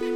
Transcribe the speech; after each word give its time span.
Welcome 0.00 0.10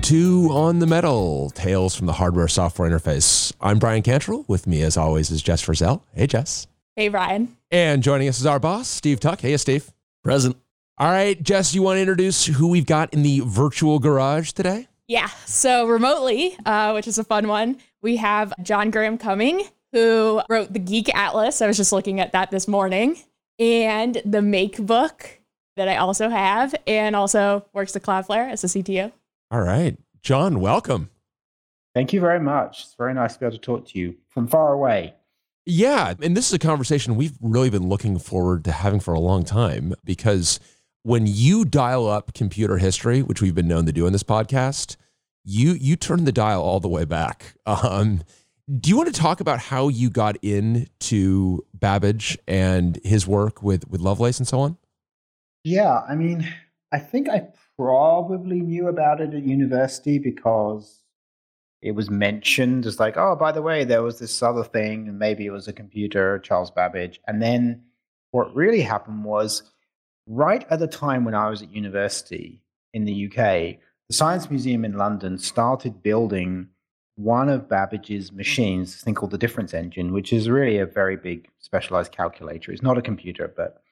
to 0.00 0.48
On 0.50 0.80
the 0.80 0.86
Metal 0.88 1.50
Tales 1.50 1.94
from 1.94 2.06
the 2.06 2.12
Hardware 2.12 2.48
Software 2.48 2.90
Interface. 2.90 3.52
I'm 3.60 3.78
Bryan 3.78 4.02
Cantrill. 4.02 4.48
With 4.48 4.66
me, 4.66 4.82
as 4.82 4.96
always, 4.96 5.30
is 5.30 5.40
Jess 5.40 5.64
Frazelle. 5.64 6.02
Hey, 6.12 6.26
Jess. 6.26 6.66
Hey, 6.96 7.06
Bryan. 7.06 7.56
And 7.70 8.02
joining 8.02 8.28
us 8.28 8.40
is 8.40 8.46
our 8.46 8.58
boss, 8.58 8.88
Steve 8.88 9.20
Tuck. 9.20 9.40
Hey, 9.40 9.56
Steve. 9.56 9.92
Present. 10.24 10.56
All 10.98 11.12
right, 11.12 11.40
Jess, 11.40 11.76
you 11.76 11.82
want 11.82 11.98
to 11.98 12.00
introduce 12.00 12.46
who 12.46 12.66
we've 12.66 12.86
got 12.86 13.14
in 13.14 13.22
the 13.22 13.40
virtual 13.46 14.00
garage 14.00 14.50
today? 14.50 14.88
Yeah. 15.10 15.28
So 15.44 15.88
remotely, 15.88 16.56
uh, 16.64 16.92
which 16.92 17.08
is 17.08 17.18
a 17.18 17.24
fun 17.24 17.48
one, 17.48 17.78
we 18.00 18.14
have 18.18 18.54
John 18.62 18.92
Graham 18.92 19.18
Cumming, 19.18 19.66
who 19.90 20.40
wrote 20.48 20.72
the 20.72 20.78
Geek 20.78 21.12
Atlas. 21.12 21.60
I 21.60 21.66
was 21.66 21.76
just 21.76 21.90
looking 21.90 22.20
at 22.20 22.30
that 22.30 22.52
this 22.52 22.68
morning, 22.68 23.16
and 23.58 24.22
the 24.24 24.40
Make 24.40 24.76
book 24.76 25.40
that 25.74 25.88
I 25.88 25.96
also 25.96 26.28
have, 26.28 26.76
and 26.86 27.16
also 27.16 27.66
works 27.72 27.96
at 27.96 28.02
Cloudflare 28.02 28.52
as 28.52 28.62
a 28.62 28.68
CTO. 28.68 29.10
All 29.50 29.62
right, 29.62 29.98
John, 30.22 30.60
welcome. 30.60 31.10
Thank 31.92 32.12
you 32.12 32.20
very 32.20 32.38
much. 32.38 32.84
It's 32.84 32.94
very 32.94 33.12
nice 33.12 33.32
to 33.32 33.40
be 33.40 33.46
able 33.46 33.56
to 33.56 33.60
talk 33.60 33.88
to 33.88 33.98
you 33.98 34.14
from 34.28 34.46
far 34.46 34.72
away. 34.72 35.14
Yeah, 35.66 36.14
and 36.22 36.36
this 36.36 36.46
is 36.46 36.52
a 36.52 36.58
conversation 36.60 37.16
we've 37.16 37.36
really 37.40 37.68
been 37.68 37.88
looking 37.88 38.20
forward 38.20 38.62
to 38.62 38.70
having 38.70 39.00
for 39.00 39.12
a 39.14 39.18
long 39.18 39.42
time 39.42 39.92
because 40.04 40.60
when 41.02 41.26
you 41.26 41.64
dial 41.64 42.08
up 42.08 42.34
computer 42.34 42.78
history, 42.78 43.22
which 43.22 43.40
we've 43.40 43.54
been 43.54 43.68
known 43.68 43.86
to 43.86 43.92
do 43.92 44.06
in 44.06 44.12
this 44.12 44.22
podcast, 44.22 44.96
you 45.44 45.72
you 45.72 45.96
turn 45.96 46.24
the 46.24 46.32
dial 46.32 46.62
all 46.62 46.80
the 46.80 46.88
way 46.88 47.04
back. 47.04 47.54
Um, 47.66 48.22
do 48.78 48.90
you 48.90 48.96
want 48.96 49.12
to 49.12 49.20
talk 49.20 49.40
about 49.40 49.58
how 49.58 49.88
you 49.88 50.10
got 50.10 50.36
into 50.42 51.64
Babbage 51.74 52.38
and 52.46 53.00
his 53.04 53.26
work 53.26 53.62
with 53.62 53.88
with 53.88 54.00
Lovelace 54.00 54.38
and 54.38 54.46
so 54.46 54.60
on? 54.60 54.76
Yeah, 55.64 56.02
I 56.08 56.14
mean, 56.14 56.52
I 56.92 56.98
think 56.98 57.28
I 57.28 57.48
probably 57.76 58.60
knew 58.60 58.88
about 58.88 59.20
it 59.20 59.34
at 59.34 59.42
university 59.42 60.18
because 60.18 61.02
it 61.82 61.92
was 61.92 62.10
mentioned 62.10 62.84
as 62.86 63.00
like, 63.00 63.16
oh, 63.16 63.36
by 63.36 63.52
the 63.52 63.62
way, 63.62 63.84
there 63.84 64.02
was 64.02 64.18
this 64.18 64.42
other 64.42 64.64
thing, 64.64 65.08
and 65.08 65.18
maybe 65.18 65.46
it 65.46 65.50
was 65.50 65.66
a 65.66 65.72
computer, 65.72 66.38
Charles 66.38 66.70
Babbage. 66.70 67.20
And 67.26 67.40
then 67.40 67.84
what 68.32 68.54
really 68.54 68.82
happened 68.82 69.24
was 69.24 69.62
right 70.30 70.64
at 70.70 70.78
the 70.78 70.86
time 70.86 71.24
when 71.24 71.34
I 71.34 71.50
was 71.50 71.60
at 71.60 71.74
university 71.74 72.62
in 72.94 73.04
the 73.04 73.26
UK, 73.26 73.78
the 74.08 74.14
Science 74.14 74.48
Museum 74.48 74.84
in 74.84 74.92
London 74.96 75.36
started 75.38 76.02
building 76.02 76.68
one 77.16 77.48
of 77.48 77.68
Babbage's 77.68 78.32
machines, 78.32 78.92
this 78.92 79.02
thing 79.02 79.14
called 79.14 79.32
the 79.32 79.38
difference 79.38 79.74
engine, 79.74 80.12
which 80.12 80.32
is 80.32 80.48
really 80.48 80.78
a 80.78 80.86
very 80.86 81.16
big 81.16 81.48
specialized 81.58 82.12
calculator. 82.12 82.70
It's 82.70 82.80
not 82.80 82.96
a 82.96 83.02
computer, 83.02 83.52
but 83.54 83.82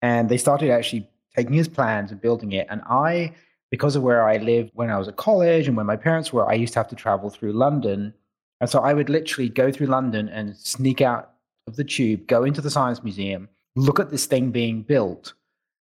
and 0.00 0.28
they 0.28 0.36
started 0.36 0.70
actually 0.70 1.08
taking 1.36 1.52
his 1.52 1.68
plans 1.68 2.12
and 2.12 2.20
building 2.20 2.52
it. 2.52 2.66
And 2.70 2.80
I, 2.88 3.34
because 3.70 3.96
of 3.96 4.02
where 4.02 4.22
I 4.22 4.36
lived 4.36 4.70
when 4.74 4.88
I 4.88 4.98
was 4.98 5.08
at 5.08 5.16
college 5.16 5.66
and 5.66 5.76
when 5.76 5.86
my 5.86 5.96
parents 5.96 6.32
were, 6.32 6.48
I 6.48 6.54
used 6.54 6.72
to 6.74 6.78
have 6.78 6.88
to 6.88 6.96
travel 6.96 7.28
through 7.28 7.52
London. 7.52 8.14
And 8.60 8.70
so 8.70 8.80
I 8.80 8.94
would 8.94 9.08
literally 9.08 9.48
go 9.48 9.72
through 9.72 9.88
London 9.88 10.28
and 10.28 10.56
sneak 10.56 11.00
out 11.00 11.32
of 11.66 11.74
the 11.76 11.84
tube, 11.84 12.26
go 12.28 12.44
into 12.44 12.60
the 12.60 12.70
Science 12.70 13.02
Museum, 13.02 13.48
look 13.74 13.98
at 13.98 14.10
this 14.10 14.26
thing 14.26 14.50
being 14.50 14.82
built, 14.82 15.34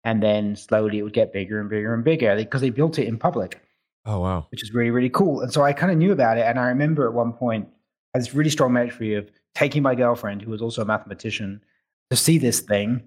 and 0.04 0.22
then 0.22 0.56
slowly 0.56 1.00
it 1.00 1.04
would 1.04 1.14
get 1.14 1.34
bigger 1.34 1.60
and 1.60 1.70
bigger 1.70 1.94
and 1.94 2.04
bigger 2.04 2.36
because 2.36 2.62
they 2.62 2.70
built 2.70 3.00
it 3.00 3.08
in 3.08 3.18
public. 3.18 3.62
Oh 4.06 4.20
wow! 4.20 4.48
Which 4.52 4.64
is 4.64 4.74
really 4.74 4.92
really 4.92 5.10
cool. 5.10 5.42
And 5.42 5.52
so 5.54 5.64
I 5.64 5.74
kind 5.74 5.92
of 5.92 5.98
knew 5.98 6.12
about 6.12 6.38
it, 6.38 6.46
and 6.46 6.60
I 6.60 6.68
remember 6.68 7.08
at 7.08 7.14
one 7.14 7.34
point 7.34 7.68
I 8.14 8.18
had 8.18 8.24
this 8.24 8.34
really 8.34 8.50
strong 8.50 8.74
memory 8.74 9.16
of 9.16 9.30
taking 9.56 9.82
my 9.82 9.96
girlfriend, 9.96 10.42
who 10.42 10.52
was 10.52 10.62
also 10.62 10.82
a 10.82 10.86
mathematician, 10.86 11.64
to 12.10 12.18
see 12.18 12.38
this 12.38 12.60
thing, 12.60 13.04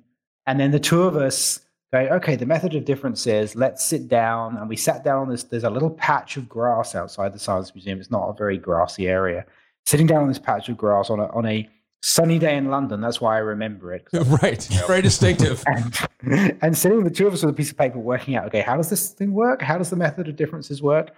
and 0.47 0.59
then 0.59 0.71
the 0.71 0.81
two 0.81 1.03
of 1.03 1.17
us 1.17 1.61
go, 1.93 1.99
okay, 1.99 2.37
the 2.37 2.47
method 2.47 2.75
of 2.75 2.85
difference 2.85 3.27
is 3.27 3.55
let's 3.55 3.85
sit 3.85 4.09
down, 4.09 4.57
and 4.57 4.69
we 4.69 4.77
sat 4.77 5.05
down 5.05 5.23
on 5.23 5.29
this. 5.29 5.45
There's 5.45 5.65
a 5.65 5.71
little 5.71 5.91
patch 5.91 6.37
of 6.37 6.49
grass 6.49 6.95
outside 6.95 7.35
the 7.35 7.39
Science 7.39 7.75
Museum. 7.75 8.01
It's 8.01 8.11
not 8.11 8.29
a 8.29 8.33
very 8.33 8.59
grassy 8.59 9.09
area. 9.09 9.45
Sitting 9.85 10.07
down 10.07 10.23
on 10.23 10.29
this 10.29 10.39
patch 10.39 10.69
of 10.69 10.77
grass 10.77 11.11
on 11.11 11.21
a 11.21 11.27
on 11.29 11.47
a 11.47 11.69
sunny 12.07 12.39
day 12.39 12.57
in 12.57 12.71
London. 12.71 13.01
That's 13.01 13.21
why 13.21 13.35
I 13.35 13.39
remember 13.39 13.93
it. 13.93 14.07
right. 14.13 14.71
You 14.71 14.81
know, 14.81 14.87
Very 14.87 15.03
distinctive. 15.03 15.65
and, 16.23 16.57
and 16.63 16.79
sitting 16.79 17.03
the 17.03 17.11
two 17.11 17.27
of 17.27 17.35
us 17.35 17.43
with 17.43 17.53
a 17.53 17.57
piece 17.57 17.73
of 17.73 17.77
paper 17.77 17.99
working 17.99 18.37
out, 18.37 18.47
okay, 18.47 18.61
how 18.61 18.77
does 18.77 18.89
this 18.89 19.11
thing 19.11 19.33
work? 19.33 19.61
How 19.61 19.77
does 19.77 19.91
the 19.91 19.97
method 19.97 20.29
of 20.29 20.37
differences 20.37 20.81
work? 20.81 21.11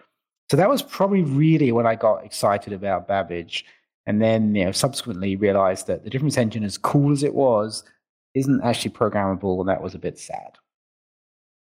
So 0.50 0.56
that 0.56 0.70
was 0.70 0.82
probably 0.82 1.22
really 1.22 1.72
when 1.72 1.86
I 1.86 1.94
got 1.94 2.24
excited 2.24 2.72
about 2.72 3.06
Babbage. 3.06 3.66
And 4.06 4.22
then, 4.22 4.54
you 4.54 4.64
know, 4.64 4.72
subsequently 4.72 5.36
realized 5.36 5.86
that 5.88 6.04
the 6.04 6.10
difference 6.10 6.38
engine, 6.38 6.64
as 6.64 6.78
cool 6.78 7.12
as 7.12 7.22
it 7.22 7.34
was, 7.34 7.84
isn't 8.32 8.64
actually 8.64 8.92
programmable. 8.92 9.60
And 9.60 9.68
that 9.68 9.82
was 9.82 9.94
a 9.94 9.98
bit 9.98 10.18
sad. 10.18 10.56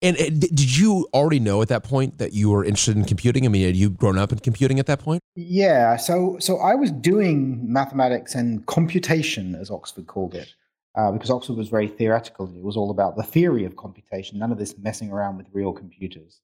And, 0.03 0.17
did 0.17 0.77
you 0.77 1.09
already 1.15 1.39
know 1.39 1.63
at 1.63 1.69
that 1.69 1.85
point 1.85 2.19
that 2.19 2.33
you 2.33 2.51
were 2.51 2.65
interested 2.65 2.97
in 2.97 3.05
computing? 3.05 3.47
I 3.47 3.49
mean, 3.49 3.65
had 3.65 3.77
you 3.77 3.89
grown 3.89 4.19
up 4.19 4.33
in 4.33 4.41
computing 4.41 4.81
at 4.81 4.87
that 4.87 4.99
point? 4.99 5.23
Yeah. 5.37 5.97
So, 5.97 6.37
so 6.41 6.59
I 6.59 6.75
was 6.75 6.91
doing 6.91 7.73
mathematics 7.73 8.35
and 8.35 8.67
computation, 8.67 9.55
as 9.55 9.71
Oxford 9.71 10.09
called 10.09 10.35
it, 10.35 10.53
uh, 10.97 11.13
because 11.13 11.31
Oxford 11.31 11.57
was 11.57 11.69
very 11.69 11.87
theoretical. 11.87 12.47
It 12.47 12.63
was 12.63 12.77
all 12.77 12.91
about 12.91 13.17
the 13.17 13.23
theory 13.23 13.65
of 13.65 13.77
computation, 13.77 14.41
none 14.41 14.51
of 14.51 14.59
this 14.59 14.77
messing 14.77 15.13
around 15.13 15.37
with 15.37 15.47
real 15.53 15.73
computers. 15.73 16.41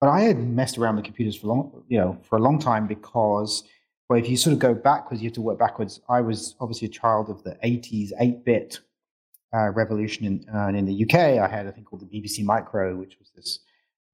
But 0.00 0.08
I 0.08 0.20
had 0.20 0.38
messed 0.38 0.78
around 0.78 0.96
with 0.96 1.04
computers 1.04 1.36
for 1.36 1.48
long, 1.48 1.84
you 1.88 1.98
know, 1.98 2.18
for 2.22 2.36
a 2.36 2.40
long 2.40 2.60
time 2.60 2.86
because, 2.86 3.64
well, 4.08 4.18
if 4.18 4.28
you 4.28 4.36
sort 4.36 4.52
of 4.52 4.60
go 4.60 4.74
backwards, 4.74 5.22
you 5.22 5.28
have 5.28 5.34
to 5.34 5.42
work 5.42 5.58
backwards. 5.58 6.00
I 6.08 6.20
was 6.20 6.54
obviously 6.60 6.86
a 6.86 6.90
child 6.90 7.30
of 7.30 7.42
the 7.42 7.56
80s, 7.64 8.10
8-bit 8.20 8.78
uh, 9.54 9.70
revolution 9.70 10.24
in, 10.24 10.46
uh, 10.54 10.68
in 10.68 10.84
the 10.86 11.04
UK, 11.04 11.14
I 11.14 11.48
had 11.48 11.66
a 11.66 11.72
thing 11.72 11.84
called 11.84 12.02
the 12.02 12.06
BBC 12.06 12.44
Micro, 12.44 12.96
which 12.96 13.16
was 13.18 13.30
this 13.34 13.60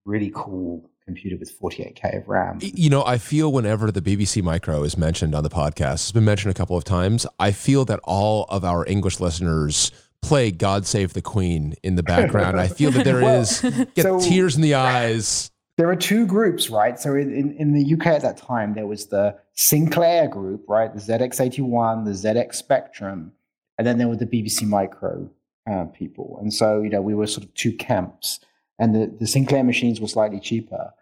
really 0.05 0.33
cool 0.35 0.91
computer 1.05 1.37
with 1.39 1.59
48k 1.59 2.19
of 2.19 2.29
RAM. 2.29 2.59
You 2.61 2.91
know, 2.91 3.05
I 3.05 3.19
feel 3.19 3.51
whenever 3.53 3.91
the 3.91 4.03
BBC 4.03 4.43
Micro 4.43 4.83
is 4.83 4.97
mentioned 4.97 5.35
on 5.35 5.43
the 5.43 5.51
podcast, 5.51 5.95
it's 5.95 6.13
been 6.13 6.25
mentioned 6.25 6.51
a 6.51 6.55
couple 6.55 6.77
of 6.77 6.85
times. 6.85 7.27
I 7.39 7.53
feel 7.53 7.85
that 7.87 8.01
all 8.05 8.45
of 8.49 8.65
our 8.65 8.87
English 8.87 9.21
listeners 9.21 9.91
play 10.21 10.51
"God 10.51 10.87
Save 10.87 11.15
the 11.15 11.23
Queen" 11.23 11.75
in 11.83 11.95
the 11.95 12.03
background. 12.03 12.61
I 12.61 12.69
feel 12.69 12.91
that 12.91 13.05
there 13.05 13.21
well, 13.23 13.41
is 13.41 13.61
get 13.95 14.03
so, 14.03 14.21
tears 14.21 14.57
in 14.57 14.63
the 14.63 14.75
eyes. 14.75 15.51
There 15.77 15.89
are 15.89 15.97
two 15.97 16.27
groups, 16.27 16.71
right? 16.71 16.99
So 16.99 17.15
in, 17.15 17.55
in 17.57 17.73
the 17.73 17.95
UK 17.95 18.09
at 18.09 18.23
that 18.23 18.37
time, 18.37 18.75
there 18.75 18.87
was 18.87 19.07
the 19.07 19.37
Sinclair 19.55 20.27
group, 20.27 20.65
right? 20.69 20.93
The 20.93 21.01
ZX81, 21.01 22.05
the 22.05 22.11
ZX 22.11 22.55
Spectrum, 22.57 23.33
and 23.79 23.87
then 23.87 23.99
there 23.99 24.09
were 24.09 24.17
the 24.17 24.27
BBC 24.27 24.65
Micro 24.67 25.31
uh, 25.71 25.85
people. 25.87 26.39
And 26.41 26.53
so, 26.53 26.83
you 26.83 26.91
know, 26.91 27.01
we 27.01 27.15
were 27.15 27.27
sort 27.27 27.45
of 27.45 27.55
two 27.55 27.73
camps, 27.73 28.41
and 28.79 28.95
the, 28.95 29.15
the 29.19 29.27
Sinclair 29.27 29.65
machines 29.65 30.01
were 30.01 30.09
slightly 30.09 30.41
cheaper. 30.41 30.93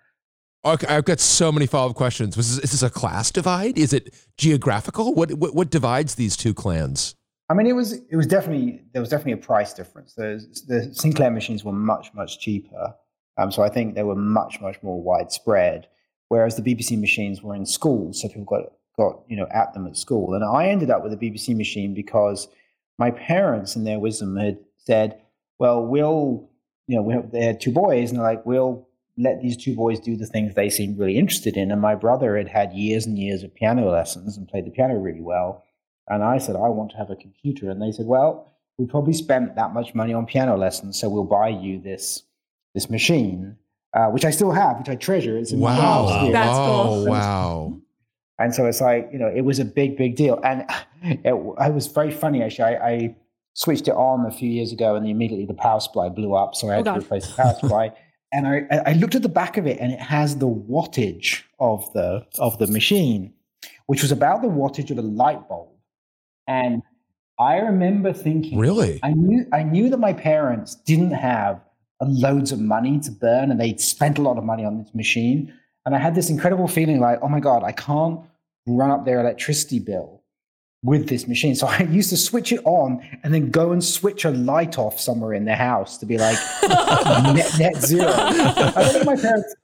Okay, 0.64 0.87
I've 0.88 1.04
got 1.04 1.20
so 1.20 1.53
many 1.53 1.66
follow 1.66 1.91
up 1.91 1.97
questions. 1.97 2.37
Was 2.37 2.56
this, 2.56 2.64
is 2.64 2.70
this 2.72 2.82
a 2.82 2.91
class 2.91 3.31
divide? 3.31 3.78
Is 3.78 3.92
it 3.92 4.14
geographical? 4.37 5.14
What, 5.14 5.32
what, 5.34 5.54
what 5.54 5.70
divides 5.70 6.16
these 6.16 6.37
two 6.37 6.54
clans? 6.54 7.14
I 7.48 7.54
mean, 7.54 7.69
it 7.69 7.75
was 7.75 7.92
it 7.92 8.16
was 8.16 8.26
definitely 8.26 8.82
there 8.93 9.00
was 9.00 9.08
definitely 9.08 9.34
a 9.34 9.37
price 9.37 9.72
difference. 9.72 10.14
The, 10.14 10.44
the 10.66 10.93
Sinclair 10.93 11.31
machines 11.31 11.62
were 11.62 11.72
much 11.72 12.12
much 12.12 12.41
cheaper, 12.41 12.94
um, 13.38 13.53
so 13.53 13.62
I 13.62 13.69
think 13.69 13.94
they 13.94 14.03
were 14.03 14.16
much 14.16 14.60
much 14.60 14.82
more 14.82 15.00
widespread. 15.00 15.87
Whereas 16.28 16.56
the 16.56 16.62
BBC 16.62 16.98
machines 17.00 17.43
were 17.43 17.54
in 17.54 17.64
schools, 17.64 18.20
so 18.20 18.26
people 18.26 18.44
got 18.44 18.72
got 18.98 19.20
you 19.28 19.37
know 19.37 19.47
at 19.53 19.72
them 19.75 19.87
at 19.87 19.97
school. 19.97 20.34
And 20.34 20.44
I 20.44 20.66
ended 20.66 20.91
up 20.91 21.04
with 21.04 21.12
a 21.12 21.16
BBC 21.16 21.56
machine 21.56 21.94
because 21.94 22.48
my 22.99 23.11
parents, 23.11 23.77
in 23.77 23.84
their 23.84 23.99
wisdom, 23.99 24.37
had 24.37 24.59
said, 24.77 25.21
"Well, 25.59 25.84
we'll, 25.84 26.49
you 26.87 26.97
know, 26.97 27.03
we 27.03 27.15
have, 27.15 27.31
they 27.31 27.45
had 27.45 27.61
two 27.61 27.73
boys, 27.73 28.11
and 28.11 28.19
they're 28.19 28.27
like, 28.27 28.47
we'll 28.47 28.87
let 29.19 29.41
these 29.41 29.57
two 29.57 29.75
boys 29.75 29.99
do 30.01 30.17
the 30.17 30.27
things 30.27 30.55
they 30.55 30.71
seem 30.71 30.97
really 30.97 31.19
interested 31.19 31.56
in." 31.56 31.71
And 31.71 31.81
my 31.81 31.95
brother 31.95 32.37
had 32.37 32.49
had 32.49 32.73
years 32.73 33.06
and 33.06 33.19
years 33.19 33.43
of 33.43 33.55
piano 33.55 33.91
lessons 33.91 34.37
and 34.37 34.49
played 34.49 34.67
the 34.67 34.70
piano 34.70 34.94
really 34.94 35.23
well. 35.23 35.65
And 36.09 36.23
I 36.23 36.38
said, 36.38 36.56
"I 36.56 36.69
want 36.69 36.91
to 36.93 36.97
have 36.97 37.11
a 37.11 37.17
computer," 37.17 37.70
and 37.70 37.81
they 37.81 37.93
said, 37.93 38.06
"Well." 38.06 38.53
We 38.79 38.85
probably 38.85 39.15
spent 39.15 39.56
that 39.56 39.73
much 39.73 39.94
money 39.94 40.12
on 40.12 40.26
piano 40.26 40.55
lessons, 40.55 41.00
so 41.00 41.09
we'll 41.09 41.25
buy 41.25 41.49
you 41.49 41.81
this 41.81 42.25
this 42.75 42.91
machine, 42.91 43.56
uh, 43.94 44.09
which 44.09 44.26
I 44.26 44.31
still 44.31 44.53
have, 44.53 44.79
which 44.79 44.91
I 44.91 44.97
treasure. 44.97 45.38
It's 45.38 45.50
in 45.50 45.61
wow, 45.61 46.29
that's 46.31 46.59
cool. 46.59 47.06
Oh, 47.06 47.11
wow. 47.11 47.81
And 48.38 48.55
so 48.55 48.67
it's 48.67 48.82
like, 48.82 49.09
you 49.11 49.19
know, 49.19 49.32
it 49.35 49.47
was 49.47 49.59
a 49.61 49.65
big, 49.65 49.97
big 49.97 50.15
deal. 50.15 50.38
And 50.44 50.67
it, 51.02 51.34
it 51.34 51.75
was 51.75 51.87
very 51.87 52.10
funny, 52.10 52.43
actually. 52.43 52.76
I, 52.76 52.88
I, 52.88 53.16
switched 53.56 53.88
it 53.88 53.94
on 53.94 54.26
a 54.26 54.31
few 54.31 54.50
years 54.50 54.70
ago 54.70 54.96
and 54.96 55.08
immediately 55.08 55.46
the 55.46 55.54
power 55.54 55.81
supply 55.81 56.10
blew 56.10 56.34
up. 56.34 56.54
So 56.54 56.70
I 56.70 56.76
had 56.76 56.88
oh, 56.88 56.93
to 56.93 57.00
replace 57.00 57.26
the 57.26 57.43
power 57.43 57.54
supply. 57.60 57.93
And 58.31 58.46
I, 58.46 58.66
I 58.84 58.93
looked 58.93 59.14
at 59.14 59.22
the 59.22 59.31
back 59.31 59.56
of 59.56 59.66
it 59.66 59.78
and 59.81 59.93
it 59.93 59.98
has 59.98 60.37
the 60.37 60.46
wattage 60.46 61.43
of 61.58 61.90
the, 61.94 62.26
of 62.38 62.58
the 62.58 62.66
machine, 62.66 63.32
which 63.87 64.02
was 64.02 64.12
about 64.12 64.43
the 64.43 64.48
wattage 64.48 64.90
of 64.90 64.98
a 64.98 65.02
light 65.02 65.48
bulb. 65.48 65.70
And 66.46 66.82
I 67.38 67.56
remember 67.56 68.12
thinking, 68.12 68.58
really? 68.58 69.00
I 69.02 69.12
knew, 69.12 69.46
I 69.54 69.62
knew 69.62 69.88
that 69.88 69.98
my 69.98 70.12
parents 70.12 70.75
didn't 70.75 71.12
have 71.12 71.60
loads 72.02 72.52
of 72.52 72.60
money 72.60 73.00
to 73.00 73.10
burn 73.10 73.50
and 73.50 73.58
they'd 73.58 73.81
spent 73.81 74.19
a 74.19 74.22
lot 74.22 74.37
of 74.37 74.44
money 74.44 74.66
on 74.66 74.76
this 74.76 74.94
machine. 74.94 75.50
And 75.87 75.94
I 75.94 75.98
had 75.98 76.14
this 76.14 76.28
incredible 76.28 76.69
feeling 76.69 77.00
like, 77.00 77.20
oh 77.22 77.28
my 77.28 77.40
God, 77.40 77.64
I 77.64 77.72
can't 77.72 78.20
run 78.66 78.90
up 78.90 79.06
their 79.06 79.20
electricity 79.20 79.78
bill 79.78 80.22
with 80.87 81.09
this 81.09 81.29
machine. 81.29 81.55
So 81.55 81.67
I 81.79 81.83
used 81.83 82.11
to 82.11 82.17
switch 82.17 82.53
it 82.53 82.61
on 82.65 83.06
and 83.23 83.35
then 83.35 83.50
go 83.50 83.73
and 83.73 83.85
switch 83.85 84.25
a 84.25 84.31
light 84.31 84.79
off 84.79 84.99
somewhere 84.99 85.35
in 85.35 85.44
the 85.44 85.55
house 85.55 85.99
to 85.99 86.06
be 86.06 86.17
like 86.17 86.38
net, 86.62 87.50
net 87.59 87.77
zero. 87.77 88.11
I 88.11 88.88
think 88.88 89.05
my 89.05 89.17
parents 89.17 89.55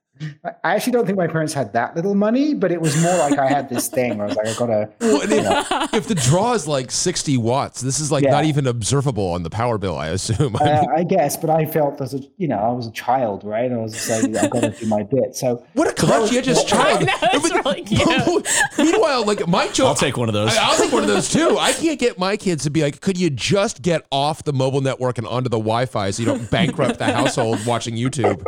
I 0.45 0.75
actually 0.75 0.93
don't 0.93 1.07
think 1.07 1.19
my 1.19 1.27
parents 1.27 1.53
had 1.53 1.73
that 1.73 1.97
little 1.97 2.15
money, 2.15 2.55
but 2.55 2.71
it 2.73 2.81
was 2.81 3.01
more 3.03 3.17
like 3.19 3.39
I 3.39 3.49
had 3.49 3.69
this 3.69 3.89
thing 3.93 4.19
where 4.19 4.27
I 4.27 4.29
was 4.29 4.37
like, 4.37 4.49
I 4.49 4.55
gotta. 4.55 4.91
Well, 5.01 5.23
if, 5.23 5.95
if, 5.95 6.09
the 6.09 6.15
draw 6.15 6.53
is 6.55 6.67
like 6.67 6.91
60 6.91 7.37
watts, 7.39 7.81
this 7.81 8.01
is 8.01 8.11
like 8.13 8.25
yeah. 8.25 8.31
not 8.31 8.45
even 8.45 8.67
observable 8.67 9.33
on 9.33 9.43
the 9.43 9.51
power 9.51 9.79
bill, 9.79 9.97
I 9.97 10.09
assume. 10.09 10.57
I, 10.61 10.65
uh, 10.71 10.85
I, 10.97 11.05
guess, 11.05 11.37
but 11.37 11.51
I 11.51 11.67
felt 11.67 12.01
as 12.01 12.15
a, 12.15 12.21
you 12.37 12.49
know, 12.49 12.59
I 12.59 12.71
was 12.73 12.87
a 12.87 12.93
child, 12.93 13.45
right? 13.45 13.71
I 13.71 13.77
was 13.77 13.93
just 13.93 14.11
like, 14.11 14.37
I've 14.37 14.51
got 14.51 14.61
to 14.61 14.71
do 14.71 14.87
my 14.87 15.03
bit. 15.03 15.35
So 15.37 15.65
what 15.75 15.89
a 15.89 15.93
conscientious 15.93 16.65
child. 16.65 17.09
No, 17.23 17.29
it's 17.33 17.51
really 17.53 17.83
cute. 17.83 18.49
Meanwhile, 18.79 19.25
like 19.25 19.47
my 19.49 19.67
children, 19.67 19.89
I'll 19.89 19.95
take 19.95 20.17
one 20.17 20.29
of 20.29 20.35
those. 20.35 20.57
I, 20.57 20.71
will 20.71 20.85
take 20.85 20.93
one 20.93 21.03
of 21.03 21.09
those 21.09 21.29
too. 21.31 21.57
I 21.59 21.73
can't 21.73 21.99
get 21.99 22.19
my 22.19 22.37
kids 22.37 22.65
to 22.65 22.71
be 22.71 22.83
like, 22.83 23.01
could 23.01 23.19
you 23.19 23.31
just 23.31 23.83
get 23.83 24.07
off 24.11 24.45
the 24.45 24.53
mobile 24.53 24.81
network 24.81 25.19
and 25.19 25.27
onto 25.27 25.49
the 25.49 25.59
Wi-Fi 25.59 26.11
so 26.11 26.23
you 26.23 26.27
don't 26.27 26.51
bankrupt 26.51 26.99
the 26.99 27.07
household 27.07 27.65
watching 27.67 27.97
YouTube? 27.97 28.43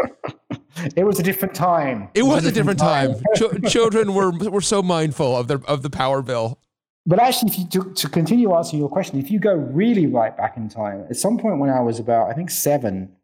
It 0.96 1.04
was 1.04 1.18
a 1.18 1.22
different 1.22 1.54
time. 1.54 2.08
It, 2.14 2.20
it 2.20 2.22
was, 2.22 2.42
was, 2.42 2.46
a 2.46 2.52
different, 2.52 2.78
different 2.78 3.20
time. 3.36 3.60
time. 3.60 3.62
Ch- 3.68 3.72
children 3.72 4.14
were 4.14 4.30
were 4.30 4.60
so 4.60 4.82
mindful 4.82 5.36
of 5.36 5.48
their 5.48 5.60
of 5.66 5.82
the 5.82 5.90
power 5.90 6.22
bill. 6.22 6.58
But 7.06 7.18
actually, 7.18 7.52
if 7.52 7.58
you 7.58 7.66
to, 7.66 7.92
to 7.94 8.08
continue 8.08 8.54
answering 8.54 8.80
your 8.80 8.88
question, 8.88 9.18
if 9.18 9.30
you 9.30 9.38
go 9.38 9.54
really 9.54 10.06
right 10.06 10.36
back 10.36 10.56
in 10.56 10.68
time, 10.68 11.04
at 11.10 11.16
some 11.16 11.38
point 11.38 11.58
when 11.58 11.70
I 11.70 11.80
was 11.80 11.98
about, 11.98 12.30
I 12.30 12.32
think 12.32 12.50
seven, 12.50 13.14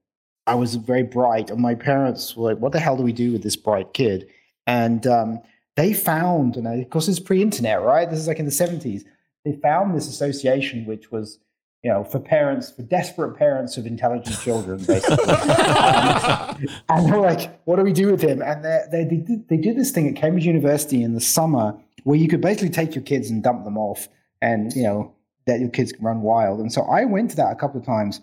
I 0.47 0.55
was 0.55 0.75
very 0.75 1.03
bright, 1.03 1.51
and 1.51 1.61
my 1.61 1.75
parents 1.75 2.37
were 2.37 2.53
like, 2.53 2.61
"What 2.61 2.73
the 2.73 2.81
hell 2.81 2.97
do 2.97 3.03
we 3.03 3.13
do 3.13 3.33
with 3.33 3.43
this 3.43 3.57
bright 3.57 3.95
kid?" 3.95 4.29
And 4.67 5.07
um, 5.07 5.41
they 5.77 5.95
found, 5.95 6.57
and 6.57 6.67
of 6.67 6.91
course, 6.91 7.09
it's 7.09 7.19
pre-internet, 7.19 7.83
right? 7.83 8.09
This 8.09 8.19
is 8.19 8.29
like 8.29 8.39
in 8.39 8.45
the 8.45 8.51
seventies. 8.51 9.05
They 9.45 9.53
found 9.53 9.95
this 9.95 10.09
association, 10.09 10.85
which 10.85 11.11
was 11.11 11.39
you 11.83 11.91
know, 11.91 12.05
for 12.05 12.21
parents, 12.21 12.71
for 12.71 12.83
desperate 12.83 13.37
parents 13.37 13.77
of 13.77 13.87
intelligent 13.87 14.39
children, 14.41 14.79
basically. 14.87 15.25
um, 15.25 16.69
and 16.89 17.13
they're 17.13 17.21
like, 17.21 17.61
what 17.65 17.77
do 17.77 17.83
we 17.83 17.93
do 17.93 18.11
with 18.11 18.21
him? 18.21 18.43
And 18.43 18.65
they, 18.65 18.85
they, 18.91 19.05
did, 19.05 19.49
they 19.49 19.57
did 19.57 19.77
this 19.77 19.91
thing 19.91 20.09
at 20.09 20.17
Cambridge 20.17 20.47
University 20.47 21.03
in 21.03 21.15
the 21.15 21.21
summer 21.21 21.79
where 22.05 22.19
you 22.19 22.29
could 22.29 22.41
basically 22.41 22.71
take 22.71 22.95
your 22.95 23.05
kids 23.05 23.31
and 23.31 23.43
dump 23.43 23.65
them 23.65 23.79
off 23.79 24.09
and, 24.43 24.75
you 24.75 24.83
know, 24.83 25.15
that 25.47 25.61
your 25.61 25.71
kids 25.71 25.93
can 25.93 26.05
run 26.05 26.23
wild. 26.23 26.61
And 26.61 26.73
so 26.73 26.83
I 26.83 27.05
went 27.05 27.31
to 27.31 27.37
that 27.37 27.53
a 27.53 27.57
couple 27.57 27.81
of 27.81 27.87
times 27.87 28.21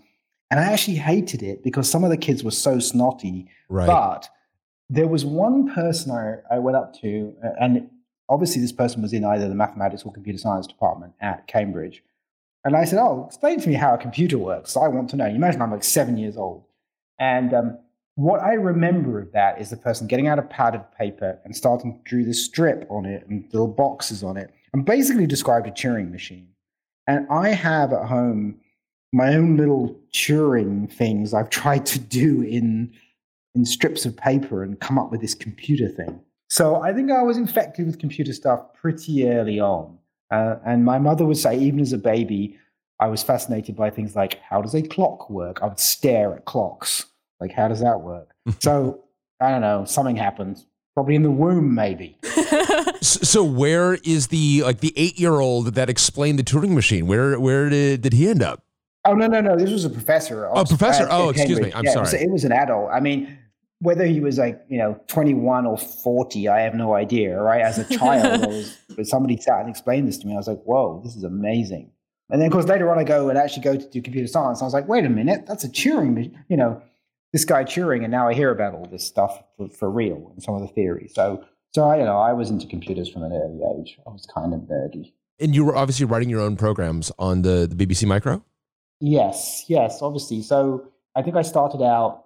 and 0.50 0.59
I 0.59 0.71
actually 0.71 0.98
hated 0.98 1.44
it 1.44 1.63
because 1.63 1.89
some 1.89 2.04
of 2.04 2.09
the 2.09 2.18
kids 2.18 2.44
were 2.44 2.51
so 2.51 2.80
snotty. 2.80 3.50
Right. 3.69 3.88
But 3.88 4.30
there 4.89 5.07
was 5.07 5.25
one 5.25 5.74
person 5.74 6.12
I, 6.12 6.56
I 6.56 6.59
went 6.59 6.77
up 6.77 6.94
to, 7.01 7.33
and 7.59 7.89
obviously 8.30 8.62
this 8.62 8.71
person 8.71 9.01
was 9.01 9.13
in 9.13 9.25
either 9.25 9.50
the 9.50 9.56
mathematics 9.56 10.04
or 10.04 10.13
computer 10.13 10.39
science 10.39 10.68
department 10.68 11.13
at 11.19 11.48
Cambridge. 11.48 12.04
And 12.67 12.75
I 12.75 12.83
said, 12.83 12.99
Oh, 12.99 13.23
explain 13.25 13.61
to 13.61 13.69
me 13.69 13.75
how 13.75 13.93
a 13.93 13.97
computer 13.97 14.37
works. 14.37 14.75
I 14.75 14.89
want 14.89 15.09
to 15.11 15.15
know. 15.15 15.25
You 15.25 15.35
imagine 15.35 15.61
I'm 15.61 15.71
like 15.71 15.85
seven 15.85 16.17
years 16.17 16.35
old. 16.35 16.65
And 17.17 17.53
um, 17.53 17.79
what 18.15 18.41
I 18.41 18.55
remember 18.55 19.21
of 19.21 19.31
that 19.31 19.61
is 19.61 19.69
the 19.69 19.77
person 19.77 20.05
getting 20.05 20.27
out 20.27 20.37
a 20.37 20.41
pad 20.41 20.75
of 20.75 20.93
paper 20.97 21.39
and 21.45 21.55
starting 21.55 21.93
to 21.93 21.99
draw 22.03 22.25
this 22.25 22.43
strip 22.43 22.85
on 22.89 23.05
it 23.05 23.25
and 23.25 23.45
little 23.53 23.69
boxes 23.69 24.21
on 24.21 24.35
it 24.35 24.53
and 24.73 24.83
basically 24.83 25.25
described 25.25 25.65
a 25.65 25.71
Turing 25.71 26.11
machine. 26.11 26.49
And 27.07 27.25
I 27.31 27.51
have 27.51 27.93
at 27.93 28.09
home 28.09 28.59
my 29.13 29.33
own 29.33 29.55
little 29.55 29.97
Turing 30.13 30.91
things 30.91 31.33
I've 31.33 31.49
tried 31.61 31.85
to 31.85 31.99
do 31.99 32.41
in, 32.41 32.91
in 33.55 33.63
strips 33.63 34.05
of 34.05 34.17
paper 34.17 34.61
and 34.61 34.77
come 34.77 34.99
up 34.99 35.09
with 35.09 35.21
this 35.21 35.35
computer 35.35 35.87
thing. 35.87 36.19
So 36.49 36.81
I 36.81 36.91
think 36.91 37.11
I 37.11 37.21
was 37.21 37.37
infected 37.37 37.85
with 37.85 37.97
computer 37.97 38.33
stuff 38.33 38.73
pretty 38.73 39.25
early 39.25 39.61
on. 39.61 39.96
Uh, 40.31 40.56
and 40.65 40.83
my 40.83 41.00
mother 41.00 41.25
would 41.25 41.38
say, 41.38 41.57
even 41.57 41.79
as 41.79 41.94
a 41.94 41.97
baby, 41.97 42.57
I 43.00 43.07
was 43.07 43.24
fascinated 43.24 43.75
by 43.75 43.89
things 43.89 44.15
like 44.15 44.39
how 44.41 44.62
does 44.62 44.74
a 44.74 44.81
clock 44.81 45.29
work? 45.29 45.59
I 45.62 45.68
would 45.68 45.79
stare 45.79 46.35
at 46.35 46.45
clocks. 46.45 47.06
Like, 47.39 47.51
how 47.51 47.68
does 47.68 47.79
that 47.81 48.01
work? 48.01 48.33
so, 48.59 49.03
I 49.39 49.50
don't 49.50 49.62
know, 49.62 49.85
something 49.85 50.15
happened. 50.15 50.63
Probably 50.95 51.13
in 51.13 51.21
the 51.21 51.29
womb, 51.29 51.75
maybe. 51.75 52.18
so, 53.01 53.44
where 53.44 54.00
is 54.03 54.27
the 54.27 54.63
like 54.63 54.79
the 54.79 54.91
eight 54.95 55.19
year 55.19 55.33
old 55.33 55.75
that 55.75 55.91
explained 55.91 56.39
the 56.39 56.44
Turing 56.44 56.71
machine? 56.71 57.06
Where 57.06 57.39
where 57.39 57.69
did, 57.69 58.01
did 58.01 58.13
he 58.13 58.27
end 58.27 58.41
up? 58.41 58.63
Oh 59.06 59.13
no 59.13 59.27
no 59.27 59.39
no! 59.39 59.56
This 59.56 59.69
was 59.69 59.85
a 59.85 59.91
professor. 59.91 60.47
Oh, 60.47 60.65
professor. 60.65 61.07
oh, 61.12 61.30
excuse 61.30 61.59
me. 61.59 61.71
I'm 61.71 61.85
yeah, 61.85 61.91
sorry. 61.91 62.07
It 62.07 62.13
was, 62.13 62.13
it 62.13 62.30
was 62.31 62.44
an 62.45 62.51
adult. 62.51 62.89
I 62.91 63.00
mean, 63.00 63.38
whether 63.79 64.06
he 64.06 64.19
was 64.19 64.38
like 64.38 64.62
you 64.69 64.77
know 64.77 65.00
21 65.07 65.65
or 65.65 65.77
40 65.77 66.47
i 66.47 66.59
have 66.59 66.74
no 66.74 66.95
idea 66.95 67.39
right? 67.39 67.62
As 67.62 67.77
a 67.77 67.85
child 67.97 68.47
was, 68.47 68.77
but 68.95 69.07
somebody 69.07 69.38
sat 69.38 69.62
and 69.62 69.69
explained 69.69 70.07
this 70.07 70.18
to 70.19 70.27
me 70.27 70.33
i 70.33 70.38
was 70.38 70.47
like 70.47 70.62
whoa 70.63 71.01
this 71.03 71.15
is 71.15 71.24
amazing. 71.24 71.91
And 72.29 72.41
then 72.41 72.47
of 72.47 72.53
course 72.53 72.65
later 72.65 72.91
on 72.91 73.00
i 73.00 73.03
go 73.03 73.29
and 73.29 73.38
actually 73.38 73.63
go 73.63 73.77
to 73.77 73.89
do 73.89 74.01
computer 74.01 74.27
science 74.27 74.62
i 74.62 74.65
was 74.65 74.74
like 74.74 74.88
wait 74.88 75.06
a 75.06 75.09
minute 75.09 75.45
that's 75.45 75.63
a 75.63 75.69
turing 75.69 76.33
you 76.50 76.57
know 76.57 76.81
this 77.33 77.45
guy 77.45 77.63
turing 77.63 78.03
and 78.03 78.12
now 78.12 78.27
i 78.27 78.33
hear 78.33 78.51
about 78.51 78.74
all 78.74 78.85
this 78.85 79.06
stuff 79.06 79.44
for, 79.57 79.69
for 79.69 79.89
real 79.89 80.31
and 80.33 80.44
some 80.44 80.56
of 80.56 80.62
the 80.62 80.68
theories. 80.68 81.13
So 81.13 81.44
so 81.73 81.83
i 81.83 81.97
you 81.97 82.03
know 82.03 82.18
i 82.18 82.33
was 82.33 82.50
into 82.50 82.68
computers 82.68 83.09
from 83.09 83.23
an 83.23 83.31
early 83.31 83.59
age. 83.80 83.97
I 84.06 84.09
was 84.09 84.25
kind 84.25 84.53
of 84.53 84.62
nerdy. 84.62 85.13
And 85.39 85.53
you 85.53 85.63
were 85.63 85.75
obviously 85.75 86.06
writing 86.06 86.30
your 86.30 86.41
own 86.41 86.57
programs 86.57 87.12
on 87.19 87.44
the, 87.44 87.68
the 87.71 87.85
bbc 87.85 88.06
micro? 88.07 88.44
Yes 89.00 89.65
yes 89.68 90.01
obviously. 90.01 90.41
So 90.41 90.91
i 91.15 91.21
think 91.21 91.35
i 91.35 91.44
started 91.44 91.83
out 91.83 92.25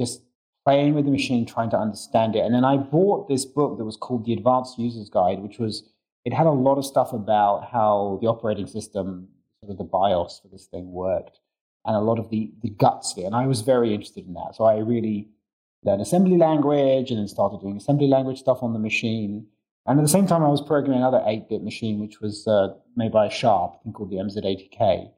just 0.00 0.22
playing 0.68 0.92
with 0.92 1.06
the 1.06 1.10
machine, 1.10 1.46
trying 1.46 1.70
to 1.70 1.78
understand 1.78 2.36
it. 2.36 2.40
And 2.40 2.54
then 2.54 2.62
I 2.62 2.76
bought 2.76 3.26
this 3.26 3.46
book 3.46 3.78
that 3.78 3.86
was 3.86 3.96
called 3.96 4.26
The 4.26 4.34
Advanced 4.34 4.78
User's 4.78 5.08
Guide, 5.08 5.38
which 5.38 5.58
was, 5.58 5.88
it 6.26 6.34
had 6.34 6.46
a 6.46 6.50
lot 6.50 6.76
of 6.76 6.84
stuff 6.84 7.14
about 7.14 7.70
how 7.72 8.18
the 8.20 8.28
operating 8.28 8.66
system, 8.66 9.28
sort 9.60 9.72
of 9.72 9.78
the 9.78 9.84
BIOS 9.84 10.40
for 10.42 10.48
this 10.48 10.66
thing 10.66 10.92
worked, 10.92 11.40
and 11.86 11.96
a 11.96 12.00
lot 12.00 12.18
of 12.18 12.28
the, 12.28 12.52
the 12.60 12.68
guts 12.68 13.12
of 13.12 13.18
it. 13.18 13.24
And 13.24 13.34
I 13.34 13.46
was 13.46 13.62
very 13.62 13.94
interested 13.94 14.26
in 14.26 14.34
that. 14.34 14.56
So 14.56 14.64
I 14.64 14.76
really 14.80 15.30
learned 15.84 16.02
assembly 16.02 16.36
language 16.36 17.10
and 17.10 17.18
then 17.18 17.28
started 17.28 17.62
doing 17.62 17.78
assembly 17.78 18.06
language 18.06 18.38
stuff 18.38 18.62
on 18.62 18.74
the 18.74 18.78
machine. 18.78 19.46
And 19.86 19.98
at 19.98 20.02
the 20.02 20.14
same 20.16 20.26
time, 20.26 20.44
I 20.44 20.48
was 20.48 20.60
programming 20.60 20.98
another 20.98 21.22
8 21.24 21.48
bit 21.48 21.62
machine, 21.62 21.98
which 21.98 22.20
was 22.20 22.46
uh, 22.46 22.74
made 22.94 23.12
by 23.12 23.30
Sharp, 23.30 23.80
called 23.94 24.10
the 24.10 24.16
MZ80K, 24.16 25.10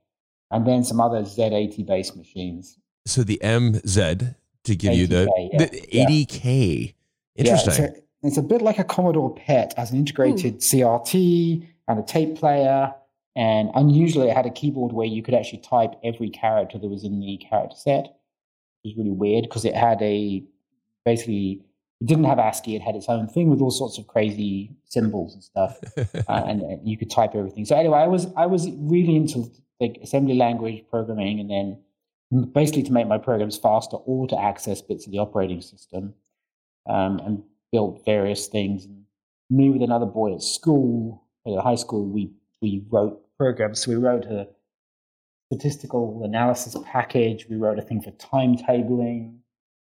and 0.52 0.64
then 0.64 0.84
some 0.84 1.00
other 1.00 1.22
Z80 1.22 1.84
based 1.84 2.16
machines. 2.16 2.78
So 3.04 3.24
the 3.24 3.40
MZ 3.42 4.36
to 4.64 4.76
give 4.76 4.92
80K, 4.92 4.96
you 4.96 5.06
the, 5.06 5.28
yeah. 5.52 6.06
the 6.06 6.26
80K. 6.26 6.94
Interesting. 7.36 7.74
Yeah, 7.74 7.90
it's, 7.90 7.98
a, 7.98 8.02
it's, 8.22 8.36
a, 8.36 8.42
bit 8.42 8.62
like 8.62 8.78
a 8.78 8.84
Commodore 8.84 9.34
PET 9.34 9.74
as 9.76 9.90
an 9.90 9.98
integrated 9.98 10.54
Ooh. 10.54 10.58
CRT 10.58 11.66
and 11.88 11.98
a 11.98 12.02
tape 12.02 12.36
player. 12.36 12.94
And 13.36 13.70
unusually, 13.74 14.28
it 14.28 14.36
had 14.36 14.46
a 14.46 14.50
keyboard 14.50 14.92
where 14.92 15.06
you 15.06 15.22
could 15.22 15.34
actually 15.34 15.60
type 15.60 15.92
every 16.02 16.30
character 16.30 16.78
that 16.78 16.88
was 16.88 17.04
in 17.04 17.20
the 17.20 17.36
character 17.38 17.76
set. 17.76 18.04
It 18.84 18.88
was 18.88 18.96
really 18.96 19.10
weird 19.10 19.44
because 19.44 19.64
it 19.64 19.74
had 19.74 20.02
a 20.02 20.42
basically 21.04 21.62
it 22.00 22.06
didn't 22.06 22.24
have 22.24 22.38
ASCII. 22.38 22.76
It 22.76 22.82
had 22.82 22.96
its 22.96 23.08
own 23.08 23.28
thing 23.28 23.50
with 23.50 23.60
all 23.60 23.70
sorts 23.70 23.98
of 23.98 24.06
crazy 24.06 24.70
symbols 24.86 25.34
and 25.34 25.44
stuff, 25.44 25.78
uh, 25.96 26.44
and, 26.46 26.62
and, 26.62 26.88
you 26.88 26.96
could 26.96 27.10
type 27.10 27.34
everything. 27.34 27.64
So 27.66 27.76
anyway, 27.76 27.98
I 27.98 28.06
was 28.06 28.26
I 28.36 28.46
was 28.46 28.68
really 28.78 29.16
into 29.16 29.50
like 29.80 29.98
assembly 30.02 30.34
language 30.34 30.84
programming, 30.90 31.40
and 31.40 31.50
then 31.50 31.78
basically 32.52 32.82
to 32.84 32.92
make 32.92 33.08
my 33.08 33.18
programs 33.18 33.58
faster 33.58 33.96
or 33.96 34.26
to 34.28 34.40
access 34.40 34.80
bits 34.80 35.06
of 35.06 35.12
the 35.12 35.18
operating 35.18 35.60
system 35.60 36.14
um, 36.88 37.18
and 37.20 37.42
built 37.72 38.04
various 38.04 38.46
things. 38.46 38.86
me 39.48 39.70
with 39.70 39.82
another 39.82 40.06
boy 40.06 40.34
at 40.34 40.42
school, 40.42 41.24
at 41.46 41.58
high 41.58 41.74
school, 41.74 42.06
we, 42.06 42.30
we 42.62 42.84
wrote 42.90 43.20
programs. 43.36 43.82
So 43.82 43.90
we 43.90 43.96
wrote 43.96 44.24
a 44.26 44.48
statistical 45.52 46.22
analysis 46.24 46.76
package, 46.84 47.46
we 47.48 47.56
wrote 47.56 47.78
a 47.78 47.82
thing 47.82 48.00
for 48.00 48.12
timetabling. 48.12 49.38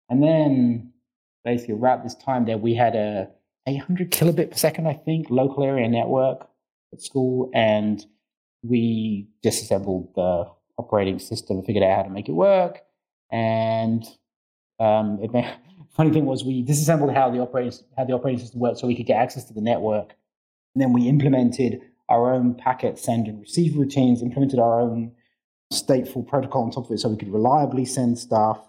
And 0.10 0.24
then 0.24 0.93
basically 1.43 1.75
around 1.75 2.03
this 2.03 2.15
time 2.15 2.46
there, 2.46 2.58
we 2.58 2.74
had 2.74 2.96
a 2.96 3.29
800 3.67 4.12
kilobit 4.12 4.51
per 4.51 4.58
second, 4.58 4.88
I 4.88 4.93
think, 4.93 5.29
local 5.29 5.63
area 5.63 5.88
network 5.89 6.48
at 6.93 7.01
school. 7.01 7.51
And 7.53 8.05
we 8.63 9.27
disassembled 9.43 10.13
the 10.15 10.50
operating 10.80 11.20
system, 11.20 11.62
figured 11.62 11.84
out 11.84 11.96
how 11.98 12.04
to 12.04 12.10
make 12.10 12.30
it 12.30 12.32
work. 12.32 12.80
And 13.32 14.04
um, 14.80 15.20
it, 15.22 15.32
funny 15.92 16.12
thing 16.12 16.26
was, 16.26 16.44
we 16.44 16.62
disassembled 16.64 17.14
how 17.14 17.30
the 17.30 17.40
operating 17.40 17.78
how 17.98 18.06
the 18.06 18.14
operating 18.14 18.40
system 18.40 18.62
worked, 18.62 18.80
so 18.80 18.88
we 18.88 18.96
could 18.96 19.06
get 19.06 19.18
access 19.22 19.44
to 19.46 19.54
the 19.54 19.62
network. 19.62 20.16
And 20.74 20.82
then 20.82 20.94
we 20.94 21.08
implemented 21.08 21.82
our 22.08 22.34
own 22.34 22.56
packet 22.56 22.98
send 22.98 23.28
and 23.28 23.40
receive 23.40 23.78
routines, 23.78 24.22
implemented 24.22 24.60
our 24.60 24.80
own 24.80 25.12
stateful 25.72 26.28
protocol 26.28 26.64
on 26.64 26.72
top 26.72 26.86
of 26.86 26.92
it, 26.92 27.00
so 27.00 27.10
we 27.10 27.18
could 27.18 27.32
reliably 27.32 27.86
send 27.86 28.18
stuff. 28.18 28.66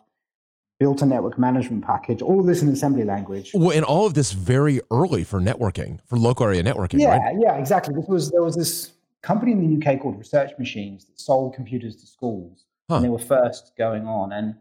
Built 0.78 1.02
a 1.02 1.06
network 1.06 1.38
management 1.38 1.84
package, 1.84 2.22
all 2.22 2.40
of 2.40 2.46
this 2.46 2.62
in 2.62 2.68
assembly 2.70 3.04
language. 3.04 3.50
Well, 3.52 3.70
and 3.70 3.84
all 3.84 4.06
of 4.06 4.14
this 4.14 4.32
very 4.32 4.80
early 4.90 5.24
for 5.24 5.38
networking, 5.38 6.00
for 6.06 6.16
local 6.16 6.46
area 6.46 6.62
networking, 6.62 7.00
yeah, 7.00 7.18
right? 7.18 7.36
Yeah, 7.38 7.58
exactly. 7.58 7.94
This 7.94 8.06
was 8.08 8.30
there 8.30 8.42
was 8.42 8.56
this 8.56 8.90
company 9.22 9.52
in 9.52 9.80
the 9.80 9.92
UK 9.92 10.00
called 10.00 10.18
Research 10.18 10.52
Machines 10.58 11.04
that 11.06 11.20
sold 11.20 11.54
computers 11.54 11.96
to 11.96 12.06
schools, 12.06 12.64
huh. 12.88 12.96
and 12.96 13.04
they 13.04 13.08
were 13.08 13.18
first 13.18 13.72
going 13.76 14.06
on. 14.06 14.32
And 14.32 14.54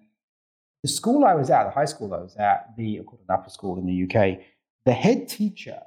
the 0.84 0.90
school 0.90 1.26
I 1.26 1.36
was 1.36 1.50
at, 1.50 1.66
the 1.66 1.72
high 1.72 1.86
school 1.86 2.14
I 2.14 2.18
was 2.20 2.36
at, 2.38 2.76
the 2.78 3.02
called 3.06 3.22
an 3.28 3.34
upper 3.34 3.50
school 3.50 3.78
in 3.78 3.86
the 3.86 4.04
UK, 4.04 4.40
the 4.86 4.94
head 4.94 5.28
teacher 5.28 5.82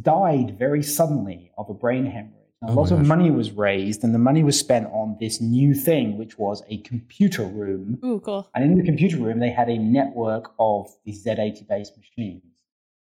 died 0.00 0.58
very 0.58 0.82
suddenly 0.82 1.50
of 1.58 1.68
a 1.68 1.74
brain 1.74 2.06
hemorrhage. 2.06 2.34
Now, 2.62 2.68
a 2.68 2.72
Oh 2.72 2.74
lot 2.74 2.90
my 2.90 2.96
of 2.96 3.02
gosh. 3.02 3.08
money 3.08 3.30
was 3.30 3.52
raised, 3.52 4.02
and 4.02 4.14
the 4.14 4.18
money 4.18 4.42
was 4.42 4.58
spent 4.58 4.86
on 4.86 5.16
this 5.20 5.40
new 5.40 5.74
thing, 5.74 6.18
which 6.18 6.38
was 6.38 6.62
a 6.68 6.78
computer 6.78 7.44
room. 7.44 7.98
Ooh, 8.04 8.20
cool. 8.20 8.48
And 8.54 8.64
in 8.64 8.76
the 8.76 8.84
computer 8.84 9.18
room, 9.18 9.38
they 9.38 9.50
had 9.50 9.68
a 9.68 9.78
network 9.78 10.52
of 10.58 10.88
these 11.04 11.24
Z80 11.24 11.68
based 11.68 11.96
machines. 11.96 12.42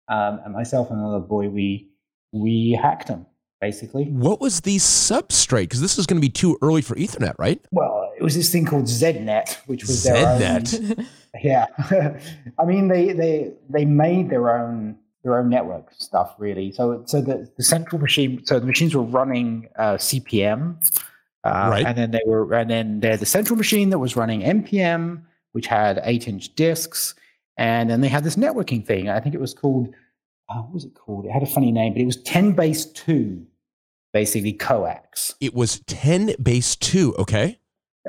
Um, 0.09 0.41
and 0.45 0.55
myself 0.55 0.91
and 0.91 0.99
another 0.99 1.21
boy, 1.21 1.49
we 1.51 1.91
we 2.33 2.73
hacked 2.73 3.09
them 3.09 3.27
basically. 3.61 4.05
What 4.05 4.41
was 4.41 4.61
the 4.61 4.77
substrate? 4.77 5.63
Because 5.63 5.81
this 5.81 5.99
is 5.99 6.07
going 6.07 6.17
to 6.19 6.21
be 6.21 6.29
too 6.31 6.57
early 6.63 6.83
for 6.83 6.95
Ethernet, 6.95 7.35
right? 7.39 7.61
Well, 7.71 8.11
it 8.19 8.23
was 8.23 8.35
this 8.35 8.51
thing 8.51 8.67
called 8.67 8.85
ZNet, 8.85 9.57
which 9.67 9.87
was 9.87 10.03
their 10.05 10.27
own. 10.27 10.41
ZNet. 10.41 11.07
Yeah, 11.43 11.67
I 12.59 12.65
mean 12.65 12.89
they 12.89 13.13
they 13.13 13.53
they 13.69 13.85
made 13.85 14.31
their 14.31 14.51
own 14.59 14.97
their 15.23 15.39
own 15.39 15.51
network 15.51 15.93
stuff 15.93 16.35
really. 16.39 16.73
So 16.73 17.03
so 17.07 17.21
the, 17.21 17.49
the 17.57 17.63
central 17.63 18.01
machine, 18.01 18.45
so 18.47 18.59
the 18.59 18.67
machines 18.67 18.95
were 18.95 19.03
running 19.03 19.69
uh, 19.77 19.97
CPM, 19.99 20.79
uh, 21.45 21.69
Right. 21.71 21.85
and 21.87 21.97
then 21.99 22.11
they 22.13 22.23
were 22.27 22.53
and 22.55 22.71
then 22.71 23.01
there's 23.01 23.21
the 23.21 23.27
central 23.27 23.57
machine 23.57 23.91
that 23.91 23.99
was 23.99 24.17
running 24.17 24.41
MP/M, 24.41 25.27
which 25.53 25.67
had 25.67 26.01
eight 26.05 26.27
inch 26.27 26.55
disks, 26.57 27.15
and 27.59 27.91
then 27.91 28.01
they 28.01 28.09
had 28.09 28.25
this 28.25 28.37
networking 28.37 28.85
thing. 28.85 29.11
I 29.11 29.21
think 29.21 29.35
it 29.35 29.41
was 29.41 29.53
called 29.55 29.95
uh, 30.49 30.57
what 30.63 30.73
was 30.75 30.85
it 30.85 30.95
called? 30.95 31.27
It 31.27 31.31
had 31.31 31.43
a 31.43 31.47
funny 31.47 31.71
name, 31.73 31.93
but 31.93 32.03
it 32.03 32.07
was 32.07 32.17
ten 32.23 32.53
base 32.53 32.85
two, 32.87 33.47
basically 34.13 34.53
coax. 34.53 35.35
It 35.41 35.55
was 35.55 35.81
10 35.87 36.35
base 36.43 36.77
2, 36.77 37.15
okay? 37.19 37.59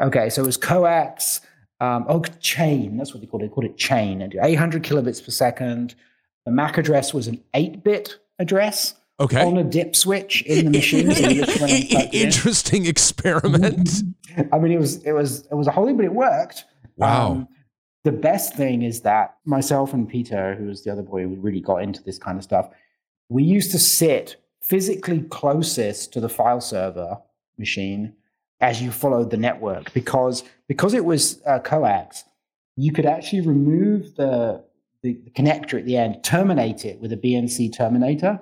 Okay, 0.02 0.30
so 0.30 0.44
it 0.44 0.46
was 0.46 0.58
coax. 0.58 1.42
Um, 1.82 2.06
oh, 2.10 2.22
chain. 2.40 2.98
That's 2.98 3.14
what 3.14 3.22
they 3.22 3.28
called 3.28 3.44
it. 3.44 3.48
They 3.48 3.54
called 3.54 3.66
it 3.66 3.78
chain. 3.78 4.22
And 4.22 4.36
800 4.42 4.84
kilobits 4.84 5.24
per 5.24 5.32
second. 5.32 5.96
The 6.46 6.52
MAC 6.52 6.78
address 6.78 7.14
was 7.14 7.28
an 7.28 7.42
8-bit 7.54 8.18
address 8.40 8.96
Okay. 9.22 9.44
on 9.44 9.58
a 9.58 9.64
dip 9.66 9.96
switch 9.98 10.42
in 10.44 10.66
the 10.66 10.72
machine. 10.72 11.12
so 11.12 11.28
you 11.28 11.44
just 11.46 11.60
went 11.60 11.74
and 11.74 11.90
plugged 11.90 12.06
it 12.06 12.14
in. 12.14 12.26
Interesting 12.28 12.86
experiment. 12.86 14.04
I 14.54 14.60
mean, 14.60 14.72
it 14.72 14.80
was 14.80 15.04
it 15.04 15.12
was 15.12 15.46
it 15.52 15.56
was 15.56 15.68
a 15.68 15.72
holy, 15.72 15.92
but 15.94 16.06
it 16.06 16.14
worked. 16.14 16.64
Wow. 16.96 17.32
Um, 17.32 17.48
the 18.04 18.12
best 18.12 18.56
thing 18.56 18.82
is 18.82 19.02
that 19.02 19.36
myself 19.46 19.94
and 19.94 20.08
Peter, 20.08 20.56
who 20.56 20.66
was 20.66 20.84
the 20.84 20.92
other 20.92 21.02
boy 21.02 21.24
who 21.24 21.36
really 21.36 21.60
got 21.60 21.84
into 21.84 22.02
this 22.04 22.18
kind 22.18 22.38
of 22.38 22.44
stuff, 22.44 22.70
we 23.28 23.44
used 23.44 23.72
to 23.72 23.80
sit 23.80 24.38
physically 24.62 25.22
closest 25.24 26.14
to 26.14 26.22
the 26.22 26.30
file 26.30 26.62
server 26.62 27.18
machine 27.58 28.14
as 28.62 28.82
you 28.82 28.92
followed 28.92 29.32
the 29.32 29.38
network 29.38 29.94
because 29.94 30.44
because 30.68 30.94
it 30.94 31.06
was 31.06 31.42
uh, 31.46 31.60
coax, 31.60 32.24
you 32.76 32.92
could 32.92 33.06
actually 33.06 33.42
remove 33.42 34.16
the, 34.16 34.64
the 35.04 35.14
the 35.14 35.32
connector 35.32 35.78
at 35.80 35.86
the 35.86 35.98
end, 35.98 36.24
terminate 36.24 36.86
it 36.86 37.00
with 37.00 37.12
a 37.14 37.18
BNC 37.18 37.76
terminator, 37.76 38.40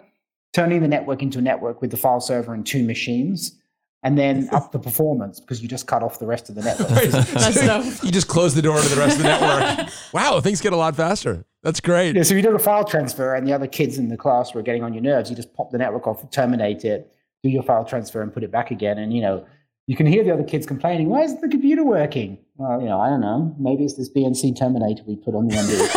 turning 0.53 0.81
the 0.81 0.87
network 0.87 1.21
into 1.21 1.39
a 1.39 1.41
network 1.41 1.81
with 1.81 1.91
the 1.91 1.97
file 1.97 2.19
server 2.19 2.53
and 2.53 2.65
two 2.65 2.83
machines 2.83 3.56
and 4.03 4.17
then 4.17 4.47
up 4.53 4.71
the 4.71 4.79
performance 4.79 5.39
because 5.39 5.61
you 5.61 5.67
just 5.67 5.87
cut 5.87 6.03
off 6.03 6.19
the 6.19 6.25
rest 6.27 6.49
of 6.49 6.55
the 6.55 6.61
network. 6.69 6.89
That's 7.33 7.65
dope. 7.65 8.03
you 8.03 8.11
just 8.11 8.27
close 8.27 8.53
the 8.55 8.61
door 8.61 8.79
to 8.81 8.87
the 8.89 8.95
rest 8.95 9.17
of 9.17 9.23
the 9.23 9.29
network. 9.29 9.89
Wow, 10.13 10.39
things 10.41 10.61
get 10.61 10.73
a 10.73 10.77
lot 10.77 10.95
faster. 10.95 11.45
That's 11.63 11.79
great. 11.79 12.15
Yeah, 12.15 12.23
so 12.23 12.33
if 12.33 12.37
you 12.37 12.41
did 12.43 12.53
a 12.55 12.59
file 12.59 12.85
transfer 12.85 13.33
and 13.35 13.47
the 13.47 13.53
other 13.53 13.67
kids 13.67 13.97
in 13.97 14.09
the 14.09 14.17
class 14.17 14.53
were 14.53 14.61
getting 14.61 14.83
on 14.83 14.93
your 14.93 15.03
nerves, 15.03 15.29
you 15.29 15.35
just 15.35 15.53
pop 15.53 15.71
the 15.71 15.77
network 15.77 16.07
off, 16.07 16.29
terminate 16.31 16.85
it, 16.85 17.11
do 17.43 17.49
your 17.49 17.63
file 17.63 17.83
transfer, 17.83 18.21
and 18.21 18.33
put 18.33 18.43
it 18.43 18.51
back 18.51 18.71
again. 18.71 18.97
And 18.99 19.11
you 19.13 19.21
know, 19.21 19.45
you 19.87 19.95
can 19.95 20.05
hear 20.05 20.23
the 20.23 20.31
other 20.31 20.43
kids 20.43 20.65
complaining, 20.65 21.09
"Why 21.09 21.23
isn't 21.23 21.41
the 21.41 21.47
computer 21.49 21.83
working?" 21.83 22.37
Well, 22.55 22.79
you 22.81 22.87
know, 22.87 22.99
I 22.99 23.09
don't 23.09 23.21
know. 23.21 23.55
Maybe 23.59 23.83
it's 23.83 23.95
this 23.95 24.09
BNC 24.09 24.57
terminator 24.57 25.03
we 25.05 25.15
put 25.15 25.35
on 25.35 25.47
the 25.47 25.55
end 25.55 25.69
of 25.71 25.77
the 25.77 25.87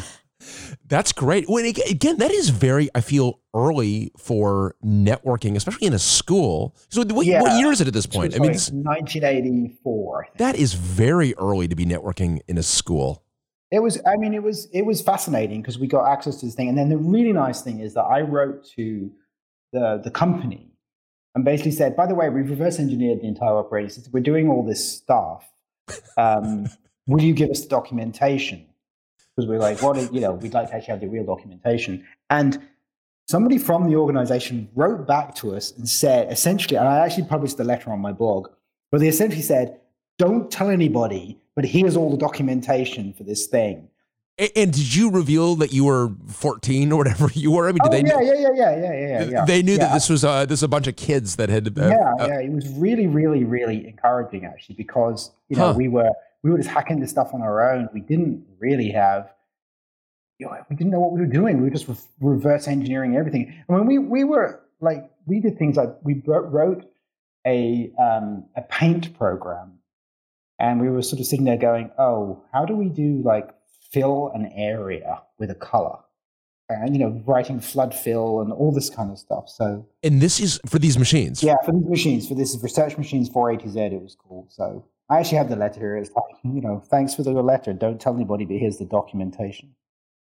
thing. 0.00 0.19
That's 0.90 1.12
great. 1.12 1.48
When 1.48 1.64
ag- 1.64 1.80
again, 1.88 2.18
that 2.18 2.32
is 2.32 2.48
very, 2.50 2.90
I 2.96 3.00
feel, 3.00 3.38
early 3.54 4.10
for 4.18 4.74
networking, 4.84 5.54
especially 5.54 5.86
in 5.86 5.94
a 5.94 6.00
school. 6.00 6.74
So, 6.88 7.02
what, 7.02 7.14
what 7.14 7.58
year 7.60 7.70
is 7.70 7.80
it 7.80 7.86
at 7.86 7.94
this 7.94 8.06
point? 8.06 8.34
I 8.34 8.40
mean, 8.40 8.52
this, 8.52 8.70
1984. 8.70 10.24
I 10.24 10.28
that 10.38 10.56
is 10.56 10.74
very 10.74 11.32
early 11.36 11.68
to 11.68 11.76
be 11.76 11.86
networking 11.86 12.40
in 12.48 12.58
a 12.58 12.62
school. 12.64 13.22
It 13.70 13.78
was, 13.78 14.00
I 14.04 14.16
mean, 14.16 14.34
it 14.34 14.42
was 14.42 14.68
it 14.72 14.82
was 14.82 15.00
fascinating 15.00 15.62
because 15.62 15.78
we 15.78 15.86
got 15.86 16.10
access 16.10 16.40
to 16.40 16.46
this 16.46 16.56
thing. 16.56 16.68
And 16.68 16.76
then 16.76 16.88
the 16.88 16.98
really 16.98 17.32
nice 17.32 17.62
thing 17.62 17.78
is 17.78 17.94
that 17.94 18.02
I 18.02 18.22
wrote 18.22 18.66
to 18.74 19.12
the 19.72 20.00
the 20.02 20.10
company 20.10 20.72
and 21.36 21.44
basically 21.44 21.70
said, 21.70 21.94
by 21.94 22.06
the 22.06 22.16
way, 22.16 22.28
we've 22.30 22.50
reverse 22.50 22.80
engineered 22.80 23.20
the 23.20 23.28
entire 23.28 23.54
operating 23.54 23.90
system. 23.90 24.12
We're 24.12 24.24
doing 24.24 24.48
all 24.48 24.66
this 24.66 24.92
stuff. 24.92 25.48
Um, 26.16 26.68
will 27.06 27.22
you 27.22 27.32
give 27.32 27.50
us 27.50 27.60
the 27.60 27.68
documentation? 27.68 28.66
Because 29.36 29.48
we're 29.48 29.58
like, 29.58 29.80
what 29.82 30.12
you 30.12 30.20
know, 30.20 30.32
we'd 30.32 30.52
like 30.54 30.68
to 30.68 30.74
actually 30.74 30.92
have 30.92 31.00
the 31.00 31.08
real 31.08 31.24
documentation. 31.24 32.04
And 32.28 32.60
somebody 33.28 33.58
from 33.58 33.88
the 33.88 33.96
organization 33.96 34.68
wrote 34.74 35.06
back 35.06 35.34
to 35.36 35.54
us 35.54 35.72
and 35.76 35.88
said, 35.88 36.30
essentially, 36.32 36.76
and 36.76 36.88
I 36.88 36.98
actually 36.98 37.24
published 37.24 37.56
the 37.56 37.64
letter 37.64 37.90
on 37.92 38.00
my 38.00 38.12
blog, 38.12 38.48
but 38.90 39.00
they 39.00 39.08
essentially 39.08 39.42
said, 39.42 39.80
don't 40.18 40.50
tell 40.50 40.68
anybody, 40.68 41.38
but 41.54 41.64
here's 41.64 41.96
all 41.96 42.10
the 42.10 42.16
documentation 42.16 43.12
for 43.14 43.22
this 43.22 43.46
thing. 43.46 43.88
And, 44.56 44.72
did 44.72 44.94
you 44.94 45.10
reveal 45.10 45.54
that 45.56 45.72
you 45.72 45.84
were 45.84 46.10
14 46.28 46.92
or 46.92 46.96
whatever 46.96 47.28
you 47.34 47.50
were? 47.52 47.68
I 47.68 47.72
mean, 47.72 47.78
did 47.82 47.86
Oh, 47.86 47.90
they, 47.90 48.08
yeah, 48.08 48.14
know, 48.14 48.20
yeah, 48.20 48.32
yeah, 48.32 48.54
yeah, 48.54 48.76
yeah, 48.76 48.92
yeah, 48.92 49.22
yeah. 49.30 49.44
they 49.44 49.62
knew 49.62 49.76
that 49.78 49.92
this 49.92 50.08
was 50.08 50.24
uh, 50.24 50.46
this 50.46 50.58
was 50.58 50.62
a 50.62 50.68
bunch 50.68 50.86
of 50.86 50.96
kids 50.96 51.36
that 51.36 51.50
had. 51.50 51.68
Uh, 51.78 51.88
yeah, 51.88 52.14
uh, 52.18 52.26
yeah. 52.26 52.40
It 52.40 52.50
was 52.50 52.66
really, 52.70 53.06
really, 53.06 53.44
really 53.44 53.86
encouraging 53.86 54.46
actually 54.46 54.76
because 54.76 55.30
you 55.50 55.56
know 55.56 55.66
Huh. 55.66 55.74
we 55.76 55.88
were 55.88 56.10
we 56.42 56.50
were 56.50 56.56
just 56.58 56.70
hacking 56.70 57.00
this 57.00 57.10
stuff 57.10 57.34
on 57.34 57.42
our 57.42 57.72
own. 57.72 57.88
We 57.92 58.00
didn't 58.00 58.46
really 58.58 58.90
have, 58.90 59.32
you 60.38 60.46
know, 60.46 60.56
we 60.70 60.76
didn't 60.76 60.90
know 60.90 61.00
what 61.00 61.12
we 61.12 61.20
were 61.20 61.26
doing. 61.26 61.58
We 61.58 61.64
were 61.64 61.70
just 61.70 61.88
re- 61.88 61.96
reverse 62.20 62.66
engineering 62.66 63.16
everything. 63.16 63.62
And 63.68 63.78
when 63.78 63.86
we 63.86 63.98
we 63.98 64.24
were 64.24 64.60
like 64.80 65.10
we 65.26 65.40
did 65.40 65.58
things 65.58 65.76
like 65.76 65.90
we 66.02 66.22
wrote, 66.26 66.84
a 67.46 67.92
um, 67.98 68.46
a 68.56 68.62
paint 68.62 69.16
program, 69.18 69.78
and 70.58 70.80
we 70.80 70.88
were 70.88 71.02
sort 71.02 71.20
of 71.20 71.26
sitting 71.26 71.44
there 71.44 71.56
going, 71.58 71.90
oh, 71.98 72.42
how 72.52 72.64
do 72.64 72.74
we 72.74 72.88
do 72.88 73.22
like 73.24 73.50
fill 73.92 74.30
an 74.34 74.50
area 74.54 75.22
with 75.38 75.50
a 75.50 75.54
color? 75.54 75.98
And 76.68 76.94
you 76.94 77.00
know, 77.00 77.20
writing 77.26 77.58
flood 77.60 77.92
fill 77.94 78.40
and 78.40 78.52
all 78.52 78.70
this 78.72 78.88
kind 78.88 79.10
of 79.10 79.18
stuff. 79.18 79.48
So 79.48 79.86
And 80.04 80.20
this 80.22 80.38
is 80.38 80.60
for 80.66 80.78
these 80.78 80.96
machines. 80.98 81.42
yeah, 81.42 81.56
for 81.66 81.72
these 81.72 81.88
machines, 81.88 82.28
for 82.28 82.36
this 82.36 82.56
research 82.62 82.96
machines 82.96 83.28
480Z, 83.28 83.92
it 83.92 84.00
was 84.00 84.14
called. 84.14 84.52
So 84.52 84.84
I 85.10 85.18
actually 85.18 85.38
have 85.38 85.48
the 85.48 85.56
letter 85.56 85.80
here. 85.80 85.96
It's 85.96 86.10
like, 86.12 86.36
you 86.44 86.60
know, 86.60 86.80
thanks 86.86 87.14
for 87.16 87.24
the 87.24 87.32
letter. 87.32 87.72
Don't 87.72 88.00
tell 88.00 88.14
anybody, 88.14 88.44
but 88.44 88.56
here's 88.56 88.78
the 88.78 88.84
documentation. 88.84 89.74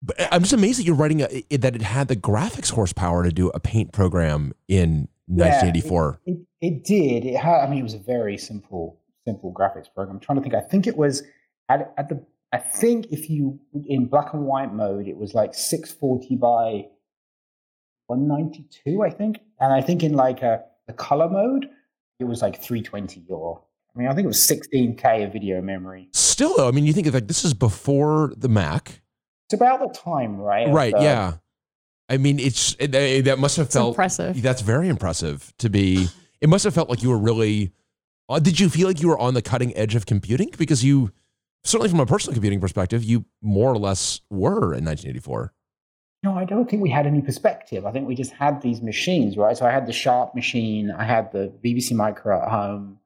But 0.01 0.19
uh, 0.19 0.27
I'm 0.31 0.41
just 0.41 0.53
amazed 0.53 0.79
that 0.79 0.85
you're 0.85 0.95
writing 0.95 1.21
a, 1.21 1.57
that 1.57 1.75
it 1.75 1.83
had 1.83 2.07
the 2.07 2.15
graphics 2.15 2.71
horsepower 2.71 3.23
to 3.23 3.31
do 3.31 3.49
a 3.49 3.59
paint 3.59 3.91
program 3.93 4.53
in 4.67 5.07
Yeah, 5.27 5.61
1984. 5.61 6.21
It, 6.25 6.39
it 6.61 6.83
did. 6.83 7.25
It 7.25 7.37
had. 7.37 7.61
I 7.61 7.69
mean, 7.69 7.79
it 7.79 7.83
was 7.83 7.93
a 7.93 7.99
very 7.99 8.37
simple, 8.37 8.99
simple 9.25 9.53
graphics 9.53 9.93
program. 9.93 10.15
I'm 10.15 10.19
trying 10.19 10.37
to 10.37 10.41
think. 10.41 10.55
I 10.55 10.61
think 10.61 10.87
it 10.87 10.97
was 10.97 11.21
at, 11.69 11.93
at 11.97 12.09
the. 12.09 12.25
I 12.51 12.57
think 12.57 13.05
if 13.11 13.29
you 13.29 13.59
in 13.87 14.07
black 14.07 14.33
and 14.33 14.45
white 14.45 14.73
mode, 14.73 15.07
it 15.07 15.15
was 15.15 15.35
like 15.35 15.53
640 15.53 16.35
by 16.37 16.87
192. 18.07 19.03
I 19.03 19.11
think, 19.11 19.39
and 19.59 19.71
I 19.71 19.81
think 19.81 20.01
in 20.03 20.13
like 20.13 20.41
a 20.41 20.63
the 20.87 20.93
color 20.93 21.29
mode, 21.29 21.69
it 22.19 22.23
was 22.23 22.41
like 22.41 22.59
320 22.61 23.25
or. 23.29 23.63
I 23.95 23.99
mean, 23.99 24.07
I 24.07 24.13
think 24.13 24.25
it 24.25 24.27
was 24.27 24.37
16k 24.37 25.25
of 25.25 25.33
video 25.33 25.61
memory. 25.61 26.09
Still, 26.13 26.55
though, 26.55 26.67
I 26.67 26.71
mean, 26.71 26.85
you 26.85 26.93
think 26.93 27.07
of 27.07 27.13
like 27.13 27.27
this 27.27 27.43
is 27.43 27.53
before 27.53 28.33
the 28.37 28.47
Mac, 28.47 29.01
It's 29.47 29.53
about 29.53 29.79
the 29.81 29.93
time, 29.97 30.37
right? 30.37 30.69
right? 30.69 30.93
the- 30.93 31.03
yeah. 31.03 31.33
I 32.09 32.17
mean, 32.17 32.39
it's 32.39 32.75
it, 32.79 32.93
eh, 32.93 33.21
that 33.21 33.39
must 33.39 33.55
have 33.57 33.69
felt 33.69 33.89
impressive. 33.89 34.41
That's 34.41 34.61
very 34.61 34.89
impressive 34.89 35.53
to 35.59 35.69
be. 35.69 36.07
It 36.41 36.49
must 36.49 36.63
have 36.63 36.73
felt 36.73 36.89
like 36.89 37.03
you 37.03 37.09
were 37.09 37.19
really. 37.19 37.71
Uh, 38.27 38.39
did 38.39 38.59
you 38.59 38.67
feel 38.67 38.87
like 38.87 38.99
you 38.99 39.09
were 39.09 39.19
on 39.19 39.35
the 39.35 39.43
cutting 39.43 39.77
edge 39.77 39.93
of 39.93 40.07
computing? 40.07 40.49
Because 40.57 40.83
you, 40.83 41.11
certainly 41.63 41.87
from 41.87 41.99
a 41.99 42.05
personal 42.07 42.33
computing 42.33 42.59
perspective, 42.59 43.03
you 43.03 43.25
more 43.43 43.71
or 43.71 43.77
less 43.77 44.21
were 44.31 44.73
in 44.73 44.83
1984. 44.83 45.53
No, 46.23 46.35
I 46.35 46.45
don't 46.45 46.67
think 46.67 46.81
we 46.81 46.89
had 46.89 47.05
any 47.05 47.21
perspective. 47.21 47.85
I 47.85 47.91
think 47.91 48.07
we 48.07 48.15
just 48.15 48.31
had 48.31 48.59
these 48.63 48.81
machines, 48.81 49.37
right? 49.37 49.55
So 49.55 49.67
I 49.67 49.71
had 49.71 49.85
the 49.85 49.93
Sharp 49.93 50.33
machine, 50.33 50.89
I 50.89 51.03
had 51.03 51.31
the 51.31 51.53
BBC 51.63 51.91
Micro 51.91 52.41
at 52.41 52.49
home, 52.49 52.97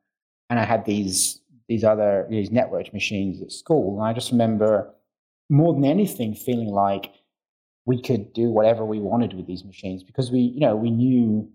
and 0.50 0.60
I 0.60 0.66
had 0.66 0.86
these 0.86 1.42
these 1.68 1.84
other 1.84 2.28
these 2.30 2.52
network 2.52 2.94
machines 2.94 3.42
at 3.42 3.52
school. 3.52 4.00
And 4.00 4.08
I 4.08 4.14
just 4.14 4.32
remember 4.32 4.94
more 5.50 5.74
than 5.74 5.86
anything 5.86 6.34
feeling 6.34 6.70
like 6.70 7.12
we 7.86 8.02
could 8.02 8.34
do 8.34 8.50
whatever 8.50 8.84
we 8.84 9.00
wanted 9.00 9.34
with 9.34 9.48
these 9.48 9.64
machines 9.64 10.04
because 10.04 10.32
we, 10.32 10.40
you 10.40 10.60
know, 10.60 10.76
we 10.76 10.90
knew 10.90 11.48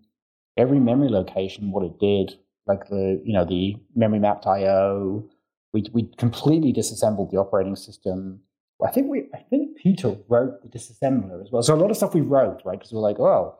every 0.56 0.78
memory 0.78 1.08
location, 1.08 1.72
what 1.72 1.84
it 1.84 1.98
did, 1.98 2.38
like 2.66 2.88
the, 2.88 3.20
you 3.24 3.32
know, 3.32 3.44
the 3.44 3.76
memory 3.96 4.20
mapped 4.20 4.46
IO. 4.46 5.28
We 5.72 5.84
we 5.92 6.04
completely 6.18 6.72
disassembled 6.72 7.30
the 7.30 7.38
operating 7.38 7.76
system. 7.76 8.40
I 8.84 8.90
think 8.90 9.08
we, 9.08 9.28
I 9.34 9.38
think 9.50 9.76
Peter 9.76 10.16
wrote 10.28 10.62
the 10.62 10.68
disassembler 10.68 11.42
as 11.42 11.50
well. 11.52 11.62
So 11.62 11.74
a 11.74 11.76
lot 11.76 11.90
of 11.90 11.96
stuff 11.96 12.14
we 12.14 12.22
wrote, 12.22 12.62
right? 12.64 12.78
Because 12.78 12.92
we're 12.92 13.00
like, 13.00 13.20
oh, 13.20 13.56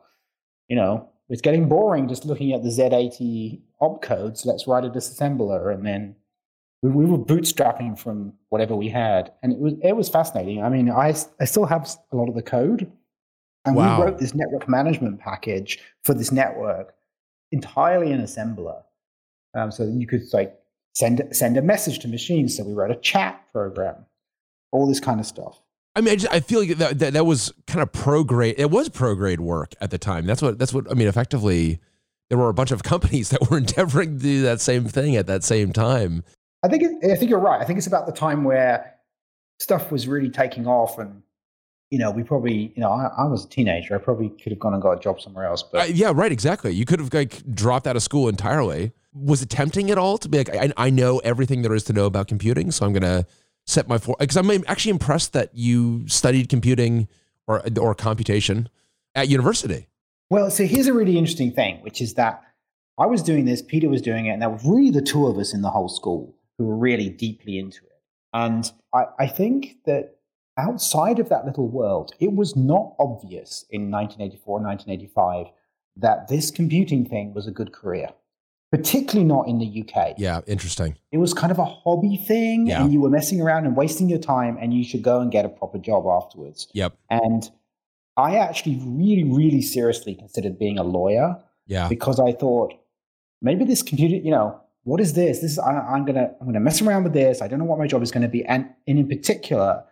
you 0.67 0.75
know, 0.75 1.10
it's 1.31 1.41
getting 1.41 1.67
boring 1.69 2.07
just 2.07 2.25
looking 2.25 2.51
at 2.53 2.61
the 2.63 2.69
Z80 2.69 3.61
opcodes. 3.81 4.45
Let's 4.45 4.67
write 4.67 4.85
a 4.85 4.89
disassembler, 4.89 5.73
and 5.73 5.85
then 5.85 6.15
we, 6.81 6.89
we 6.89 7.05
were 7.05 7.17
bootstrapping 7.17 7.97
from 7.97 8.33
whatever 8.49 8.75
we 8.75 8.89
had, 8.89 9.31
and 9.41 9.51
it 9.53 9.59
was 9.59 9.73
it 9.81 9.95
was 9.95 10.09
fascinating. 10.09 10.63
I 10.63 10.69
mean, 10.69 10.89
I 10.89 11.15
I 11.39 11.45
still 11.45 11.65
have 11.65 11.89
a 12.11 12.15
lot 12.15 12.29
of 12.29 12.35
the 12.35 12.41
code, 12.41 12.91
And 13.65 13.75
Wow. 13.75 13.97
we 13.97 14.03
wrote 14.05 14.17
this 14.19 14.33
network 14.33 14.67
management 14.67 15.19
package 15.19 15.79
for 16.03 16.13
this 16.13 16.31
network 16.31 16.93
entirely 17.51 18.11
in 18.11 18.21
assembler. 18.21 18.83
Um, 19.53 19.69
so 19.71 19.85
that 19.85 19.91
you 19.93 20.07
could 20.07 20.21
like 20.33 20.57
send 20.95 21.21
send 21.31 21.57
a 21.57 21.61
message 21.61 21.99
to 21.99 22.07
machines. 22.07 22.55
So 22.57 22.63
we 22.63 22.73
wrote 22.73 22.91
a 22.91 22.95
chat 22.95 23.43
program, 23.51 24.05
all 24.71 24.87
this 24.87 24.99
kind 25.01 25.19
of 25.19 25.25
stuff. 25.25 25.61
I 25.95 26.01
mean, 26.01 26.13
I, 26.13 26.15
just, 26.15 26.33
I 26.33 26.39
feel 26.39 26.59
like 26.59 26.77
that, 26.77 26.99
that 26.99 27.13
that 27.13 27.25
was 27.25 27.53
kind 27.67 27.81
of 27.81 27.91
pro 27.91 28.23
grade. 28.23 28.55
It 28.57 28.71
was 28.71 28.89
pro 28.89 29.13
grade 29.15 29.41
work 29.41 29.73
at 29.81 29.91
the 29.91 29.97
time. 29.97 30.25
That's 30.25 30.41
what 30.41 30.57
that's 30.57 30.73
what 30.73 30.89
I 30.89 30.93
mean. 30.93 31.07
Effectively, 31.07 31.79
there 32.29 32.37
were 32.37 32.49
a 32.49 32.53
bunch 32.53 32.71
of 32.71 32.83
companies 32.93 33.29
that 33.29 33.49
were 33.49 33.57
endeavoring 33.57 34.17
to 34.17 34.23
do 34.23 34.41
that 34.43 34.61
same 34.61 34.85
thing 34.85 35.15
at 35.15 35.27
that 35.27 35.43
same 35.43 35.73
time. 35.73 36.23
I 36.63 36.67
think 36.67 36.83
it, 36.83 37.11
I 37.11 37.15
think 37.15 37.29
you're 37.29 37.39
right. 37.39 37.59
I 37.59 37.65
think 37.65 37.77
it's 37.77 37.87
about 37.87 38.05
the 38.05 38.13
time 38.13 38.43
where 38.43 38.93
stuff 39.59 39.91
was 39.91 40.07
really 40.07 40.29
taking 40.29 40.65
off, 40.65 40.97
and 40.97 41.23
you 41.89 41.99
know, 41.99 42.09
we 42.09 42.23
probably, 42.23 42.71
you 42.73 42.81
know, 42.81 42.89
I, 42.89 43.11
I 43.17 43.25
was 43.25 43.43
a 43.43 43.49
teenager. 43.49 43.93
I 43.93 43.97
probably 43.97 44.29
could 44.29 44.53
have 44.53 44.59
gone 44.59 44.73
and 44.73 44.81
got 44.81 44.93
a 44.93 44.99
job 44.99 45.19
somewhere 45.19 45.45
else, 45.45 45.61
but 45.61 45.81
Uh, 45.81 45.91
yeah, 45.91 46.13
right. 46.15 46.31
Exactly. 46.31 46.71
You 46.71 46.85
could 46.85 46.99
have 46.99 47.13
like 47.13 47.43
dropped 47.53 47.85
out 47.85 47.97
of 47.97 48.01
school 48.01 48.29
entirely. 48.29 48.93
Was 49.13 49.41
it 49.41 49.49
tempting 49.49 49.91
at 49.91 49.97
all 49.97 50.17
to 50.19 50.29
be 50.29 50.37
like, 50.37 50.55
I, 50.55 50.71
I 50.77 50.89
know 50.89 51.19
everything 51.19 51.63
there 51.63 51.75
is 51.75 51.83
to 51.85 51.93
know 51.93 52.05
about 52.05 52.29
computing, 52.29 52.71
so 52.71 52.85
I'm 52.85 52.93
gonna 52.93 53.25
set 53.71 53.87
my 53.87 53.97
for 53.97 54.15
because 54.19 54.37
I'm 54.37 54.51
actually 54.67 54.91
impressed 54.91 55.33
that 55.33 55.49
you 55.53 56.07
studied 56.07 56.49
computing 56.49 57.07
or 57.47 57.63
or 57.79 57.95
computation 57.95 58.69
at 59.15 59.29
university. 59.29 59.87
Well, 60.29 60.49
so 60.49 60.65
here's 60.65 60.87
a 60.87 60.93
really 60.93 61.17
interesting 61.17 61.51
thing, 61.51 61.81
which 61.81 62.01
is 62.01 62.13
that 62.13 62.41
I 62.97 63.05
was 63.05 63.23
doing 63.23 63.45
this, 63.45 63.61
Peter 63.61 63.89
was 63.89 64.01
doing 64.01 64.27
it, 64.27 64.31
and 64.31 64.41
there 64.41 64.49
were 64.49 64.59
really 64.63 64.91
the 64.91 65.01
two 65.01 65.27
of 65.27 65.37
us 65.37 65.53
in 65.53 65.61
the 65.61 65.69
whole 65.69 65.89
school 65.89 66.35
who 66.57 66.65
were 66.65 66.77
really 66.77 67.09
deeply 67.09 67.57
into 67.57 67.83
it. 67.85 67.99
And 68.33 68.71
I, 68.93 69.05
I 69.19 69.27
think 69.27 69.77
that 69.85 70.17
outside 70.57 71.19
of 71.19 71.29
that 71.29 71.45
little 71.45 71.67
world, 71.67 72.13
it 72.19 72.33
was 72.33 72.55
not 72.55 72.93
obvious 72.99 73.65
in 73.69 73.89
1984, 73.89 74.59
1985 74.61 75.47
that 75.97 76.27
this 76.27 76.51
computing 76.51 77.05
thing 77.05 77.33
was 77.33 77.47
a 77.47 77.51
good 77.51 77.73
career, 77.73 78.09
particularly 78.71 79.25
not 79.25 79.47
in 79.47 79.59
the 79.59 79.83
UK. 79.85 80.15
Yeah, 80.17 80.41
interesting. 80.47 80.95
It 81.11 81.17
was 81.17 81.33
kind 81.33 81.51
of 81.51 81.59
a 81.59 81.65
hobby 81.65 82.15
thing, 82.15 82.67
Yeah. 82.67 82.83
and 82.83 82.93
you 82.93 83.01
were 83.01 83.09
messing 83.09 83.41
around 83.41 83.65
and 83.65 83.75
wasting 83.75 84.09
your 84.09 84.19
time, 84.19 84.57
and 84.61 84.73
you 84.73 84.83
should 84.83 85.01
go 85.01 85.19
and 85.19 85.31
get 85.31 85.43
a 85.45 85.49
proper 85.49 85.77
job 85.77 86.05
afterwards. 86.07 86.67
Yep. 86.73 86.93
And 87.09 87.49
I 88.15 88.37
actually 88.37 88.79
really, 88.83 89.23
really 89.23 89.61
seriously 89.61 90.15
considered 90.15 90.57
being 90.57 90.77
a 90.77 90.83
lawyer 90.83 91.37
Yeah. 91.67 91.89
because 91.89 92.19
I 92.19 92.31
thought 92.31 92.73
maybe 93.41 93.65
this 93.65 93.81
computer, 93.81 94.15
you 94.15 94.31
know, 94.31 94.59
what 94.83 94.99
is 94.99 95.13
this? 95.13 95.39
This 95.39 95.51
is 95.53 95.59
I, 95.59 95.77
I'm 95.77 96.05
gonna 96.05 96.31
I'm 96.39 96.47
gonna 96.47 96.59
mess 96.59 96.81
around 96.81 97.03
with 97.03 97.13
this. 97.13 97.41
I 97.41 97.47
don't 97.47 97.59
know 97.59 97.65
what 97.65 97.77
my 97.77 97.87
job 97.87 98.01
is 98.01 98.11
going 98.11 98.23
to 98.23 98.29
be, 98.29 98.43
and, 98.45 98.67
and 98.87 98.97
in 98.97 99.07
particular, 99.07 99.83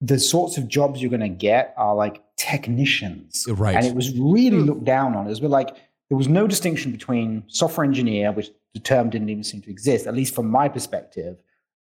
the 0.00 0.18
sorts 0.18 0.58
of 0.58 0.68
jobs 0.68 1.00
you're 1.00 1.08
going 1.10 1.20
to 1.20 1.28
get 1.28 1.72
are 1.78 1.94
like 1.94 2.22
technicians, 2.36 3.46
Right. 3.48 3.74
And 3.76 3.86
it 3.86 3.94
was 3.94 4.10
really 4.18 4.58
hmm. 4.58 4.64
looked 4.64 4.84
down 4.84 5.14
on. 5.14 5.26
It 5.26 5.30
was 5.30 5.40
like 5.40 5.74
there 6.08 6.18
was 6.18 6.28
no 6.28 6.46
distinction 6.46 6.92
between 6.92 7.44
software 7.48 7.84
engineer, 7.84 8.32
which 8.32 8.50
the 8.74 8.80
term 8.80 9.10
didn't 9.10 9.28
even 9.28 9.44
seem 9.44 9.62
to 9.62 9.70
exist, 9.70 10.06
at 10.06 10.14
least 10.14 10.34
from 10.34 10.50
my 10.50 10.68
perspective, 10.68 11.36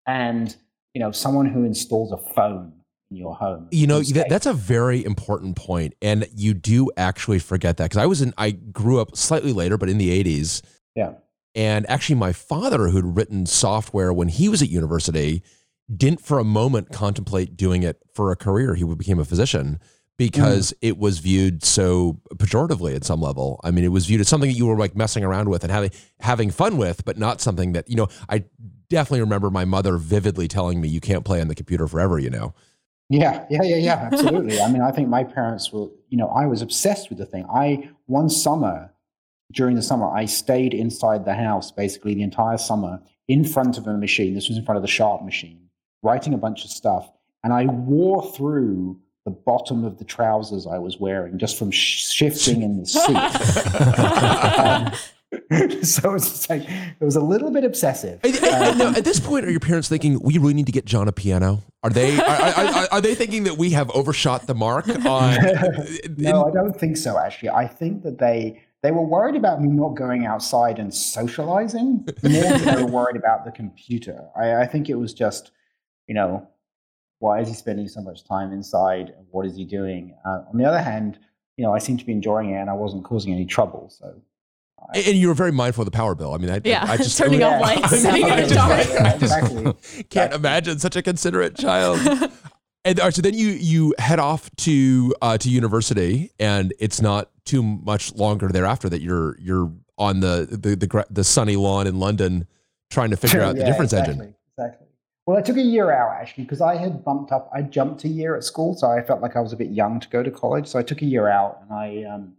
and 0.07 0.57
you 0.95 1.01
know 1.01 1.13
someone 1.13 1.47
who 1.47 1.65
installs 1.65 2.13
a 2.13 2.17
phone 2.35 2.73
in 3.11 3.17
your 3.17 3.35
home. 3.35 3.69
You 3.71 3.87
know, 3.87 4.01
that, 4.01 4.29
that's 4.29 4.47
a 4.47 4.53
very 4.53 5.05
important 5.05 5.57
point, 5.57 5.95
and 6.03 6.27
you 6.35 6.55
do 6.55 6.91
actually 6.97 7.39
forget 7.39 7.77
that 7.77 7.85
because 7.85 8.03
I 8.03 8.07
was 8.07 8.21
in. 8.21 8.35
I 8.37 8.51
grew 8.51 9.01
up 9.01 9.17
slightly 9.17 9.53
later, 9.53 9.79
but 9.79 9.89
in 9.89 9.99
the 9.99 10.23
'80s, 10.25 10.63
yeah. 10.95 11.13
and 11.55 11.89
actually, 11.89 12.17
my 12.17 12.33
father, 12.33 12.89
who'd 12.89 13.17
written 13.17 13.47
software 13.47 14.13
when 14.13 14.29
he 14.29 14.49
was 14.49 14.63
at 14.63 14.69
university, 14.69 15.43
didn't 15.95 16.21
for 16.21 16.39
a 16.39 16.45
moment 16.45 16.91
contemplate 16.93 17.57
doing 17.57 17.83
it 17.83 17.99
for 18.15 18.33
a 18.33 18.37
career. 18.37 18.75
He 18.75 18.85
became 18.85 19.21
a 19.21 19.25
physician 19.25 19.79
because 20.19 20.73
mm. 20.73 20.77
it 20.83 20.99
was 20.99 21.21
viewed 21.21 21.65
so 21.65 22.21
pejoratively 22.35 22.95
at 22.95 23.05
some 23.05 23.23
level. 23.23 23.61
I 23.65 23.71
mean, 23.71 23.85
it 23.85 23.93
was 23.93 24.07
viewed 24.07 24.21
as 24.21 24.29
something 24.29 24.51
that 24.51 24.57
you 24.57 24.67
were 24.67 24.77
like 24.77 24.95
messing 24.95 25.25
around 25.25 25.49
with 25.49 25.63
and 25.63 25.73
having 25.73 25.91
having 26.21 26.51
fun 26.51 26.77
with, 26.77 27.05
but 27.05 27.17
not 27.17 27.41
something 27.41 27.73
that 27.73 27.89
you 27.89 27.97
know. 27.97 28.09
I 28.29 28.45
definitely 28.91 29.21
remember 29.21 29.49
my 29.49 29.65
mother 29.65 29.97
vividly 29.97 30.49
telling 30.49 30.81
me, 30.81 30.89
"You 30.89 31.01
can't 31.01 31.25
play 31.25 31.41
on 31.41 31.49
the 31.49 31.55
computer 31.55 31.89
forever," 31.89 32.19
you 32.19 32.31
know. 32.31 32.53
Yeah, 33.09 33.47
yeah, 33.49 33.63
yeah, 33.63 33.77
yeah, 33.77 33.95
absolutely. 34.13 34.61
I 34.61 34.71
mean, 34.71 34.83
I 34.83 34.91
think 34.91 35.09
my 35.09 35.25
parents 35.25 35.73
were, 35.73 35.89
you 36.11 36.19
know, 36.19 36.29
I 36.29 36.47
was 36.47 36.61
obsessed 36.61 37.09
with 37.09 37.19
the 37.19 37.25
thing. 37.25 37.47
I, 37.51 37.89
one 38.05 38.29
summer, 38.29 38.93
during 39.53 39.77
the 39.77 39.83
summer, 39.83 40.09
I 40.11 40.27
stayed 40.27 40.75
inside 40.75 41.25
the 41.25 41.35
house 41.35 41.71
basically 41.71 42.15
the 42.15 42.23
entire 42.23 42.59
summer 42.59 43.01
in 43.27 43.45
front 43.45 43.79
of 43.79 43.87
a 43.87 43.97
machine. 43.97 44.35
This 44.35 44.49
was 44.49 44.59
in 44.59 44.65
front 44.65 44.77
of 44.77 44.83
the 44.83 44.89
Sharp 44.89 45.23
machine, 45.23 45.71
writing 46.03 46.35
a 46.35 46.39
bunch 46.39 46.65
of 46.65 46.71
stuff. 46.71 47.11
And 47.43 47.53
I 47.53 47.65
wore 47.65 48.31
through 48.33 49.01
the 49.29 49.35
bottom 49.35 49.85
of 49.85 49.99
the 49.99 50.05
trousers 50.05 50.67
I 50.67 50.79
was 50.79 50.99
wearing 50.99 51.39
just 51.39 51.59
from 51.59 51.71
sh- 51.71 52.11
shifting 52.13 52.63
in 52.63 52.79
the 52.81 52.87
seat. 52.95 53.17
Um, 54.09 54.93
so 55.83 56.15
it's 56.15 56.31
just 56.31 56.49
like, 56.51 56.63
it 56.69 57.05
was 57.05 57.17
a 57.17 57.21
little 57.21 57.51
bit 57.51 57.65
obsessive. 57.65 58.21
I- 58.25 58.29
I- 58.43 58.69
I 58.71 58.75
know, 58.75 58.89
Um, 58.89 58.95
at 58.97 59.05
this 59.05 59.21
point, 59.21 59.45
are 59.45 59.51
your 59.51 59.61
parents 59.61 59.89
thinking 59.89 60.19
we 60.21 60.39
really 60.39 60.55
need 60.55 60.67
to 60.67 60.73
get 60.73 60.85
John 60.87 61.07
a 61.09 61.13
piano? 61.13 61.63
Are 61.83 61.91
they 61.91 62.19
are, 62.19 62.25
are, 62.25 62.65
are, 62.65 62.89
are 62.93 63.01
they 63.01 63.15
thinking 63.15 63.45
that 63.45 63.57
we 63.59 63.71
have 63.71 63.91
overshot 63.91 64.47
the 64.47 64.55
mark 64.55 64.89
on? 65.07 65.37
no, 66.17 66.47
I 66.47 66.51
don't 66.51 66.75
think 66.79 66.97
so. 66.97 67.19
Actually, 67.19 67.51
I 67.51 67.67
think 67.67 68.03
that 68.05 68.19
they 68.19 68.63
they 68.83 68.91
were 68.91 69.03
worried 69.05 69.37
about 69.37 69.61
me 69.61 69.69
not 69.69 69.95
going 69.97 70.25
outside 70.27 70.79
and 70.79 70.93
socializing 70.95 72.05
more 72.23 72.43
than 72.43 72.65
they 72.65 72.83
were 72.83 72.87
worried 72.87 73.17
about 73.17 73.45
the 73.45 73.51
computer. 73.53 74.25
I, 74.37 74.63
I 74.63 74.67
think 74.67 74.89
it 74.89 74.95
was 74.97 75.13
just, 75.13 75.51
you 76.07 76.15
know, 76.15 76.49
why 77.19 77.41
is 77.41 77.49
he 77.49 77.55
spending 77.55 77.89
so 77.89 78.01
much 78.01 78.25
time 78.25 78.53
inside? 78.53 79.13
and 79.17 79.27
What 79.31 79.47
is 79.47 79.57
he 79.57 79.65
doing? 79.65 80.15
Uh, 80.25 80.43
on 80.51 80.57
the 80.57 80.65
other 80.65 80.81
hand, 80.81 81.19
you 81.57 81.65
know, 81.65 81.75
I 81.75 81.79
seemed 81.79 81.99
to 82.01 82.07
be 82.07 82.13
enjoying 82.13 82.51
it, 82.51 82.57
and 82.57 82.71
I 82.71 82.75
wasn't 82.75 83.05
causing 83.05 83.33
any 83.33 83.45
trouble. 83.45 83.89
So 83.91 84.23
and 84.95 85.07
and 85.07 85.17
you 85.17 85.29
were 85.29 85.35
very 85.35 85.53
mindful 85.53 85.83
of 85.83 85.87
the 85.87 85.97
power 85.97 86.15
bill. 86.15 86.35
I 86.35 86.39
mean, 86.39 86.51
I, 86.51 86.61
Yeah, 86.65 86.85
I 86.87 86.97
just 86.97 87.19
turning 87.19 87.43
I 87.43 87.55
off 87.55 87.61
lights, 87.61 87.93
I 88.05 88.13
mean, 88.13 88.27
sitting 88.27 88.29
in 88.29 88.39
a 88.39 88.49
dark. 88.49 88.71
I 89.01 89.19
just 89.19 89.23
exactly. 89.23 90.05
can't 90.11 90.33
imagine 90.33 90.79
such 90.79 90.97
a 90.97 91.03
considerate 91.03 91.57
child. 91.57 92.01
And 92.85 93.01
all 93.01 93.07
right, 93.07 93.15
so 93.15 93.23
then 93.23 93.35
you 93.35 93.49
you 93.49 93.95
head 93.99 94.21
off 94.21 94.49
to 94.59 95.15
uh, 95.21 95.37
to 95.39 95.51
university, 95.51 96.31
and 96.39 96.73
it's 96.79 97.03
not 97.03 97.31
too 97.45 97.63
much 97.63 98.15
longer 98.15 98.49
thereafter 98.49 98.89
that 98.89 99.03
you're 99.03 99.37
you're 99.41 99.73
on 99.99 100.21
the 100.21 100.47
the 100.51 100.77
the, 100.77 101.07
the 101.11 101.25
sunny 101.25 101.57
lawn 101.57 101.87
in 101.87 101.99
London 101.99 102.47
trying 102.91 103.11
to 103.11 103.17
figure 103.17 103.43
out 103.43 103.57
the 103.57 103.65
difference 103.65 103.93
exactly, 103.93 104.15
engine. 104.15 104.35
Well, 105.29 105.37
I 105.37 105.43
took 105.43 105.59
a 105.59 105.63
year 105.63 105.93
out 105.93 106.19
actually 106.19 106.45
because 106.45 106.63
I 106.63 106.77
had 106.77 107.05
bumped 107.05 107.33
up. 107.33 107.51
I 107.53 107.61
jumped 107.61 108.03
a 108.05 108.09
year 108.09 108.35
at 108.35 108.45
school, 108.45 108.75
so 108.75 108.87
I 108.91 109.03
felt 109.03 109.21
like 109.21 109.37
I 109.37 109.41
was 109.41 109.53
a 109.53 109.59
bit 109.59 109.69
young 109.69 110.01
to 110.01 110.09
go 110.09 110.23
to 110.23 110.31
college. 110.31 110.67
So 110.67 110.79
I 110.79 110.83
took 110.83 111.03
a 111.03 111.05
year 111.05 111.29
out 111.29 111.59
and 111.61 111.71
I 111.71 112.11
um, 112.11 112.33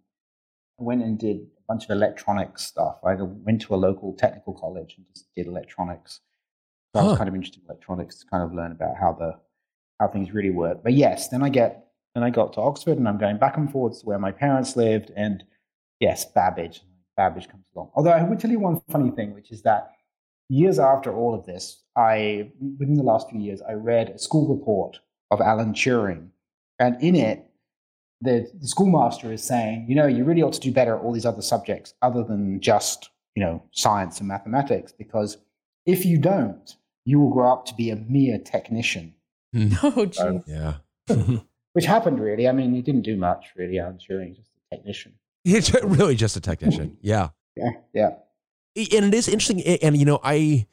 went 0.80 1.04
and 1.04 1.16
did 1.20 1.38
a 1.38 1.62
bunch 1.68 1.84
of 1.84 1.92
electronics 1.92 2.64
stuff. 2.64 2.98
I 3.06 3.14
went 3.14 3.62
to 3.62 3.76
a 3.76 3.78
local 3.78 4.16
technical 4.16 4.56
college 4.56 4.96
and 4.98 5.06
just 5.14 5.28
did 5.36 5.46
electronics. 5.46 6.22
So 6.96 7.02
I 7.02 7.04
was 7.04 7.18
kind 7.20 7.30
of 7.30 7.36
interested 7.36 7.62
in 7.62 7.70
electronics 7.70 8.22
to 8.22 8.26
kind 8.26 8.42
of 8.42 8.56
learn 8.56 8.72
about 8.72 8.98
how 9.00 9.14
the 9.14 9.36
how 10.00 10.08
things 10.08 10.34
really 10.34 10.50
work. 10.50 10.82
But 10.82 10.94
yes, 10.94 11.28
then 11.30 11.44
I 11.44 11.50
get 11.50 11.90
then 12.16 12.24
I 12.24 12.32
got 12.32 12.54
to 12.54 12.62
Oxford 12.62 12.98
and 12.98 13.08
I'm 13.08 13.20
going 13.20 13.38
back 13.38 13.56
and 13.58 13.72
forth 13.72 14.00
to 14.00 14.06
where 14.08 14.18
my 14.18 14.32
parents 14.32 14.76
lived, 14.76 15.12
and 15.16 15.44
yes, 16.00 16.26
Babbage. 16.26 16.82
Babbage 17.16 17.50
comes 17.50 17.66
along. 17.76 17.92
Although 17.94 18.14
I 18.14 18.24
would 18.24 18.40
tell 18.40 18.50
you 18.50 18.60
one 18.60 18.82
funny 18.90 19.12
thing, 19.12 19.36
which 19.36 19.52
is 19.52 19.62
that 19.62 19.92
years 20.50 20.80
after 20.80 21.14
all 21.14 21.34
of 21.34 21.46
this, 21.46 21.82
I 21.96 22.52
within 22.80 22.96
the 22.96 23.04
last 23.04 23.30
few 23.30 23.40
years, 23.40 23.62
I 23.62 23.74
read 23.74 24.10
a 24.10 24.20
school 24.20 24.48
report 24.48 25.00
of 25.32 25.42
Alan 25.42 25.74
Turing, 25.74 26.30
and 26.80 27.02
in 27.02 27.16
it, 27.16 27.46
the, 28.22 28.52
the 28.60 28.68
schoolmaster 28.68 29.32
is 29.32 29.44
saying, 29.44 29.86
you 29.88 29.96
know, 29.96 30.08
you 30.08 30.24
really 30.24 30.42
ought 30.42 30.54
to 30.54 30.60
do 30.60 30.72
better 30.72 30.96
at 30.96 31.02
all 31.02 31.14
these 31.14 31.26
other 31.26 31.42
subjects 31.42 31.94
other 32.02 32.24
than 32.24 32.60
just 32.60 33.10
you 33.36 33.44
know 33.44 33.64
science 33.72 34.20
and 34.20 34.28
mathematics, 34.28 34.92
because 34.92 35.38
if 35.86 36.06
you 36.06 36.18
don't, 36.18 36.76
you 37.06 37.20
will 37.20 37.32
grow 37.32 37.54
up 37.54 37.66
to 37.68 37.76
be 37.76 37.90
a 37.90 37.96
mere 37.96 38.38
technician, 38.40 39.14
hmm. 39.54 39.74
Oh, 39.84 40.06
geez. 40.06 40.42
Yeah. 40.48 40.76
which 41.74 41.86
happened 41.86 42.20
really. 42.20 42.48
I 42.48 42.52
mean, 42.52 42.74
he 42.74 42.82
didn't 42.82 43.04
do 43.04 43.16
much 43.16 43.48
really. 43.56 43.80
Alan 43.80 43.98
Turing, 43.98 44.36
just 44.36 44.50
a 44.72 44.76
technician. 44.76 45.14
It's 45.46 45.74
really 45.84 46.16
just 46.16 46.36
a 46.36 46.42
technician. 46.42 46.98
Yeah. 47.02 47.30
Yeah, 47.56 47.72
yeah. 47.94 48.10
And 48.94 49.06
it 49.06 49.14
is 49.14 49.28
interesting 49.28 49.62
and 49.62 49.98
you 49.98 50.06
know 50.06 50.20
i 50.24 50.66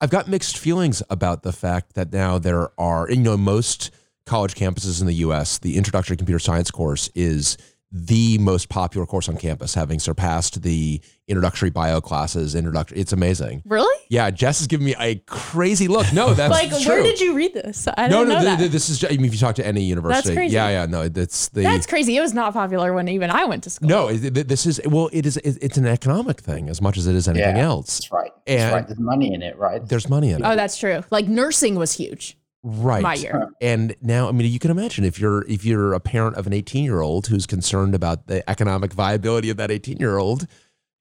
i've 0.00 0.10
got 0.10 0.28
mixed 0.28 0.56
feelings 0.56 1.02
about 1.10 1.42
the 1.42 1.52
fact 1.52 1.94
that 1.94 2.12
now 2.12 2.38
there 2.38 2.70
are 2.78 3.10
you 3.10 3.16
know 3.16 3.36
most 3.36 3.90
college 4.26 4.54
campuses 4.54 5.00
in 5.00 5.06
the 5.06 5.14
us 5.14 5.58
the 5.58 5.76
introductory 5.76 6.16
computer 6.16 6.38
science 6.38 6.70
course 6.70 7.10
is 7.14 7.56
the 7.92 8.38
most 8.38 8.68
popular 8.68 9.04
course 9.04 9.28
on 9.28 9.36
campus 9.36 9.74
having 9.74 9.98
surpassed 9.98 10.62
the 10.62 11.00
introductory 11.26 11.70
bio 11.70 12.00
classes 12.00 12.54
introductory 12.54 12.96
it's 12.98 13.12
amazing 13.12 13.62
Really? 13.66 14.04
yeah 14.08 14.30
jess 14.30 14.60
is 14.60 14.68
giving 14.68 14.86
me 14.86 14.94
a 15.00 15.16
crazy 15.26 15.88
look 15.88 16.12
no 16.12 16.32
that's 16.34 16.50
like, 16.52 16.70
true 16.82 16.94
where 16.94 17.02
did 17.02 17.20
you 17.20 17.34
read 17.34 17.52
this? 17.52 17.88
I 17.96 18.06
no 18.06 18.22
no 18.22 18.28
know 18.30 18.34
th- 18.36 18.44
that. 18.44 18.58
th- 18.58 18.70
this 18.70 18.88
is 18.90 19.04
I 19.04 19.08
mean, 19.08 19.24
if 19.24 19.32
you 19.32 19.38
talk 19.38 19.56
to 19.56 19.66
any 19.66 19.82
university 19.82 20.28
that's 20.28 20.36
crazy. 20.36 20.54
yeah 20.54 20.68
yeah 20.70 20.86
no 20.86 21.08
that's 21.08 21.48
the 21.48 21.62
That's 21.62 21.86
crazy. 21.86 22.16
It 22.16 22.20
was 22.20 22.32
not 22.32 22.52
popular 22.52 22.92
when 22.92 23.08
even 23.08 23.28
I 23.30 23.44
went 23.44 23.64
to 23.64 23.70
school. 23.70 23.88
no 23.88 24.08
it- 24.08 24.36
it- 24.36 24.46
this 24.48 24.66
is 24.66 24.80
well 24.86 25.10
it 25.12 25.26
is 25.26 25.36
it's 25.38 25.76
an 25.76 25.86
economic 25.86 26.40
thing 26.40 26.68
as 26.68 26.80
much 26.80 26.96
as 26.96 27.06
it 27.08 27.14
is 27.16 27.26
anything 27.26 27.56
Yeah. 27.56 27.62
else 27.64 27.98
That's 27.98 28.12
right. 28.12 28.30
That's 28.46 28.62
And- 28.62 28.72
right. 28.72 28.86
There's 28.86 29.00
money 29.00 29.34
in 29.34 29.42
it, 29.42 29.56
right? 29.58 29.84
there's 29.86 30.08
money 30.08 30.30
in 30.30 30.42
it 30.44 30.46
Oh, 30.46 30.54
that's 30.54 30.78
true. 30.78 31.02
Like 31.10 31.26
nursing 31.28 31.74
was 31.74 31.92
huge. 31.92 32.36
Right 32.62 33.02
my 33.02 33.14
year. 33.14 33.50
and 33.62 33.94
now 34.02 34.28
i 34.28 34.32
mean 34.32 34.50
you 34.52 34.58
can 34.58 34.70
imagine 34.70 35.02
if 35.04 35.18
you're 35.18 35.46
if 35.48 35.64
you're 35.64 35.94
a 35.94 36.00
parent 36.00 36.36
of 36.36 36.46
an 36.46 36.52
18 36.52 36.84
year 36.84 37.00
old 37.00 37.26
who's 37.28 37.46
concerned 37.46 37.94
about 37.94 38.26
the 38.26 38.48
economic 38.50 38.92
viability 38.92 39.48
of 39.48 39.56
that 39.56 39.70
18 39.70 39.96
year 39.96 40.18
old 40.18 40.46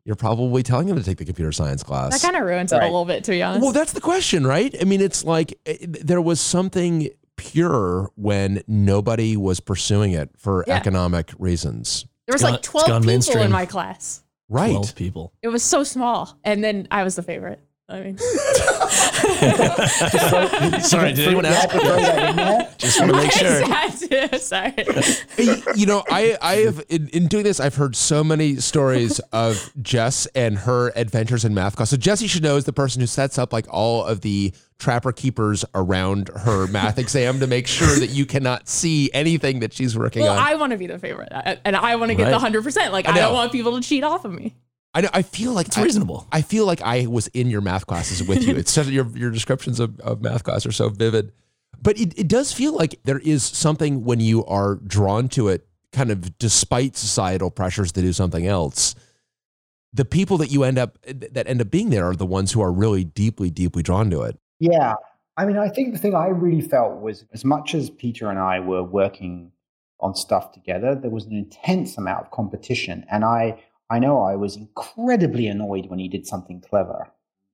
you're 0.05 0.15
probably 0.15 0.63
telling 0.63 0.87
him 0.87 0.95
to 0.95 1.03
take 1.03 1.17
the 1.17 1.25
computer 1.25 1.51
science 1.51 1.83
class 1.83 2.13
That 2.13 2.25
kind 2.25 2.41
of 2.41 2.47
ruins 2.47 2.71
it 2.71 2.77
a 2.81 2.85
little 2.85 3.03
bit, 3.05 3.25
to 3.25 3.31
be 3.31 3.43
honest. 3.43 3.61
well 3.61 3.73
that's 3.73 3.91
the 3.91 3.99
question 4.01 4.47
right 4.47 4.73
i 4.79 4.85
mean 4.85 5.01
it's 5.01 5.25
like 5.25 5.53
eh, 5.65 5.75
there 5.81 6.21
was 6.21 6.39
something 6.39 7.09
pure 7.35 8.09
when 8.15 8.61
nobody 8.67 9.35
was 9.37 9.59
pursuing 9.59 10.11
it 10.13 10.29
for 10.37 10.63
Yeah. 10.67 10.75
economic 10.77 11.31
reasons 11.39 12.05
there 12.25 12.33
was 12.33 12.41
gone- 12.41 12.51
like 12.53 12.61
12 12.61 12.85
people 12.85 12.99
mainstream. 13.01 13.43
in 13.45 13.51
my 13.51 13.65
class. 13.65 14.23
right 14.49 14.71
12 14.71 14.95
people. 14.95 15.33
It 15.41 15.47
was 15.49 15.63
so 15.63 15.83
small. 15.83 16.37
And 16.43 16.63
then 16.63 16.87
I 16.91 17.03
was 17.03 17.15
the 17.15 17.23
favorite. 17.23 17.59
I 17.89 18.01
mean, 18.01 18.17
Sorry, 20.81 21.13
did 21.13 21.27
anyone 21.27 21.45
You 21.45 21.51
ask? 21.51 21.69
to 21.69 21.79
throw 21.79 21.95
that 21.95 22.29
in 22.29 22.35
there? 22.35 22.73
Just 22.77 22.99
want 22.99 23.11
to 23.11 23.17
make 23.17 23.31
sure. 23.31 24.39
Sorry. 24.39 24.73
You 25.75 25.85
know, 25.85 26.03
I 26.09 26.37
I 26.41 26.55
have 26.57 26.83
in, 26.89 27.07
in 27.09 27.27
doing 27.27 27.43
this, 27.43 27.59
I've 27.59 27.75
heard 27.75 27.95
so 27.95 28.23
many 28.23 28.55
stories 28.57 29.19
of 29.31 29.71
Jess 29.81 30.25
and 30.27 30.57
her 30.59 30.91
adventures 30.95 31.45
in 31.45 31.53
math 31.53 31.75
class. 31.75 31.89
So 31.89 31.97
Jesse 31.97 32.27
should 32.27 32.43
know 32.43 32.55
is 32.57 32.65
the 32.65 32.73
person 32.73 33.01
who 33.01 33.07
sets 33.07 33.37
up 33.37 33.53
like 33.53 33.65
all 33.69 34.03
of 34.05 34.21
the 34.21 34.53
trapper 34.79 35.11
keepers 35.11 35.65
around 35.75 36.29
her 36.29 36.65
math 36.67 36.97
exam 36.97 37.39
to 37.41 37.47
make 37.47 37.67
sure 37.67 37.99
that 37.99 38.09
you 38.11 38.25
cannot 38.25 38.69
see 38.69 39.09
anything 39.13 39.59
that 39.59 39.73
she's 39.73 39.97
working 39.97 40.23
Well, 40.23 40.37
on. 40.37 40.39
I 40.39 40.55
want 40.55 40.71
to 40.71 40.77
be 40.77 40.87
the 40.87 40.97
favorite, 40.97 41.29
and 41.65 41.75
I 41.75 41.95
want 41.97 42.09
to 42.09 42.15
get 42.15 42.29
the 42.29 42.39
hundred 42.39 42.63
percent. 42.63 42.93
Like 42.93 43.07
I 43.07 43.11
I, 43.11 43.15
don't 43.15 43.33
want 43.33 43.51
people 43.51 43.75
to 43.79 43.81
cheat 43.87 44.03
off 44.03 44.23
of 44.25 44.31
me. 44.31 44.55
I 44.93 45.01
know. 45.01 45.09
I 45.13 45.21
feel 45.21 45.51
like 45.53 45.67
It's 45.67 45.77
I- 45.77 45.83
reasonable. 45.83 46.27
I 46.31 46.41
feel 46.41 46.65
like 46.65 46.81
I 46.81 47.05
was 47.05 47.27
in 47.27 47.49
your 47.49 47.61
math 47.61 47.85
classes 47.85 48.23
with 48.27 48.43
you. 48.47 48.55
It's 48.55 48.71
such 48.77 48.87
your 48.87 49.07
your 49.15 49.29
descriptions 49.31 49.79
of, 49.79 49.99
of 49.99 50.21
math 50.21 50.43
class 50.43 50.65
are 50.65 50.71
so 50.71 50.89
vivid. 50.89 51.31
But 51.81 51.97
it, 51.99 52.17
it 52.19 52.27
does 52.27 52.51
feel 52.51 52.75
like 52.75 52.99
there 53.05 53.19
is 53.19 53.43
something 53.43 54.03
when 54.03 54.19
you 54.19 54.43
are 54.45 54.75
drawn 54.75 55.29
to 55.29 55.47
it, 55.47 55.65
kind 55.93 56.11
of 56.11 56.37
despite 56.37 56.97
societal 56.97 57.49
pressures 57.51 57.91
to 57.93 58.01
do 58.01 58.11
something 58.13 58.45
else. 58.47 58.95
The 59.93 60.05
people 60.05 60.37
that 60.37 60.51
you 60.51 60.63
end 60.63 60.77
up 60.77 60.97
that 61.03 61.47
end 61.47 61.61
up 61.61 61.71
being 61.71 61.89
there 61.89 62.07
are 62.09 62.15
the 62.15 62.25
ones 62.25 62.51
who 62.51 62.61
are 62.61 62.71
really 62.71 63.03
deeply, 63.03 63.49
deeply 63.49 63.81
drawn 63.83 64.09
to 64.09 64.23
it. 64.23 64.37
Yeah. 64.59 64.95
I 65.37 65.45
mean, 65.45 65.57
I 65.57 65.69
think 65.69 65.93
the 65.93 65.99
thing 65.99 66.15
I 66.15 66.27
really 66.27 66.61
felt 66.61 66.99
was 66.99 67.25
as 67.33 67.45
much 67.45 67.73
as 67.73 67.89
Peter 67.89 68.29
and 68.29 68.37
I 68.39 68.59
were 68.59 68.83
working 68.83 69.51
on 70.01 70.13
stuff 70.15 70.51
together, 70.51 70.95
there 70.95 71.09
was 71.09 71.25
an 71.25 71.33
intense 71.35 71.97
amount 71.97 72.25
of 72.25 72.31
competition. 72.31 73.05
And 73.09 73.23
I, 73.23 73.61
I 73.89 73.99
know 73.99 74.21
I 74.21 74.35
was 74.35 74.55
incredibly 74.55 75.47
annoyed 75.47 75.89
when 75.89 75.99
he 75.99 76.07
did 76.07 76.27
something 76.27 76.61
clever. 76.61 77.11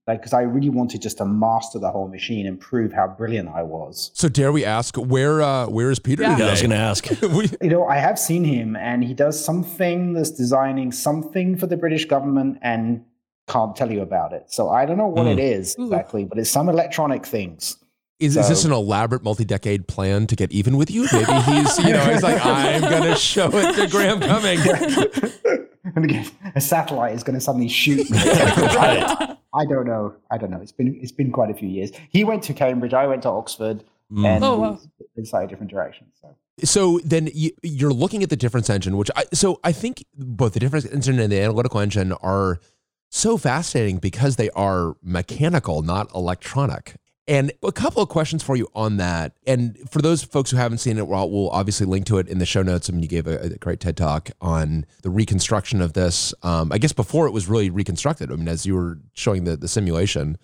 Like, 0.08 0.20
because 0.20 0.34
I 0.34 0.42
really 0.42 0.70
wanted 0.70 1.02
just 1.02 1.18
to 1.18 1.26
master 1.26 1.80
the 1.80 1.90
whole 1.90 2.08
machine 2.08 2.46
and 2.46 2.60
prove 2.60 2.94
how 2.94 3.08
brilliant 3.08 3.50
I 3.50 3.64
was. 3.64 4.12
So 4.14 4.30
dare 4.30 4.52
we 4.52 4.64
ask 4.64 4.96
where 4.98 5.42
uh, 5.42 5.66
where 5.68 5.90
is 5.90 5.98
Peter 5.98 6.22
Yeah. 6.22 6.38
Yeah, 6.38 6.46
I 6.48 6.52
was 6.52 6.62
going 6.62 6.70
to 6.72 6.76
ask. 6.78 7.10
You 7.62 7.70
know, 7.70 7.88
I 7.88 7.98
have 7.98 8.20
seen 8.20 8.44
him 8.44 8.76
and 8.76 9.04
he 9.04 9.16
does 9.16 9.44
something 9.44 10.14
that's 10.14 10.30
designing 10.30 10.92
something 10.92 11.58
for 11.58 11.66
the 11.66 11.76
British 11.78 12.06
government 12.06 12.60
and 12.62 13.04
can't 13.48 13.76
tell 13.76 13.92
you 13.92 14.02
about 14.02 14.32
it. 14.34 14.44
So 14.52 14.70
I 14.70 14.86
don't 14.86 14.98
know 14.98 15.08
what 15.08 15.26
Mm. 15.26 15.34
it 15.34 15.40
is 15.40 15.76
exactly, 15.80 16.24
but 16.26 16.38
it's 16.38 16.52
some 16.52 16.70
electronic 16.70 17.26
things. 17.26 17.78
Is, 18.20 18.38
is 18.38 18.48
this 18.48 18.64
an 18.64 18.72
elaborate 18.72 19.24
multi-decade 19.24 19.88
plan 19.88 20.26
to 20.28 20.36
get 20.36 20.52
even 20.52 20.78
with 20.78 20.90
you? 20.90 21.06
Maybe 21.12 21.34
he's, 21.34 21.78
you 21.80 21.92
know, 21.94 22.06
he's 22.06 22.24
like, 22.24 22.40
I'm 22.46 22.82
gonna 22.82 23.18
show 23.18 23.50
it 23.54 23.74
to 23.76 23.88
Graham 23.88 24.20
Cumming. 24.22 24.60
and 25.96 26.06
again, 26.10 26.26
a 26.56 26.62
satellite 26.62 27.14
is 27.14 27.24
going 27.24 27.36
to 27.36 27.42
suddenly 27.42 27.68
shoot 27.68 28.10
me. 28.10 28.18
Right. 28.24 29.38
I 29.54 29.66
don't 29.66 29.86
know. 29.88 30.14
I 30.30 30.38
don't 30.38 30.52
know. 30.52 30.60
It's 30.60 30.74
been 30.74 31.00
it's 31.02 31.14
been 31.14 31.32
quite 31.32 31.50
a 31.50 31.54
few 31.54 31.70
years. 31.70 31.92
He 32.10 32.24
went 32.26 32.44
to 32.44 32.54
Cambridge. 32.54 32.94
I 32.94 33.08
went 33.08 33.22
to 33.24 33.30
Oxford, 33.30 33.84
Mm. 34.12 34.26
and 34.28 34.44
Oh, 34.44 34.58
wow. 34.60 34.80
in 35.18 35.26
slightly 35.26 35.48
different 35.48 35.72
directions. 35.72 36.12
So 36.22 36.36
So 36.64 37.00
then 37.04 37.28
you, 37.34 37.52
you're 37.64 37.94
looking 37.94 38.22
at 38.22 38.30
the 38.30 38.36
difference 38.36 38.70
engine, 38.70 38.98
which 38.98 39.10
I 39.16 39.24
so 39.34 39.60
I 39.64 39.72
think 39.72 40.06
both 40.16 40.54
the 40.54 40.60
difference 40.60 40.86
engine 40.86 41.18
and 41.20 41.32
the 41.32 41.40
analytical 41.42 41.80
engine 41.80 42.12
are 42.22 42.60
so 43.10 43.38
fascinating 43.38 43.98
because 43.98 44.36
they 44.36 44.50
are 44.52 44.96
mechanical, 45.02 45.82
not 45.82 46.14
electronic. 46.14 46.98
And 47.28 47.52
a 47.64 47.72
couple 47.72 48.04
of 48.04 48.10
questions 48.10 48.44
for 48.44 48.56
you 48.56 48.68
on 48.76 48.98
that. 48.98 49.34
And 49.48 49.78
for 49.90 50.00
those 50.00 50.24
folks 50.24 50.52
who 50.52 50.58
haven't 50.58 50.78
seen 50.78 51.00
it, 51.00 51.08
well, 51.08 51.28
we'll 51.28 51.50
obviously 51.50 51.88
link 51.88 52.06
to 52.08 52.20
it 52.20 52.28
in 52.28 52.38
the 52.38 52.46
show 52.46 52.62
notes. 52.62 52.88
I 52.88 52.94
mean, 52.94 53.02
you 53.02 53.10
gave 53.10 53.26
a, 53.26 53.40
a 53.40 53.50
great 53.58 53.80
TED 53.80 53.98
talk 53.98 54.30
on 54.42 54.86
the 55.02 55.10
reconstruction 55.10 55.82
of 55.82 55.94
this. 55.94 56.36
Um, 56.44 56.72
I 56.72 56.78
guess 56.78 56.94
before 56.94 57.26
it 57.26 57.32
was 57.32 57.48
really 57.48 57.72
reconstructed. 57.72 58.32
I 58.32 58.36
mean, 58.36 58.48
as 58.48 58.68
you 58.68 58.76
were 58.76 59.00
showing 59.14 59.46
the, 59.46 59.58
the 59.58 59.68
simulation. 59.68 60.38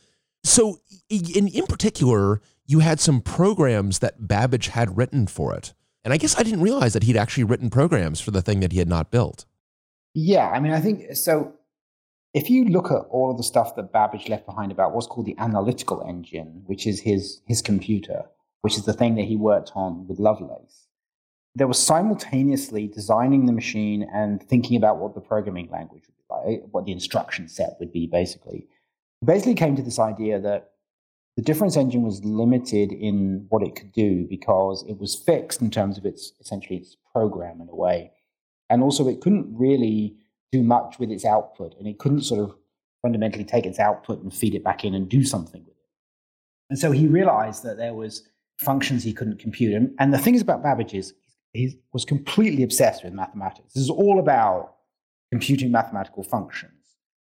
So, 0.44 0.80
in, 1.08 1.48
in 1.50 1.68
particular, 1.68 2.42
you 2.66 2.80
had 2.80 3.00
some 3.00 3.22
programs 3.22 4.00
that 4.00 4.28
Babbage 4.28 4.70
had 4.70 4.98
written 4.98 5.28
for 5.28 5.54
it. 5.54 5.74
And 6.04 6.14
I 6.14 6.18
guess 6.18 6.36
I 6.36 6.42
didn't 6.42 6.62
realize 6.62 6.94
that 6.94 7.04
he'd 7.04 7.18
actually 7.18 7.44
written 7.44 7.70
programs 7.70 8.20
for 8.20 8.32
the 8.32 8.42
thing 8.42 8.60
that 8.62 8.72
he 8.72 8.80
had 8.80 8.88
not 8.88 9.12
built. 9.12 9.46
yeah, 10.16 10.50
I 10.50 10.60
mean, 10.60 10.72
I 10.72 10.80
think 10.80 11.16
so. 11.16 11.54
If 12.34 12.50
you 12.50 12.66
look 12.66 12.92
at 12.92 13.06
all 13.10 13.30
of 13.30 13.38
the 13.38 13.44
stuff 13.44 13.76
that 13.76 13.92
Babbage 13.92 14.30
left 14.30 14.46
behind 14.46 14.72
about 14.72 14.94
what's 14.94 15.08
called 15.08 15.26
the 15.26 15.38
analytical 15.38 16.02
engine, 16.08 16.64
which 16.66 16.88
is 16.88 17.02
his 17.02 17.42
his 17.46 17.62
computer, 17.62 18.24
which 18.62 18.78
is 18.78 18.86
the 18.86 18.94
thing 18.94 19.16
that 19.16 19.26
he 19.26 19.36
worked 19.36 19.74
on 19.76 20.08
with 20.08 20.20
Lovelace, 20.20 20.88
there 21.56 21.68
was 21.68 21.78
simultaneously 21.78 22.88
designing 22.88 23.46
the 23.46 23.52
machine 23.52 24.08
and 24.14 24.42
thinking 24.42 24.78
about 24.78 24.98
what 24.98 25.14
the 25.14 25.22
programming 25.22 25.70
language 25.70 26.04
would 26.08 26.16
be 26.46 26.52
like, 26.52 26.60
eh, 26.60 26.66
what 26.72 26.86
the 26.86 26.94
instruction 26.94 27.50
set 27.50 27.76
would 27.80 27.92
be, 27.92 28.08
basically. 28.08 28.68
Basically, 29.24 29.54
came 29.54 29.76
to 29.76 29.82
this 29.82 30.00
idea 30.00 30.40
that 30.40 30.72
the 31.36 31.42
difference 31.42 31.76
engine 31.76 32.04
was 32.04 32.24
limited 32.24 32.92
in 32.92 33.46
what 33.50 33.64
it 33.64 33.76
could 33.76 33.92
do 33.92 34.26
because 34.30 34.86
it 34.88 34.98
was 35.00 35.16
fixed 35.16 35.62
in 35.62 35.70
terms 35.70 35.98
of 35.98 36.06
its 36.06 36.32
essentially 36.40 36.78
its 36.78 36.96
program 37.12 37.60
in 37.60 37.68
a 37.68 37.76
way, 37.76 38.12
and 38.70 38.82
also 38.82 39.08
it 39.10 39.20
couldn't 39.20 39.54
really 39.54 40.16
do 40.52 40.62
much 40.64 41.00
with 41.00 41.12
its 41.12 41.26
output, 41.26 41.76
and 41.78 41.88
it 41.88 42.00
couldn't 42.00 42.22
sort 42.22 42.42
of 42.42 42.56
fundamentally 43.02 43.44
take 43.44 43.66
its 43.66 43.80
output 43.80 44.22
and 44.22 44.34
feed 44.34 44.54
it 44.54 44.64
back 44.64 44.84
in 44.84 44.94
and 44.94 45.10
do 45.10 45.24
something 45.24 45.62
with 45.62 45.76
it. 45.78 45.90
And 46.70 46.80
so 46.80 46.92
he 46.92 47.08
realized 47.08 47.64
that 47.64 47.78
there 47.78 47.94
was 47.94 48.28
functions 48.60 49.04
he 49.04 49.14
couldn't 49.14 49.40
compute. 49.40 49.74
And, 49.74 49.94
and 50.00 50.14
the 50.14 50.20
thing 50.20 50.36
is 50.36 50.42
about 50.42 50.62
Babbage 50.62 50.94
is 50.94 51.14
he 51.54 51.80
was 51.94 52.06
completely 52.06 52.64
obsessed 52.64 53.04
with 53.04 53.14
mathematics. 53.14 53.74
This 53.74 53.84
is 53.84 53.90
all 53.90 54.20
about 54.20 54.76
computing 55.32 55.72
mathematical 55.72 56.24
functions. 56.24 56.74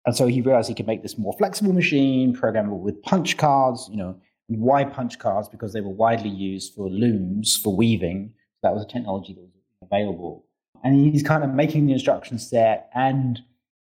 And 0.06 0.16
so 0.16 0.28
he 0.28 0.42
realized 0.42 0.70
he 0.70 0.76
could 0.76 0.88
make 0.88 1.02
this 1.02 1.18
more 1.18 1.34
flexible 1.34 1.74
machine, 1.74 2.36
programmable 2.36 2.80
with 2.80 3.02
punch 3.02 3.38
cards, 3.38 3.88
you 3.92 3.98
know, 3.98 4.16
and 4.50 4.62
why 4.62 4.84
punch 4.84 5.18
cards? 5.18 5.50
Because 5.50 5.74
they 5.74 5.82
were 5.82 5.90
widely 5.90 6.30
used 6.30 6.76
for 6.76 6.88
looms, 6.90 7.58
for 7.58 7.76
weaving. 7.76 8.34
That 8.62 8.74
was 8.74 8.84
a 8.84 8.88
technology 8.88 9.34
that 9.34 9.42
was 9.42 9.52
available. 9.82 10.46
And 10.86 11.12
he's 11.12 11.24
kind 11.24 11.44
of 11.44 11.50
making 11.50 11.88
the 11.88 11.94
instruction 11.94 12.38
set 12.38 12.92
and 12.94 13.42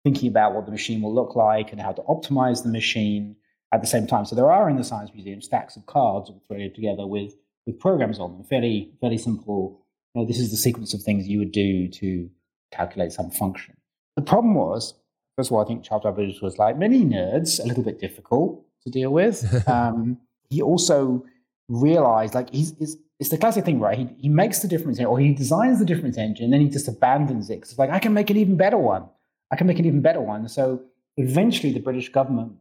thinking 0.05 0.29
about 0.29 0.55
what 0.55 0.65
the 0.65 0.71
machine 0.71 1.01
will 1.01 1.13
look 1.13 1.35
like 1.35 1.73
and 1.73 1.81
how 1.81 1.91
to 1.91 2.01
optimize 2.03 2.63
the 2.63 2.69
machine 2.69 3.35
at 3.73 3.81
the 3.81 3.87
same 3.87 4.07
time. 4.07 4.23
So 4.23 4.37
there 4.37 4.49
are 4.49 4.69
in 4.69 4.77
the 4.77 4.85
Science 4.85 5.11
Museum 5.13 5.41
stacks 5.41 5.75
of 5.75 5.85
cards 5.85 6.29
all 6.29 6.41
threaded 6.47 6.73
together 6.73 7.05
with, 7.05 7.33
with 7.65 7.77
programs 7.77 8.19
on 8.19 8.31
them, 8.31 8.43
fairly, 8.45 8.93
fairly 9.01 9.17
simple. 9.17 9.81
You 10.15 10.21
know, 10.21 10.27
this 10.27 10.39
is 10.39 10.49
the 10.49 10.55
sequence 10.55 10.93
of 10.93 11.01
things 11.01 11.27
you 11.27 11.39
would 11.39 11.51
do 11.51 11.89
to 11.89 12.29
calculate 12.71 13.11
some 13.11 13.31
function. 13.31 13.75
The 14.15 14.21
problem 14.21 14.55
was, 14.55 14.93
first 15.35 15.49
of 15.49 15.55
all, 15.57 15.63
I 15.63 15.67
think 15.67 15.83
Charles 15.83 16.05
Babbage 16.05 16.41
was 16.41 16.57
like 16.57 16.77
many 16.77 17.03
nerds, 17.03 17.61
a 17.61 17.67
little 17.67 17.83
bit 17.83 17.99
difficult 17.99 18.65
to 18.83 18.89
deal 18.89 19.11
with. 19.11 19.67
um, 19.67 20.19
he 20.49 20.61
also 20.61 21.25
realized, 21.69 22.33
like, 22.33 22.49
he's, 22.53 22.73
it's, 22.79 22.95
it's 23.19 23.29
the 23.29 23.37
classic 23.37 23.65
thing, 23.65 23.79
right? 23.79 23.97
He, 23.97 24.07
he 24.17 24.29
makes 24.29 24.59
the 24.59 24.67
difference, 24.67 24.99
or 24.99 25.19
he 25.19 25.33
designs 25.33 25.79
the 25.79 25.85
difference 25.85 26.17
engine, 26.17 26.51
then 26.51 26.61
he 26.61 26.69
just 26.69 26.87
abandons 26.87 27.49
it. 27.49 27.61
'cause 27.61 27.71
it's 27.71 27.79
like, 27.79 27.89
I 27.89 27.99
can 27.99 28.13
make 28.13 28.29
an 28.29 28.37
even 28.37 28.57
better 28.57 28.77
one. 28.77 29.05
I 29.51 29.55
can 29.55 29.67
make 29.67 29.79
an 29.79 29.85
even 29.85 30.01
better 30.01 30.21
one. 30.21 30.47
So 30.49 30.81
eventually, 31.17 31.73
the 31.73 31.79
British 31.79 32.09
government 32.09 32.53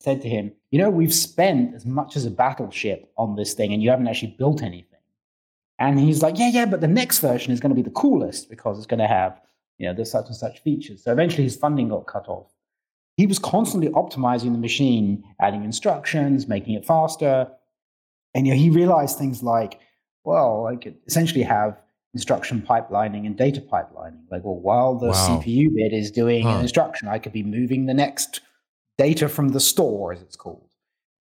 said 0.00 0.20
to 0.22 0.28
him, 0.28 0.52
You 0.70 0.78
know, 0.78 0.90
we've 0.90 1.14
spent 1.14 1.74
as 1.74 1.86
much 1.86 2.16
as 2.16 2.26
a 2.26 2.30
battleship 2.30 3.10
on 3.16 3.36
this 3.36 3.54
thing, 3.54 3.72
and 3.72 3.82
you 3.82 3.90
haven't 3.90 4.08
actually 4.08 4.34
built 4.38 4.62
anything. 4.62 4.88
And 5.78 5.98
he's 5.98 6.22
like, 6.22 6.38
Yeah, 6.38 6.48
yeah, 6.48 6.66
but 6.66 6.80
the 6.80 6.88
next 6.88 7.20
version 7.20 7.52
is 7.52 7.60
going 7.60 7.70
to 7.70 7.76
be 7.76 7.82
the 7.82 7.90
coolest 7.90 8.50
because 8.50 8.76
it's 8.78 8.86
going 8.86 9.00
to 9.00 9.06
have, 9.06 9.40
you 9.78 9.86
know, 9.86 9.94
there's 9.94 10.10
such 10.10 10.26
and 10.26 10.36
such 10.36 10.60
features. 10.60 11.04
So 11.04 11.12
eventually, 11.12 11.44
his 11.44 11.56
funding 11.56 11.88
got 11.88 12.06
cut 12.06 12.28
off. 12.28 12.48
He 13.16 13.26
was 13.26 13.38
constantly 13.38 13.90
optimizing 13.90 14.52
the 14.52 14.58
machine, 14.58 15.22
adding 15.40 15.64
instructions, 15.64 16.48
making 16.48 16.74
it 16.74 16.84
faster. 16.84 17.48
And 18.34 18.46
you 18.46 18.52
know, 18.54 18.58
he 18.58 18.70
realized 18.70 19.18
things 19.18 19.42
like, 19.42 19.80
well, 20.24 20.66
I 20.66 20.76
could 20.76 20.96
essentially 21.06 21.42
have 21.42 21.80
instruction 22.14 22.62
pipelining 22.62 23.26
and 23.26 23.36
data 23.36 23.60
pipelining. 23.60 24.22
Like, 24.30 24.44
well, 24.44 24.58
while 24.58 24.94
the 24.98 25.08
Wow. 25.08 25.14
CPU 25.14 25.74
bit 25.74 25.92
is 25.92 26.10
doing 26.10 26.44
Huh. 26.44 26.56
an 26.56 26.60
instruction, 26.62 27.08
I 27.08 27.18
could 27.18 27.32
be 27.32 27.42
moving 27.42 27.86
the 27.86 27.94
next 27.94 28.40
data 28.98 29.28
from 29.28 29.50
the 29.50 29.60
store, 29.60 30.12
as 30.12 30.22
it's 30.22 30.36
called. 30.36 30.68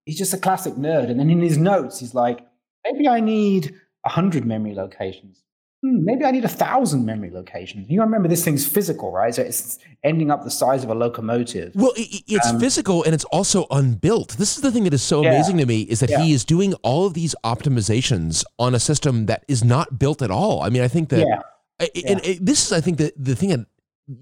He's 0.06 0.18
just 0.18 0.34
a 0.34 0.38
classic 0.38 0.74
nerd. 0.74 1.10
And 1.10 1.20
then 1.20 1.30
in 1.30 1.40
his 1.42 1.58
notes, 1.58 2.00
he's 2.00 2.14
like, 2.14 2.46
maybe 2.84 3.08
I 3.08 3.20
need 3.20 3.74
100 4.04 4.46
memory 4.46 4.74
locations. 4.74 5.44
Hmm, 5.82 6.04
maybe 6.06 6.24
I 6.26 6.32
need 6.32 6.46
a 6.46 6.50
thousand 6.50 7.06
memory 7.06 7.32
locations. 7.32 7.90
You 7.90 8.02
remember 8.02 8.28
this 8.28 8.44
thing's 8.44 8.68
physical, 8.68 9.12
right? 9.12 9.34
So 9.34 9.42
it's 9.42 9.80
ending 10.04 10.30
up 10.32 10.44
the 10.44 10.52
size 10.52 10.84
of 10.84 10.90
a 10.90 10.96
locomotive. 10.96 11.74
Well, 11.76 11.94
i- 11.98 12.02
i- 12.02 12.24
it's 12.28 12.50
Um, 12.50 12.60
physical 12.60 13.04
and 13.04 13.14
it's 13.14 13.26
also 13.26 13.66
unbuilt. 13.72 14.36
This 14.38 14.56
is 14.56 14.62
the 14.62 14.72
thing 14.72 14.84
that 14.86 14.94
is 14.94 15.02
so 15.02 15.22
Yeah. 15.24 15.30
amazing 15.34 15.58
to 15.58 15.66
me 15.66 15.82
is 15.82 16.00
that 16.02 16.10
Yeah. 16.10 16.22
he 16.24 16.34
is 16.34 16.46
doing 16.46 16.74
all 16.84 17.06
of 17.06 17.14
these 17.14 17.36
optimizations 17.44 18.44
on 18.60 18.76
a 18.76 18.80
system 18.80 19.26
that 19.26 19.44
is 19.48 19.64
not 19.64 19.98
built 20.00 20.22
at 20.22 20.32
all. 20.32 20.62
I 20.62 20.70
mean, 20.70 20.82
I 20.82 20.88
think 20.88 21.10
that, 21.10 21.20
yeah, 21.28 21.40
I- 21.80 21.90
and 22.08 22.20
it- 22.26 22.46
this 22.46 22.66
is, 22.66 22.72
I 22.72 22.82
think, 22.82 22.98
that 22.98 23.14
the 23.18 23.36
thing 23.36 23.50
that 23.50 23.66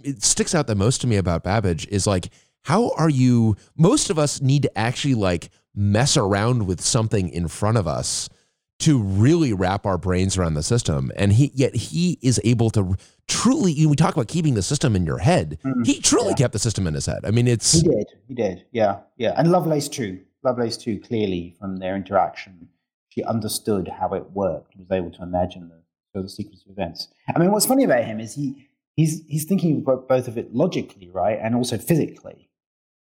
it 0.04 0.24
sticks 0.24 0.54
out 0.56 0.68
the 0.68 0.76
most 0.76 1.02
to 1.02 1.08
me 1.08 1.16
about 1.18 1.44
Babbage 1.44 1.88
is 1.90 2.06
like, 2.08 2.30
how 2.64 2.92
are 2.98 3.10
you? 3.10 3.56
Most 3.78 4.10
of 4.10 4.20
us 4.20 4.42
need 4.42 4.62
to 4.64 4.78
actually 4.78 5.16
like 5.16 5.50
mess 5.76 6.16
around 6.18 6.68
with 6.68 6.82
something 6.82 7.30
in 7.30 7.48
front 7.48 7.78
of 7.78 7.88
us 7.88 8.30
to 8.80 9.02
really 9.02 9.54
wrap 9.54 9.86
our 9.86 9.98
brains 9.98 10.38
around 10.38 10.54
the 10.54 10.64
system. 10.64 11.12
And 11.16 11.34
he, 11.34 11.52
yet 11.54 11.76
he 11.76 12.18
is 12.22 12.40
able 12.44 12.70
to 12.72 12.96
truly, 13.28 13.86
we 13.86 13.96
talk 13.96 14.16
about 14.16 14.28
keeping 14.28 14.54
the 14.54 14.62
system 14.62 14.96
in 14.96 15.06
your 15.06 15.20
head. 15.20 15.60
Mm, 15.66 15.86
He 15.86 16.00
truly 16.00 16.30
yeah. 16.30 16.36
kept 16.36 16.54
the 16.54 16.60
system 16.60 16.88
in 16.88 16.94
his 16.94 17.06
head. 17.06 17.20
I 17.26 17.32
mean, 17.32 17.48
it's, 17.48 17.74
he 17.74 17.84
did. 17.84 18.08
He 18.28 18.34
did. 18.34 18.66
Yeah, 18.72 19.00
yeah. 19.18 19.34
And 19.38 19.52
Lovelace 19.52 19.90
too. 19.90 20.22
Lovelace 20.44 20.78
too. 20.78 21.00
Clearly, 21.00 21.56
from 21.60 21.78
their 21.78 21.96
interaction, 21.96 22.70
she 23.10 23.24
understood 23.24 23.90
how 23.90 24.14
it 24.14 24.32
worked. 24.32 24.78
Was 24.78 24.88
able 24.92 25.12
to 25.12 25.24
imagine 25.24 25.70
the, 26.14 26.22
the 26.22 26.30
sequence 26.30 26.64
of 26.66 26.72
events. 26.72 27.10
I 27.36 27.40
mean, 27.40 27.52
what's 27.52 27.66
funny 27.66 27.84
about 27.84 28.06
him 28.06 28.22
is 28.22 28.36
he 28.36 28.70
he's 28.96 29.22
he's 29.28 29.44
thinking 29.44 29.80
about 29.80 30.08
both 30.08 30.30
of 30.30 30.38
it 30.38 30.54
logically, 30.54 31.10
right, 31.10 31.38
and 31.42 31.56
also 31.56 31.78
physically. 31.78 32.50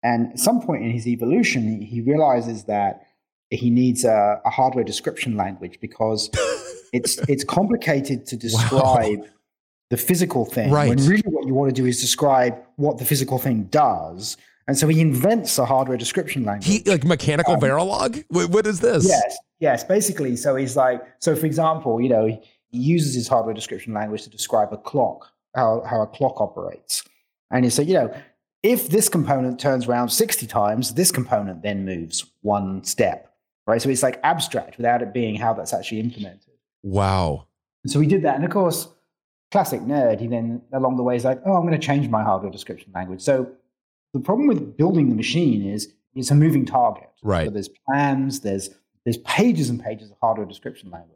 And 0.03 0.31
at 0.33 0.39
some 0.39 0.61
point 0.61 0.83
in 0.83 0.91
his 0.91 1.07
evolution, 1.07 1.81
he 1.81 2.01
realizes 2.01 2.63
that 2.65 3.06
he 3.49 3.69
needs 3.69 4.03
a, 4.05 4.41
a 4.45 4.49
hardware 4.49 4.83
description 4.83 5.37
language 5.37 5.79
because 5.81 6.29
it's 6.93 7.17
it's 7.29 7.43
complicated 7.43 8.25
to 8.27 8.35
describe 8.37 9.25
the 9.89 9.97
physical 9.97 10.45
thing 10.45 10.69
Right. 10.71 10.89
when 10.89 10.97
really 11.07 11.23
what 11.25 11.47
you 11.47 11.53
want 11.53 11.73
to 11.73 11.81
do 11.81 11.85
is 11.87 12.01
describe 12.01 12.55
what 12.75 12.97
the 12.97 13.05
physical 13.05 13.37
thing 13.39 13.63
does. 13.65 14.35
And 14.67 14.77
so 14.77 14.89
he 14.89 14.99
invents 14.99 15.57
a 15.59 15.65
hardware 15.65 15.95
description 15.97 16.43
language. 16.43 16.67
He 16.67 16.83
like 16.85 17.05
mechanical 17.05 17.53
Um, 17.53 17.61
Verilog? 17.61 18.23
What, 18.27 18.49
what 18.49 18.67
is 18.67 18.81
this? 18.81 19.07
Yes, 19.07 19.37
yes. 19.59 19.83
Basically, 19.85 20.35
so 20.35 20.57
he's 20.57 20.75
like, 20.75 21.01
so 21.19 21.37
for 21.37 21.45
example, 21.45 22.01
you 22.01 22.09
know, 22.09 22.25
he 22.25 22.77
uses 22.77 23.15
his 23.15 23.29
hardware 23.29 23.53
description 23.53 23.93
language 23.93 24.23
to 24.23 24.29
describe 24.29 24.73
a 24.73 24.77
clock, 24.77 25.31
how, 25.55 25.83
how 25.89 26.01
a 26.01 26.07
clock 26.07 26.41
operates. 26.41 27.01
And 27.49 27.63
he 27.63 27.71
said, 27.71 27.87
you 27.87 27.93
know, 27.93 28.13
if 28.61 28.89
this 28.89 29.07
component 29.07 29.57
turns 29.57 29.87
around 29.87 30.09
60 30.09 30.45
times, 30.47 30.95
this 30.95 31.11
component 31.13 31.61
then 31.61 31.85
moves 31.85 32.25
one 32.41 32.83
step, 32.83 33.26
right? 33.67 33.81
So 33.81 33.89
it's 33.89 34.01
like 34.01 34.19
abstract 34.23 34.77
without 34.77 35.01
it 35.01 35.13
being 35.13 35.35
how 35.35 35.53
that's 35.53 35.73
actually 35.73 35.99
implemented. 35.99 36.53
Wow. 36.83 37.47
So 37.85 37.99
we 37.99 38.07
did 38.07 38.23
that. 38.23 38.35
And 38.35 38.45
of 38.45 38.51
course, 38.51 38.87
classic 39.51 39.81
nerd, 39.81 40.19
he 40.19 40.27
then 40.27 40.61
along 40.73 40.95
the 40.97 41.03
way 41.03 41.15
is 41.15 41.25
like, 41.25 41.41
oh, 41.45 41.53
I'm 41.53 41.67
going 41.67 41.79
to 41.79 41.85
change 41.85 42.09
my 42.09 42.23
hardware 42.23 42.51
description 42.51 42.91
language. 42.95 43.21
So 43.21 43.51
the 44.13 44.19
problem 44.19 44.47
with 44.47 44.77
building 44.77 45.09
the 45.09 45.15
machine 45.15 45.65
is 45.65 45.93
it's 46.15 46.31
a 46.31 46.35
moving 46.35 46.65
target. 46.65 47.09
Right. 47.21 47.45
So 47.45 47.51
there's 47.51 47.69
plans, 47.85 48.39
there's 48.39 48.69
there's 49.05 49.17
pages 49.19 49.69
and 49.69 49.81
pages 49.81 50.11
of 50.11 50.17
hardware 50.19 50.45
description 50.45 50.89
language. 50.89 51.13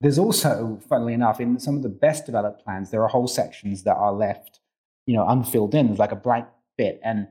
There's 0.00 0.18
also, 0.18 0.80
funnily 0.88 1.12
enough, 1.12 1.40
in 1.40 1.60
some 1.60 1.76
of 1.76 1.82
the 1.82 1.90
best 1.90 2.24
developed 2.24 2.64
plans, 2.64 2.90
there 2.90 3.02
are 3.02 3.08
whole 3.08 3.28
sections 3.28 3.82
that 3.82 3.96
are 3.96 4.14
left, 4.14 4.60
you 5.04 5.14
know, 5.14 5.28
unfilled 5.28 5.74
in. 5.74 5.88
There's 5.88 5.98
like 5.98 6.12
a 6.12 6.16
blank 6.16 6.46
bit. 6.78 7.00
And 7.04 7.28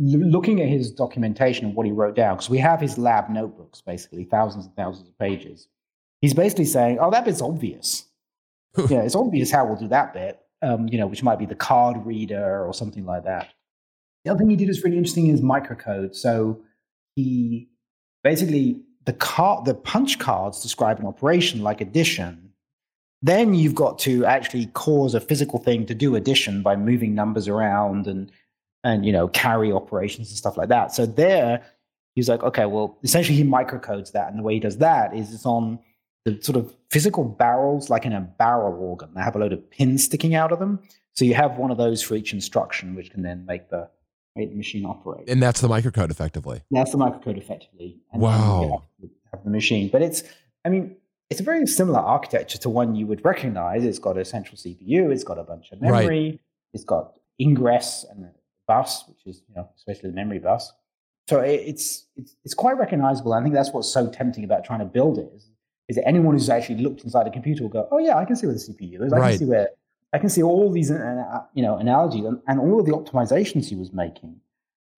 looking 0.00 0.60
at 0.60 0.68
his 0.68 0.90
documentation 0.90 1.66
and 1.66 1.74
what 1.74 1.86
he 1.86 1.92
wrote 1.92 2.16
down, 2.16 2.36
because 2.36 2.50
we 2.50 2.58
have 2.58 2.80
his 2.80 2.96
lab 2.96 3.28
notebooks, 3.28 3.80
basically 3.80 4.24
thousands 4.24 4.66
and 4.66 4.74
thousands 4.74 5.08
of 5.08 5.18
pages. 5.18 5.68
He's 6.20 6.34
basically 6.34 6.64
saying, 6.64 6.98
"Oh, 7.00 7.10
that 7.10 7.24
bit's 7.24 7.42
obvious. 7.42 8.06
yeah, 8.88 9.02
it's 9.02 9.14
obvious 9.14 9.50
how 9.50 9.66
we'll 9.66 9.76
do 9.76 9.88
that 9.88 10.12
bit. 10.14 10.40
Um, 10.62 10.88
you 10.88 10.98
know, 10.98 11.06
which 11.06 11.22
might 11.22 11.38
be 11.38 11.46
the 11.46 11.54
card 11.54 12.04
reader 12.04 12.64
or 12.66 12.72
something 12.72 13.04
like 13.04 13.24
that." 13.24 13.48
The 14.24 14.30
other 14.30 14.38
thing 14.38 14.50
he 14.50 14.56
did 14.56 14.68
is 14.68 14.82
really 14.82 14.96
interesting 14.96 15.28
is 15.28 15.40
microcode. 15.40 16.14
So 16.14 16.60
he 17.14 17.68
basically 18.22 18.80
the 19.04 19.12
card 19.12 19.64
the 19.64 19.74
punch 19.74 20.18
cards 20.18 20.62
describe 20.62 20.98
an 20.98 21.06
operation 21.06 21.62
like 21.62 21.80
addition. 21.80 22.52
Then 23.22 23.52
you've 23.52 23.74
got 23.74 23.98
to 24.00 24.24
actually 24.24 24.66
cause 24.66 25.14
a 25.14 25.20
physical 25.20 25.58
thing 25.58 25.84
to 25.86 25.94
do 25.94 26.16
addition 26.16 26.62
by 26.62 26.76
moving 26.76 27.14
numbers 27.14 27.48
around 27.48 28.06
and 28.06 28.32
and 28.84 29.04
you 29.04 29.12
know 29.12 29.28
carry 29.28 29.72
operations 29.72 30.28
and 30.28 30.36
stuff 30.36 30.56
like 30.56 30.68
that. 30.68 30.92
So 30.94 31.06
there 31.06 31.62
he's 32.14 32.28
like, 32.28 32.42
okay, 32.42 32.66
well, 32.66 32.98
essentially 33.02 33.36
he 33.36 33.44
microcodes 33.44 34.12
that, 34.12 34.30
and 34.30 34.38
the 34.38 34.42
way 34.42 34.54
he 34.54 34.60
does 34.60 34.78
that 34.78 35.14
is 35.14 35.32
it's 35.32 35.46
on 35.46 35.78
the 36.24 36.38
sort 36.42 36.56
of 36.56 36.74
physical 36.90 37.24
barrels, 37.24 37.88
like 37.88 38.04
in 38.04 38.12
a 38.12 38.20
barrel 38.20 38.74
organ. 38.78 39.10
They 39.14 39.22
have 39.22 39.36
a 39.36 39.38
load 39.38 39.52
of 39.52 39.70
pins 39.70 40.04
sticking 40.04 40.34
out 40.34 40.52
of 40.52 40.58
them. 40.58 40.80
So 41.14 41.24
you 41.24 41.34
have 41.34 41.56
one 41.56 41.70
of 41.70 41.78
those 41.78 42.02
for 42.02 42.14
each 42.14 42.32
instruction, 42.32 42.94
which 42.94 43.10
can 43.10 43.22
then 43.22 43.46
make 43.46 43.70
the 43.70 43.88
make 44.36 44.50
the 44.50 44.56
machine 44.56 44.84
operate. 44.84 45.28
And 45.28 45.42
that's 45.42 45.60
the 45.60 45.68
microcode 45.68 46.10
effectively. 46.10 46.62
That's 46.70 46.92
the 46.92 46.98
microcode 46.98 47.36
effectively. 47.36 47.98
And 48.12 48.22
Wow. 48.22 48.84
Have, 49.32 49.44
the 49.44 49.50
machine. 49.50 49.88
But 49.90 50.02
it's, 50.02 50.24
I 50.64 50.68
mean, 50.68 50.96
it's 51.30 51.40
a 51.40 51.44
very 51.44 51.64
similar 51.66 52.00
architecture 52.00 52.58
to 52.58 52.68
one 52.68 52.94
you 52.96 53.06
would 53.06 53.24
recognize. 53.24 53.84
It's 53.84 53.98
got 53.98 54.16
a 54.18 54.24
central 54.24 54.56
CPU, 54.56 55.12
it's 55.12 55.24
got 55.24 55.38
a 55.38 55.44
bunch 55.44 55.70
of 55.72 55.80
Right. 55.80 56.00
memory, 56.00 56.40
it's 56.72 56.84
got 56.84 57.14
ingress 57.40 58.04
and 58.10 58.28
bus, 58.72 58.90
which 59.08 59.22
is, 59.30 59.36
you 59.48 59.54
know, 59.56 59.66
especially 59.76 60.08
the 60.12 60.16
memory 60.22 60.38
bus. 60.48 60.62
So 61.30 61.34
it, 61.40 61.60
it's, 61.70 61.86
it's 62.20 62.32
it's 62.44 62.54
quite 62.64 62.76
recognizable. 62.84 63.32
I 63.38 63.42
think 63.42 63.54
that's 63.58 63.72
what's 63.74 63.92
so 63.98 64.02
tempting 64.20 64.44
about 64.48 64.60
trying 64.68 64.82
to 64.86 64.90
build 64.98 65.14
it 65.24 65.28
is, 65.36 65.44
is 65.88 65.94
that 65.96 66.06
anyone 66.12 66.32
who's 66.34 66.48
actually 66.56 66.80
looked 66.86 67.00
inside 67.06 67.26
a 67.26 67.34
computer 67.38 67.60
will 67.64 67.74
go, 67.80 67.82
oh 67.92 67.98
yeah, 68.06 68.16
I 68.22 68.24
can 68.28 68.36
see 68.38 68.46
where 68.48 68.58
the 68.60 68.64
CPU 68.68 68.98
is. 69.06 69.12
I 69.12 69.18
Right. 69.18 69.30
can 69.30 69.38
see 69.42 69.50
where 69.54 69.68
I 70.16 70.18
can 70.22 70.30
see 70.36 70.42
all 70.50 70.66
these 70.78 70.90
uh, 70.90 70.96
uh, 71.36 71.42
you 71.56 71.62
know 71.66 71.74
analogies 71.84 72.24
and, 72.28 72.36
and 72.48 72.56
all 72.64 72.76
of 72.80 72.86
the 72.88 72.94
optimizations 73.00 73.64
he 73.72 73.76
was 73.82 73.90
making 74.04 74.32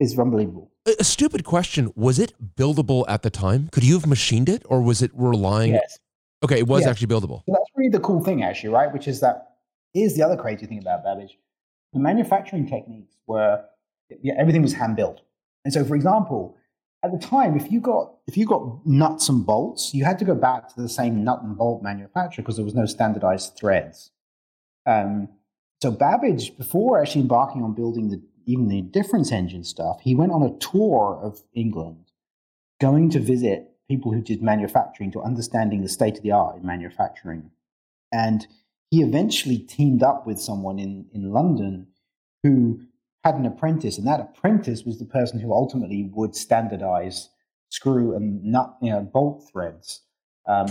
is 0.05 0.19
unbelievable. 0.25 0.67
A, 0.91 0.93
a 1.05 1.07
stupid 1.17 1.43
question. 1.55 1.83
Was 2.07 2.17
it 2.25 2.31
buildable 2.61 3.03
at 3.15 3.21
the 3.27 3.33
time? 3.45 3.61
Could 3.75 3.85
you 3.89 3.95
have 3.99 4.07
machined 4.15 4.49
it 4.57 4.63
or 4.71 4.79
was 4.91 4.99
it 5.07 5.11
relying? 5.31 5.73
Yes. 5.81 5.99
Okay, 6.45 6.59
it 6.65 6.69
was 6.75 6.81
Yes. 6.83 6.89
actually 6.91 7.11
buildable. 7.15 7.39
So 7.47 7.53
that's 7.57 7.71
really 7.77 7.91
the 7.99 8.05
cool 8.09 8.21
thing, 8.29 8.39
actually, 8.49 8.73
right? 8.81 8.91
Which 8.97 9.07
is 9.13 9.19
that 9.25 9.37
here's 9.97 10.15
the 10.17 10.23
other 10.27 10.37
crazy 10.45 10.65
thing 10.71 10.81
about 10.87 10.99
Babbage. 11.09 11.35
The 11.93 12.01
manufacturing 12.01 12.67
techniques 12.67 13.17
were 13.27 13.65
yeah, 14.21 14.35
everything 14.39 14.63
was 14.63 14.75
hand 14.75 14.97
built. 14.97 15.21
And 15.65 15.73
so, 15.73 15.85
for 15.85 15.95
example, 15.95 16.57
at 17.05 17.13
the 17.13 17.19
time, 17.19 17.57
if 17.57 17.71
you 17.71 17.81
got 17.81 18.15
if 18.27 18.37
you 18.37 18.47
got 18.47 18.87
nuts 18.87 19.29
and 19.29 19.45
bolts, 19.45 19.93
you 19.95 20.05
had 20.05 20.19
to 20.21 20.25
go 20.25 20.35
back 20.35 20.69
to 20.75 20.81
the 20.81 20.89
same 20.89 21.25
nut 21.25 21.43
and 21.43 21.57
bolt 21.57 21.83
manufacturer 21.83 22.43
because 22.43 22.57
there 22.57 22.65
was 22.65 22.75
no 22.75 22.87
standardized 22.87 23.57
threads. 23.59 24.11
Um, 24.87 25.29
so 25.81 25.91
Babbage, 25.91 26.57
before 26.57 27.01
actually 27.01 27.23
embarking 27.23 27.63
on 27.63 27.75
building 27.75 28.11
the 28.11 28.23
even 28.47 28.69
the 28.69 28.83
difference 28.83 29.33
engine 29.33 29.65
stuff, 29.65 30.01
he 30.03 30.15
went 30.15 30.33
on 30.33 30.43
a 30.43 30.57
tour 30.59 31.19
of 31.23 31.43
England, 31.55 32.11
going 32.81 33.11
to 33.11 33.21
visit 33.21 33.71
people 33.89 34.13
who 34.13 34.21
did 34.21 34.43
manufacturing 34.43 35.11
to 35.13 35.21
understanding 35.23 35.83
the 35.83 35.89
state 35.89 36.17
of 36.17 36.23
the 36.23 36.33
art 36.33 36.57
in 36.57 36.67
manufacturing. 36.67 37.51
And 38.13 38.47
he 38.93 39.01
eventually 39.03 39.57
teamed 39.57 40.03
up 40.03 40.27
with 40.27 40.39
someone 40.39 40.79
in, 40.79 41.07
in 41.15 41.33
London 41.33 41.87
who 42.43 42.79
had 43.25 43.37
an 43.37 43.47
apprentice, 43.47 43.97
and 43.97 44.07
that 44.07 44.21
apprentice 44.21 44.85
was 44.85 44.99
the 44.99 45.07
person 45.07 45.41
who 45.41 45.51
ultimately 45.53 46.11
would 46.13 46.37
standardize 46.37 47.31
screw 47.71 48.15
and 48.15 48.45
nut, 48.45 48.77
you 48.83 48.91
know, 48.91 49.01
bolt 49.01 49.49
threads. 49.51 50.03
Um, 50.47 50.67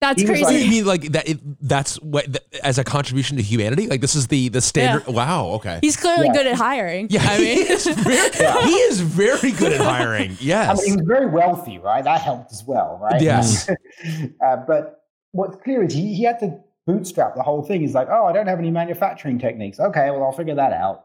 That's 0.00 0.22
He 0.22 0.26
was 0.30 0.38
You 0.40 0.46
crazy. 0.46 0.70
mean 0.70 0.86
like 0.86 1.02
that? 1.12 1.28
It, 1.28 1.38
that's 1.60 1.96
what 2.00 2.24
th- 2.24 2.62
as 2.62 2.78
a 2.78 2.84
contribution 2.84 3.36
to 3.36 3.42
humanity. 3.42 3.86
Like 3.88 4.00
this 4.00 4.14
is 4.14 4.28
the 4.28 4.48
the 4.48 4.62
standard. 4.62 5.06
Wow. 5.06 5.48
Okay. 5.56 5.80
He's 5.82 5.98
clearly 5.98 6.28
Yeah. 6.28 6.32
good 6.32 6.46
at 6.46 6.56
hiring. 6.56 7.08
yeah, 7.10 7.22
I 7.28 7.36
mean, 7.36 7.56
he 7.58 7.62
is 7.70 7.84
very, 8.08 8.30
he 8.64 8.74
is 8.88 9.00
very 9.02 9.52
good 9.52 9.74
at 9.74 9.82
hiring. 9.82 10.30
I 10.34 10.36
Yes. 10.40 10.78
mean, 10.78 10.86
he 10.92 10.96
was 10.96 11.06
very 11.06 11.26
wealthy, 11.26 11.78
right? 11.78 12.02
That 12.02 12.22
helped 12.22 12.50
as 12.52 12.64
well, 12.66 12.98
right? 13.02 13.20
Yes. 13.20 13.68
uh, 14.42 14.56
but 14.66 15.02
what's 15.32 15.56
clear 15.62 15.82
is 15.82 15.92
he, 15.92 16.14
he 16.14 16.22
had 16.22 16.38
to 16.40 16.58
bootstrap 16.86 17.34
the 17.34 17.42
whole 17.42 17.62
thing. 17.62 17.80
He's 17.80 17.94
like, 17.94 18.08
oh, 18.10 18.26
I 18.26 18.32
don't 18.32 18.46
have 18.46 18.58
any 18.58 18.70
manufacturing 18.70 19.38
techniques. 19.38 19.78
Okay, 19.80 20.10
well, 20.10 20.22
I'll 20.24 20.32
figure 20.32 20.54
that 20.54 20.72
out. 20.72 21.04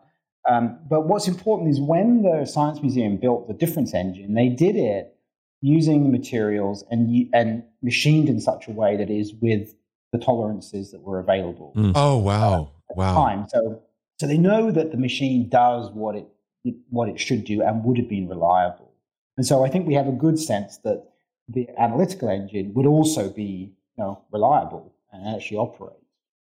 Um, 0.50 0.80
but 0.90 1.08
what's 1.08 1.28
important 1.28 1.70
is 1.72 1.80
when 1.82 2.22
the 2.22 2.46
Science 2.46 2.82
Museum 2.82 3.18
built 3.18 3.48
the 3.48 3.54
difference 3.54 3.94
engine, 3.94 4.34
they 4.36 4.50
did 4.50 4.76
it 4.76 5.16
using 5.62 6.12
materials 6.12 6.84
and 6.92 7.28
and 7.34 7.64
machined 7.82 8.30
in 8.30 8.40
such 8.40 8.68
a 8.68 8.72
way 8.72 8.96
that 8.98 9.10
is 9.10 9.34
with 9.42 9.74
the 10.12 10.20
tolerances 10.20 10.92
that 10.92 11.02
were 11.02 11.20
available 11.20 11.74
Mm. 11.76 11.94
oh 11.96 12.18
wow. 12.18 12.72
at 12.90 12.96
the 12.96 13.00
Wow. 13.00 13.14
time. 13.16 13.48
So 13.50 13.82
so 14.20 14.28
they 14.28 14.38
know 14.38 14.70
that 14.72 14.92
the 14.92 14.98
machine 14.98 15.50
does 15.50 15.90
what 15.92 16.16
it, 16.16 16.28
it 16.64 16.76
what 16.90 17.10
it 17.10 17.20
should 17.20 17.44
do 17.46 17.64
and 17.64 17.84
would 17.84 17.98
have 17.98 18.08
been 18.10 18.28
reliable. 18.30 18.92
And 19.38 19.46
so 19.46 19.66
I 19.66 19.70
think 19.70 19.88
we 19.88 19.96
have 19.96 20.08
a 20.08 20.12
good 20.12 20.38
sense 20.40 20.78
that 20.84 21.04
the 21.50 21.68
analytical 21.78 22.30
engine 22.30 22.74
would 22.76 22.86
also 22.86 23.30
be 23.30 23.74
you 23.98 24.04
know 24.04 24.22
reliable 24.32 24.94
and 25.16 25.36
actually 25.36 25.58
operate. 25.58 25.98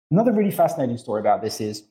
Another 0.09 0.31
really 0.31 0.51
fascinating 0.51 0.97
story 0.97 1.21
about 1.21 1.41
this 1.41 1.61
is 1.61 1.83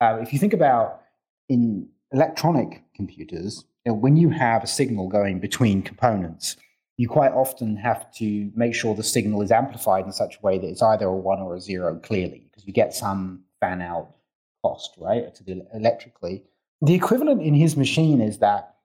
uh, 0.00 0.18
if 0.20 0.32
you 0.32 0.38
think 0.38 0.52
about 0.52 1.00
in 1.48 1.88
electronic 2.12 2.82
computers, 2.94 3.64
you 3.84 3.92
know, 3.92 3.98
when 3.98 4.16
you 4.16 4.30
have 4.30 4.64
a 4.64 4.66
signal 4.66 5.08
going 5.08 5.40
between 5.40 5.82
components, 5.82 6.56
you 6.96 7.08
quite 7.08 7.32
often 7.32 7.76
have 7.76 8.12
to 8.14 8.50
make 8.54 8.74
sure 8.74 8.94
the 8.94 9.02
signal 9.02 9.42
is 9.42 9.50
amplified 9.50 10.04
in 10.04 10.12
such 10.12 10.36
a 10.36 10.40
way 10.46 10.58
that 10.58 10.66
it's 10.66 10.82
either 10.82 11.06
a 11.06 11.12
one 11.12 11.40
or 11.40 11.56
a 11.56 11.60
zero 11.60 11.98
clearly, 11.98 12.46
because 12.50 12.66
you 12.66 12.72
get 12.72 12.94
some 12.94 13.42
fan 13.60 13.82
out 13.82 14.14
cost, 14.62 14.94
right, 14.98 15.34
to 15.34 15.44
the 15.44 15.66
electrically. 15.74 16.42
The 16.82 16.94
equivalent 16.94 17.42
in 17.42 17.54
his 17.54 17.76
machine 17.76 18.20
is 18.20 18.38
that 18.38 18.76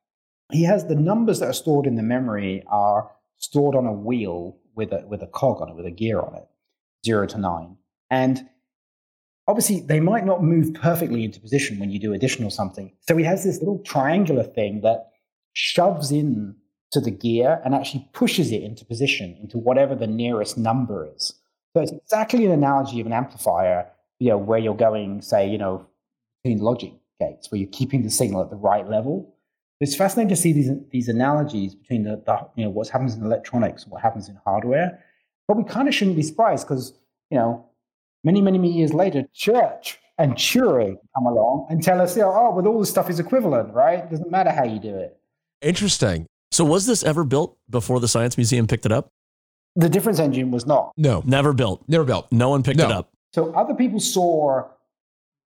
he 0.52 0.64
has 0.64 0.86
the 0.86 0.96
numbers 0.96 1.40
that 1.40 1.50
are 1.50 1.54
stored 1.54 1.86
in 1.86 1.96
the 1.96 2.04
memory 2.04 2.64
are 2.68 3.12
stored 3.38 3.76
on 3.76 3.86
a 3.86 3.94
wheel 3.94 4.58
with 4.76 4.92
a 4.92 5.06
with 5.08 5.22
a 5.22 5.28
cog 5.28 5.62
on 5.62 5.70
it, 5.70 5.76
with 5.76 5.86
a 5.86 5.92
gear 5.92 6.20
on 6.20 6.36
it, 6.36 6.48
zero 7.06 7.26
to 7.28 7.38
nine. 7.38 7.78
And 8.10 8.48
obviously 9.48 9.82
they 9.82 10.00
might 10.00 10.26
not 10.26 10.44
move 10.44 10.74
perfectly 10.74 11.24
into 11.24 11.40
position 11.40 11.80
when 11.80 11.90
you 11.90 12.00
do 12.00 12.14
additional 12.14 12.52
something. 12.52 12.92
So 13.08 13.18
he 13.18 13.24
has 13.26 13.44
this 13.44 13.60
little 13.60 13.80
triangular 13.80 14.44
thing 14.44 14.82
that 14.82 15.10
shoves 15.54 16.12
in 16.12 16.56
to 16.92 17.02
the 17.02 17.12
gear 17.12 17.62
and 17.64 17.76
actually 17.76 18.08
pushes 18.14 18.52
it 18.52 18.64
into 18.64 18.86
position 18.86 19.38
into 19.42 19.58
whatever 19.58 19.96
the 19.96 20.08
nearest 20.08 20.58
number 20.58 21.08
is. 21.16 21.34
So 21.74 21.84
it's 21.84 21.92
exactly 21.92 22.46
an 22.46 22.52
analogy 22.52 23.00
of 23.00 23.06
an 23.06 23.14
amplifier, 23.14 23.88
you 24.20 24.30
know, 24.30 24.38
where 24.38 24.60
you're 24.60 24.76
going, 24.76 25.22
say, 25.22 25.48
you 25.50 25.58
know, 25.58 25.86
between 26.44 26.60
logic 26.60 26.94
gates, 27.20 27.52
where 27.52 27.60
you're 27.60 27.70
keeping 27.72 28.04
the 28.04 28.10
signal 28.10 28.42
at 28.42 28.50
the 28.50 28.56
right 28.56 28.88
level. 28.90 29.36
It's 29.80 29.96
fascinating 29.96 30.30
to 30.30 30.36
see 30.36 30.52
these 30.52 30.72
these 30.92 31.08
analogies 31.08 31.74
between 31.74 32.04
the, 32.04 32.22
the 32.26 32.48
you 32.56 32.66
know 32.66 32.70
what 32.70 32.90
happens 32.90 33.16
in 33.16 33.24
electronics 33.24 33.88
what 33.88 34.02
happens 34.02 34.28
in 34.28 34.38
hardware. 34.44 35.04
But 35.50 35.58
we 35.58 35.64
kind 35.64 35.88
of 35.88 35.96
shouldn't 35.96 36.16
be 36.16 36.22
surprised 36.22 36.66
because 36.68 36.94
you 37.32 37.38
know 37.38 37.66
many 38.24 38.40
many 38.42 38.58
many 38.60 38.72
years 38.72 38.94
later, 38.94 39.26
church 39.34 40.00
and 40.20 40.36
Turing 40.36 40.98
come 41.16 41.26
along 41.26 41.66
and 41.72 41.82
tell 41.82 42.00
us, 42.00 42.16
you 42.16 42.22
know, 42.22 42.32
oh, 42.32 42.54
well, 42.54 42.68
all 42.68 42.80
this 42.80 42.90
stuff 42.90 43.10
is 43.10 43.20
equivalent, 43.20 43.74
right? 43.74 44.00
It 44.00 44.10
doesn't 44.12 44.30
matter 44.30 44.52
how 44.52 44.64
you 44.64 44.80
do 44.80 44.96
it. 44.96 45.18
Interesting. 45.62 46.28
So 46.52 46.64
was 46.66 46.86
this 46.86 47.04
ever 47.04 47.24
built 47.24 47.58
before 47.70 48.00
the 48.00 48.08
Science 48.08 48.38
Museum 48.38 48.68
picked 48.68 48.86
it 48.86 48.92
up? 48.92 49.10
The 49.76 49.88
difference 49.90 50.20
engine 50.20 50.52
was 50.52 50.66
not. 50.66 50.92
No, 50.98 51.24
Never 51.26 51.54
built. 51.54 51.84
never 51.88 52.04
built. 52.04 52.28
No 52.32 52.50
one 52.50 52.64
picked 52.64 52.80
No. 52.80 52.86
it 52.86 52.92
up. 52.92 53.12
So 53.34 53.54
other 53.54 53.74
people 53.74 54.00
saw 54.00 54.64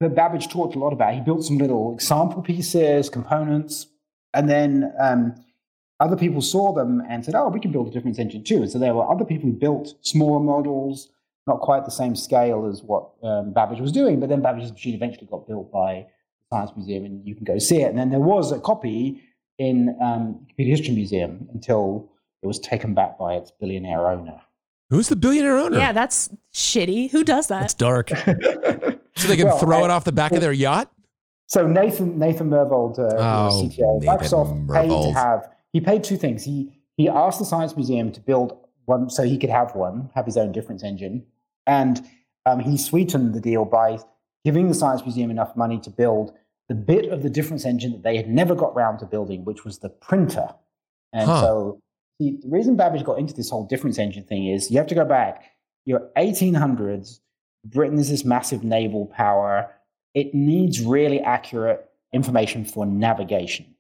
that 0.02 0.16
Babbage 0.16 0.48
talked 0.50 0.76
a 0.76 0.80
lot 0.80 0.94
about. 0.94 1.14
He 1.14 1.22
built 1.22 1.44
some 1.46 1.58
little 1.58 1.94
example 1.94 2.42
pieces, 2.42 3.10
components, 3.10 3.88
and 4.34 4.50
then 4.50 4.92
um, 5.00 5.36
other 6.00 6.16
people 6.18 6.42
saw 6.42 6.74
them 6.74 7.02
and 7.10 7.24
said, 7.24 7.36
"Oh, 7.36 7.50
we 7.50 7.60
can 7.60 7.72
build 7.72 7.88
a 7.88 7.92
difference 7.92 8.20
engine 8.20 8.44
too." 8.44 8.58
And 8.58 8.70
so 8.70 8.80
there 8.80 8.94
were 8.94 9.10
other 9.10 9.26
people 9.26 9.50
who 9.50 9.56
built 9.56 9.94
smaller 10.02 10.40
models, 10.40 11.10
not 11.48 11.62
quite 11.62 11.86
the 11.86 11.92
same 11.92 12.16
scale 12.16 12.66
as 12.72 12.84
what 12.84 13.10
um, 13.24 13.54
Babbage 13.54 13.80
was 13.80 13.92
doing. 13.92 14.20
But 14.20 14.30
then 14.30 14.42
Babbage's 14.42 14.72
machine 14.72 14.96
eventually 14.96 15.28
got 15.28 15.48
built 15.48 15.72
by 15.72 16.06
the 16.52 16.56
Science 16.58 16.72
Museum, 16.76 17.06
and 17.06 17.26
you 17.28 17.36
can 17.36 17.44
go 17.46 17.58
see 17.58 17.82
it. 17.82 17.90
And 17.90 17.98
then 17.98 18.10
there 18.10 18.20
was 18.20 18.52
a 18.52 18.60
copy 18.60 19.22
in 19.58 19.96
um, 20.02 20.40
the 20.42 20.46
Computer 20.48 20.70
History 20.72 20.94
Museum 20.96 21.48
until 21.54 22.12
it 22.44 22.48
was 22.48 22.60
taken 22.60 22.94
back 22.94 23.18
by 23.18 23.36
its 23.36 23.52
billionaire 23.52 24.08
owner. 24.08 24.42
Who's 24.90 25.08
the 25.10 25.16
billionaire 25.16 25.58
owner? 25.58 25.78
Yeah, 25.80 25.94
that's 25.94 26.30
shitty. 26.54 27.10
Who 27.12 27.24
does 27.24 27.48
that? 27.48 27.64
It's 27.64 27.74
dark. 27.74 28.10
so 28.10 29.28
they 29.28 29.38
can 29.38 29.48
Well, 29.48 29.58
throw 29.58 29.82
I- 29.82 29.86
it 29.86 29.92
off 29.92 30.04
the 30.04 30.12
back 30.12 30.34
of 30.34 30.42
their 30.42 30.52
yacht. 30.54 30.92
So 31.48 31.66
Nathan 31.68 32.18
Nathan 32.20 32.50
Myhrvold, 32.50 32.98
uh, 33.00 33.04
Oh, 33.18 33.50
CTO, 33.64 34.02
Nathan 34.02 34.18
Microsoft 34.18 34.74
paid 34.74 34.90
to 34.90 35.12
have 35.14 35.48
he 35.76 35.82
paid 35.82 36.06
two 36.06 36.16
things. 36.16 36.46
He 36.46 36.72
he 36.96 37.10
asked 37.10 37.38
the 37.38 37.44
Science 37.44 37.76
Museum 37.76 38.10
to 38.14 38.22
build 38.22 38.58
one 38.86 39.10
so 39.10 39.24
he 39.24 39.38
could 39.38 39.50
have 39.50 39.76
one, 39.76 40.10
have 40.16 40.26
his 40.26 40.38
own 40.38 40.54
difference 40.54 40.84
engine, 40.86 41.26
and 41.68 42.02
um, 42.46 42.62
he 42.62 42.78
sweetened 42.78 43.34
the 43.34 43.42
deal 43.42 43.66
by 43.66 44.00
giving 44.46 44.70
the 44.70 44.74
Science 44.74 45.02
Museum 45.02 45.30
enough 45.30 45.54
money 45.58 45.78
to 45.82 45.90
build 45.90 46.32
the 46.70 46.76
bit 46.76 47.12
of 47.12 47.24
the 47.24 47.30
difference 47.30 47.66
engine 47.66 47.92
that 47.92 48.04
they 48.04 48.16
had 48.16 48.30
never 48.30 48.56
got 48.56 48.74
round 48.74 49.00
to 49.00 49.06
building, 49.06 49.44
which 49.44 49.66
was 49.66 49.80
the 49.80 49.90
printer. 49.90 50.48
And 51.12 51.30
Huh. 51.30 51.42
so 51.42 51.80
the, 52.20 52.40
the 52.42 52.48
reason 52.48 52.78
Babbage 52.78 53.04
got 53.04 53.20
into 53.20 53.34
this 53.34 53.50
whole 53.50 53.66
difference 53.66 54.00
engine 54.00 54.24
thing 54.24 54.48
is 54.48 54.72
you 54.72 54.78
have 54.78 54.88
to 54.88 54.96
go 54.96 55.04
back. 55.04 55.44
You're 55.84 56.10
1800s. 56.16 57.20
Britain 57.66 58.00
is 58.00 58.10
this 58.10 58.24
massive 58.24 58.64
naval 58.64 59.08
power. 59.08 59.70
It 60.14 60.34
needs 60.34 60.80
really 60.80 61.20
accurate 61.20 61.92
information 62.14 62.64
for 62.64 62.86
navigation. 62.86 63.75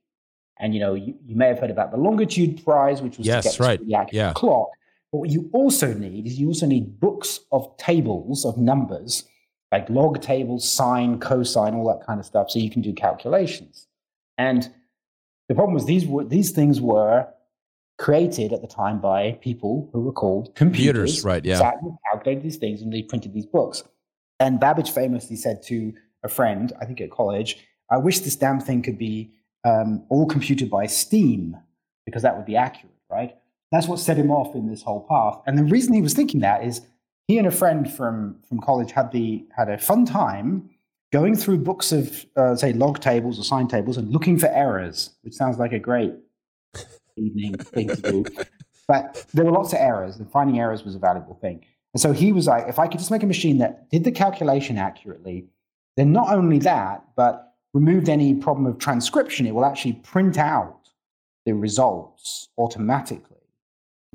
And 0.59 0.73
you 0.73 0.79
know, 0.79 0.93
you, 0.93 1.15
you 1.25 1.35
may 1.35 1.47
have 1.47 1.59
heard 1.59 1.71
about 1.71 1.91
the 1.91 1.97
longitude 1.97 2.63
prize, 2.63 3.01
which 3.01 3.17
was 3.17 3.27
Yes, 3.27 3.43
to 3.43 3.49
get 3.49 3.59
right. 3.59 3.79
really 3.81 3.93
accurate 3.93 4.13
Yeah. 4.13 4.33
clock. 4.33 4.69
But 5.11 5.17
what 5.19 5.29
you 5.29 5.49
also 5.53 5.93
need 5.93 6.25
is 6.27 6.39
you 6.39 6.47
also 6.47 6.65
need 6.65 6.99
books 6.99 7.41
of 7.51 7.75
tables 7.77 8.45
of 8.45 8.57
numbers, 8.57 9.23
like 9.71 9.89
log 9.89 10.21
tables, 10.21 10.69
sine, 10.69 11.19
cosine, 11.19 11.75
all 11.75 11.87
that 11.87 12.05
kind 12.05 12.19
of 12.19 12.25
stuff, 12.25 12.49
so 12.49 12.59
you 12.59 12.69
can 12.69 12.81
do 12.81 12.93
calculations. 12.93 13.87
And 14.37 14.69
the 15.47 15.55
problem 15.55 15.73
was 15.73 15.85
these 15.85 16.05
were 16.05 16.23
these 16.23 16.51
things 16.51 16.81
were 16.81 17.27
created 17.97 18.51
at 18.51 18.61
the 18.61 18.67
time 18.67 18.99
by 18.99 19.33
people 19.41 19.89
who 19.93 20.01
were 20.01 20.11
called 20.11 20.53
computers. 20.55 21.21
Computers, 21.21 21.23
right, 21.23 21.45
yeah. 21.45 21.59
Sat 21.59 21.75
and 21.81 21.93
calculated 22.11 22.43
these 22.43 22.57
things 22.57 22.81
and 22.81 22.91
they 22.91 23.03
printed 23.03 23.33
these 23.33 23.45
books. 23.45 23.83
And 24.39 24.59
Babbage 24.59 24.91
famously 24.91 25.37
said 25.37 25.61
to 25.67 25.93
a 26.23 26.27
friend, 26.27 26.73
I 26.81 26.85
think 26.85 26.99
at 26.99 27.09
college, 27.11 27.57
I 27.89 27.97
wish 27.97 28.19
this 28.19 28.35
damn 28.35 28.59
thing 28.59 28.81
could 28.81 28.97
be 28.97 29.31
um, 29.65 30.05
all 30.09 30.25
computed 30.25 30.69
by 30.69 30.85
steam 30.85 31.57
because 32.05 32.21
that 32.21 32.37
would 32.37 32.45
be 32.45 32.55
accurate, 32.55 32.95
right? 33.09 33.35
That's 33.71 33.87
what 33.87 33.99
set 33.99 34.17
him 34.17 34.31
off 34.31 34.55
in 34.55 34.69
this 34.69 34.83
whole 34.83 35.05
path. 35.09 35.41
And 35.47 35.57
the 35.57 35.63
reason 35.63 35.93
he 35.93 36.01
was 36.01 36.13
thinking 36.13 36.39
that 36.41 36.63
is 36.63 36.81
he 37.27 37.37
and 37.37 37.47
a 37.47 37.51
friend 37.51 37.91
from, 37.91 38.37
from 38.47 38.59
college 38.61 38.91
had, 38.91 39.11
the, 39.11 39.43
had 39.55 39.69
a 39.69 39.77
fun 39.77 40.05
time 40.05 40.69
going 41.11 41.35
through 41.35 41.57
books 41.57 41.91
of, 41.91 42.25
uh, 42.37 42.55
say, 42.55 42.73
log 42.73 42.99
tables 42.99 43.39
or 43.39 43.43
sine 43.43 43.67
tables 43.67 43.97
and 43.97 44.11
looking 44.11 44.37
for 44.37 44.47
errors, 44.47 45.11
which 45.23 45.33
sounds 45.33 45.57
like 45.57 45.73
a 45.73 45.79
great 45.79 46.13
evening 47.17 47.57
thing 47.57 47.87
to 47.87 48.01
do. 48.01 48.25
But 48.87 49.25
there 49.33 49.43
were 49.43 49.51
lots 49.51 49.73
of 49.73 49.79
errors, 49.79 50.17
and 50.17 50.29
finding 50.29 50.59
errors 50.59 50.83
was 50.83 50.93
a 50.93 50.99
valuable 50.99 51.35
thing. 51.35 51.65
And 51.95 52.01
so 52.01 52.11
he 52.11 52.31
was 52.31 52.45
like, 52.45 52.67
if 52.67 52.77
I 52.77 52.87
could 52.87 52.99
just 52.99 53.09
make 53.09 53.23
a 53.23 53.27
machine 53.27 53.57
that 53.59 53.89
did 53.89 54.03
the 54.03 54.11
calculation 54.11 54.77
accurately, 54.77 55.47
then 55.95 56.11
not 56.11 56.31
only 56.31 56.59
that, 56.59 57.03
but 57.15 57.54
removed 57.75 58.07
any 58.07 58.33
problem 58.33 58.65
of 58.65 58.79
transcription, 58.79 59.45
it 59.45 59.53
will 59.53 59.65
actually 59.65 59.93
print 59.93 60.37
out 60.37 60.89
the 61.45 61.51
results 61.51 62.47
automatically. 62.57 63.35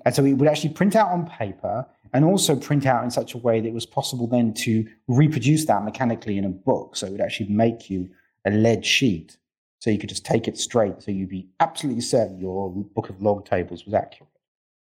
And 0.07 0.15
so 0.15 0.25
it 0.25 0.33
would 0.33 0.49
actually 0.49 0.73
print 0.73 0.97
out 0.97 1.11
on 1.11 1.29
paper 1.29 1.87
and 2.15 2.25
also 2.25 2.57
print 2.57 2.87
out 2.87 3.05
in 3.05 3.11
such 3.11 3.35
a 3.35 3.39
way 3.39 3.61
that 3.61 3.69
it 3.69 3.75
was 3.75 3.85
possible 3.85 4.27
then 4.27 4.55
to 4.55 4.89
reproduce 5.09 5.67
that 5.67 5.85
mechanically 5.85 6.39
in 6.39 6.47
a 6.47 6.49
book. 6.49 6.97
So 6.97 7.07
it 7.07 7.13
would 7.13 7.21
actually 7.21 7.51
make 7.51 7.91
you 7.91 8.09
a 8.47 8.51
lead 8.51 8.85
sheet. 8.85 9.37
So 9.81 9.91
you 9.91 9.99
could 9.99 10.09
just 10.09 10.25
take 10.25 10.49
it 10.49 10.57
straight. 10.57 11.03
So 11.03 11.11
you'd 11.11 11.29
be 11.29 11.47
absolutely 11.61 12.01
certain 12.01 12.41
your 12.41 12.71
book 12.71 13.11
of 13.11 13.21
log 13.21 13.45
tables 13.45 13.85
was 13.85 13.93
accurate. 13.93 14.31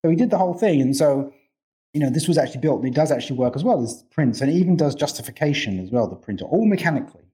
So 0.05 0.11
he 0.11 0.17
did 0.17 0.31
the 0.31 0.39
whole 0.39 0.55
thing. 0.55 0.81
And 0.81 0.97
so, 0.97 1.33
you 1.93 2.01
know, 2.01 2.11
this 2.11 2.29
was 2.29 2.39
actually 2.39 2.61
built 2.61 2.79
and 2.79 2.89
it 2.89 2.95
does 2.95 3.11
actually 3.11 3.39
work 3.39 3.57
as 3.57 3.65
well 3.65 3.83
as 3.83 4.05
prints. 4.13 4.41
And 4.41 4.49
it 4.49 4.55
even 4.55 4.77
does 4.77 4.95
justification 4.95 5.81
as 5.81 5.91
well, 5.91 6.07
the 6.07 6.15
printer, 6.15 6.45
all 6.45 6.65
mechanically. 6.65 7.25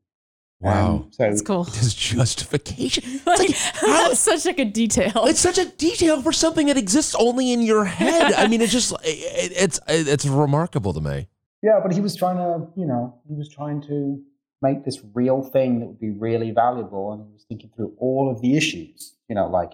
Wow. 0.60 0.88
Um, 0.90 1.08
so 1.12 1.22
That's 1.22 1.42
cool. 1.42 1.64
This 1.64 1.94
justification. 1.94 3.04
It's 3.06 3.26
Like, 3.26 3.38
like, 3.38 3.50
how- 3.56 4.08
that's 4.08 4.20
such 4.20 4.44
like 4.44 4.58
a 4.58 4.64
detail. 4.64 5.12
it's 5.26 5.40
such 5.40 5.58
a 5.58 5.66
detail 5.66 6.20
for 6.22 6.32
something 6.32 6.66
that 6.66 6.76
exists 6.76 7.14
only 7.14 7.52
in 7.52 7.62
your 7.62 7.84
head. 7.84 8.32
I 8.34 8.48
mean, 8.48 8.60
it's 8.60 8.72
just 8.72 8.92
it, 9.04 9.52
it's 9.56 9.78
it's 9.88 10.26
remarkable 10.26 10.92
to 10.94 11.00
me. 11.00 11.28
Yeah, 11.62 11.80
but 11.82 11.92
he 11.92 12.00
was 12.00 12.14
trying 12.16 12.36
to, 12.36 12.68
you 12.76 12.86
know, 12.86 13.14
he 13.28 13.34
was 13.34 13.48
trying 13.48 13.80
to 13.82 14.20
make 14.62 14.84
this 14.84 15.00
real 15.14 15.42
thing 15.42 15.80
that 15.80 15.86
would 15.86 16.00
be 16.00 16.10
really 16.10 16.50
valuable, 16.50 17.12
and 17.12 17.24
he 17.26 17.32
was 17.32 17.44
thinking 17.48 17.70
through 17.76 17.94
all 17.98 18.30
of 18.30 18.40
the 18.40 18.56
issues. 18.56 19.14
You 19.28 19.34
know, 19.36 19.46
like 19.48 19.72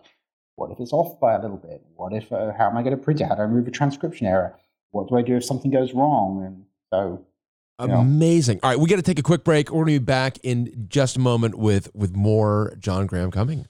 what 0.57 0.71
if 0.71 0.79
it's 0.81 0.93
off 0.93 1.19
by 1.19 1.35
a 1.35 1.41
little 1.41 1.57
bit? 1.57 1.83
What 1.97 2.13
if? 2.13 2.31
Uh, 2.33 2.53
how 2.59 2.69
am 2.69 2.77
I 2.77 2.83
going 2.83 2.97
to 2.97 3.03
print 3.03 3.21
it? 3.23 3.25
How 3.29 3.35
do 3.37 3.41
I 3.41 3.45
remove 3.45 3.67
a 3.69 3.71
transcription 3.71 4.27
error? 4.27 4.59
What 4.91 5.09
do 5.09 5.17
I 5.17 5.23
do 5.23 5.37
if 5.37 5.45
something 5.45 5.71
goes 5.71 5.93
wrong? 5.95 6.45
And 6.45 6.65
so, 6.93 7.01
Yeah. 7.11 7.25
Amazing. 7.79 8.61
All 8.63 8.71
right, 8.71 8.79
we 8.79 8.89
got 8.89 8.97
to 8.97 9.03
take 9.03 9.19
a 9.19 9.23
quick 9.23 9.43
break. 9.43 9.71
We're 9.71 9.85
going 9.85 9.95
to 9.95 10.01
be 10.01 10.05
back 10.05 10.39
in 10.43 10.87
just 10.89 11.17
a 11.17 11.21
moment 11.21 11.57
with 11.57 11.91
with 11.95 12.15
more 12.15 12.77
John 12.79 13.07
Graham-Cumming. 13.07 13.67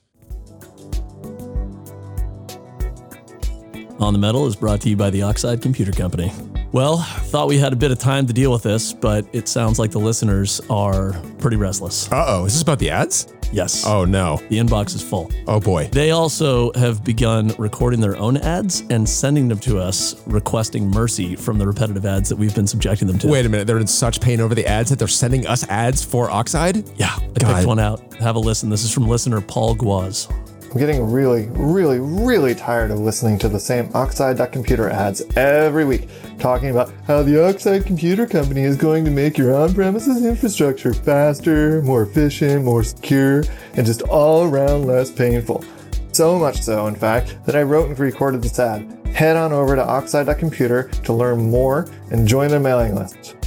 On 3.99 4.11
the 4.13 4.19
Metal 4.19 4.45
is 4.45 4.55
brought 4.55 4.81
to 4.81 4.89
you 4.89 4.97
by 4.97 5.09
the 5.09 5.21
Oxide 5.23 5.61
Computer 5.61 5.91
Company. 5.91 6.31
Well, 6.71 6.97
thought 6.97 7.47
we 7.47 7.57
had 7.57 7.71
a 7.71 7.77
bit 7.77 7.91
of 7.91 7.99
time 7.99 8.27
to 8.27 8.33
deal 8.33 8.51
with 8.51 8.63
this, 8.63 8.91
but 8.91 9.25
it 9.31 9.47
sounds 9.47 9.79
like 9.79 9.91
the 9.91 9.99
listeners 9.99 10.59
are 10.69 11.13
pretty 11.37 11.55
restless. 11.55 12.11
Uh 12.11 12.25
oh, 12.27 12.45
is 12.45 12.53
this 12.53 12.61
about 12.61 12.79
the 12.79 12.89
ads? 12.89 13.33
Yes. 13.51 13.85
Oh 13.85 14.05
no. 14.05 14.37
The 14.49 14.57
inbox 14.57 14.95
is 14.95 15.01
full. 15.01 15.31
Oh 15.47 15.59
boy. 15.59 15.87
They 15.91 16.11
also 16.11 16.71
have 16.73 17.03
begun 17.03 17.53
recording 17.57 17.99
their 17.99 18.17
own 18.17 18.37
ads 18.37 18.83
and 18.89 19.07
sending 19.07 19.47
them 19.47 19.59
to 19.59 19.79
us, 19.79 20.15
requesting 20.27 20.89
mercy 20.89 21.35
from 21.35 21.57
the 21.57 21.67
repetitive 21.67 22.05
ads 22.05 22.29
that 22.29 22.37
we've 22.37 22.55
been 22.55 22.67
subjecting 22.67 23.07
them 23.07 23.17
to. 23.19 23.27
Wait 23.27 23.45
a 23.45 23.49
minute. 23.49 23.67
They're 23.67 23.79
in 23.79 23.87
such 23.87 24.21
pain 24.21 24.39
over 24.41 24.55
the 24.55 24.65
ads 24.65 24.89
that 24.89 24.99
they're 24.99 25.07
sending 25.07 25.47
us 25.47 25.67
ads 25.69 26.03
for 26.03 26.29
Oxide. 26.29 26.87
Yeah, 26.97 27.13
I 27.13 27.19
God. 27.39 27.55
picked 27.55 27.67
one 27.67 27.79
out. 27.79 28.13
Have 28.15 28.35
a 28.35 28.39
listen. 28.39 28.69
This 28.69 28.83
is 28.83 28.91
from 28.93 29.07
listener 29.07 29.41
Paul 29.41 29.75
Guaz. 29.75 30.29
I'm 30.75 30.79
getting 30.81 31.09
really, 31.09 31.47
really, 31.51 31.99
really 31.99 32.53
tired 32.53 32.91
of 32.91 32.99
listening 32.99 33.39
to 33.39 33.47
the 33.47 33.61
same 33.61 33.89
Oxide.computer 33.93 34.89
ads 34.89 35.21
every 35.37 35.85
week, 35.85 36.09
talking 36.37 36.69
about 36.69 36.91
how 37.07 37.23
the 37.23 37.47
Oxide 37.47 37.85
Computer 37.85 38.27
Company 38.27 38.63
is 38.63 38.75
going 38.75 39.05
to 39.05 39.11
make 39.11 39.37
your 39.37 39.55
on 39.55 39.73
premises 39.73 40.25
infrastructure 40.25 40.93
faster, 40.93 41.81
more 41.83 42.03
efficient, 42.03 42.65
more 42.65 42.83
secure, 42.83 43.45
and 43.75 43.85
just 43.85 44.01
all 44.01 44.43
around 44.43 44.85
less 44.85 45.09
painful. 45.09 45.63
So 46.11 46.37
much 46.37 46.61
so, 46.61 46.87
in 46.87 46.95
fact, 46.95 47.37
that 47.45 47.55
I 47.55 47.63
wrote 47.63 47.87
and 47.87 47.97
recorded 47.97 48.41
this 48.41 48.59
ad. 48.59 48.99
Head 49.13 49.37
on 49.37 49.53
over 49.53 49.77
to 49.77 49.81
oxide.computer 49.81 50.89
to 50.89 51.13
learn 51.13 51.49
more 51.49 51.87
and 52.11 52.27
join 52.27 52.49
their 52.49 52.59
mailing 52.59 52.95
list. 52.95 53.37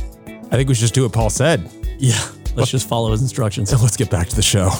I 0.50 0.56
think 0.56 0.70
we 0.70 0.74
should 0.74 0.80
just 0.80 0.94
do 0.94 1.02
what 1.02 1.12
Paul 1.12 1.28
said. 1.28 1.70
Yeah, 1.98 2.26
let's 2.54 2.70
just 2.70 2.88
follow 2.88 3.10
his 3.10 3.20
instructions. 3.20 3.68
So 3.68 3.76
let's 3.82 3.98
get 3.98 4.08
back 4.08 4.28
to 4.28 4.36
the 4.36 4.40
show. 4.40 4.70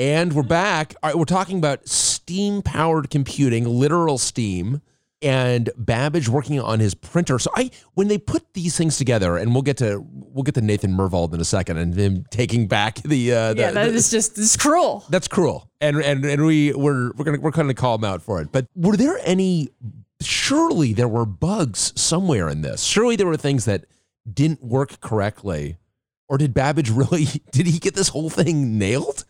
And 0.00 0.32
we're 0.32 0.42
back. 0.44 0.94
All 1.02 1.10
right, 1.10 1.18
we're 1.18 1.26
talking 1.26 1.58
about 1.58 1.86
steam 1.86 2.62
powered 2.62 3.10
computing, 3.10 3.66
literal 3.66 4.16
steam, 4.16 4.80
and 5.20 5.68
Babbage 5.76 6.26
working 6.26 6.58
on 6.58 6.80
his 6.80 6.94
printer. 6.94 7.38
So 7.38 7.50
I 7.54 7.70
when 7.92 8.08
they 8.08 8.16
put 8.16 8.54
these 8.54 8.78
things 8.78 8.96
together, 8.96 9.36
and 9.36 9.52
we'll 9.52 9.60
get 9.60 9.76
to 9.76 10.02
we'll 10.10 10.42
get 10.42 10.54
to 10.54 10.62
Nathan 10.62 10.92
Myhrvold 10.92 11.34
in 11.34 11.40
a 11.42 11.44
second 11.44 11.76
and 11.76 11.94
him 11.94 12.24
taking 12.30 12.66
back 12.66 13.02
the 13.02 13.30
uh 13.34 13.52
the, 13.52 13.60
yeah, 13.60 13.70
that 13.72 13.90
the- 13.90 13.94
is 13.94 14.10
just 14.10 14.38
is 14.38 14.56
cruel. 14.56 15.04
that's 15.10 15.28
cruel. 15.28 15.68
And 15.82 15.98
and 15.98 16.24
and 16.24 16.46
we 16.46 16.72
we're 16.72 17.12
we're 17.12 17.24
gonna 17.26 17.40
we're 17.40 17.50
gonna 17.50 17.74
call 17.74 17.96
him 17.96 18.04
out 18.04 18.22
for 18.22 18.40
it. 18.40 18.50
But 18.50 18.68
were 18.74 18.96
there 18.96 19.20
any 19.24 19.68
surely 20.22 20.94
there 20.94 21.08
were 21.08 21.26
bugs 21.26 21.92
somewhere 21.94 22.48
in 22.48 22.62
this. 22.62 22.84
Surely 22.84 23.16
there 23.16 23.26
were 23.26 23.36
things 23.36 23.66
that 23.66 23.84
didn't 24.32 24.64
work 24.64 25.02
correctly. 25.02 25.76
Or 26.26 26.38
did 26.38 26.54
Babbage 26.54 26.88
really 26.88 27.26
did 27.52 27.66
he 27.66 27.78
get 27.78 27.94
this 27.94 28.08
whole 28.08 28.30
thing 28.30 28.78
nailed? 28.78 29.26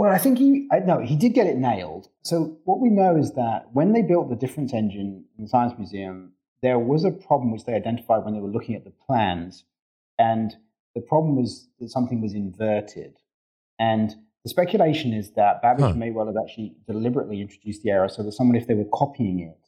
Well, 0.00 0.10
I 0.10 0.16
think 0.16 0.38
he 0.38 0.66
I, 0.72 0.78
no, 0.78 1.00
he 1.00 1.14
did 1.14 1.34
get 1.34 1.46
it 1.46 1.58
nailed. 1.58 2.08
So 2.22 2.56
what 2.64 2.80
we 2.80 2.88
know 2.88 3.18
is 3.18 3.34
that 3.34 3.68
when 3.74 3.92
they 3.92 4.00
built 4.00 4.30
the 4.30 4.34
difference 4.34 4.72
engine 4.72 5.26
in 5.36 5.44
the 5.44 5.48
Science 5.50 5.74
Museum, 5.76 6.32
there 6.62 6.78
was 6.78 7.04
a 7.04 7.10
problem 7.10 7.50
which 7.52 7.66
they 7.66 7.74
identified 7.74 8.24
when 8.24 8.32
they 8.32 8.40
were 8.40 8.48
looking 8.48 8.74
at 8.74 8.84
the 8.84 8.94
plans, 9.06 9.64
and 10.18 10.56
the 10.94 11.02
problem 11.02 11.36
was 11.36 11.68
that 11.80 11.90
something 11.90 12.22
was 12.22 12.32
inverted. 12.32 13.18
And 13.78 14.14
the 14.42 14.48
speculation 14.48 15.12
is 15.12 15.32
that 15.32 15.60
Babbage 15.60 15.84
Huh. 15.84 15.92
may 15.92 16.10
well 16.12 16.24
have 16.24 16.36
actually 16.42 16.76
deliberately 16.86 17.42
introduced 17.42 17.82
the 17.82 17.90
error 17.90 18.08
so 18.08 18.22
that 18.22 18.32
someone, 18.32 18.56
if 18.56 18.66
they 18.66 18.72
were 18.72 18.88
copying 18.94 19.40
it, 19.40 19.58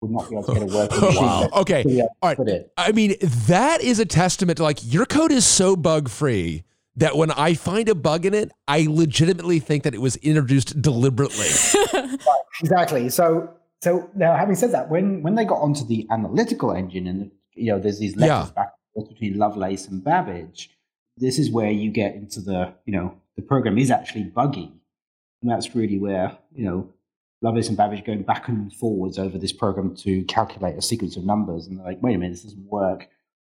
would 0.00 0.10
not 0.10 0.28
be 0.28 0.34
able 0.34 0.46
to 0.46 0.54
get 0.54 0.62
a 0.64 0.66
working 0.66 1.00
machine. 1.10 1.22
Wow. 1.22 1.48
Okay. 1.58 1.84
to 1.84 1.88
be 1.88 1.98
able 1.98 2.08
to 2.08 2.14
All 2.22 2.44
right. 2.44 2.66
I 2.76 2.90
mean, 2.90 3.14
that 3.20 3.82
is 3.82 4.00
a 4.00 4.04
testament 4.04 4.56
to 4.56 4.64
like 4.64 4.80
your 4.82 5.06
code 5.06 5.30
is 5.30 5.46
so 5.46 5.76
bug 5.76 6.08
free 6.08 6.64
that 6.96 7.16
when 7.16 7.30
I 7.30 7.54
find 7.54 7.88
a 7.88 7.94
bug 7.94 8.24
in 8.26 8.34
it, 8.34 8.50
I 8.66 8.86
legitimately 8.88 9.58
think 9.60 9.82
that 9.84 9.94
it 9.94 10.00
was 10.00 10.16
introduced 10.16 10.80
deliberately. 10.80 11.48
Exactly. 12.60 13.10
So, 13.10 13.50
so 13.82 14.10
now 14.14 14.34
having 14.34 14.54
said 14.54 14.72
that, 14.72 14.88
when 14.88 15.22
when 15.22 15.34
they 15.34 15.44
got 15.44 15.60
onto 15.60 15.84
the 15.84 16.06
analytical 16.10 16.72
engine, 16.72 17.06
and 17.06 17.30
you 17.54 17.70
know, 17.72 17.78
there's 17.78 17.98
these 17.98 18.16
letters 18.16 18.48
Yeah. 18.48 18.52
back 18.54 18.72
and 18.94 19.04
forth 19.04 19.08
between 19.12 19.38
Lovelace 19.38 19.86
and 19.88 20.02
Babbage. 20.02 20.70
This 21.18 21.38
is 21.38 21.50
where 21.50 21.70
you 21.70 21.90
get 21.90 22.14
into 22.14 22.40
the 22.40 22.72
you 22.86 22.92
know 22.94 23.14
the 23.36 23.42
program 23.42 23.76
is 23.78 23.90
actually 23.90 24.24
buggy, 24.24 24.72
and 25.42 25.50
that's 25.50 25.74
really 25.74 25.98
where 25.98 26.38
you 26.54 26.64
know 26.64 26.88
Lovelace 27.42 27.68
and 27.68 27.76
Babbage 27.76 28.04
going 28.06 28.22
back 28.22 28.48
and 28.48 28.72
forwards 28.72 29.18
over 29.18 29.36
this 29.36 29.52
program 29.52 29.94
to 29.96 30.22
calculate 30.24 30.76
a 30.76 30.82
sequence 30.82 31.16
of 31.18 31.24
numbers, 31.26 31.66
and 31.66 31.78
they're 31.78 31.84
like, 31.84 32.02
wait 32.02 32.14
a 32.14 32.18
minute, 32.18 32.32
this 32.32 32.44
doesn't 32.44 32.70
work, 32.70 33.06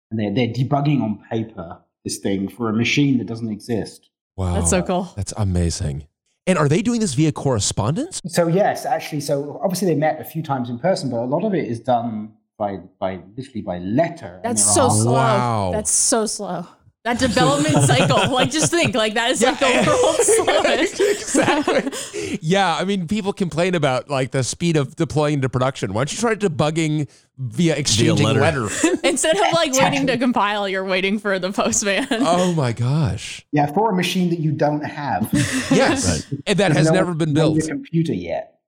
and 0.09 0.19
they're 0.19 0.33
they're 0.33 0.47
debugging 0.53 1.03
on 1.03 1.23
paper 1.29 1.79
this 2.05 2.17
thing 2.19 2.47
for 2.47 2.69
a 2.69 2.73
machine 2.73 3.17
that 3.17 3.27
doesn't 3.27 3.49
exist. 3.49 4.09
Wow. 4.37 4.53
That's 4.53 4.69
so 4.69 4.81
cool. 4.81 5.11
That's 5.17 5.33
amazing. 5.35 6.07
And 6.47 6.57
are 6.57 6.69
they 6.69 6.81
doing 6.81 6.99
this 7.01 7.15
via 7.15 7.31
correspondence? 7.31 8.21
So 8.27 8.47
yes, 8.47 8.85
actually, 8.85 9.21
so 9.21 9.59
obviously 9.63 9.87
they 9.87 9.95
met 9.95 10.21
a 10.21 10.23
few 10.23 10.43
times 10.43 10.69
in 10.69 10.79
person, 10.79 11.09
but 11.09 11.17
a 11.17 11.25
lot 11.25 11.43
of 11.43 11.53
it 11.53 11.65
is 11.67 11.79
done 11.79 12.33
by 12.57 12.77
by 12.99 13.19
literally 13.35 13.61
by 13.61 13.79
letter. 13.79 14.39
That's 14.43 14.63
so 14.63 14.87
slow. 14.89 15.13
Wow. 15.13 15.71
That's 15.73 15.91
so 15.91 16.25
slow. 16.25 16.67
That 17.05 17.19
development 17.19 17.75
cycle, 17.83 18.31
like 18.33 18.49
just 18.51 18.71
think, 18.71 18.93
like 18.95 19.13
that 19.13 19.29
is 19.31 19.41
like 19.41 19.59
the 19.59 19.65
world's 19.87 20.97
slowest. 20.97 20.99
exactly. 20.99 22.39
Yeah, 22.41 22.75
I 22.75 22.83
mean, 22.83 23.07
people 23.07 23.31
complain 23.31 23.75
about 23.75 24.09
like 24.09 24.31
the 24.31 24.43
speed 24.43 24.75
of 24.75 24.95
deploying 24.95 25.41
to 25.41 25.49
production. 25.49 25.93
Why 25.93 25.99
don't 25.99 26.11
you 26.11 26.17
try 26.17 26.33
debugging 26.35 27.07
via 27.37 27.75
exchanging 27.75 28.25
letter. 28.25 28.39
letter? 28.39 28.97
Instead 29.03 29.35
of 29.37 29.53
like 29.53 29.71
waiting 29.73 30.07
to 30.07 30.17
compile, 30.17 30.67
you're 30.67 30.83
waiting 30.83 31.19
for 31.19 31.37
the 31.37 31.51
postman. 31.51 32.07
oh 32.11 32.53
my 32.53 32.73
gosh. 32.73 33.45
Yeah, 33.51 33.71
for 33.71 33.91
a 33.91 33.95
machine 33.95 34.31
that 34.31 34.39
you 34.39 34.51
don't 34.51 34.81
have. 34.83 35.29
Yes, 35.71 36.25
and 36.47 36.57
that 36.57 36.71
has 36.73 36.87
No 36.87 36.93
never 36.93 37.11
one- 37.11 37.17
been 37.19 37.33
no 37.33 37.53
built. 37.53 37.67
computer 37.67 38.13
yet. 38.13 38.59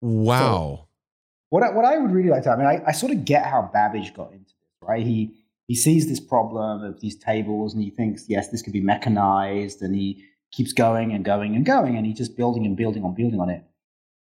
Wow. 0.00 0.86
What 1.48 1.62
I, 1.64 1.70
what 1.70 1.84
I 1.84 1.98
would 1.98 2.12
really 2.12 2.30
like 2.30 2.44
to, 2.44 2.50
I 2.50 2.56
mean, 2.56 2.66
I, 2.66 2.80
I 2.86 2.92
sort 2.92 3.10
of 3.12 3.24
get 3.24 3.44
how 3.44 3.68
Babbage 3.72 4.14
got 4.14 4.30
into 4.32 4.44
this, 4.44 4.88
right? 4.88 5.04
He 5.04 5.32
he 5.70 5.76
sees 5.76 6.08
this 6.08 6.18
problem 6.18 6.82
of 6.82 7.00
these 7.00 7.14
tables, 7.14 7.74
and 7.74 7.80
he 7.84 7.90
thinks, 7.90 8.24
yes, 8.28 8.48
this 8.48 8.60
could 8.60 8.72
be 8.72 8.80
mechanized, 8.80 9.82
and 9.82 9.94
he 9.94 10.24
keeps 10.50 10.72
going 10.72 11.12
and 11.12 11.24
going 11.24 11.54
and 11.54 11.64
going, 11.64 11.96
and 11.96 12.04
he's 12.04 12.16
just 12.18 12.36
building 12.36 12.66
and 12.66 12.76
building 12.76 13.04
on 13.04 13.14
building 13.14 13.38
on 13.38 13.48
it. 13.48 13.62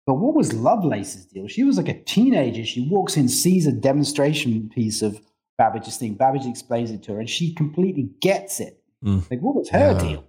But 0.07 0.15
what 0.15 0.33
was 0.33 0.51
Lovelace's 0.53 1.25
deal? 1.27 1.47
She 1.47 1.63
was 1.63 1.77
like 1.77 1.89
a 1.89 2.01
teenager. 2.05 2.65
She 2.65 2.81
walks 2.89 3.17
in, 3.17 3.29
sees 3.29 3.67
a 3.67 3.71
demonstration 3.71 4.67
piece 4.73 5.03
of 5.03 5.21
Babbage's 5.59 5.97
thing. 5.97 6.15
Babbage 6.15 6.47
explains 6.47 6.89
it 6.89 7.03
to 7.03 7.13
her, 7.13 7.19
and 7.19 7.29
she 7.29 7.53
completely 7.53 8.09
gets 8.19 8.59
it. 8.59 8.81
Mm. 9.05 9.29
Like, 9.29 9.41
what 9.41 9.53
was 9.53 9.69
her 9.69 9.91
Yeah. 9.91 9.99
deal? 9.99 10.23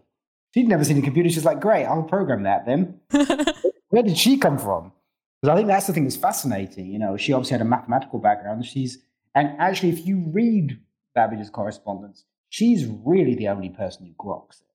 She'd 0.52 0.68
never 0.68 0.84
seen 0.84 0.98
a 0.98 1.02
computer. 1.02 1.30
She's 1.30 1.46
like, 1.46 1.58
great, 1.60 1.86
I'll 1.86 2.02
program 2.02 2.42
that 2.42 2.66
then. 2.66 3.00
Where 3.88 4.02
did 4.02 4.18
she 4.18 4.36
come 4.36 4.58
from? 4.58 4.92
Because 5.40 5.54
I 5.54 5.56
think 5.56 5.68
that's 5.68 5.86
the 5.86 5.94
thing 5.94 6.04
that's 6.04 6.16
fascinating. 6.16 6.84
You 6.92 6.98
know, 6.98 7.16
she 7.16 7.32
obviously 7.32 7.54
had 7.54 7.62
a 7.62 7.70
mathematical 7.76 8.18
background. 8.18 8.66
She's 8.66 8.98
and 9.34 9.58
actually, 9.58 9.88
if 9.90 10.06
you 10.06 10.24
read 10.32 10.78
Babbage's 11.18 11.50
correspondence, 11.50 12.24
she's 12.48 12.86
really 12.86 13.34
the 13.34 13.48
only 13.48 13.70
person 13.70 14.06
who 14.06 14.12
groks 14.24 14.60
it. 14.60 14.66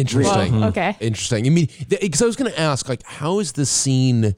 Interesting. 0.00 0.52
Whoa, 0.52 0.58
hmm. 0.58 0.64
okay. 0.64 0.96
Interesting. 1.00 1.46
I 1.46 1.50
mean, 1.50 1.68
because 1.88 2.20
I 2.20 2.26
was 2.26 2.36
going 2.36 2.50
to 2.50 2.60
ask, 2.60 2.88
like, 2.88 3.02
how 3.04 3.38
is 3.38 3.52
this 3.52 3.70
seen 3.70 4.34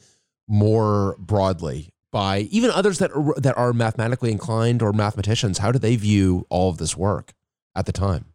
more 0.48 1.16
broadly 1.18 1.94
by 2.12 2.40
even 2.50 2.70
others 2.70 2.98
that 2.98 3.11
are, 3.12 3.34
that 3.40 3.57
are 3.57 3.72
mathematically 3.72 4.30
inclined 4.30 4.82
or 4.82 4.92
mathematicians? 4.92 5.59
How 5.59 5.72
do 5.72 5.78
they 5.78 5.96
view 5.96 6.46
all 6.50 6.68
of 6.68 6.76
this 6.78 6.96
work 6.96 7.32
at 7.74 7.86
the 7.86 7.92
time? 7.92 8.26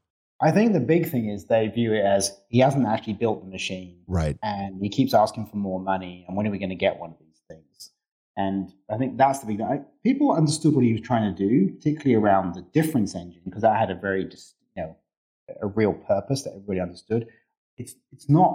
I 0.43 0.49
think 0.49 0.73
the 0.73 0.79
big 0.79 1.11
thing 1.11 1.29
is 1.29 1.45
they 1.45 1.67
view 1.67 1.93
it 1.93 2.03
as 2.03 2.35
he 2.49 2.57
hasn't 2.59 2.87
actually 2.87 3.13
built 3.13 3.43
the 3.43 3.49
machine, 3.51 3.99
Right. 4.07 4.35
and 4.41 4.81
he 4.81 4.89
keeps 4.89 5.13
asking 5.13 5.45
for 5.45 5.57
more 5.57 5.79
money. 5.79 6.25
And 6.27 6.35
when 6.35 6.47
are 6.47 6.51
we 6.51 6.57
going 6.57 6.69
to 6.69 6.75
get 6.75 6.99
one 6.99 7.11
of 7.11 7.17
these 7.19 7.27
things? 7.27 7.30
And 8.41 8.73
I 8.89 8.97
think 8.97 9.17
that's 9.17 9.39
the 9.39 9.45
big 9.47 9.57
thing. 9.57 9.67
I, 9.67 9.81
people 10.03 10.31
understood 10.31 10.73
what 10.75 10.83
he 10.83 10.93
was 10.93 11.01
trying 11.01 11.25
to 11.33 11.37
do, 11.47 11.73
particularly 11.75 12.15
around 12.15 12.55
the 12.55 12.61
difference 12.79 13.13
engine, 13.15 13.41
because 13.45 13.61
that 13.61 13.77
had 13.77 13.91
a 13.91 13.95
very, 13.95 14.23
you 14.23 14.83
know, 14.83 14.95
a 15.61 15.67
real 15.67 15.93
purpose 15.93 16.43
that 16.43 16.51
everybody 16.51 16.79
understood. 16.79 17.27
It's 17.77 17.95
it's 18.13 18.29
not 18.29 18.53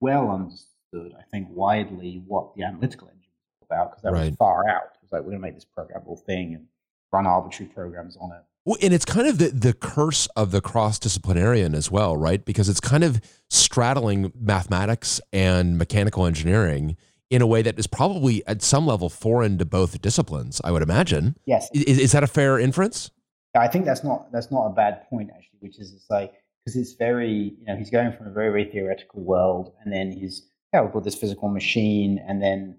well 0.00 0.30
understood, 0.30 1.10
I 1.18 1.24
think, 1.30 1.48
widely 1.50 2.22
what 2.26 2.54
the 2.54 2.62
analytical 2.64 3.08
engine 3.08 3.32
was 3.60 3.66
about, 3.68 3.90
because 3.90 4.02
that 4.02 4.12
Right. 4.12 4.30
was 4.30 4.36
far 4.36 4.68
out. 4.68 4.88
It 4.94 5.02
was 5.02 5.12
like 5.12 5.20
we're 5.22 5.32
going 5.34 5.42
to 5.42 5.46
make 5.48 5.54
this 5.54 5.66
programmable 5.76 6.18
thing 6.18 6.54
and 6.54 6.66
run 7.12 7.26
arbitrary 7.26 7.70
programs 7.72 8.16
on 8.16 8.32
it. 8.32 8.42
Well, 8.64 8.76
and 8.82 8.92
it's 8.92 9.04
kind 9.06 9.26
of 9.26 9.38
the, 9.38 9.48
the 9.48 9.72
curse 9.72 10.26
of 10.36 10.50
the 10.50 10.60
cross 10.60 10.98
disciplinarian 10.98 11.74
as 11.74 11.90
well, 11.90 12.16
right? 12.16 12.44
Because 12.44 12.68
it's 12.68 12.80
kind 12.80 13.04
of 13.04 13.20
straddling 13.48 14.32
mathematics 14.38 15.20
and 15.32 15.78
mechanical 15.78 16.26
engineering 16.26 16.96
in 17.30 17.40
a 17.40 17.46
way 17.46 17.62
that 17.62 17.78
is 17.78 17.86
probably 17.86 18.46
at 18.46 18.60
some 18.60 18.86
level 18.86 19.08
foreign 19.08 19.56
to 19.58 19.64
both 19.64 20.00
disciplines, 20.02 20.60
I 20.64 20.72
would 20.72 20.82
imagine. 20.82 21.36
Yes, 21.46 21.68
Is, 21.72 21.98
is 21.98 22.12
that 22.12 22.24
a 22.24 22.26
fair 22.26 22.58
inference? 22.58 23.10
I 23.56 23.68
think 23.68 23.84
that's 23.84 24.04
not 24.04 24.30
that's 24.32 24.50
not 24.50 24.66
a 24.66 24.70
bad 24.70 25.08
point 25.08 25.30
actually, 25.30 25.58
which 25.60 25.78
is 25.78 25.92
it's 25.92 26.08
like 26.10 26.32
because 26.64 26.76
it's 26.76 26.92
very 26.94 27.56
you 27.58 27.66
know 27.66 27.76
he's 27.76 27.90
going 27.90 28.12
from 28.12 28.26
a 28.26 28.30
very 28.30 28.50
very 28.50 28.64
theoretical 28.64 29.22
world, 29.22 29.72
and 29.82 29.92
then 29.92 30.12
he's 30.12 30.46
yeah 30.72 30.82
we've 30.82 30.92
got 30.92 31.04
this 31.04 31.16
physical 31.16 31.48
machine, 31.48 32.22
and 32.28 32.42
then 32.42 32.76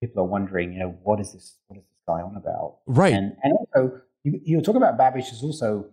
people 0.00 0.22
are 0.22 0.26
wondering 0.26 0.72
you 0.72 0.78
know 0.78 0.96
what 1.02 1.20
is 1.20 1.32
this 1.32 1.56
what 1.66 1.78
is 1.78 1.84
this 1.84 2.00
guy 2.06 2.20
on 2.20 2.36
about? 2.36 2.78
Right. 2.86 3.12
And 3.12 3.36
and 3.42 3.54
also 3.54 4.00
you 4.22 4.40
you 4.44 4.60
talking 4.60 4.82
about 4.82 4.98
Babbage 4.98 5.32
is 5.32 5.42
also 5.42 5.86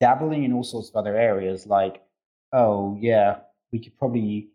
dabbling 0.00 0.44
in 0.44 0.52
all 0.52 0.64
sorts 0.64 0.90
of 0.90 0.96
other 0.96 1.16
areas 1.16 1.66
like 1.66 2.02
oh 2.52 2.96
yeah 3.00 3.38
we 3.72 3.78
could 3.78 3.96
probably 3.98 4.50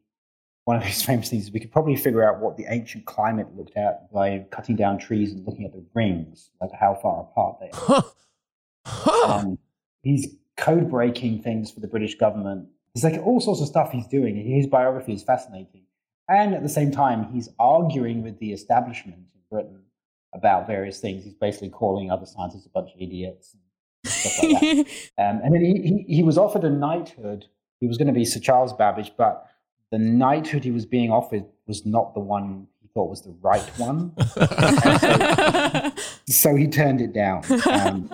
one 0.66 0.78
of 0.78 0.84
his 0.84 1.02
famous 1.06 1.30
things 1.30 1.46
is 1.46 1.52
we 1.52 1.60
could 1.60 1.72
probably 1.72 1.96
figure 1.96 2.24
out 2.24 2.40
what 2.40 2.58
the 2.58 2.66
ancient 2.70 3.06
climate 3.06 3.48
looked 3.56 3.78
at 3.78 4.12
by 4.12 4.46
cutting 4.52 4.76
down 4.76 4.98
trees 4.98 5.32
and 5.32 5.46
looking 5.46 5.66
at 5.66 5.74
the 5.74 5.84
rings 5.94 6.50
like 6.62 6.72
how 6.80 6.96
far 7.02 7.22
apart 7.22 7.58
they 7.60 7.70
are. 7.72 8.04
Huh. 8.86 9.28
Um, 9.28 9.60
he's 10.02 10.36
code 10.58 10.90
breaking 10.90 11.42
things 11.42 11.72
for 11.72 11.80
the 11.80 11.88
British 11.88 12.16
government. 12.16 12.68
There's 12.94 13.04
like 13.04 13.26
all 13.26 13.40
sorts 13.40 13.62
of 13.62 13.68
stuff 13.68 13.92
he's 13.92 14.08
doing. 14.08 14.36
His 14.36 14.68
biography 14.68 15.14
is 15.14 15.24
fascinating. 15.24 15.84
And 16.30 16.54
at 16.54 16.64
the 16.64 16.70
same 16.70 16.92
time, 16.92 17.32
he's 17.32 17.50
arguing 17.60 18.24
with 18.24 18.40
the 18.40 18.54
establishment 18.54 19.18
in 19.18 19.42
Britain 19.50 19.82
about 20.34 20.68
various 20.68 21.00
things. 21.00 21.24
He's 21.24 21.34
basically 21.34 21.70
calling 21.70 22.10
other 22.10 22.26
scientists 22.26 22.66
a 22.66 22.70
bunch 22.70 22.92
of 22.94 23.02
idiots 23.02 23.54
and 23.54 24.12
stuff 24.12 24.44
like 24.44 24.62
that. 24.62 24.88
Um, 25.18 25.42
and 25.44 25.54
then 25.54 25.62
he, 25.62 26.06
he, 26.08 26.16
he 26.16 26.24
was 26.24 26.38
offered 26.38 26.64
a 26.64 26.70
knighthood. 26.70 27.46
He 27.80 27.88
was 27.88 27.98
going 27.98 28.08
to 28.08 28.14
be 28.14 28.26
Sir 28.26 28.40
Charles 28.40 28.74
Babbage, 28.74 29.12
but 29.18 29.46
the 29.92 30.00
knighthood 30.00 30.64
he 30.64 30.72
was 30.72 30.86
being 30.86 31.12
offered 31.12 31.46
was 31.68 31.86
not 31.86 32.14
the 32.14 32.20
one 32.20 32.68
he 32.82 32.88
thought 32.94 33.10
was 33.10 33.22
the 33.22 33.36
right 33.42 33.62
one. 33.78 34.14
so 36.28 36.56
he 36.56 36.68
turned 36.68 37.02
it 37.02 37.14
down. 37.14 37.44
Um, 37.72 38.10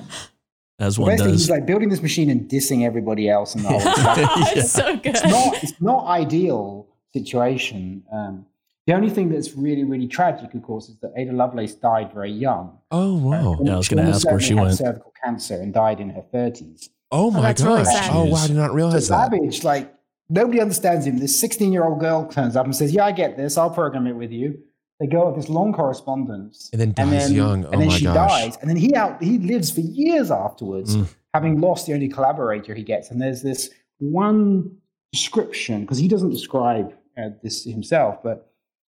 as 0.79 0.99
one 0.99 1.09
Basically, 1.09 1.31
does. 1.31 1.41
he's 1.41 1.49
like 1.49 1.65
building 1.65 1.89
this 1.89 2.03
machine 2.03 2.29
and 2.29 2.47
dissing 2.47 2.85
everybody 2.85 3.27
else 3.27 3.55
and 3.55 3.65
the 3.65 3.69
whole 3.69 3.79
stuff. 3.79 4.17
it's 4.55 4.71
so 4.71 4.95
good. 4.95 5.07
it's 5.07 5.23
not 5.23 5.63
it's 5.63 5.81
not 5.81 6.05
ideal 6.05 6.87
situation. 7.13 8.03
Um, 8.13 8.45
the 8.85 8.93
only 8.93 9.09
thing 9.09 9.29
that's 9.29 9.53
really 9.55 9.83
really 9.85 10.07
tragic, 10.07 10.53
of 10.53 10.61
course, 10.61 10.87
is 10.89 10.97
that 10.99 11.13
Ada 11.17 11.31
Lovelace 11.31 11.73
died 11.73 12.13
very 12.13 12.31
young. 12.31 12.77
Oh 12.91 13.17
wow. 13.17 13.57
Yeah, 13.63 13.73
I 13.73 13.77
was 13.77 13.89
gonna 13.89 14.03
ask 14.03 14.29
where 14.29 14.39
she 14.39 14.49
certainly 14.49 14.61
had 14.61 14.67
went. 14.67 14.77
cervical 14.77 15.13
cancer 15.23 15.55
and 15.55 15.73
died 15.73 15.99
in 15.99 16.11
her 16.11 16.21
thirties. 16.31 16.91
Oh 17.11 17.31
my 17.31 17.41
that's 17.41 17.63
really 17.63 17.83
gosh. 17.83 17.93
sad. 17.95 18.11
oh 18.13 18.25
wow, 18.25 18.35
I 18.37 18.47
did 18.47 18.55
not 18.57 18.67
So 18.69 18.73
realize 18.75 19.07
that. 19.07 19.31
Babbage, 19.31 19.63
like 19.63 19.91
nobody 20.29 20.59
understands 20.61 21.05
him. 21.05 21.17
This 21.19 21.39
sixteen-year-old 21.39 21.99
girl 21.99 22.27
turns 22.27 22.55
up 22.55 22.65
and 22.65 22.75
says, 22.75 22.91
"Yeah, 22.93 23.05
I 23.05 23.11
get 23.11 23.37
this. 23.37 23.57
I'll 23.57 23.69
program 23.69 24.07
it 24.07 24.13
with 24.13 24.31
you." 24.31 24.59
They 24.99 25.05
go 25.07 25.27
have 25.27 25.35
this 25.35 25.47
long 25.47 25.73
correspondence, 25.73 26.71
And 26.73 26.81
then 26.81 26.93
dies 26.93 27.31
young. 27.31 27.65
Oh 27.65 27.69
and 27.69 27.81
then 27.81 27.89
she 27.91 28.05
gosh. 28.05 28.15
dies, 28.31 28.57
and 28.61 28.69
then 28.69 28.77
he 28.77 28.95
out 28.95 29.21
he 29.21 29.37
lives 29.37 29.69
for 29.69 29.81
years 29.81 30.31
afterwards, 30.31 30.95
Mm. 30.95 31.07
having 31.35 31.61
lost 31.61 31.85
the 31.85 31.93
only 31.93 32.07
collaborator 32.09 32.73
he 32.73 32.83
gets. 32.83 33.11
And 33.11 33.21
there's 33.21 33.43
this 33.43 33.69
one 33.99 34.71
description 35.11 35.81
because 35.81 35.97
he 35.99 36.07
doesn't 36.07 36.31
describe 36.31 36.93
uh, 37.17 37.29
this 37.43 37.63
himself, 37.63 38.21
but 38.23 38.51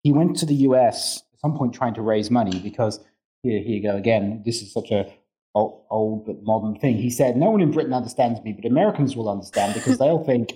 he 0.03 0.11
went 0.11 0.35
to 0.37 0.45
the 0.45 0.53
U.S. 0.69 1.23
at 1.33 1.39
some 1.39 1.57
point 1.57 1.73
trying 1.73 1.93
to 1.95 2.01
raise 2.01 2.29
money 2.31 2.59
because 2.59 2.99
here, 3.43 3.59
here 3.59 3.75
you 3.77 3.83
go 3.83 3.95
again. 3.95 4.41
This 4.45 4.61
is 4.61 4.71
such 4.73 4.91
a 4.91 5.07
old, 5.55 5.81
old 5.89 6.25
but 6.27 6.43
modern 6.43 6.77
thing. 6.79 6.97
He 6.97 7.09
said, 7.09 7.37
"No 7.37 7.49
one 7.49 7.61
in 7.61 7.71
Britain 7.71 7.93
understands 7.93 8.39
me, 8.43 8.53
but 8.53 8.65
Americans 8.65 9.15
will 9.15 9.29
understand 9.29 9.73
because 9.73 9.97
they'll 9.97 10.23
think." 10.23 10.53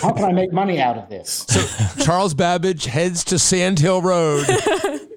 How 0.00 0.12
can 0.12 0.24
I 0.24 0.32
make 0.32 0.52
money 0.52 0.80
out 0.80 0.96
of 0.96 1.08
this? 1.08 1.46
So 1.48 2.04
Charles 2.04 2.34
Babbage 2.34 2.86
heads 2.86 3.24
to 3.24 3.38
Sand 3.38 3.78
Hill 3.78 4.02
Road. 4.02 4.46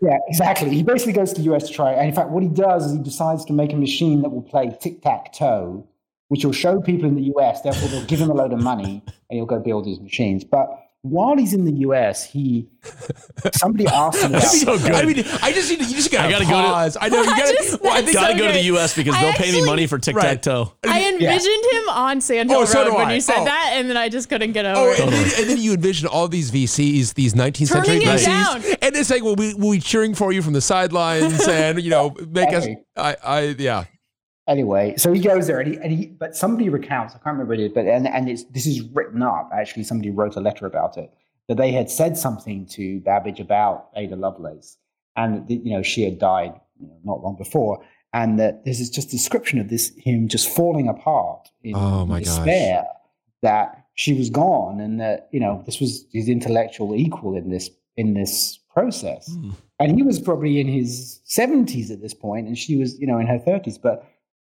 Yeah, 0.04 0.18
exactly. 0.28 0.70
He 0.72 0.84
basically 0.84 1.14
goes 1.14 1.32
to 1.32 1.42
the 1.42 1.54
US 1.54 1.68
to 1.70 1.74
try. 1.74 1.94
And 1.94 2.10
in 2.10 2.14
fact, 2.14 2.30
what 2.30 2.44
he 2.44 2.50
does 2.50 2.88
is 2.88 2.92
he 2.92 2.98
decides 3.02 3.46
to 3.46 3.54
make 3.54 3.72
a 3.72 3.78
machine 3.78 4.22
that 4.24 4.30
will 4.30 4.42
play 4.42 4.76
tic 4.82 5.02
tac 5.02 5.32
toe, 5.32 5.88
which 6.28 6.44
will 6.44 6.52
show 6.52 6.82
people 6.82 7.08
in 7.08 7.16
the 7.16 7.32
US. 7.38 7.62
Therefore, 7.62 7.88
they'll 7.88 8.06
give 8.06 8.20
him 8.20 8.30
a 8.30 8.34
load 8.34 8.52
of 8.52 8.60
money 8.60 9.02
and 9.06 9.38
he'll 9.38 9.46
go 9.46 9.60
build 9.60 9.88
his 9.88 10.02
machines. 10.02 10.44
But 10.44 10.83
while 11.04 11.36
he's 11.38 11.54
in 11.54 11.66
the 11.66 11.74
US, 11.88 12.24
he 12.24 12.68
somebody 13.54 13.86
asked 13.88 14.24
him 14.24 14.32
about. 14.32 14.44
So 14.44 14.78
good. 14.80 14.92
I 14.94 15.04
mean, 15.06 15.20
I 15.42 15.52
just 15.52 15.70
need 15.70 15.80
to, 15.80 15.86
you 15.86 15.96
just 15.96 16.12
gotta 16.12 16.28
I 16.28 16.32
gotta 16.32 16.46
go 16.46 16.52
to- 16.52 16.68
pause. 16.68 16.98
I 17.00 17.10
know 17.10 17.22
you 17.22 17.26
gotta. 17.30 17.54
just- 17.54 17.82
well, 17.82 17.92
I 17.94 18.02
think 18.02 18.14
Gotta 18.14 18.34
so 18.34 18.40
go 18.40 18.48
to 18.48 18.54
the. 18.54 18.64
U.S. 18.64 18.96
because 18.96 19.14
I 19.14 19.22
they'll 19.24 19.34
pay 19.34 19.52
me 19.52 19.66
money 19.66 19.86
for 19.88 20.00
tic 20.00 20.16
tac 20.16 20.42
toe. 20.42 20.74
I 20.86 21.10
envisioned 21.10 21.66
him 21.72 21.90
on 21.90 22.22
Sand 22.22 22.50
Hill 22.50 22.60
Oh, 22.62 22.66
so 22.66 22.86
Road 22.86 22.96
when 22.96 23.08
I. 23.10 23.14
you 23.16 23.22
said 23.22 23.36
Oh. 23.40 23.44
that, 23.46 23.72
and 23.74 23.90
then 23.90 23.98
I 23.98 24.08
just 24.10 24.30
couldn't 24.30 24.54
get 24.54 24.66
over 24.66 24.80
Oh, 24.80 24.92
it. 24.92 25.00
and, 25.02 25.12
then, 25.12 25.32
and 25.42 25.50
then 25.50 25.58
you 25.58 25.74
envision 25.74 26.08
all 26.08 26.28
these 26.30 26.52
VCs, 26.52 27.14
these 27.16 27.34
19th 27.34 27.68
century 27.68 28.00
Turning 28.00 28.02
it 28.08 28.20
VCs, 28.22 28.26
down. 28.26 28.64
and 28.82 28.96
it's 28.96 29.10
like, 29.10 29.24
well, 29.24 29.36
we 29.36 29.54
will 29.56 29.72
be 29.74 29.80
cheering 29.82 30.16
for 30.16 30.32
you 30.32 30.42
from 30.42 30.54
the 30.54 30.62
sidelines, 30.62 31.46
and 31.48 31.82
you 31.82 31.90
know, 31.90 32.16
make 32.30 32.54
us. 32.54 32.66
I, 32.96 33.18
I, 33.24 33.42
yeah. 33.60 33.86
Anyway, 34.48 34.94
so 34.98 35.14
he 35.14 35.22
goes 35.22 35.48
there, 35.48 35.60
and 35.62 35.72
he, 35.74 35.78
and 35.80 35.92
he 35.92 36.06
but 36.08 36.36
somebody 36.36 36.68
recounts. 36.70 37.14
I 37.14 37.18
can't 37.20 37.38
remember 37.38 37.52
what 37.54 37.60
it 37.60 37.68
is, 37.68 37.72
but 37.74 37.86
and 37.86 38.08
and 38.08 38.28
it's 38.30 38.44
this 38.46 38.66
is 38.66 38.82
written 38.82 39.22
up. 39.22 39.50
Actually, 39.54 39.84
somebody 39.84 40.10
wrote 40.12 40.36
a 40.36 40.42
letter 40.42 40.66
about 40.66 40.98
it 40.98 41.12
that 41.48 41.56
they 41.58 41.72
had 41.72 41.90
said 41.90 42.18
something 42.18 42.66
to 42.68 43.00
Babbage 43.02 43.40
about 43.40 43.90
Ada 43.96 44.16
Lovelace, 44.18 44.78
and 45.16 45.50
you 45.50 45.72
know 45.72 45.82
she 45.82 46.04
had 46.04 46.20
died 46.20 46.60
you 46.80 46.88
know, 46.88 46.98
not 47.06 47.24
long 47.24 47.38
before, 47.38 47.86
and 48.12 48.38
that 48.40 48.66
there's 48.66 48.90
just 48.90 49.10
description 49.10 49.60
of 49.60 49.70
this 49.70 49.94
him 49.98 50.28
just 50.28 50.50
falling 50.50 50.90
apart 50.90 51.50
in 51.64 51.74
Oh, 51.76 52.06
my 52.06 52.20
gosh. 52.20 52.28
despair 52.36 52.86
that 53.44 53.86
she 53.96 54.14
was 54.14 54.30
gone, 54.30 54.82
and 54.82 55.00
that 55.00 55.30
you 55.32 55.40
know 55.40 55.64
this 55.66 55.80
was 55.80 56.06
his 56.12 56.28
intellectual 56.28 56.94
equal 56.96 57.38
in 57.38 57.50
this 57.50 57.70
in 57.96 58.14
this 58.14 58.60
process 58.74 59.28
Hmm. 59.32 59.52
and 59.80 59.96
he 59.96 60.02
was 60.02 60.20
probably 60.20 60.60
in 60.60 60.68
his 60.68 61.20
70s 61.30 61.92
at 61.92 62.02
this 62.02 62.16
point 62.16 62.48
and 62.48 62.58
she 62.58 62.76
was 62.76 63.00
you 63.00 63.06
know 63.06 63.20
in 63.20 63.28
her 63.28 63.38
30s 63.38 63.80
but 63.80 64.04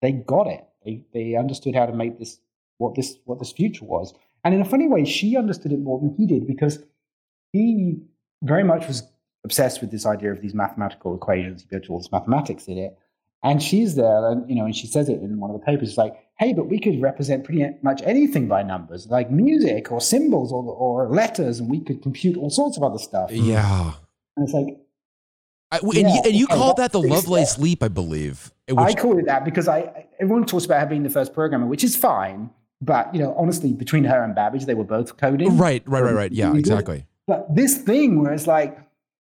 they 0.03 0.13
got 0.13 0.49
it. 0.49 0.65
They, 0.85 1.05
they 1.15 1.37
understood 1.37 1.75
how 1.75 1.87
to 1.87 1.95
make 1.95 2.19
this 2.19 2.39
what 2.79 2.95
this 2.95 3.17
what 3.25 3.39
this 3.39 3.53
future 3.53 3.85
was. 3.85 4.13
And 4.45 4.55
in 4.55 4.61
a 4.61 4.65
funny 4.65 4.89
way 4.89 5.05
she 5.05 5.37
understood 5.37 5.73
it 5.73 5.81
more 5.81 5.99
than 6.01 6.15
he 6.19 6.27
did 6.27 6.47
because 6.47 6.81
he 7.53 7.99
very 8.43 8.65
much 8.65 8.87
was 8.89 9.05
obsessed 9.45 9.81
with 9.81 9.91
this 9.91 10.05
idea 10.05 10.33
of 10.33 10.41
these 10.41 10.55
mathematical 10.55 11.15
equations. 11.15 11.63
He 11.63 11.69
built 11.69 11.89
all 11.89 11.99
this 11.99 12.13
mathematics 12.13 12.67
in 12.67 12.79
it. 12.79 12.99
And 13.45 13.61
she's 13.61 13.97
there 13.97 14.31
and 14.31 14.49
you 14.49 14.55
know 14.57 14.67
and 14.67 14.77
she 14.77 14.87
says 14.87 15.09
it 15.09 15.21
in 15.21 15.41
one 15.41 15.51
of 15.51 15.59
the 15.59 15.67
papers 15.67 15.89
it's 15.89 15.99
like 15.99 16.15
hey 16.39 16.53
but 16.53 16.69
we 16.69 16.79
could 16.79 17.03
represent 17.03 17.43
pretty 17.43 17.67
much 17.83 18.01
anything 18.05 18.47
by 18.47 18.63
numbers 18.63 19.09
like 19.09 19.33
music 19.33 19.91
or 19.91 20.01
symbols 20.01 20.53
or, 20.53 20.63
or 20.63 21.09
letters 21.09 21.59
and 21.59 21.69
we 21.69 21.81
could 21.81 22.03
compute 22.03 22.37
all 22.37 22.51
sorts 22.51 22.77
of 22.77 22.85
other 22.85 22.99
stuff. 22.99 23.33
Yeah. 23.33 23.95
and 24.37 24.45
it's 24.45 24.55
like 24.55 24.79
I, 25.73 25.79
and, 25.79 25.93
Yeah, 25.95 26.01
you, 26.15 26.21
and 26.25 26.35
you 26.35 26.45
okay, 26.45 26.55
called 26.55 26.77
that 26.77 26.93
the 26.93 27.01
Lovelace 27.01 27.53
step. 27.53 27.63
leap, 27.65 27.83
I 27.83 27.89
believe. 27.89 28.53
Which, 28.69 28.79
I 28.79 28.93
call 28.95 29.19
it 29.19 29.27
that 29.27 29.45
because 29.45 29.67
I 29.69 29.79
I- 29.79 30.07
everyone 30.21 30.45
talks 30.47 30.65
about 30.67 30.81
her 30.81 30.87
being 30.87 31.03
the 31.03 31.11
first 31.11 31.33
programmer, 31.35 31.67
which 31.67 31.83
is 31.83 31.97
fine. 31.97 32.51
But 32.81 33.15
you 33.15 33.21
know, 33.23 33.35
honestly, 33.39 33.73
between 33.73 34.05
her 34.05 34.23
and 34.23 34.35
Babbage, 34.35 34.67
they 34.67 34.75
were 34.75 34.85
both 34.85 35.17
coding. 35.17 35.57
right, 35.57 35.83
right, 35.87 36.03
right, 36.03 36.15
right. 36.15 36.33
Yeah, 36.33 36.55
exactly. 36.55 37.07
But 37.27 37.55
this 37.55 37.79
thing 37.79 38.21
where 38.23 38.33
it's 38.33 38.47
like, 38.47 38.77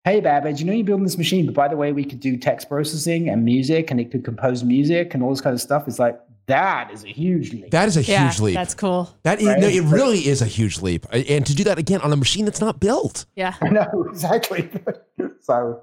hey 0.05 0.21
Babbage, 0.21 0.61
you 0.61 0.67
know 0.67 0.73
you're 0.73 0.85
building 0.87 1.05
this 1.05 1.19
machine, 1.19 1.45
but 1.47 1.55
by 1.55 1.69
the 1.69 1.77
way, 1.77 1.93
we 1.93 2.05
could 2.05 2.21
do 2.21 2.37
text 2.37 2.69
processing 2.69 3.29
and 3.29 3.45
music, 3.45 3.91
and 3.91 4.01
it 4.01 4.11
could 4.11 4.25
compose 4.25 4.63
music 4.65 5.13
and 5.15 5.23
all 5.23 5.31
this 5.31 5.41
kind 5.41 5.55
of 5.55 5.61
stuff. 5.61 5.87
It's 5.89 5.99
like 5.99 6.19
that 6.47 6.91
is 6.93 7.05
a 7.05 7.09
huge 7.09 7.53
leap. 7.53 7.71
That 7.73 7.89
is 7.89 7.97
a 7.99 8.03
yeah, 8.03 8.27
huge 8.29 8.41
leap. 8.41 8.55
that's 8.55 8.75
cool. 8.75 9.15
That 9.25 9.41
is, 9.41 9.49
Right? 9.49 9.61
no, 9.61 9.67
it 9.69 9.83
really 9.83 10.27
is 10.27 10.41
a 10.41 10.47
huge 10.47 10.81
leap, 10.81 11.05
and 11.13 11.45
to 11.45 11.55
do 11.55 11.65
that 11.65 11.79
again 11.79 12.01
on 12.01 12.13
a 12.13 12.17
machine 12.17 12.45
that's 12.45 12.61
not 12.61 12.79
built. 12.81 13.27
Yeah. 13.35 13.55
I 13.61 13.69
know 13.69 14.07
exactly. 14.09 14.71
so 15.41 15.83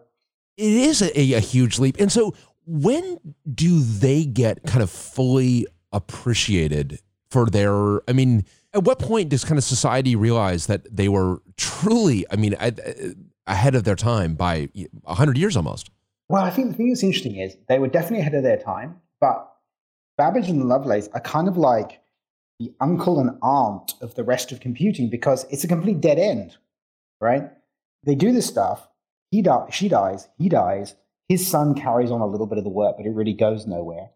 it 0.57 0.71
is 0.71 1.01
a, 1.01 1.33
a, 1.33 1.39
huge 1.39 1.79
leap. 1.79 1.97
And 1.99 2.11
so, 2.11 2.33
when 2.65 3.19
do 3.53 3.81
they 3.81 4.25
get 4.25 4.63
kind 4.63 4.81
of 4.81 4.89
fully 4.89 5.67
appreciated 5.91 6.99
for 7.29 7.47
their? 7.47 8.01
I 8.09 8.13
mean, 8.13 8.45
at 8.73 8.83
what 8.83 8.99
point 8.99 9.29
does 9.29 9.43
kind 9.43 9.57
of 9.57 9.63
society 9.63 10.15
realize 10.15 10.67
that 10.67 10.95
they 10.95 11.07
were 11.07 11.41
truly, 11.57 12.25
I 12.31 12.35
mean, 12.35 12.55
ahead 13.47 13.75
of 13.75 13.83
their 13.83 13.95
time 13.95 14.35
by 14.35 14.69
a 15.05 15.15
hundred 15.15 15.37
years 15.37 15.55
almost? 15.55 15.89
Well, 16.27 16.43
I 16.43 16.49
think 16.49 16.69
the 16.69 16.73
thing 16.73 16.89
that's 16.89 17.03
interesting 17.03 17.37
is 17.37 17.55
they 17.69 17.79
were 17.79 17.87
definitely 17.87 18.19
ahead 18.19 18.33
of 18.33 18.43
their 18.43 18.57
time, 18.57 18.99
but 19.21 19.51
Babbage 20.17 20.49
and 20.49 20.67
Lovelace 20.67 21.07
are 21.13 21.19
kind 21.19 21.47
of 21.47 21.57
like 21.57 22.01
the 22.59 22.73
uncle 22.79 23.19
and 23.19 23.37
aunt 23.41 23.93
of 24.01 24.15
the 24.15 24.23
rest 24.23 24.51
of 24.51 24.59
computing 24.59 25.09
because 25.09 25.45
it's 25.49 25.63
a 25.63 25.67
complete 25.67 26.01
dead 26.01 26.17
end, 26.17 26.57
right? 27.19 27.49
They 28.03 28.15
do 28.15 28.31
this 28.31 28.47
stuff. 28.47 28.87
He 29.35 29.41
dies, 29.41 29.73
she 29.73 29.89
dies, 29.89 30.29
he 30.37 30.47
dies. 30.47 30.95
His 31.27 31.45
son 31.45 31.75
carries 31.75 32.09
on 32.09 32.21
a 32.21 32.25
little 32.25 32.47
bit 32.47 32.57
of 32.57 32.63
the 32.63 32.69
work, 32.69 32.95
but 32.95 33.05
it 33.05 33.09
really 33.09 33.33
goes 33.33 33.67
nowhere. 33.67 34.11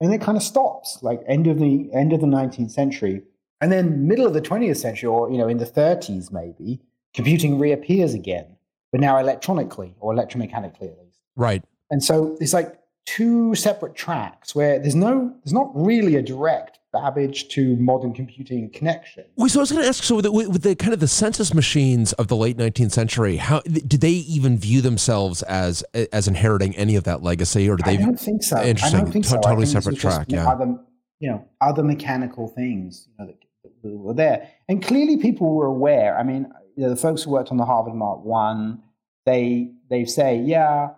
And 0.00 0.14
it 0.14 0.20
kind 0.20 0.36
of 0.36 0.42
stops, 0.44 1.00
like 1.02 1.20
end 1.26 1.48
of 1.48 1.58
the 1.58 1.90
end 1.92 2.12
of 2.12 2.20
the 2.20 2.28
19th 2.28 2.70
century. 2.70 3.22
And 3.60 3.72
then 3.72 4.06
middle 4.06 4.24
of 4.24 4.34
the 4.34 4.40
20th 4.40 4.76
century, 4.76 5.08
or 5.08 5.28
you 5.32 5.36
know, 5.36 5.48
in 5.48 5.56
the 5.56 5.66
30s 5.66 6.30
maybe, 6.30 6.80
computing 7.12 7.58
reappears 7.58 8.14
again, 8.14 8.56
but 8.92 9.00
now 9.00 9.18
electronically 9.18 9.96
or 9.98 10.14
electromechanically 10.14 10.92
at 10.92 10.98
least. 11.04 11.18
Right. 11.34 11.64
And 11.90 12.04
so 12.04 12.36
it's 12.40 12.52
like 12.52 12.78
two 13.04 13.56
separate 13.56 13.96
tracks 13.96 14.54
where 14.54 14.78
there's 14.78 14.94
no, 14.94 15.34
there's 15.42 15.52
not 15.52 15.72
really 15.74 16.14
a 16.14 16.22
direct 16.22 16.78
Babbage 16.92 17.48
to 17.48 17.74
modern 17.76 18.12
computing 18.12 18.70
connection. 18.70 19.24
Well, 19.36 19.48
so 19.48 19.60
I 19.60 19.62
was 19.62 19.72
going 19.72 19.82
to 19.82 19.88
ask. 19.88 20.04
So 20.04 20.16
with 20.16 20.26
the, 20.26 20.32
with 20.32 20.62
the 20.62 20.76
kind 20.76 20.92
of 20.92 21.00
the 21.00 21.08
census 21.08 21.54
machines 21.54 22.12
of 22.14 22.28
the 22.28 22.36
late 22.36 22.58
19th 22.58 22.92
century, 22.92 23.36
how 23.36 23.60
did 23.60 24.02
they 24.02 24.10
even 24.10 24.58
view 24.58 24.82
themselves 24.82 25.42
as 25.44 25.82
as 25.94 26.28
inheriting 26.28 26.76
any 26.76 26.94
of 26.96 27.04
that 27.04 27.22
legacy, 27.22 27.66
or 27.66 27.76
did 27.76 27.86
I 27.88 27.96
they? 27.96 28.02
don't 28.02 28.20
think 28.20 28.42
so. 28.42 28.62
Interesting. 28.62 29.00
I 29.00 29.02
don't 29.02 29.10
think 29.10 29.24
so. 29.24 29.38
I 29.38 29.40
totally 29.40 29.64
separate 29.64 29.94
just, 29.94 30.02
track, 30.02 30.26
yeah. 30.28 30.46
Other, 30.46 30.76
you 31.18 31.30
know, 31.30 31.48
other 31.62 31.82
mechanical 31.82 32.48
things 32.48 33.08
you 33.08 33.24
know, 33.24 33.32
that, 33.32 33.72
that 33.82 33.96
were 33.96 34.12
there, 34.12 34.50
and 34.68 34.84
clearly 34.84 35.16
people 35.16 35.54
were 35.54 35.66
aware. 35.66 36.18
I 36.18 36.24
mean, 36.24 36.52
you 36.76 36.82
know, 36.82 36.90
the 36.90 36.96
folks 36.96 37.22
who 37.22 37.30
worked 37.30 37.50
on 37.50 37.56
the 37.56 37.64
Harvard 37.64 37.94
Mark 37.94 38.22
One, 38.22 38.82
they 39.24 39.72
they 39.88 40.04
say, 40.04 40.36
yeah, 40.36 40.90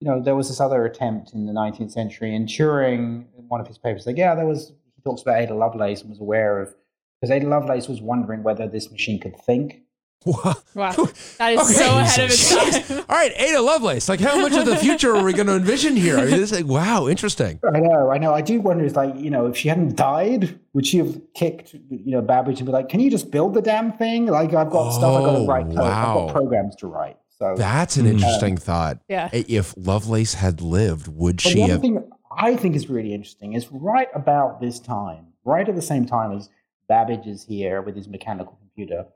you 0.00 0.08
know, 0.08 0.22
there 0.22 0.34
was 0.34 0.48
this 0.48 0.60
other 0.60 0.86
attempt 0.86 1.34
in 1.34 1.44
the 1.44 1.52
19th 1.52 1.92
century, 1.92 2.34
and 2.34 2.48
Turing, 2.48 3.26
in 3.36 3.48
one 3.48 3.60
of 3.60 3.66
his 3.66 3.76
papers, 3.76 4.06
like, 4.06 4.16
yeah, 4.16 4.34
there 4.34 4.46
was. 4.46 4.72
He 5.02 5.10
talks 5.10 5.22
about 5.22 5.40
Ada 5.40 5.54
Lovelace 5.54 6.02
and 6.02 6.10
was 6.10 6.20
aware 6.20 6.60
of 6.60 6.74
because 7.20 7.30
Ada 7.30 7.48
Lovelace 7.48 7.88
was 7.88 8.00
wondering 8.00 8.42
whether 8.42 8.66
this 8.66 8.90
machine 8.90 9.20
could 9.20 9.36
think. 9.36 9.82
Wow. 10.24 10.54
Wow. 10.74 11.08
That 11.38 11.52
is 11.54 11.76
so 11.76 11.98
ahead 11.98 12.20
of 12.20 12.30
its 12.30 12.88
time. 12.88 12.98
All 13.08 13.16
right, 13.16 13.32
Ada 13.36 13.60
Lovelace. 13.60 14.08
Like, 14.08 14.20
how 14.20 14.40
much 14.40 14.54
of 14.54 14.66
the 14.66 14.76
future 14.76 15.16
are 15.16 15.24
we 15.24 15.32
going 15.32 15.48
to 15.48 15.56
envision 15.56 15.96
here? 15.96 16.16
I 16.16 16.22
mean, 16.22 16.30
this 16.30 16.52
is 16.52 16.52
like, 16.52 16.66
wow, 16.66 17.08
interesting. 17.08 17.58
I 17.66 17.80
know, 17.80 18.10
I 18.10 18.18
know. 18.18 18.32
I 18.32 18.40
do 18.40 18.60
wonder, 18.60 18.84
is 18.84 18.94
like, 18.94 19.16
you 19.16 19.30
know, 19.30 19.46
if 19.46 19.56
she 19.56 19.68
hadn't 19.68 19.96
died, 19.96 20.58
would 20.74 20.86
she 20.86 20.98
have 20.98 21.20
kicked, 21.34 21.74
you 21.74 22.12
know, 22.12 22.22
Babbage 22.22 22.60
and 22.60 22.66
be 22.66 22.72
like, 22.72 22.88
"Can 22.88 23.00
you 23.00 23.10
just 23.10 23.30
build 23.30 23.54
the 23.54 23.62
damn 23.62 23.92
thing? 23.92 24.26
Like, 24.26 24.54
I've 24.54 24.70
got 24.70 24.92
stuff 24.92 25.16
I've 25.16 25.24
got 25.24 25.34
Oh, 25.34 25.44
to 25.44 25.48
write. 25.50 25.66
Oh, 25.66 25.74
code. 25.74 25.84
I've 25.84 26.14
got 26.14 26.32
programs 26.32 26.76
to 26.76 26.86
write." 26.86 27.16
So, 27.38 27.54
That's 27.56 27.96
an 27.96 28.04
mm-hmm. 28.04 28.14
interesting 28.14 28.56
thought. 28.56 28.98
Yeah. 29.08 29.28
If 29.32 29.74
Lovelace 29.76 30.34
had 30.34 30.60
lived, 30.60 31.08
would 31.08 31.36
but 31.36 31.42
she 31.42 31.60
have? 31.62 31.80
thing 31.80 32.02
I 32.38 32.56
think 32.56 32.74
is 32.76 32.88
really 32.88 33.14
interesting 33.14 33.52
is 33.54 33.70
right 33.70 34.08
about 34.14 34.60
this 34.60 34.78
time, 34.80 35.26
right 35.44 35.68
at 35.68 35.74
the 35.74 35.82
same 35.82 36.06
time 36.06 36.32
as 36.36 36.48
Babbage 36.88 37.26
is 37.26 37.44
here 37.44 37.80
with 37.82 37.96
his 37.96 38.08
mechanical 38.08 38.56
computer, 38.60 39.06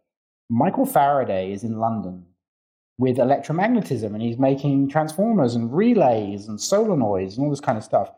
Michael 0.48 0.86
Faraday 0.86 1.52
is 1.52 1.64
in 1.64 1.78
London 1.78 2.24
with 2.98 3.16
electromagnetism 3.18 4.04
and 4.14 4.22
he's 4.22 4.38
making 4.38 4.88
transformers 4.88 5.54
and 5.54 5.72
relays 5.74 6.48
and 6.48 6.58
solenoids 6.58 7.36
and 7.36 7.44
all 7.44 7.50
this 7.50 7.60
kind 7.60 7.76
of 7.76 7.84
stuff. 7.84 8.10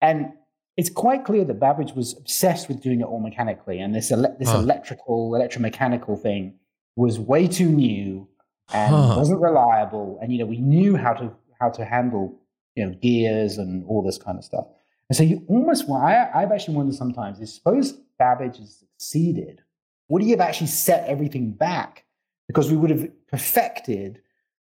And 0.00 0.32
it's 0.76 0.90
quite 0.90 1.24
clear 1.24 1.44
that 1.44 1.60
Babbage 1.60 1.92
was 1.92 2.16
obsessed 2.16 2.68
with 2.68 2.80
doing 2.80 3.00
it 3.00 3.04
all 3.04 3.20
mechanically, 3.20 3.80
and 3.80 3.94
this 3.94 4.10
ele- 4.12 4.36
this 4.38 4.50
Huh. 4.52 4.58
electrical, 4.58 5.32
electromechanical 5.32 6.18
thing 6.20 6.54
was 6.96 7.18
way 7.18 7.46
too 7.48 7.68
new 7.68 8.28
and 8.72 8.94
Huh. 8.94 9.14
wasn't 9.16 9.40
reliable. 9.40 10.18
And 10.22 10.32
you 10.32 10.38
know, 10.38 10.46
we 10.46 10.58
knew 10.60 10.96
how 10.96 11.14
to 11.14 11.32
how 11.60 11.70
to 11.70 11.84
handle 11.84 12.34
you 12.78 12.86
know 12.86 12.92
gears 13.02 13.58
and 13.58 13.84
all 13.88 14.02
this 14.02 14.18
kind 14.18 14.38
of 14.38 14.44
stuff. 14.44 14.66
And 15.10 15.16
so 15.16 15.22
you 15.24 15.36
almost 15.48 15.88
want. 15.88 16.04
I, 16.04 16.30
I've 16.34 16.52
actually 16.52 16.76
wondered 16.76 16.94
sometimes: 16.96 17.40
is 17.40 17.54
suppose 17.54 17.92
Babbage 18.18 18.58
has 18.58 18.70
succeeded, 18.78 19.62
would 20.08 20.22
he 20.22 20.30
have 20.30 20.40
actually 20.40 20.68
set 20.68 21.06
everything 21.08 21.52
back? 21.52 22.04
Because 22.46 22.70
we 22.70 22.76
would 22.76 22.90
have 22.90 23.04
perfected 23.26 24.20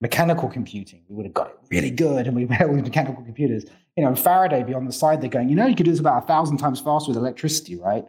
mechanical 0.01 0.49
computing. 0.49 1.03
We 1.09 1.17
would 1.17 1.27
have 1.27 1.35
got 1.35 1.49
it 1.51 1.59
really 1.71 1.91
good, 1.91 2.27
and 2.27 2.35
we 2.37 2.47
had 2.47 2.69
all 2.69 2.75
these 2.75 2.85
mechanical 2.85 3.23
computers. 3.23 3.65
You 3.97 4.03
know, 4.05 4.09
and 4.09 4.19
Faraday 4.19 4.63
be 4.63 4.75
on 4.75 4.85
the 4.87 4.93
side, 4.93 5.21
they're 5.21 5.29
going, 5.31 5.49
you 5.49 5.57
know, 5.57 5.67
you 5.67 5.75
could 5.75 5.85
do 5.85 5.91
this 5.91 5.99
about 6.01 6.23
a 6.23 6.27
thousand 6.27 6.59
times 6.59 6.81
faster 6.81 7.11
with 7.11 7.17
electricity, 7.19 7.75
right? 7.77 8.05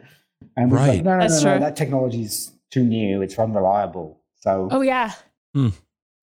And 0.55 0.71
we're 0.71 0.77
Right. 0.77 0.89
like, 0.97 1.03
no, 1.03 1.13
no, 1.15 1.19
That's 1.21 1.43
no, 1.43 1.49
no, 1.49 1.55
true. 1.57 1.65
that 1.65 1.75
technology's 1.75 2.51
too 2.69 2.83
new. 2.83 3.23
It's 3.23 3.37
unreliable. 3.39 4.21
So 4.35 4.67
Oh 4.71 4.81
yeah. 4.81 5.13
Hmm. 5.55 5.69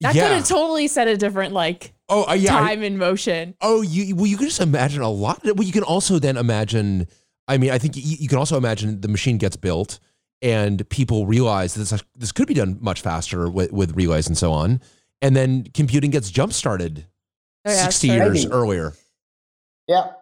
That 0.00 0.14
yeah. 0.14 0.28
could 0.28 0.36
have 0.36 0.48
totally 0.48 0.88
set 0.88 1.08
a 1.08 1.16
different 1.16 1.54
like 1.54 1.94
oh, 2.08 2.28
uh, 2.28 2.34
yeah. 2.34 2.56
I- 2.56 2.60
time 2.60 2.82
in 2.82 2.98
motion. 2.98 3.54
Oh, 3.60 3.82
you 3.82 4.14
well, 4.14 4.26
you 4.26 4.36
can 4.36 4.46
just 4.46 4.60
imagine 4.60 5.02
a 5.02 5.10
lot. 5.10 5.42
Well, 5.44 5.62
you 5.62 5.72
can 5.72 5.82
also 5.82 6.18
then 6.18 6.36
imagine. 6.36 7.06
I 7.48 7.58
mean, 7.58 7.70
I 7.70 7.78
think 7.78 7.96
you, 7.96 8.02
you 8.18 8.28
can 8.28 8.38
also 8.38 8.56
imagine 8.56 9.00
the 9.00 9.08
machine 9.08 9.38
gets 9.38 9.56
built 9.56 10.00
and 10.42 10.88
people 10.90 11.26
realize 11.26 11.74
that 11.74 11.80
this 11.80 12.02
this 12.14 12.32
could 12.32 12.48
be 12.48 12.54
done 12.54 12.78
much 12.80 13.00
faster 13.00 13.48
with, 13.48 13.72
with 13.72 13.96
relays 13.96 14.26
and 14.26 14.36
so 14.36 14.52
on, 14.52 14.80
and 15.22 15.34
then 15.34 15.64
computing 15.74 16.10
gets 16.10 16.30
jump 16.30 16.52
started 16.52 17.06
Oh, 17.66 17.70
yeah, 17.70 17.84
sixty 17.84 18.08
that's 18.08 18.18
years 18.18 18.44
Maybe. 18.44 18.52
earlier. 18.54 18.92
Yeah, 19.88 20.12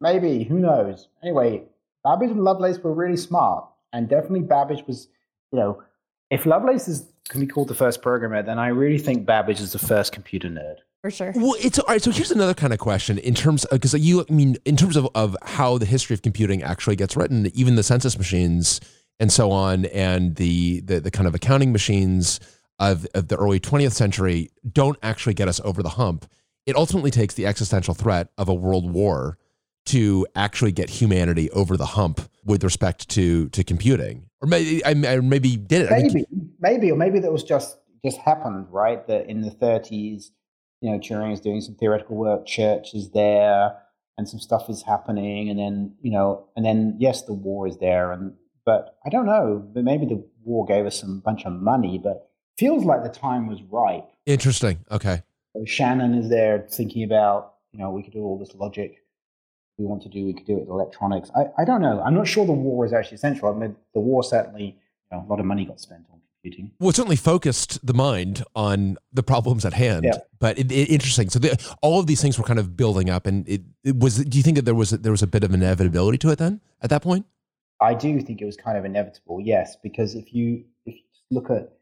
maybe. 0.00 0.44
Who 0.44 0.58
knows? 0.58 1.08
Anyway, 1.22 1.64
Babbage 2.02 2.30
and 2.30 2.44
Lovelace 2.44 2.78
were 2.78 2.94
really 2.94 3.16
smart, 3.16 3.66
and 3.92 4.08
definitely 4.08 4.40
Babbage 4.40 4.86
was, 4.86 5.08
you 5.52 5.58
know, 5.58 5.82
if 6.30 6.46
Lovelace 6.46 6.88
is 6.88 7.06
can 7.28 7.40
be 7.40 7.46
called 7.46 7.68
the 7.68 7.74
first 7.74 8.02
programmer, 8.02 8.42
then 8.42 8.58
I 8.58 8.68
really 8.68 8.98
think 8.98 9.26
Babbage 9.26 9.60
is 9.60 9.72
the 9.72 9.78
first 9.78 10.12
computer 10.12 10.48
nerd. 10.48 10.76
For 11.00 11.10
sure. 11.10 11.32
Well, 11.34 11.54
it's 11.58 11.78
all 11.78 11.86
right. 11.86 12.02
So 12.02 12.10
here's 12.10 12.30
another 12.30 12.54
kind 12.54 12.72
of 12.72 12.78
question 12.78 13.18
in 13.18 13.34
terms 13.34 13.66
because 13.70 13.92
you, 13.94 14.24
I 14.28 14.32
mean, 14.32 14.56
in 14.64 14.76
terms 14.76 14.96
of, 14.96 15.06
of 15.14 15.36
how 15.42 15.76
the 15.76 15.84
history 15.84 16.14
of 16.14 16.22
computing 16.22 16.62
actually 16.62 16.96
gets 16.96 17.14
written, 17.14 17.50
even 17.54 17.76
the 17.76 17.82
census 17.82 18.16
machines 18.16 18.80
and 19.20 19.30
so 19.30 19.50
on, 19.50 19.84
and 19.86 20.36
the 20.36 20.80
the, 20.80 21.00
the 21.00 21.10
kind 21.10 21.26
of 21.26 21.34
accounting 21.34 21.72
machines 21.72 22.40
of, 22.78 23.06
of 23.14 23.28
the 23.28 23.36
early 23.36 23.60
20th 23.60 23.92
century 23.92 24.50
don't 24.72 24.98
actually 25.02 25.34
get 25.34 25.46
us 25.46 25.60
over 25.62 25.82
the 25.82 25.90
hump. 25.90 26.26
It 26.66 26.74
ultimately 26.74 27.10
takes 27.10 27.34
the 27.34 27.46
existential 27.46 27.94
threat 27.94 28.28
of 28.38 28.48
a 28.48 28.54
world 28.54 28.90
war 28.90 29.36
to 29.86 30.26
actually 30.34 30.72
get 30.72 30.90
humanity 30.90 31.50
over 31.50 31.76
the 31.76 31.86
hump 31.86 32.20
with 32.44 32.64
respect 32.64 33.08
to 33.10 33.48
to 33.50 33.64
computing, 33.64 34.28
or 34.40 34.48
maybe 34.48 34.84
I, 34.84 34.90
I 34.90 35.20
maybe 35.20 35.56
did 35.56 35.82
it. 35.82 35.90
Maybe, 35.90 36.26
maybe, 36.60 36.90
or 36.90 36.96
maybe 36.96 37.18
that 37.20 37.32
was 37.32 37.44
just 37.44 37.78
just 38.04 38.18
happened, 38.18 38.66
right? 38.70 39.06
That 39.06 39.28
in 39.28 39.40
the 39.40 39.50
30s, 39.50 40.30
you 40.80 40.90
know, 40.90 40.98
Turing 40.98 41.32
is 41.32 41.40
doing 41.40 41.60
some 41.60 41.74
theoretical 41.74 42.16
work, 42.16 42.46
Church 42.46 42.94
is 42.94 43.10
there, 43.10 43.76
and 44.18 44.28
some 44.28 44.40
stuff 44.40 44.68
is 44.68 44.82
happening, 44.82 45.48
and 45.48 45.58
then 45.58 45.94
you 46.02 46.10
know, 46.10 46.48
and 46.56 46.64
then 46.64 46.96
yes, 46.98 47.22
the 47.22 47.34
war 47.34 47.66
is 47.66 47.78
there, 47.78 48.12
and 48.12 48.34
but 48.64 48.96
I 49.04 49.10
don't 49.10 49.26
know, 49.26 49.62
but 49.74 49.84
maybe 49.84 50.06
the 50.06 50.24
war 50.42 50.64
gave 50.66 50.86
us 50.86 50.98
some 50.98 51.20
bunch 51.20 51.44
of 51.44 51.52
money, 51.52 51.98
but 52.02 52.30
feels 52.56 52.84
like 52.84 53.02
the 53.02 53.08
time 53.08 53.46
was 53.46 53.62
ripe. 53.70 54.08
interesting. 54.26 54.84
Okay. 54.90 55.22
So 55.54 55.64
Shannon 55.64 56.14
is 56.14 56.28
there 56.30 56.66
thinking 56.68 57.04
about, 57.04 57.54
you 57.72 57.78
know, 57.78 57.90
we 57.90 58.02
could 58.02 58.12
do 58.12 58.20
all 58.20 58.38
this 58.38 58.54
logic 58.54 59.03
we 59.78 59.84
want 59.84 60.02
to 60.02 60.08
do, 60.08 60.24
we 60.24 60.32
could 60.32 60.46
do 60.46 60.54
it 60.56 60.60
with 60.60 60.68
electronics. 60.68 61.30
I, 61.36 61.46
I 61.58 61.64
don't 61.64 61.80
know. 61.80 62.00
I'm 62.00 62.14
not 62.14 62.28
sure 62.28 62.46
the 62.46 62.52
war 62.52 62.84
is 62.84 62.92
actually 62.92 63.16
essential. 63.16 63.48
I 63.48 63.58
mean, 63.58 63.76
the 63.92 64.00
war 64.00 64.22
certainly, 64.22 64.64
you 65.10 65.16
know, 65.16 65.24
a 65.26 65.28
lot 65.28 65.40
of 65.40 65.46
money 65.46 65.64
got 65.64 65.80
spent 65.80 66.04
on 66.12 66.20
computing. 66.42 66.70
Well, 66.78 66.90
it 66.90 66.96
certainly 66.96 67.16
focused 67.16 67.84
the 67.84 67.94
mind 67.94 68.44
on 68.54 68.96
the 69.12 69.22
problems 69.22 69.64
at 69.64 69.72
hand. 69.72 70.04
Yeah. 70.04 70.18
But 70.38 70.58
it, 70.58 70.70
it- 70.70 70.90
interesting. 70.90 71.28
So 71.30 71.38
the, 71.38 71.74
all 71.82 71.98
of 71.98 72.06
these 72.06 72.22
things 72.22 72.38
were 72.38 72.44
kind 72.44 72.58
of 72.58 72.76
building 72.76 73.10
up, 73.10 73.26
and 73.26 73.48
it, 73.48 73.62
it 73.82 73.98
was. 73.98 74.18
Do 74.24 74.36
you 74.36 74.44
think 74.44 74.56
that 74.56 74.64
there 74.64 74.74
was 74.74 74.92
a, 74.92 74.98
there 74.98 75.12
was 75.12 75.22
a 75.22 75.26
bit 75.26 75.42
of 75.42 75.52
inevitability 75.52 76.18
to 76.18 76.30
it 76.30 76.38
then 76.38 76.60
at 76.82 76.90
that 76.90 77.02
point? 77.02 77.26
I 77.80 77.94
do 77.94 78.20
think 78.20 78.40
it 78.40 78.44
was 78.44 78.56
kind 78.56 78.78
of 78.78 78.84
inevitable, 78.84 79.40
yes, 79.40 79.76
because 79.82 80.14
if 80.14 80.32
you 80.32 80.64
if 80.86 80.94
you 80.94 81.00
just 81.12 81.24
look 81.30 81.50
at 81.50 81.72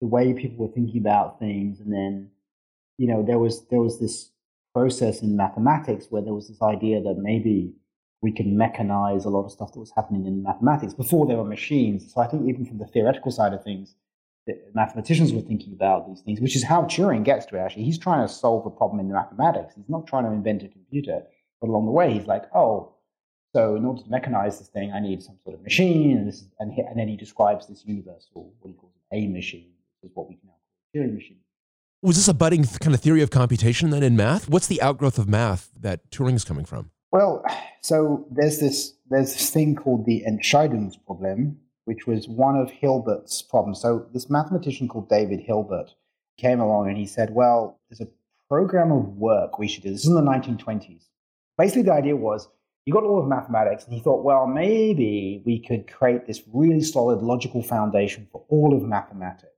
the 0.00 0.06
way 0.06 0.32
people 0.34 0.66
were 0.66 0.72
thinking 0.72 1.00
about 1.00 1.38
things, 1.38 1.80
and 1.80 1.92
then 1.92 2.30
you 2.98 3.06
know 3.06 3.22
there 3.22 3.38
was 3.38 3.64
there 3.68 3.80
was 3.80 4.00
this 4.00 4.30
process 4.78 5.22
in 5.22 5.36
mathematics 5.36 6.06
where 6.10 6.22
there 6.22 6.34
was 6.34 6.48
this 6.48 6.62
idea 6.62 7.00
that 7.02 7.16
maybe 7.18 7.72
we 8.22 8.32
can 8.32 8.56
mechanize 8.56 9.24
a 9.24 9.28
lot 9.28 9.44
of 9.44 9.52
stuff 9.52 9.72
that 9.72 9.80
was 9.80 9.92
happening 9.94 10.24
in 10.26 10.42
mathematics 10.42 10.94
before 10.94 11.26
there 11.26 11.36
were 11.36 11.44
machines. 11.44 12.12
So 12.12 12.20
I 12.20 12.26
think 12.28 12.48
even 12.48 12.64
from 12.64 12.78
the 12.78 12.86
theoretical 12.86 13.32
side 13.32 13.52
of 13.54 13.62
things, 13.62 13.94
the 14.46 14.54
mathematicians 14.74 15.32
were 15.32 15.40
thinking 15.40 15.72
about 15.72 16.08
these 16.08 16.20
things, 16.20 16.40
which 16.40 16.56
is 16.56 16.64
how 16.64 16.82
Turing 16.82 17.24
gets 17.24 17.44
to 17.46 17.56
it. 17.56 17.60
Actually, 17.60 17.84
he's 17.84 17.98
trying 17.98 18.26
to 18.26 18.32
solve 18.32 18.66
a 18.66 18.70
problem 18.70 18.98
in 19.00 19.12
mathematics. 19.12 19.74
He's 19.76 19.88
not 19.88 20.06
trying 20.06 20.24
to 20.24 20.32
invent 20.32 20.62
a 20.62 20.68
computer, 20.68 21.22
but 21.60 21.68
along 21.70 21.86
the 21.86 21.92
way, 21.92 22.12
he's 22.12 22.26
like, 22.26 22.44
oh. 22.54 22.94
So 23.54 23.76
in 23.76 23.84
order 23.84 24.02
to 24.02 24.08
mechanize 24.08 24.58
this 24.58 24.68
thing, 24.68 24.92
I 24.92 25.00
need 25.00 25.22
some 25.22 25.38
sort 25.42 25.54
of 25.56 25.62
machine, 25.62 26.18
and 26.18 26.32
and, 26.60 26.72
he, 26.72 26.82
and 26.82 26.98
then 26.98 27.08
he 27.08 27.16
describes 27.16 27.66
this 27.66 27.84
universal, 27.84 28.52
what 28.60 28.68
he 28.70 28.74
calls 28.74 28.92
a 29.12 29.26
machine, 29.26 29.72
which 30.00 30.10
is 30.10 30.14
what 30.16 30.28
we 30.28 30.36
can 30.36 30.48
now 30.48 30.58
call 30.64 30.78
a 30.84 30.98
Turing 30.98 31.14
machine. 31.14 31.40
Was 32.00 32.14
this 32.14 32.28
a 32.28 32.34
budding 32.34 32.62
th- 32.62 32.78
kind 32.78 32.94
of 32.94 33.00
theory 33.00 33.22
of 33.22 33.30
computation 33.30 33.90
then 33.90 34.04
in 34.04 34.14
math? 34.14 34.48
What's 34.48 34.68
the 34.68 34.80
outgrowth 34.80 35.18
of 35.18 35.28
math 35.28 35.70
that 35.80 36.08
Turing 36.12 36.34
is 36.34 36.44
coming 36.44 36.64
from? 36.64 36.92
Well, 37.10 37.44
so 37.80 38.24
there's 38.30 38.60
this 38.60 38.92
there's 39.10 39.32
this 39.32 39.50
thing 39.50 39.74
called 39.74 40.06
the 40.06 40.22
Entscheidungsproblem, 40.28 41.56
which 41.86 42.06
was 42.06 42.28
one 42.28 42.54
of 42.54 42.70
Hilbert's 42.70 43.42
problems. 43.42 43.80
So 43.80 44.06
this 44.12 44.30
mathematician 44.30 44.86
called 44.86 45.08
David 45.08 45.40
Hilbert 45.40 45.94
came 46.36 46.60
along 46.60 46.88
and 46.88 46.96
he 46.96 47.06
said, 47.06 47.34
"Well, 47.34 47.80
there's 47.90 48.00
a 48.00 48.12
program 48.48 48.92
of 48.92 49.16
work 49.16 49.58
we 49.58 49.66
should 49.66 49.82
do." 49.82 49.90
This 49.90 50.02
is 50.02 50.06
in 50.06 50.14
the 50.14 50.22
1920s. 50.22 51.08
Basically, 51.56 51.82
the 51.82 51.94
idea 51.94 52.14
was 52.14 52.48
you 52.86 52.94
got 52.94 53.02
all 53.02 53.18
of 53.18 53.26
mathematics, 53.26 53.84
and 53.84 53.92
he 53.92 54.00
thought, 54.00 54.24
well, 54.24 54.46
maybe 54.46 55.42
we 55.44 55.58
could 55.58 55.92
create 55.92 56.26
this 56.26 56.42
really 56.54 56.80
solid 56.80 57.22
logical 57.22 57.62
foundation 57.62 58.26
for 58.30 58.44
all 58.48 58.74
of 58.74 58.82
mathematics. 58.82 59.57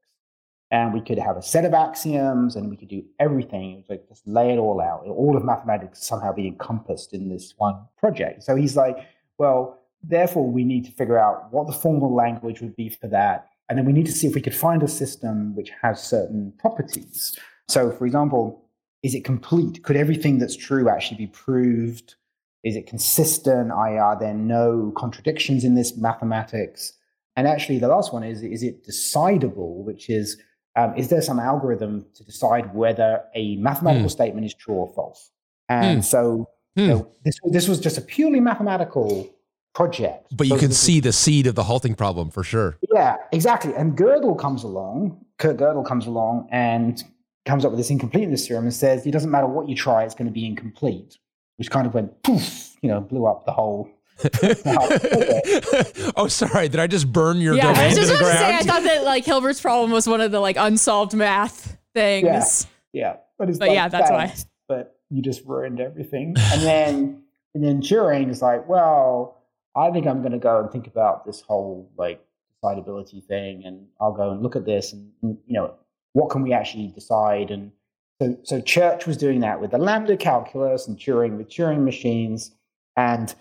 And 0.73 0.95
we 0.95 1.01
could 1.01 1.19
have 1.19 1.37
a 1.37 1.43
set 1.43 1.65
of 1.65 1.75
axioms 1.75 2.55
and 2.55 2.71
we 2.71 2.77
could 2.77 2.89
do 2.89 3.03
everything. 3.19 3.85
Like 3.89 4.09
just 4.09 4.27
lay 4.27 4.53
it 4.53 4.59
all 4.59 4.81
out. 4.81 5.05
All 5.05 5.37
of 5.37 5.45
mathematics 5.45 6.07
somehow 6.07 6.33
be 6.33 6.47
encompassed 6.47 7.13
in 7.13 7.29
this 7.29 7.55
one 7.57 7.77
project. 7.99 8.45
So 8.45 8.55
he's 8.55 8.77
like, 8.77 8.97
well, 9.39 9.81
therefore 10.03 10.49
we 10.49 10.63
need 10.65 10.85
to 10.85 10.93
figure 10.93 11.19
out 11.19 11.53
what 11.53 11.67
the 11.67 11.73
formal 11.73 12.15
language 12.15 12.61
would 12.61 12.77
be 12.77 12.89
for 12.89 13.09
that. 13.09 13.49
And 13.69 13.79
then 13.79 13.85
we 13.85 13.93
need 13.93 14.07
to 14.07 14.13
see 14.13 14.27
if 14.27 14.35
we 14.35 14.41
could 14.41 14.55
find 14.55 14.83
a 14.83 14.89
system 14.89 15.55
which 15.55 15.71
has 15.83 16.03
certain 16.03 16.53
properties. 16.59 17.37
So, 17.69 17.91
for 17.91 18.07
example, 18.07 18.65
is 19.03 19.15
it 19.15 19.25
complete? 19.25 19.83
Could 19.83 19.97
everything 19.97 20.39
that's 20.39 20.57
true 20.57 20.89
actually 20.89 21.19
be 21.19 21.27
proved? 21.29 22.17
Is 22.65 22.77
it 22.77 22.87
consistent? 22.87 23.73
I.e., 23.73 23.97
Are 23.97 24.19
there 24.19 24.35
no 24.35 24.93
contradictions 24.97 25.65
in 25.65 25.75
this 25.75 25.97
mathematics? 25.97 26.93
And 27.37 27.47
actually, 27.47 27.79
the 27.79 27.89
last 27.89 28.13
one 28.13 28.25
is 28.25 28.43
is 28.43 28.63
it 28.63 28.85
decidable, 28.85 29.85
which 29.85 30.11
is 30.11 30.37
um, 30.77 30.95
is 30.97 31.09
there 31.09 31.23
some 31.23 31.39
algorithm 31.39 32.07
to 32.15 32.25
decide 32.25 32.75
whether 32.75 33.23
a 33.35 33.57
mathematical 33.57 34.05
Hmm. 34.09 34.09
statement 34.09 34.47
is 34.47 34.55
true 34.55 34.75
or 34.75 34.89
false? 34.95 35.31
And 35.69 35.99
Hmm. 35.99 36.03
so 36.03 36.49
Hmm. 36.77 36.81
you 36.81 36.87
know, 36.89 37.07
this 37.25 37.37
this 37.45 37.69
was 37.69 37.81
just 37.81 37.99
a 37.99 38.01
purely 38.01 38.41
mathematical 38.41 39.29
project. 39.75 40.27
But 40.37 40.47
you 40.49 40.57
can 40.57 40.71
is- 40.71 40.79
see 40.79 41.01
the 41.01 41.13
seed 41.13 41.47
of 41.47 41.55
the 41.55 41.65
halting 41.65 41.95
problem 41.95 42.31
for 42.31 42.43
sure. 42.43 42.77
yeah, 42.93 43.17
exactly. 43.33 43.75
And 43.75 43.97
Gödel 43.97 44.39
comes 44.39 44.63
along, 44.65 45.25
Kurt 45.39 45.57
Gödel 45.57 45.85
comes 45.85 46.07
along 46.07 46.49
and 46.51 47.03
comes 47.47 47.65
up 47.65 47.71
with 47.73 47.79
this 47.79 47.91
incompleteness 47.91 48.47
theorem 48.47 48.65
and 48.65 48.75
says 48.75 49.07
it 49.07 49.11
doesn't 49.13 49.31
matter 49.31 49.47
what 49.47 49.69
you 49.69 49.75
try, 49.75 50.05
it's 50.05 50.15
going 50.15 50.27
to 50.29 50.33
be 50.33 50.45
incomplete, 50.47 51.19
which 51.57 51.71
kind 51.71 51.87
of 51.87 51.95
went 51.95 52.23
poof, 52.23 52.77
you 52.83 52.89
know, 52.89 53.01
blew 53.01 53.27
up 53.27 53.45
the 53.47 53.53
whole. 53.53 53.89
oh, 56.17 56.27
sorry. 56.29 56.69
Did 56.69 56.81
I 56.81 56.87
just 56.87 57.13
burn 57.13 57.39
your 57.39 57.55
yeah, 57.55 57.69
I 57.69 57.73
domain 57.75 57.87
was 57.87 57.95
to 57.95 58.01
just 58.01 58.13
the 58.13 58.19
about 58.19 58.33
to 58.33 58.39
say 58.39 58.57
I 58.57 58.63
thought 58.63 58.83
that 58.85 59.05
like 59.05 59.25
Hilbert's 59.25 59.61
problem 59.61 59.91
was 59.91 60.07
one 60.07 60.21
of 60.21 60.31
the 60.31 60.41
like 60.41 60.57
unsolved 60.59 61.15
math 61.15 61.77
things. 61.95 62.67
Yeah, 62.93 63.17
but 63.39 63.49
it's 63.49 63.59
But 63.59 63.69
like, 63.69 63.75
yeah, 63.75 63.89
that's 63.89 64.11
why. 64.11 64.35
But 64.69 64.99
you 65.11 65.23
just 65.23 65.45
ruined 65.45 65.81
everything. 65.81 66.35
And 66.53 66.63
then 66.63 67.23
and 67.55 67.65
then 67.65 67.81
Turing 67.81 68.31
is 68.31 68.43
like, 68.43 68.69
well, 68.69 69.43
I 69.77 69.91
think 69.91 70.07
I'm 70.07 70.21
going 70.21 70.33
to 70.33 70.39
go 70.39 70.61
and 70.61 70.71
think 70.71 70.87
about 70.87 71.25
this 71.25 71.41
whole 71.41 71.91
like 71.97 72.25
decidability 72.63 73.25
thing, 73.25 73.65
and 73.65 73.87
I'll 74.01 74.13
go 74.13 74.31
and 74.31 74.43
look 74.43 74.57
at 74.57 74.67
this, 74.67 74.93
and 74.93 75.11
and, 75.23 75.39
you 75.47 75.55
know, 75.55 75.75
what 76.13 76.31
can 76.31 76.43
we 76.43 76.53
actually 76.53 76.89
decide? 76.89 77.51
And 77.51 77.73
so 78.21 78.39
so 78.43 78.61
Church 78.61 79.07
was 79.07 79.17
doing 79.17 79.41
that 79.41 79.61
with 79.61 79.71
the 79.71 79.79
lambda 79.79 80.17
calculus, 80.17 80.87
and 80.87 80.99
Turing 80.99 81.37
with 81.37 81.49
Turing 81.49 81.85
machines, 81.85 82.53
and 82.97 83.35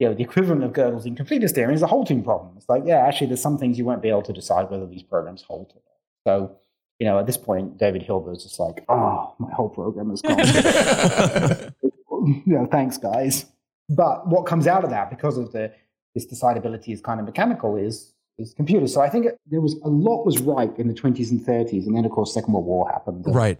you 0.00 0.08
know, 0.08 0.14
the 0.14 0.22
equivalent 0.22 0.64
of 0.64 0.72
Gödel's 0.72 1.04
incompleteness 1.04 1.52
theorem 1.52 1.74
is 1.74 1.82
the 1.82 1.86
halting 1.86 2.24
problem. 2.24 2.54
It's 2.56 2.68
like, 2.70 2.84
yeah, 2.86 3.06
actually, 3.06 3.26
there's 3.28 3.42
some 3.42 3.58
things 3.58 3.78
you 3.78 3.84
won't 3.84 4.00
be 4.00 4.08
able 4.08 4.22
to 4.22 4.32
decide 4.32 4.70
whether 4.70 4.86
these 4.86 5.02
programs 5.02 5.42
halt 5.42 5.72
or 5.74 5.82
not. 5.84 5.98
So, 6.26 6.56
you 6.98 7.06
know, 7.06 7.18
at 7.18 7.26
this 7.26 7.36
point, 7.36 7.76
David 7.76 8.02
Hilbert's 8.02 8.44
just 8.44 8.58
like, 8.58 8.82
oh, 8.88 9.34
my 9.38 9.52
whole 9.52 9.68
program 9.68 10.10
is 10.10 10.22
gone. 10.22 10.38
you 12.46 12.54
know, 12.54 12.66
thanks, 12.66 12.96
guys. 12.96 13.44
But 13.90 14.26
what 14.26 14.46
comes 14.46 14.66
out 14.66 14.84
of 14.84 14.90
that, 14.90 15.10
because 15.10 15.36
of 15.36 15.52
the 15.52 15.70
this 16.14 16.26
decidability 16.26 16.88
is 16.88 17.00
kind 17.02 17.20
of 17.20 17.26
mechanical, 17.26 17.76
is 17.76 18.14
is 18.38 18.54
computers. 18.54 18.94
So 18.94 19.02
I 19.02 19.10
think 19.10 19.26
there 19.50 19.60
was 19.60 19.74
a 19.84 19.88
lot 19.88 20.24
was 20.24 20.40
ripe 20.40 20.78
in 20.78 20.88
the 20.88 20.94
20s 20.94 21.30
and 21.30 21.40
30s, 21.40 21.86
and 21.86 21.94
then 21.94 22.06
of 22.06 22.10
course 22.10 22.32
Second 22.32 22.54
World 22.54 22.64
War 22.66 22.88
happened. 22.90 23.24
Right. 23.28 23.58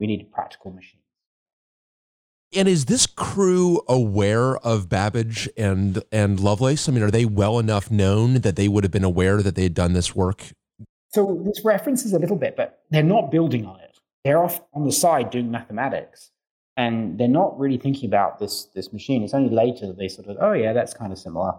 We 0.00 0.08
needed 0.08 0.32
practical 0.32 0.72
machines. 0.72 1.02
And 2.54 2.66
is 2.66 2.86
this 2.86 3.06
crew 3.06 3.82
aware 3.88 4.56
of 4.58 4.88
Babbage 4.88 5.48
and 5.56 6.02
and 6.10 6.40
Lovelace? 6.40 6.88
I 6.88 6.92
mean, 6.92 7.02
are 7.02 7.10
they 7.10 7.26
well 7.26 7.58
enough 7.58 7.90
known 7.90 8.34
that 8.40 8.56
they 8.56 8.68
would 8.68 8.84
have 8.84 8.90
been 8.90 9.04
aware 9.04 9.42
that 9.42 9.54
they 9.54 9.64
had 9.64 9.74
done 9.74 9.92
this 9.92 10.16
work? 10.16 10.52
So 11.10 11.42
this 11.44 11.64
references 11.64 12.12
a 12.12 12.18
little 12.18 12.36
bit, 12.36 12.56
but 12.56 12.82
they're 12.90 13.02
not 13.02 13.30
building 13.30 13.66
on 13.66 13.80
it. 13.80 13.98
They're 14.24 14.42
off 14.42 14.60
on 14.72 14.84
the 14.84 14.92
side 14.92 15.30
doing 15.30 15.50
mathematics, 15.50 16.30
and 16.76 17.18
they're 17.18 17.28
not 17.28 17.58
really 17.58 17.78
thinking 17.78 18.08
about 18.08 18.38
this 18.38 18.64
this 18.74 18.92
machine. 18.92 19.22
It's 19.22 19.34
only 19.34 19.54
later 19.54 19.86
that 19.86 19.98
they 19.98 20.08
sort 20.08 20.28
of, 20.28 20.38
oh 20.40 20.52
yeah, 20.52 20.72
that's 20.72 20.94
kind 20.94 21.12
of 21.12 21.18
similar. 21.18 21.52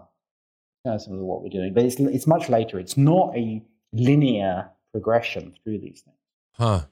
Kind 0.84 0.94
of 0.94 1.02
similar 1.02 1.22
to 1.22 1.26
what 1.26 1.42
we're 1.42 1.50
doing, 1.50 1.72
but 1.72 1.84
it's 1.84 2.00
it's 2.00 2.26
much 2.26 2.48
later. 2.48 2.80
It's 2.80 2.96
not 2.96 3.36
a 3.36 3.62
linear 3.92 4.70
progression 4.92 5.54
through 5.62 5.78
these 5.78 6.02
things. 6.02 6.16
Huh. 6.54 6.82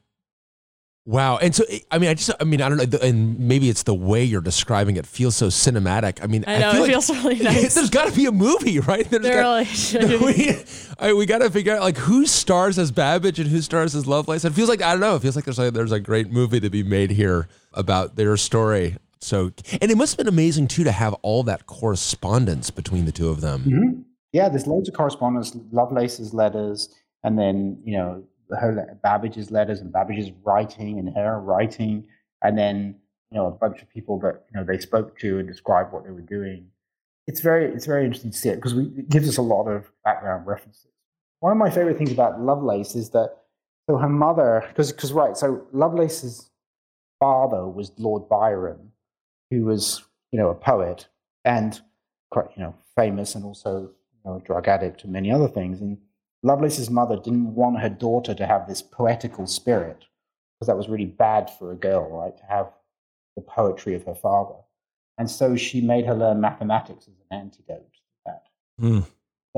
Wow. 1.09 1.38
And 1.38 1.54
so, 1.54 1.64
I 1.90 1.96
mean, 1.96 2.11
I 2.11 2.14
just, 2.14 2.30
I 2.38 2.44
mean, 2.44 2.61
I 2.61 2.68
don't 2.68 2.76
know. 2.92 2.98
And 2.98 3.38
maybe 3.40 3.70
it's 3.70 3.82
the 3.84 3.94
way 3.94 4.22
you're 4.24 4.42
describing 4.42 4.96
it 4.96 5.06
feels 5.06 5.36
so 5.36 5.46
cinematic. 5.46 6.22
I 6.22 6.26
mean, 6.26 6.44
I 6.46 6.59
know 6.59 6.72
feel 6.72 6.80
it 6.80 6.82
like 6.82 6.90
feels 6.90 7.11
really 7.11 7.36
nice. 7.42 7.74
there's 7.74 7.88
got 7.88 8.09
to 8.11 8.14
be 8.14 8.26
a 8.26 8.32
movie, 8.32 8.78
right? 8.80 9.09
There's 9.09 9.22
There 9.22 9.40
got- 9.42 9.50
really 9.52 9.64
should 9.64 10.20
we, 10.20 10.34
be. 10.34 10.62
I, 10.98 11.14
we 11.14 11.24
got 11.24 11.38
to 11.38 11.48
figure 11.50 11.74
out 11.74 11.80
like 11.80 11.96
who 11.96 12.26
stars 12.26 12.78
as 12.78 12.90
Babbage 12.92 13.38
and 13.40 13.48
who 13.48 13.62
stars 13.62 13.94
as 13.94 14.06
Lovelace. 14.06 14.44
It 14.44 14.52
feels 14.52 14.68
like 14.68 14.82
I 14.82 14.90
don't 14.92 15.00
know. 15.00 15.16
It 15.16 15.22
feels 15.22 15.34
like 15.34 15.46
there's 15.46 15.59
like, 15.59 15.72
there's 15.72 15.92
a 15.92 16.00
great 16.00 16.30
movie 16.30 16.61
to 16.61 16.68
be 16.68 16.82
made 16.82 17.11
here 17.12 17.48
about 17.72 18.16
their 18.16 18.36
story. 18.36 18.96
So, 19.20 19.52
and 19.80 19.90
it 19.90 19.96
must 19.96 20.12
have 20.12 20.18
been 20.18 20.28
amazing 20.32 20.68
too 20.68 20.84
to 20.84 20.92
have 20.92 21.14
all 21.22 21.42
that 21.44 21.64
correspondence 21.66 22.70
between 22.70 23.06
the 23.06 23.12
two 23.12 23.30
of 23.30 23.40
them. 23.40 23.61
Mm-hmm. 23.62 24.00
Yeah, 24.32 24.50
there's 24.50 24.66
loads 24.66 24.90
of 24.90 24.94
correspondence, 24.94 25.56
Lovelace's 25.72 26.34
letters, 26.34 26.94
and 27.24 27.38
then 27.38 27.80
you 27.82 27.96
know 27.96 28.24
her 28.51 28.99
Babbage's 29.03 29.51
letters 29.51 29.80
and 29.80 29.92
Babbage's 29.92 30.30
writing 30.44 30.99
and 30.99 31.14
her 31.14 31.40
writing, 31.40 32.07
and 32.42 32.57
then 32.57 32.96
you 33.30 33.38
know 33.38 33.46
a 33.46 33.51
bunch 33.51 33.82
of 33.82 33.90
people 33.90 34.18
that 34.20 34.44
you 34.51 34.59
know 34.59 34.64
they 34.64 34.78
spoke 34.78 35.18
to 35.18 35.38
and 35.38 35.49
described 35.49 35.92
what 35.92 36.05
they 36.05 36.11
were 36.11 36.20
doing. 36.20 36.66
It's 37.26 37.40
very 37.40 37.66
it's 37.66 37.86
very 37.86 38.05
interesting 38.05 38.30
to 38.30 38.36
see 38.36 38.49
it 38.49 38.57
because 38.57 38.72
it 38.72 39.09
gives 39.09 39.28
us 39.28 39.36
a 39.36 39.42
lot 39.42 39.66
of 39.66 39.90
background 40.05 40.46
references. 40.46 40.86
One 41.40 41.53
of 41.53 41.59
my 41.59 41.70
favorite 41.70 41.99
things 41.99 42.12
about 42.12 42.40
Lovelace 42.40 42.94
is 42.94 43.11
that 43.11 43.36
so 43.88 43.96
her 43.96 44.09
mother 44.09 44.64
because 44.68 44.92
because 44.92 45.12
right 45.12 45.36
so 45.36 45.66
Lovelace's 45.72 46.51
father 47.20 47.66
was 47.66 47.92
Lord 47.99 48.28
Byron, 48.28 48.92
who 49.51 49.64
was 49.64 50.03
you 50.32 50.38
know 50.38 50.49
a 50.49 50.55
poet 50.55 51.09
and 51.44 51.80
quite 52.30 52.46
you 52.57 52.62
know 52.62 52.74
famous 52.96 53.34
and 53.34 53.44
also 53.44 53.82
you 53.82 54.20
know, 54.24 54.36
a 54.36 54.40
drug 54.40 54.68
addict 54.68 55.05
and 55.05 55.12
many 55.12 55.30
other 55.30 55.49
things. 55.49 55.80
And 55.80 55.99
Lovelace's 56.43 56.91
mother 56.91 57.16
didn't 57.16 57.55
want 57.55 57.80
her 57.80 57.89
daughter 57.89 58.34
to 58.34 58.47
have 58.47 58.68
this 58.68 58.82
poetical 58.82 59.47
spirit 59.47 60.05
because 60.55 60.68
that 60.68 60.76
was 60.76 60.89
really 60.89 61.07
bad 61.07 61.51
for 61.51 61.72
a 61.72 61.76
girl, 61.76 62.09
right? 62.11 62.36
To 62.36 62.45
have 62.45 62.72
the 63.36 63.43
poetry 63.43 63.95
of 63.95 64.05
her 64.05 64.14
father, 64.14 64.55
and 65.18 65.30
so 65.30 65.57
she 65.57 65.80
made 65.80 66.07
her 66.07 66.14
learn 66.14 66.41
mathematics 66.41 67.09
as 67.09 67.14
an 67.30 67.39
antidote 67.39 67.93
to 67.93 68.01
that. 68.26 68.43
Hmm. 68.78 69.01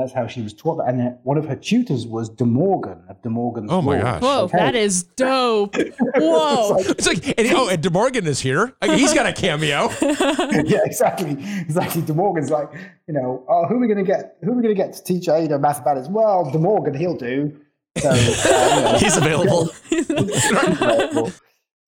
That's 0.01 0.13
how 0.13 0.27
she 0.27 0.43
was 0.43 0.53
taught. 0.53 0.81
And 0.89 0.99
then 0.99 1.19
one 1.23 1.39
of 1.39 1.47
her 1.47 1.55
tutors 1.57 2.07
was 2.07 2.29
De 2.29 2.45
Morgan 2.45 2.99
of 3.09 3.23
De 3.23 3.31
Morgan's 3.31 3.71
Oh 3.71 3.81
my 3.83 3.99
Law. 3.99 4.03
gosh. 4.03 4.23
Whoa, 4.23 4.39
Okay. 4.45 4.59
that 4.59 4.75
is 4.75 5.05
dope. 5.05 5.77
Whoa. 6.17 6.77
It's 6.79 7.07
like, 7.07 7.39
and, 7.39 7.49
oh, 7.55 7.69
and 7.69 7.81
De 7.83 7.91
Morgan 7.91 8.27
is 8.27 8.41
here. 8.41 8.75
Like, 8.83 8.99
he's 8.99 9.15
got 9.15 9.27
a 9.27 9.33
cameo. 9.33 9.91
yeah, 10.03 10.79
exactly. 10.85 11.37
Exactly. 11.61 12.03
De 12.03 12.15
Morgan's 12.15 12.51
like, 12.51 12.71
you 13.07 13.15
know, 13.15 13.45
oh, 13.49 13.67
who 13.67 13.75
are 13.77 13.79
we 13.79 13.87
going 13.87 14.05
to 14.05 14.05
get? 14.05 14.37
Who 14.43 14.53
are 14.53 14.55
we 14.55 14.63
going 14.63 14.75
to 14.75 14.83
get 14.83 14.93
to 14.95 15.05
teach 15.05 15.29
Ada 15.29 15.59
mathematics? 15.59 16.09
Well, 16.09 16.51
De 16.51 16.59
Morgan, 16.59 16.95
he'll 16.95 17.17
do. 17.17 17.57
So, 17.99 18.09
uh, 18.11 18.15
you 18.15 18.83
know, 18.83 18.99
He's 18.99 19.17
available. 19.17 19.71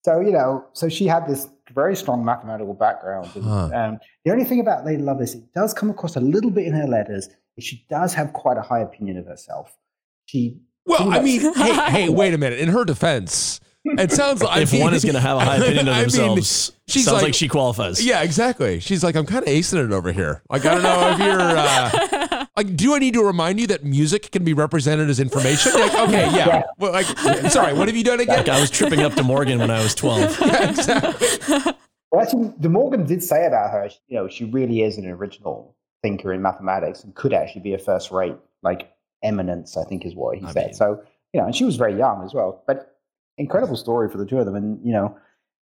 Available. 0.06 0.22
so 0.22 0.26
you 0.26 0.32
know, 0.32 0.64
so 0.72 0.88
she 0.88 1.06
had 1.06 1.26
this 1.28 1.48
very 1.72 1.96
strong 1.96 2.24
mathematical 2.24 2.74
background. 2.74 3.30
And, 3.34 3.44
Huh. 3.44 3.70
um, 3.74 3.98
the 4.24 4.30
only 4.32 4.44
thing 4.44 4.60
about 4.60 4.84
Lady 4.84 5.02
Lovelace, 5.02 5.34
it 5.34 5.52
does 5.54 5.72
come 5.72 5.90
across 5.90 6.16
a 6.16 6.20
little 6.20 6.50
bit 6.50 6.66
in 6.66 6.74
her 6.74 6.86
letters, 6.86 7.28
is 7.56 7.64
she 7.64 7.86
does 7.88 8.12
have 8.14 8.32
quite 8.32 8.58
a 8.58 8.62
high 8.62 8.80
opinion 8.80 9.16
of 9.18 9.26
herself. 9.26 9.76
She 10.26 10.58
Well, 10.86 11.12
I 11.12 11.20
mean, 11.22 11.40
hey, 11.54 11.90
hey, 11.90 12.08
wait 12.08 12.34
a 12.34 12.38
minute. 12.38 12.58
In 12.58 12.68
her 12.68 12.84
defense, 12.84 13.60
it 13.84 14.12
sounds 14.12 14.42
like 14.42 14.56
I 14.58 14.60
if 14.62 14.72
mean- 14.72 14.82
one 14.82 14.94
is 14.94 15.02
going 15.04 15.14
to 15.14 15.20
have 15.20 15.38
a 15.38 15.44
high 15.44 15.56
opinion 15.56 15.88
of 15.88 15.94
I 15.94 15.98
mean, 15.98 16.02
themselves, 16.10 16.72
she's 16.88 17.04
sounds 17.04 17.14
like, 17.16 17.22
like- 17.24 17.34
she 17.34 17.48
qualifies. 17.48 18.04
Yeah, 18.04 18.22
exactly. 18.22 18.80
She's 18.80 19.02
like, 19.02 19.16
I'm 19.16 19.26
kind 19.26 19.42
of 19.44 19.48
acing 19.48 19.84
it 19.84 19.92
over 19.92 20.12
here. 20.12 20.42
Like, 20.50 20.64
I 20.66 20.74
don't 20.74 20.82
know 20.82 21.10
if 21.10 21.18
you're. 21.18 21.40
Uh, 21.40 22.41
like, 22.56 22.76
do 22.76 22.94
I 22.94 22.98
need 22.98 23.14
to 23.14 23.24
remind 23.24 23.58
you 23.60 23.66
that 23.68 23.84
music 23.84 24.30
can 24.30 24.44
be 24.44 24.52
represented 24.54 25.08
as 25.08 25.18
information? 25.20 25.72
Like, 25.72 25.94
okay, 25.94 26.30
yeah. 26.36 26.62
Well, 26.78 26.92
like, 26.92 27.06
sorry, 27.50 27.72
what 27.74 27.88
have 27.88 27.96
you 27.96 28.04
done 28.04 28.20
again? 28.20 28.36
Like 28.38 28.48
I 28.48 28.60
was 28.60 28.70
tripping 28.70 29.00
up 29.00 29.14
De 29.14 29.22
Morgan 29.22 29.58
when 29.58 29.70
I 29.70 29.82
was 29.82 29.94
12. 29.94 30.38
Yeah, 30.52 30.68
exactly. 30.70 31.72
Well, 32.10 32.20
actually, 32.20 32.52
De 32.60 32.68
Morgan 32.68 33.06
did 33.06 33.22
say 33.22 33.46
about 33.46 33.70
her, 33.70 33.88
you 34.08 34.16
know, 34.16 34.28
she 34.28 34.44
really 34.44 34.82
is 34.82 34.98
an 34.98 35.06
original 35.08 35.74
thinker 36.02 36.32
in 36.32 36.42
mathematics 36.42 37.04
and 37.04 37.14
could 37.14 37.32
actually 37.32 37.62
be 37.62 37.72
a 37.72 37.78
first-rate, 37.78 38.36
like 38.62 38.92
eminence, 39.22 39.76
I 39.78 39.84
think 39.84 40.04
is 40.04 40.14
what 40.14 40.36
he 40.36 40.44
I 40.44 40.52
said. 40.52 40.64
mean- 40.66 40.74
so, 40.74 41.02
you 41.32 41.40
know, 41.40 41.46
and 41.46 41.56
she 41.56 41.64
was 41.64 41.76
very 41.76 41.96
young 41.96 42.22
as 42.22 42.34
well. 42.34 42.62
But 42.66 42.98
incredible 43.38 43.76
story 43.76 44.10
for 44.10 44.18
the 44.18 44.26
two 44.26 44.38
of 44.38 44.44
them, 44.44 44.54
and 44.56 44.84
you 44.84 44.92
know, 44.92 45.16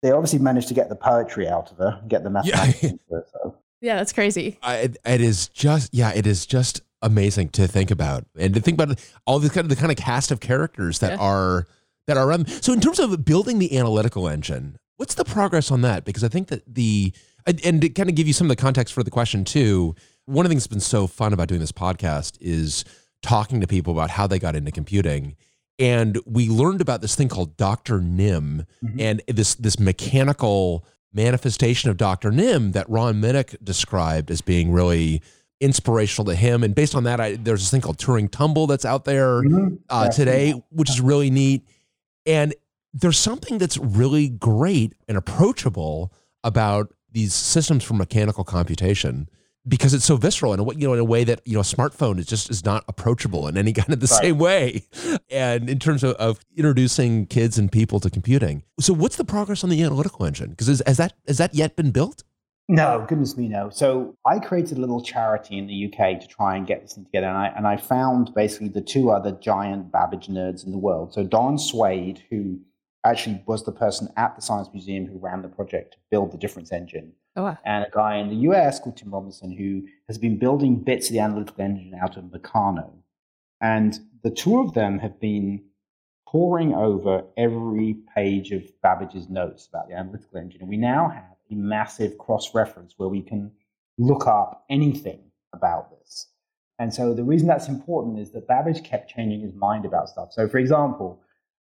they 0.02 0.10
obviously 0.10 0.40
managed 0.40 0.66
to 0.68 0.74
get 0.74 0.88
the 0.88 0.96
poetry 0.96 1.46
out 1.48 1.70
of 1.70 1.78
her, 1.78 2.02
get 2.08 2.24
the 2.24 2.30
mathematics 2.30 2.82
into 2.82 2.98
her. 3.12 3.24
So, 3.32 3.56
Yeah, 3.84 3.96
that's 3.96 4.12
crazy. 4.12 4.58
I, 4.62 4.76
it- 4.76 4.96
it 5.04 5.20
is 5.20 5.48
just, 5.48 5.92
yeah, 5.94 6.12
it 6.14 6.26
is 6.26 6.46
just 6.46 6.80
amazing 7.02 7.50
to 7.50 7.68
think 7.68 7.90
about 7.90 8.24
and 8.38 8.54
to 8.54 8.60
think 8.60 8.80
about 8.80 8.98
all 9.26 9.38
the 9.38 9.50
kind 9.50 9.66
of 9.66 9.68
the 9.68 9.76
kind 9.76 9.92
of 9.92 9.98
cast 9.98 10.30
of 10.30 10.40
characters 10.40 11.00
that 11.00 11.12
Yeah. 11.12 11.18
are 11.18 11.66
that 12.06 12.16
are 12.16 12.26
around. 12.28 12.48
So, 12.48 12.72
in 12.72 12.80
terms 12.80 12.98
of 12.98 13.24
building 13.24 13.58
the 13.58 13.76
analytical 13.78 14.26
engine, 14.28 14.78
what's 14.96 15.14
the 15.14 15.24
progress 15.24 15.70
on 15.70 15.82
that? 15.82 16.04
Because 16.04 16.24
I 16.24 16.28
think 16.28 16.48
that 16.48 16.62
the 16.66 17.12
and, 17.46 17.60
and 17.64 17.80
to 17.82 17.88
kind 17.90 18.08
of 18.08 18.14
give 18.14 18.26
you 18.26 18.32
some 18.32 18.46
of 18.46 18.56
the 18.56 18.60
context 18.62 18.94
for 18.94 19.02
the 19.02 19.10
question 19.10 19.44
too. 19.44 19.94
One 20.26 20.46
of 20.46 20.48
the 20.48 20.54
things 20.54 20.62
that's 20.64 20.72
been 20.72 20.80
so 20.80 21.06
fun 21.06 21.34
about 21.34 21.48
doing 21.48 21.60
this 21.60 21.72
podcast 21.72 22.38
is 22.40 22.86
talking 23.22 23.60
to 23.60 23.66
people 23.66 23.92
about 23.92 24.08
how 24.08 24.26
they 24.26 24.38
got 24.38 24.56
into 24.56 24.70
computing. 24.70 25.36
And 25.78 26.18
we 26.24 26.48
learned 26.48 26.80
about 26.80 27.02
this 27.02 27.14
thing 27.14 27.28
called 27.28 27.58
Dr. 27.58 28.00
Nim 28.00 28.64
Mhm. 28.82 29.00
and 29.00 29.22
this 29.28 29.54
this 29.56 29.78
mechanical 29.78 30.86
manifestation 31.14 31.90
of 31.90 31.96
Dr. 31.96 32.30
Nim 32.30 32.72
that 32.72 32.88
Ron 32.90 33.20
Minnich 33.20 33.56
described 33.64 34.30
as 34.30 34.40
being 34.40 34.72
really 34.72 35.22
inspirational 35.60 36.26
to 36.26 36.34
him. 36.34 36.62
And 36.62 36.74
based 36.74 36.94
on 36.94 37.04
that, 37.04 37.20
I, 37.20 37.36
there's 37.36 37.60
this 37.60 37.70
thing 37.70 37.80
called 37.80 37.98
Turing 37.98 38.30
Tumble 38.30 38.66
that's 38.66 38.84
out 38.84 39.04
there 39.04 39.42
Mhm. 39.42 39.78
uh, 39.88 40.10
today, 40.10 40.52
which 40.70 40.90
is 40.90 41.00
really 41.00 41.30
neat. 41.30 41.64
And 42.26 42.54
there's 42.92 43.18
something 43.18 43.58
that's 43.58 43.78
really 43.78 44.28
great 44.28 44.94
and 45.08 45.16
approachable 45.16 46.12
about 46.42 46.92
these 47.12 47.32
systems 47.32 47.84
for 47.84 47.94
mechanical 47.94 48.44
computation 48.44 49.28
because 49.66 49.94
it's 49.94 50.04
so 50.04 50.16
visceral 50.16 50.52
and 50.52 50.80
you 50.80 50.86
know 50.86 50.92
in 50.94 51.00
a 51.00 51.04
way 51.04 51.24
that 51.24 51.40
you 51.44 51.54
know 51.54 51.60
a 51.60 51.64
smartphone 51.64 52.18
is 52.18 52.26
just 52.26 52.50
is 52.50 52.64
not 52.64 52.84
approachable 52.88 53.48
in 53.48 53.56
any 53.56 53.72
kind 53.80 53.90
of 53.92 54.00
the 54.00 54.06
Right. 54.12 54.22
same 54.22 54.38
way 54.38 54.86
and 55.30 55.70
in 55.70 55.78
terms 55.78 56.04
of, 56.04 56.12
of 56.16 56.38
introducing 56.56 57.26
kids 57.26 57.56
and 57.58 57.70
people 57.72 58.00
to 58.00 58.10
computing 58.10 58.62
so 58.80 58.92
what's 58.92 59.16
the 59.16 59.24
progress 59.24 59.64
on 59.64 59.70
the 59.70 59.82
analytical 59.82 60.26
engine 60.26 60.50
because 60.50 60.82
has 60.86 60.96
that 60.98 61.14
has 61.26 61.38
that 61.38 61.54
yet 61.54 61.76
been 61.76 61.90
built 61.90 62.24
No, 62.68 63.04
goodness 63.06 63.36
me, 63.36 63.46
no. 63.48 63.68
So 63.70 64.16
I 64.24 64.38
created 64.38 64.78
a 64.78 64.80
little 64.80 65.02
charity 65.02 65.58
in 65.58 65.66
the 65.66 65.78
UK 65.86 66.18
to 66.20 66.26
try 66.26 66.56
and 66.56 66.66
get 66.66 66.80
this 66.80 66.94
thing 66.94 67.04
together, 67.04 67.26
and 67.26 67.36
I 67.36 67.48
and 67.56 67.66
I 67.66 67.76
found 67.76 68.32
basically 68.34 68.68
the 68.68 68.80
two 68.80 69.10
other 69.10 69.32
giant 69.32 69.92
Babbage 69.92 70.28
nerds 70.28 70.64
in 70.64 70.72
the 70.72 70.78
world. 70.78 71.12
So 71.12 71.24
Don 71.24 71.58
Swade, 71.58 72.22
who 72.30 72.58
actually 73.04 73.42
was 73.46 73.64
the 73.64 73.72
person 73.72 74.08
at 74.16 74.34
the 74.36 74.42
Science 74.42 74.68
Museum 74.72 75.06
who 75.06 75.18
ran 75.18 75.42
the 75.42 75.48
project 75.48 75.92
to 75.92 75.98
build 76.10 76.32
the 76.32 76.38
difference 76.38 76.72
engine, 76.72 77.12
Oh, 77.36 77.44
wow. 77.44 77.58
and 77.64 77.84
a 77.84 77.90
guy 77.90 78.16
in 78.16 78.28
the 78.28 78.36
US 78.50 78.80
called 78.80 78.96
Tim 78.96 79.10
Robinson 79.10 79.50
who 79.52 79.82
has 80.08 80.18
been 80.18 80.38
building 80.38 80.76
bits 80.76 81.08
of 81.08 81.12
the 81.12 81.20
analytical 81.20 81.64
engine 81.64 81.94
out 82.00 82.16
of 82.16 82.24
Meccano. 82.24 82.90
And 83.60 83.98
the 84.22 84.30
two 84.30 84.60
of 84.60 84.74
them 84.74 84.98
have 84.98 85.20
been 85.20 85.62
poring 86.26 86.74
over 86.74 87.24
every 87.36 87.96
page 88.14 88.50
of 88.52 88.62
Babbage's 88.82 89.28
notes 89.28 89.66
about 89.66 89.88
the 89.88 89.94
analytical 89.94 90.38
engine. 90.38 90.60
And 90.60 90.68
we 90.68 90.76
now 90.76 91.08
have 91.08 91.36
a 91.50 91.54
massive 91.54 92.18
cross 92.18 92.54
reference 92.54 92.94
where 92.96 93.08
we 93.08 93.22
can 93.22 93.52
look 93.98 94.26
up 94.26 94.64
anything 94.70 95.20
about 95.52 95.90
this. 95.90 96.28
And 96.80 96.92
so 96.92 97.14
the 97.14 97.22
reason 97.22 97.46
that's 97.46 97.68
important 97.68 98.18
is 98.18 98.32
that 98.32 98.48
Babbage 98.48 98.82
kept 98.82 99.08
changing 99.10 99.40
his 99.42 99.54
mind 99.54 99.84
about 99.84 100.08
stuff. 100.08 100.32
So, 100.32 100.48
for 100.48 100.58
example, 100.58 101.20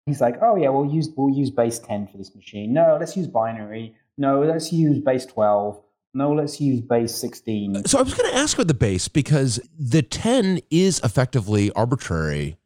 he's 0.05 0.21
like, 0.21 0.37
"Oh 0.41 0.55
yeah, 0.55 0.69
we'll 0.69 0.91
use 0.91 1.09
we'll 1.15 1.35
use 1.35 1.49
base 1.49 1.79
ten 1.79 2.07
for 2.07 2.17
this 2.17 2.33
machine. 2.35 2.73
No, 2.73 2.97
let's 2.99 3.17
use 3.17 3.27
binary. 3.27 3.95
No, 4.17 4.43
let's 4.43 4.71
use 4.71 4.99
base 4.99 5.25
twelve. 5.25 5.81
No, 6.13 6.31
let's 6.31 6.61
use 6.61 6.81
base 6.81 7.13
sixteen. 7.13 7.77
Uh, 7.77 7.81
so 7.85 7.99
i 7.99 8.01
was 8.01 8.13
going 8.13 8.29
to 8.29 8.37
ask 8.37 8.57
about 8.57 8.67
the 8.67 8.73
base 8.73 9.07
because 9.07 9.59
the 9.77 10.01
10 10.01 10.59
is 10.69 11.01
effectively 11.03 11.71
arbitrary 11.71 12.57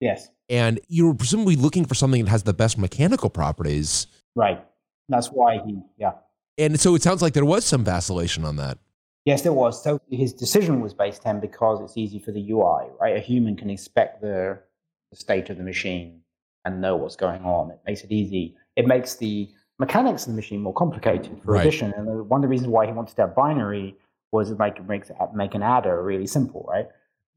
Yes, 0.00 0.28
and 0.48 0.78
you're 0.88 1.14
presumably 1.14 1.56
looking 1.56 1.84
for 1.84 1.94
something 1.94 2.24
that 2.24 2.30
has 2.30 2.42
the 2.42 2.54
best 2.54 2.78
mechanical 2.78 3.30
properties 3.30 4.06
right. 4.34 4.64
That's 5.10 5.28
why 5.28 5.60
he, 5.64 5.80
yeah. 5.96 6.12
and 6.58 6.78
so 6.78 6.94
it 6.94 7.02
sounds 7.02 7.22
like 7.22 7.32
there 7.32 7.46
was 7.46 7.64
some 7.64 7.82
vacillation 7.82 8.44
on 8.44 8.56
that 8.56 8.78
Yes, 9.24 9.42
there 9.42 9.52
was. 9.52 9.84
So 9.84 10.00
his 10.10 10.32
decision 10.32 10.80
was 10.80 10.94
base 10.94 11.18
10 11.18 11.40
because 11.40 11.82
it's 11.82 11.98
easy 11.98 12.18
for 12.18 12.32
the 12.32 12.50
UI, 12.50 12.88
right? 12.98 13.14
A 13.14 13.20
human 13.20 13.56
can 13.56 13.68
inspect 13.68 14.22
the, 14.22 14.58
the 15.10 15.16
state 15.16 15.50
of 15.50 15.58
the 15.58 15.64
machine 15.64 16.22
and 16.68 16.80
know 16.80 16.96
what's 16.96 17.16
going 17.16 17.42
on. 17.42 17.70
It 17.70 17.80
makes 17.86 18.02
it 18.04 18.12
easy. 18.12 18.54
It 18.76 18.86
makes 18.86 19.16
the 19.16 19.48
mechanics 19.78 20.26
of 20.26 20.32
the 20.32 20.36
machine 20.36 20.60
more 20.60 20.74
complicated 20.74 21.40
for 21.42 21.52
Right. 21.52 21.60
addition. 21.62 21.92
And 21.96 22.28
one 22.28 22.38
of 22.38 22.42
the 22.42 22.48
reasons 22.48 22.68
why 22.68 22.86
he 22.86 22.92
wanted 22.92 23.16
to 23.16 23.22
have 23.22 23.34
binary 23.34 23.96
was 24.32 24.50
it 24.50 24.58
make, 24.58 24.86
makes 24.86 25.10
make 25.34 25.54
an 25.54 25.62
adder 25.62 26.02
really 26.02 26.26
simple, 26.26 26.66
right? 26.68 26.88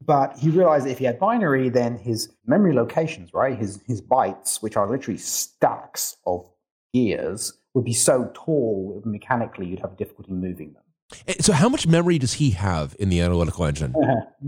But 0.04 0.36
he 0.36 0.50
realized 0.50 0.84
that 0.86 0.90
if 0.90 0.98
he 0.98 1.04
had 1.04 1.18
binary, 1.18 1.68
then 1.68 1.96
his 1.96 2.34
memory 2.44 2.74
locations, 2.74 3.32
right, 3.32 3.56
his 3.56 3.80
his 3.86 4.02
bytes, 4.02 4.60
which 4.60 4.76
are 4.76 4.90
literally 4.90 5.18
stacks 5.18 6.16
of 6.26 6.50
gears, 6.92 7.52
would 7.74 7.84
be 7.84 7.92
so 7.92 8.30
tall 8.34 9.00
mechanically 9.04 9.66
you'd 9.66 9.78
have 9.80 9.96
difficulty 9.96 10.32
moving 10.32 10.72
them. 10.72 10.82
Eh, 11.26 11.34
So 11.40 11.52
how 11.52 11.68
much 11.68 11.86
memory 11.86 12.18
does 12.18 12.34
he 12.34 12.50
have 12.50 12.96
in 12.98 13.08
the 13.08 13.20
analytical 13.20 13.64
engine? 13.64 13.94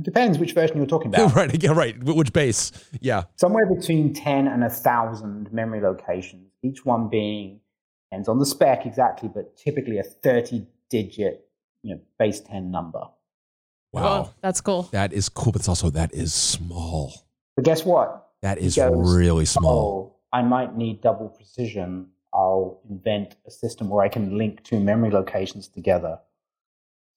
Depends 0.03 0.39
which 0.39 0.53
version 0.53 0.77
you're 0.77 0.87
talking 0.87 1.15
about. 1.15 1.35
right, 1.37 1.63
yeah, 1.63 1.73
right. 1.73 2.03
Which 2.03 2.33
base? 2.33 2.73
Yeah. 3.01 3.25
Somewhere 3.37 3.67
between 3.67 4.13
10 4.13 4.49
and 4.49 4.63
a 4.63 4.69
1,000 4.69 5.53
memory 5.53 5.81
locations, 5.81 6.51
each 6.63 6.85
one 6.85 7.09
being, 7.09 7.61
depends 8.11 8.29
on 8.29 8.39
the 8.39 8.47
spec 8.47 8.87
exactly, 8.87 9.29
but 9.29 9.57
typically 9.57 9.99
a 9.99 10.03
30 10.03 10.67
digit 10.91 11.49
you 11.83 11.95
know, 11.95 12.01
base 12.19 12.41
10 12.41 12.71
number. 12.71 13.03
Wow. 13.93 14.35
That's 14.41 14.61
cool. 14.61 14.85
That 14.91 15.13
is 15.13 15.29
cool, 15.29 15.53
but 15.53 15.61
it's 15.61 15.69
also 15.69 15.91
that 15.91 16.13
is 16.13 16.35
small. 16.35 17.13
But 17.55 17.65
guess 17.65 17.85
what? 17.85 18.29
That 18.43 18.59
is 18.59 18.75
goes, 18.75 19.15
really 19.15 19.45
small. 19.45 20.13
Oh, 20.13 20.37
I 20.37 20.43
might 20.43 20.77
need 20.77 21.01
double 21.01 21.29
precision. 21.29 22.09
I'll 22.33 22.81
invent 22.91 23.37
a 23.47 23.51
system 23.51 23.89
where 23.89 24.05
I 24.05 24.09
can 24.09 24.37
link 24.37 24.65
two 24.65 24.81
memory 24.81 25.11
locations 25.11 25.69
together. 25.69 26.19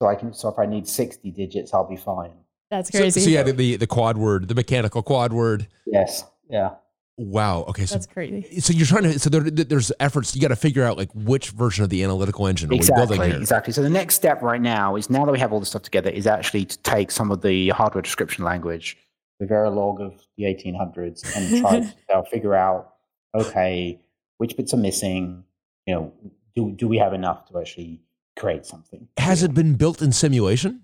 So 0.02 0.08
I 0.08 0.16
can. 0.16 0.34
So 0.34 0.50
if 0.50 0.60
I 0.60 0.66
need 0.66 0.88
sixty 0.88 1.32
digits, 1.32 1.74
I'll 1.74 1.88
be 1.88 1.96
fine. 1.96 2.32
That's 2.70 2.92
So, 2.92 3.00
crazy. 3.00 3.22
so 3.22 3.30
yeah, 3.30 3.44
the, 3.44 3.52
the 3.54 3.76
the 3.78 3.88
quad 3.88 4.18
word, 4.18 4.48
the 4.48 4.56
mechanical 4.56 5.02
quad 5.02 5.34
word. 5.34 5.68
Yes. 5.86 6.24
Yeah. 6.50 6.72
Wow. 7.20 7.66
Okay. 7.70 7.88
So 7.88 7.96
That's 7.96 8.06
crazy. 8.06 8.60
so 8.60 8.74
you're 8.74 8.86
trying 8.86 9.04
to 9.04 9.18
so 9.18 9.30
there, 9.32 9.42
there's 9.42 9.92
efforts 10.00 10.36
you 10.36 10.42
got 10.42 10.50
to 10.50 10.56
figure 10.56 10.84
out 10.84 10.98
like 10.98 11.10
which 11.16 11.50
version 11.50 11.84
of 11.84 11.90
the 11.90 12.04
analytical 12.04 12.46
engine 12.46 12.70
are 12.70 12.72
we 12.72 12.76
Exactly. 12.76 13.08
building 13.18 13.32
here. 13.32 13.40
Exactly. 13.40 13.74
So 13.74 13.82
the 13.82 13.90
next 13.90 14.14
step 14.16 14.44
right 14.44 14.62
now 14.62 14.96
is 14.98 15.10
now 15.10 15.26
that 15.26 15.32
we 15.32 15.40
have 15.40 15.52
all 15.52 15.60
this 15.60 15.70
stuff 15.70 15.82
together, 15.82 16.12
is 16.12 16.28
actually 16.28 16.66
to 16.66 16.78
take 16.84 17.10
some 17.10 17.32
of 17.32 17.42
the 17.42 17.70
hardware 17.70 18.04
description 18.04 18.44
language, 18.44 18.98
the 19.40 19.48
Verilog 19.48 20.00
of 20.00 20.14
the 20.38 20.44
1800s, 20.44 21.24
and 21.36 21.62
try 21.62 21.80
to 21.80 21.94
uh, 22.18 22.22
figure 22.24 22.54
out, 22.54 22.94
okay, 23.34 24.00
which 24.38 24.56
bits 24.56 24.72
are 24.76 24.78
missing. 24.78 25.44
You 25.88 25.96
know, 25.96 26.14
do 26.56 26.72
do 26.74 26.88
we 26.88 26.98
have 27.00 27.14
enough 27.14 27.48
to 27.50 27.60
actually 27.60 28.00
create 28.38 28.66
something? 28.66 29.08
Has 29.18 29.44
it 29.44 29.54
been 29.54 29.74
built 29.76 30.02
in 30.02 30.12
simulation? 30.12 30.84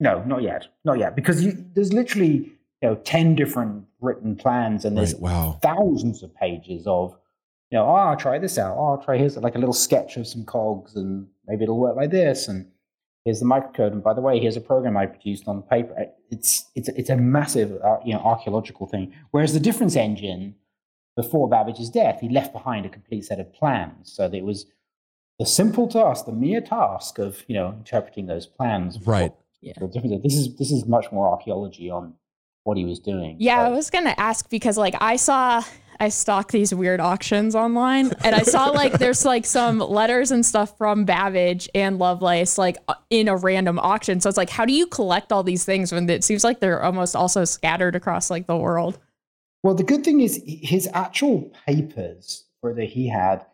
No, 0.00 0.22
not 0.24 0.42
yet. 0.42 0.66
Not 0.84 0.98
yet. 0.98 1.14
Because 1.14 1.44
you, 1.44 1.52
there's 1.74 1.92
literally 1.92 2.52
you 2.82 2.88
know 2.88 2.94
ten 2.96 3.34
different 3.36 3.84
written 4.00 4.34
plans, 4.36 4.84
and 4.84 4.96
there's 4.96 5.12
Right. 5.14 5.22
Wow. 5.22 5.58
thousands 5.62 6.22
of 6.22 6.34
pages 6.34 6.86
of 6.86 7.16
you 7.70 7.78
know, 7.78 7.84
oh, 7.86 7.94
I'll 7.94 8.16
try 8.16 8.38
this 8.38 8.58
out. 8.58 8.76
Oh, 8.76 8.86
I'll 8.92 9.02
try 9.02 9.16
here's 9.18 9.36
like 9.36 9.54
a 9.54 9.58
little 9.58 9.72
sketch 9.74 10.16
of 10.16 10.26
some 10.26 10.44
cogs, 10.44 10.96
and 10.96 11.26
maybe 11.46 11.62
it'll 11.64 11.78
work 11.78 11.94
like 11.96 12.10
this. 12.10 12.48
And 12.48 12.66
here's 13.24 13.38
the 13.40 13.46
microcode. 13.46 13.92
And 13.92 14.02
by 14.02 14.12
the 14.14 14.20
way, 14.22 14.40
here's 14.40 14.56
a 14.56 14.60
program 14.60 14.96
I 14.96 15.06
produced 15.06 15.46
on 15.46 15.62
paper. 15.62 15.94
It's 16.30 16.64
it's 16.74 16.88
it's 16.88 17.10
a 17.10 17.16
massive 17.16 17.78
uh, 17.84 17.98
you 18.04 18.14
know 18.14 18.20
archaeological 18.20 18.86
thing. 18.86 19.12
Whereas 19.30 19.52
the 19.52 19.60
difference 19.60 19.94
engine 19.96 20.56
before 21.16 21.48
Babbage's 21.48 21.90
death, 21.90 22.20
he 22.20 22.28
left 22.28 22.52
behind 22.52 22.86
a 22.86 22.88
complete 22.88 23.24
set 23.26 23.38
of 23.38 23.52
plans. 23.52 24.10
So 24.12 24.28
that 24.28 24.36
it 24.36 24.44
was 24.44 24.66
the 25.40 25.46
simple 25.46 25.88
task, 25.88 26.26
the 26.26 26.32
mere 26.32 26.60
task 26.60 27.18
of 27.18 27.42
you 27.48 27.54
know 27.54 27.72
interpreting 27.78 28.26
those 28.26 28.46
plans. 28.46 28.98
Right. 29.04 29.32
what- 29.32 29.80
the 29.80 29.88
difference. 29.88 30.22
This 30.22 30.34
is 30.34 30.56
this 30.56 30.70
is 30.70 30.86
much 30.86 31.10
more 31.10 31.28
archaeology 31.28 31.90
on 31.90 32.14
what 32.64 32.76
he 32.76 32.84
was 32.84 33.00
doing. 33.00 33.36
Yeah, 33.40 33.62
I 33.62 33.70
was 33.70 33.90
gonna 33.90 34.14
ask 34.16 34.48
because 34.50 34.76
like 34.76 34.94
I 35.00 35.16
saw 35.16 35.62
I 35.98 36.10
stalk 36.10 36.50
these 36.50 36.74
weird 36.74 37.00
auctions 37.00 37.54
online 37.54 38.12
and 38.22 38.34
I 38.34 38.42
saw 38.42 38.66
like 38.66 38.92
there's 38.98 39.24
like 39.24 39.46
some 39.46 39.78
letters 39.78 40.30
and 40.30 40.44
stuff 40.44 40.76
from 40.76 41.04
Babbage 41.04 41.68
and 41.74 41.98
Lovelace 41.98 42.58
like 42.58 42.76
uh, 42.88 42.94
in 43.08 43.28
a 43.28 43.36
random 43.36 43.78
auction. 43.78 44.20
So 44.20 44.28
it's 44.28 44.38
like 44.38 44.50
how 44.50 44.66
do 44.66 44.74
you 44.74 44.86
collect 44.86 45.32
all 45.32 45.42
these 45.42 45.64
things 45.64 45.90
when 45.90 46.08
it 46.08 46.22
seems 46.22 46.44
like 46.44 46.60
they're 46.60 46.82
almost 46.82 47.16
also 47.16 47.44
scattered 47.44 47.96
across 47.96 48.30
like 48.30 48.46
the 48.46 48.56
world? 48.56 48.98
Well, 49.62 49.74
the 49.74 49.84
good 49.84 50.04
thing 50.04 50.20
is 50.20 50.42
his 50.46 50.88
actual 50.92 51.50
papers 51.66 52.44
that 52.62 52.84
he 52.84 53.08
had, 53.08 53.44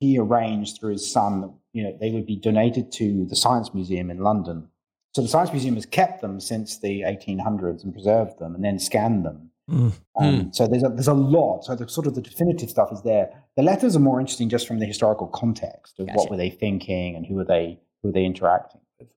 he 0.00 0.18
arranged 0.18 0.78
through 0.78 0.92
his 0.92 1.10
son. 1.10 1.40
that 1.42 1.50
You 1.72 1.84
know, 1.84 1.96
they 2.00 2.10
would 2.10 2.26
be 2.26 2.36
donated 2.36 2.92
to 2.92 3.24
the 3.26 3.36
Science 3.36 3.72
Museum 3.74 4.10
in 4.10 4.18
London. 4.18 4.68
So 5.14 5.22
the 5.22 5.28
Science 5.28 5.52
Museum 5.52 5.74
has 5.76 5.86
kept 5.86 6.20
them 6.20 6.40
since 6.40 6.78
the 6.78 7.02
1800s 7.02 7.84
and 7.84 7.92
preserved 7.92 8.38
them, 8.38 8.54
and 8.54 8.64
then 8.64 8.78
scanned 8.78 9.24
them. 9.24 9.50
Mm. 9.70 9.92
Um, 10.20 10.52
So 10.52 10.66
there's 10.66 10.82
a, 10.82 10.88
there's 10.88 11.08
a 11.08 11.14
lot. 11.14 11.64
So 11.64 11.74
the 11.74 11.88
sort 11.88 12.06
of 12.06 12.14
the 12.14 12.20
definitive 12.20 12.68
stuff 12.68 12.92
is 12.92 13.02
there. 13.02 13.30
The 13.56 13.62
letters 13.62 13.96
are 13.96 14.00
more 14.00 14.20
interesting 14.20 14.48
just 14.48 14.66
from 14.66 14.78
the 14.80 14.86
historical 14.86 15.26
context 15.28 15.98
of 16.00 16.06
Gotcha. 16.06 16.18
what 16.18 16.30
were 16.30 16.36
they 16.36 16.50
thinking 16.50 17.16
and 17.16 17.24
who 17.24 17.34
were 17.36 17.44
they 17.44 17.78
who 18.02 18.08
were 18.08 18.12
they 18.12 18.24
interacting 18.24 18.80
with. 18.98 19.08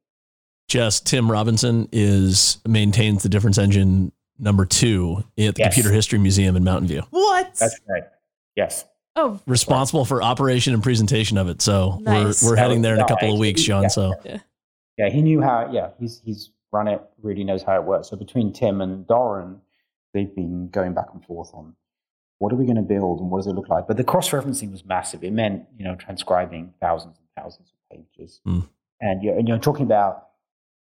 Just 0.69 1.05
Tim 1.05 1.29
Robinson 1.31 1.89
is 1.91 2.59
maintains 2.67 3.23
the 3.23 3.29
difference 3.29 3.57
engine 3.57 4.11
number 4.39 4.65
two 4.65 5.17
at 5.19 5.25
the 5.35 5.53
Yes. 5.57 5.73
Computer 5.73 5.91
History 5.93 6.19
Museum 6.19 6.55
in 6.55 6.63
Mountain 6.63 6.87
View. 6.87 7.01
What? 7.09 7.55
That's 7.55 7.79
right. 7.89 8.03
Yes. 8.55 8.85
Oh, 9.19 9.39
Responsible 9.47 10.05
for 10.05 10.21
operation 10.21 10.73
and 10.73 10.81
presentation 10.83 11.37
of 11.37 11.49
it. 11.49 11.61
So 11.61 11.97
Nice. 12.01 12.41
we're 12.43 12.49
we're 12.51 12.55
That 12.55 12.61
heading 12.61 12.77
was- 12.77 12.83
there 12.83 12.93
in 12.93 12.99
a 12.99 13.03
yeah, 13.03 13.07
couple 13.07 13.33
of 13.33 13.39
weeks, 13.39 13.61
John. 13.63 13.83
yeah. 13.83 13.87
So 13.89 14.13
Yeah, 14.97 15.09
he 15.09 15.21
knew 15.21 15.41
how. 15.41 15.69
Yeah, 15.71 15.89
he's 15.99 16.21
he's 16.23 16.51
run 16.71 16.87
it. 16.87 17.01
Really 17.21 17.43
knows 17.43 17.63
how 17.63 17.75
it 17.75 17.83
works. 17.83 18.09
So 18.09 18.15
between 18.17 18.53
Tim 18.53 18.79
and 18.81 19.05
Doron, 19.07 19.59
they've 20.13 20.33
been 20.35 20.69
going 20.69 20.93
back 20.93 21.07
and 21.13 21.23
forth 21.25 21.51
on 21.53 21.75
what 22.39 22.53
are 22.53 22.55
we 22.55 22.65
going 22.65 22.75
to 22.77 22.81
build 22.83 23.19
and 23.19 23.29
what 23.31 23.39
does 23.39 23.47
it 23.47 23.53
look 23.53 23.69
like. 23.69 23.87
But 23.87 23.97
the 23.97 24.03
cross 24.03 24.29
referencing 24.29 24.71
was 24.71 24.85
massive. 24.85 25.23
It 25.23 25.33
meant 25.33 25.65
you 25.77 25.83
know 25.83 25.95
transcribing 25.95 26.73
thousands 26.79 27.17
and 27.17 27.27
thousands 27.43 27.69
of 27.71 27.97
pages, 27.97 28.39
Mm. 28.45 28.67
and 29.01 29.23
you're 29.23 29.37
and 29.37 29.47
you're 29.47 29.57
talking 29.59 29.85
about 29.85 30.27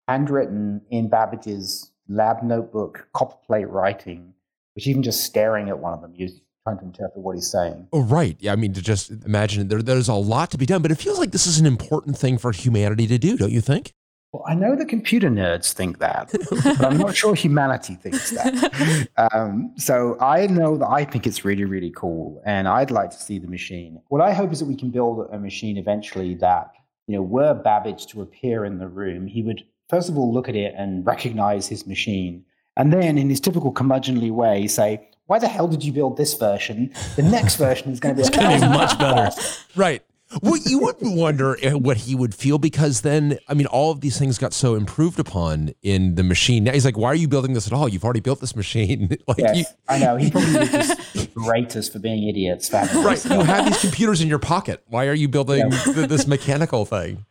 handwritten 0.06 0.82
in 0.90 1.08
Babbage's 1.08 1.90
lab 2.08 2.42
notebook 2.42 3.08
copperplate 3.14 3.68
writing, 3.70 4.34
which 4.74 4.86
even 4.86 5.02
just 5.02 5.24
staring 5.24 5.68
at 5.68 5.78
one 5.78 5.92
of 5.92 6.00
them, 6.00 6.14
you're 6.14 6.28
to 6.76 6.84
interpret 6.84 7.18
what 7.18 7.34
he's 7.34 7.50
saying. 7.50 7.88
Oh, 7.92 8.02
right. 8.02 8.36
Yeah. 8.40 8.52
I 8.52 8.56
mean, 8.56 8.74
to 8.74 8.82
just 8.82 9.10
imagine 9.24 9.68
there, 9.68 9.82
there's 9.82 10.08
a 10.08 10.14
lot 10.14 10.50
to 10.50 10.58
be 10.58 10.66
done, 10.66 10.82
but 10.82 10.90
it 10.90 10.96
feels 10.96 11.18
like 11.18 11.30
this 11.30 11.46
is 11.46 11.58
an 11.58 11.66
important 11.66 12.18
thing 12.18 12.36
for 12.36 12.52
humanity 12.52 13.06
to 13.06 13.18
do, 13.18 13.36
don't 13.36 13.52
you 13.52 13.60
think? 13.60 13.94
Well, 14.32 14.44
I 14.46 14.54
know 14.54 14.76
the 14.76 14.84
computer 14.84 15.30
nerds 15.30 15.72
think 15.72 16.00
that, 16.00 16.30
but 16.50 16.84
I'm 16.84 16.98
not 16.98 17.16
sure 17.16 17.34
humanity 17.34 17.94
thinks 17.94 18.30
that. 18.30 19.08
Um, 19.32 19.72
so 19.76 20.16
I 20.20 20.46
know 20.46 20.76
that 20.76 20.86
I 20.86 21.04
think 21.04 21.26
it's 21.26 21.44
really, 21.44 21.64
really 21.64 21.90
cool, 21.90 22.40
and 22.44 22.68
I'd 22.68 22.90
like 22.90 23.10
to 23.10 23.16
see 23.16 23.38
the 23.38 23.48
machine. 23.48 24.00
What 24.08 24.20
I 24.20 24.32
hope 24.32 24.52
is 24.52 24.60
that 24.60 24.66
we 24.66 24.76
can 24.76 24.90
build 24.90 25.28
a 25.32 25.38
machine 25.38 25.76
eventually 25.76 26.34
that, 26.36 26.70
you 27.08 27.16
know, 27.16 27.22
were 27.22 27.52
Babbage 27.54 28.06
to 28.08 28.22
appear 28.22 28.64
in 28.64 28.78
the 28.78 28.86
room, 28.86 29.26
he 29.26 29.42
would 29.42 29.64
first 29.88 30.08
of 30.08 30.16
all 30.16 30.32
look 30.32 30.48
at 30.48 30.54
it 30.54 30.74
and 30.76 31.04
recognize 31.04 31.66
his 31.66 31.86
machine, 31.86 32.44
and 32.76 32.92
then 32.92 33.18
in 33.18 33.28
his 33.28 33.40
typical 33.40 33.72
curmudgeonly 33.72 34.30
way 34.30 34.66
say, 34.66 35.08
"Why 35.28 35.38
the 35.38 35.46
hell 35.48 35.68
did 35.68 35.84
you 35.84 35.92
build 35.92 36.16
this 36.16 36.34
version? 36.34 36.92
The 37.16 37.22
next 37.22 37.54
version 37.56 37.92
is 37.92 38.00
going 38.00 38.16
to 38.16 38.22
be 38.22 38.26
a 38.26 38.30
gonna 38.30 38.56
be 38.56 38.68
much 38.68 38.98
better." 38.98 39.30
Right. 39.76 40.02
Well, 40.42 40.56
you 40.58 40.80
would 40.80 40.96
wonder 41.00 41.56
uh, 41.64 41.78
what 41.78 41.96
he 41.96 42.14
would 42.14 42.34
feel 42.34 42.58
because 42.58 43.00
then, 43.00 43.38
I 43.48 43.54
mean, 43.54 43.66
all 43.66 43.90
of 43.90 44.02
these 44.02 44.18
things 44.18 44.36
got 44.36 44.52
so 44.52 44.74
improved 44.74 45.18
upon 45.18 45.70
in 45.82 46.16
the 46.16 46.22
machine. 46.22 46.64
Now 46.64 46.72
he's 46.72 46.84
like, 46.84 46.98
"Why 46.98 47.08
are 47.08 47.14
you 47.14 47.28
building 47.28 47.54
this 47.54 47.66
at 47.66 47.72
all? 47.72 47.88
You've 47.88 48.04
already 48.04 48.20
built 48.20 48.40
this 48.40 48.54
machine." 48.54 49.08
like, 49.28 49.38
Yes, 49.38 49.56
you, 49.56 49.64
I 49.88 49.98
know. 49.98 50.16
He 50.16 50.30
probably 50.30 50.52
would 50.58 50.70
just 50.70 51.34
berate 51.34 51.74
us 51.76 51.88
for 51.88 51.98
being 51.98 52.28
idiots. 52.28 52.68
for 52.68 52.76
right? 52.76 53.24
You 53.24 53.40
have 53.40 53.64
these 53.66 53.80
computers 53.80 54.20
in 54.20 54.28
your 54.28 54.38
pocket. 54.38 54.82
Why 54.88 55.06
are 55.06 55.14
you 55.14 55.28
building 55.28 55.70
th- 55.70 56.08
this 56.08 56.26
mechanical 56.26 56.84
thing? 56.84 57.24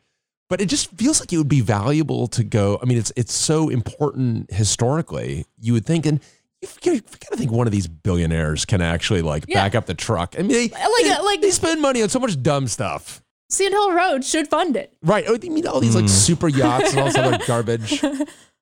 But 0.49 0.61
it 0.61 0.67
just 0.67 0.89
feels 0.91 1.19
like 1.19 1.31
it 1.33 1.37
would 1.37 1.49
be 1.49 1.61
valuable 1.61 2.27
to 2.29 2.43
go. 2.43 2.79
I 2.81 2.85
mean, 2.85 2.97
it's 2.97 3.11
it's 3.15 3.33
so 3.33 3.69
important 3.69 4.51
historically. 4.51 5.45
You 5.59 5.73
would 5.73 5.85
think, 5.85 6.05
and 6.07 6.19
you 6.61 7.01
got 7.01 7.31
to 7.31 7.37
think 7.37 7.51
one 7.51 7.67
of 7.67 7.71
these 7.71 7.87
billionaires 7.87 8.65
can 8.65 8.81
actually 8.81 9.21
like 9.21 9.45
Yeah. 9.47 9.63
back 9.63 9.75
up 9.75 9.85
the 9.85 9.93
truck. 9.93 10.35
I 10.37 10.41
mean, 10.41 10.49
they, 10.49 10.67
Like- 10.69 11.03
they, 11.03 11.11
uh, 11.11 11.23
like- 11.23 11.41
they 11.41 11.51
spend 11.51 11.81
money 11.81 12.01
on 12.01 12.09
so 12.09 12.19
much 12.19 12.41
dumb 12.41 12.67
stuff. 12.67 13.21
Sand 13.49 13.73
Hill 13.73 13.93
Road 13.93 14.25
should 14.25 14.47
fund 14.49 14.75
it. 14.75 14.93
Right. 15.01 15.23
Oh, 15.27 15.37
you 15.41 15.51
mean 15.51 15.65
all 15.67 15.79
these 15.79 15.95
like 15.95 16.03
hmm. 16.03 16.07
super 16.09 16.49
yachts 16.49 16.91
and 16.91 16.99
all 16.99 17.05
this 17.05 17.17
other 17.17 17.39
garbage? 17.47 18.03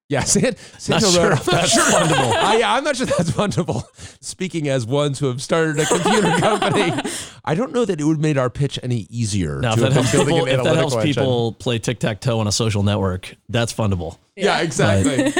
Yeah, 0.07 0.19
Sand, 0.19 0.55
Sand 0.77 1.01
Not 1.01 1.01
Hill 1.01 1.11
sure 1.13 1.29
Road. 1.31 1.39
if 1.39 1.45
that's 1.45 1.75
fundable. 1.75 2.31
I, 2.35 2.57
yeah, 2.59 2.75
I'm 2.75 2.83
not 2.83 2.95
sure 2.95 3.07
that's 3.07 3.31
fundable. 3.31 3.81
Speaking 4.23 4.69
as 4.69 4.85
ones 4.85 5.17
who 5.17 5.25
have 5.25 5.41
started 5.41 5.79
a 5.79 5.85
computer 5.87 6.29
company, 6.37 6.93
I 7.43 7.55
don't 7.55 7.73
know 7.73 7.85
that 7.85 7.99
it 7.99 8.03
would 8.03 8.17
have 8.17 8.21
made 8.21 8.37
our 8.37 8.51
pitch 8.51 8.77
any 8.83 9.07
easier. 9.09 9.59
now 9.61 9.69
if 9.71 9.77
to 9.77 9.81
that 9.81 9.93
helps 9.93 10.11
people, 10.11 10.45
if 10.45 10.63
that 10.63 10.75
helps 10.75 10.93
engine. 10.93 11.07
people 11.07 11.53
play 11.53 11.79
tic 11.79 11.97
tac 11.97 12.21
toe 12.21 12.39
on 12.39 12.45
a 12.45 12.51
social 12.51 12.83
network, 12.83 13.35
that's 13.49 13.73
fundable. 13.73 14.19
yeah, 14.35 14.59
exactly. 14.59 15.33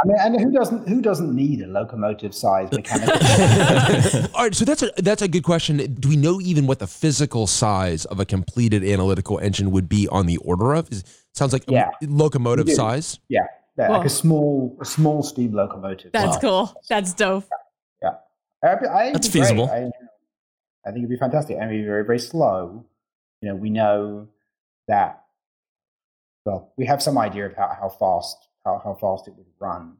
I 0.00 0.06
mean, 0.06 0.16
and 0.18 0.40
who 0.40 0.50
doesn't 0.50 0.88
who 0.88 1.00
doesn't 1.00 1.34
need 1.34 1.60
a 1.62 1.66
locomotive 1.68 2.34
sized 2.34 2.72
mechanical? 2.72 3.14
All 4.34 4.42
right, 4.44 4.54
so 4.54 4.64
that's 4.64 4.82
a 4.82 4.90
that's 4.96 5.22
a 5.22 5.28
good 5.28 5.44
question. 5.44 5.76
Do 5.94 6.08
we 6.08 6.16
know 6.16 6.40
even 6.40 6.66
what 6.66 6.80
the 6.80 6.86
physical 6.86 7.46
size 7.46 8.04
of 8.06 8.18
a 8.18 8.24
completed 8.24 8.82
analytical 8.84 9.38
engine 9.38 9.70
would 9.70 9.88
be 9.88 10.08
on 10.08 10.26
the 10.26 10.36
order 10.38 10.74
of? 10.74 10.90
Is, 10.90 11.04
Sounds 11.34 11.52
like 11.52 11.64
Yeah. 11.68 11.90
locomotive 12.00 12.70
size. 12.70 13.18
Yeah, 13.28 13.40
yeah 13.76 13.88
like 13.88 14.06
a 14.06 14.10
small, 14.10 14.76
a 14.80 14.84
small 14.84 15.22
steam 15.22 15.52
locomotive. 15.52 16.12
That's 16.12 16.36
Wow. 16.36 16.68
cool. 16.68 16.82
That's 16.88 17.12
dope. 17.12 17.44
Uh, 18.02 18.10
I, 18.62 18.68
I 18.68 19.12
That's 19.12 19.26
it'd 19.26 19.32
be 19.32 19.38
great. 19.40 19.48
feasible. 19.48 19.70
I, 19.70 19.90
I 20.86 20.92
think 20.92 20.98
it'd 21.04 21.10
be 21.10 21.16
fantastic. 21.18 21.58
I 21.58 21.66
mean, 21.66 21.84
very, 21.84 22.02
very 22.04 22.18
slow. 22.18 22.86
You 23.42 23.50
know, 23.50 23.56
we 23.56 23.68
know 23.68 24.28
that. 24.88 25.22
Well, 26.46 26.72
we 26.78 26.86
have 26.86 27.02
some 27.02 27.18
idea 27.18 27.44
of 27.46 27.54
how, 27.56 27.76
how 27.78 27.88
fast 27.90 28.43
how, 28.64 28.80
how 28.82 28.94
fast 28.94 29.28
it 29.28 29.34
would 29.36 29.46
run. 29.60 29.96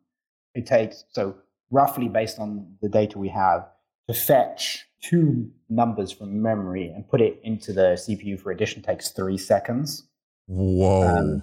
It 0.54 0.66
takes 0.66 1.04
so 1.10 1.36
roughly 1.70 2.08
based 2.08 2.38
on 2.38 2.76
the 2.80 2.88
data 2.88 3.18
we 3.18 3.28
have 3.28 3.66
to 4.08 4.14
fetch 4.14 4.86
two 5.02 5.50
numbers 5.68 6.10
from 6.12 6.40
memory 6.40 6.88
and 6.88 7.06
put 7.08 7.20
it 7.20 7.40
into 7.42 7.72
the 7.72 7.94
CPU 7.96 8.40
for 8.40 8.50
addition 8.52 8.82
takes 8.82 9.10
three 9.10 9.36
seconds. 9.38 10.04
Whoa. 10.46 11.02
Um, 11.18 11.42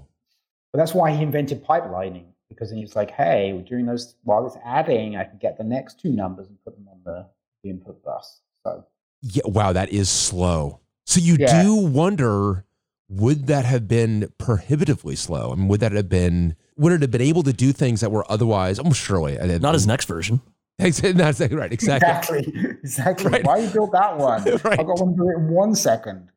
But 0.72 0.80
that's 0.80 0.94
why 0.94 1.12
he 1.12 1.22
invented 1.24 1.66
pipelining 1.66 2.26
because 2.50 2.70
then 2.70 2.80
he's 2.80 2.96
like, 2.96 3.12
hey, 3.12 3.64
during 3.68 3.86
those 3.86 4.16
while 4.24 4.46
it's 4.48 4.58
adding, 4.64 5.16
I 5.16 5.24
can 5.24 5.38
get 5.38 5.58
the 5.58 5.64
next 5.64 6.00
two 6.00 6.12
numbers 6.12 6.48
and 6.48 6.58
put 6.64 6.76
them 6.76 6.88
on 6.88 7.02
the, 7.04 7.28
the 7.64 7.70
input 7.70 8.04
bus. 8.04 8.42
So 8.64 8.86
yeah. 9.22 9.44
Wow. 9.46 9.74
That 9.74 9.90
is 9.90 10.10
slow. 10.10 10.80
So 11.06 11.20
you 11.20 11.36
Yeah. 11.40 11.64
do 11.64 11.76
wonder, 11.76 12.66
would 13.12 13.48
that 13.48 13.66
have 13.66 13.88
been 13.88 14.32
prohibitively 14.38 15.16
slow? 15.16 15.52
I 15.52 15.56
mean, 15.56 15.68
would 15.68 15.82
that 15.82 15.92
have 15.92 16.08
been? 16.10 16.56
Would 16.78 16.94
it 16.94 17.02
have 17.02 17.12
been 17.12 17.22
able 17.22 17.44
to 17.44 17.52
do 17.54 17.74
things 17.74 18.00
that 18.02 18.12
were 18.12 18.26
otherwise? 18.32 18.80
I'm 18.80 18.92
surely 18.94 19.38
I 19.38 19.44
didn't- 19.48 19.62
Not 19.62 19.74
his 19.74 19.86
next 19.86 20.06
version. 20.06 20.42
That's 20.80 21.02
right. 21.04 21.72
Exactly. 21.72 22.40
exactly, 22.40 22.54
exactly. 22.82 23.30
Right. 23.32 23.46
Why 23.46 23.58
you 23.58 23.70
built 23.70 23.92
that 23.92 24.18
one? 24.18 24.44
Right. 24.64 24.80
I 24.80 24.84
got 24.84 25.00
one 25.00 25.16
do 25.16 25.30
it 25.30 25.36
in 25.38 25.50
one 25.50 25.76
second. 25.76 26.30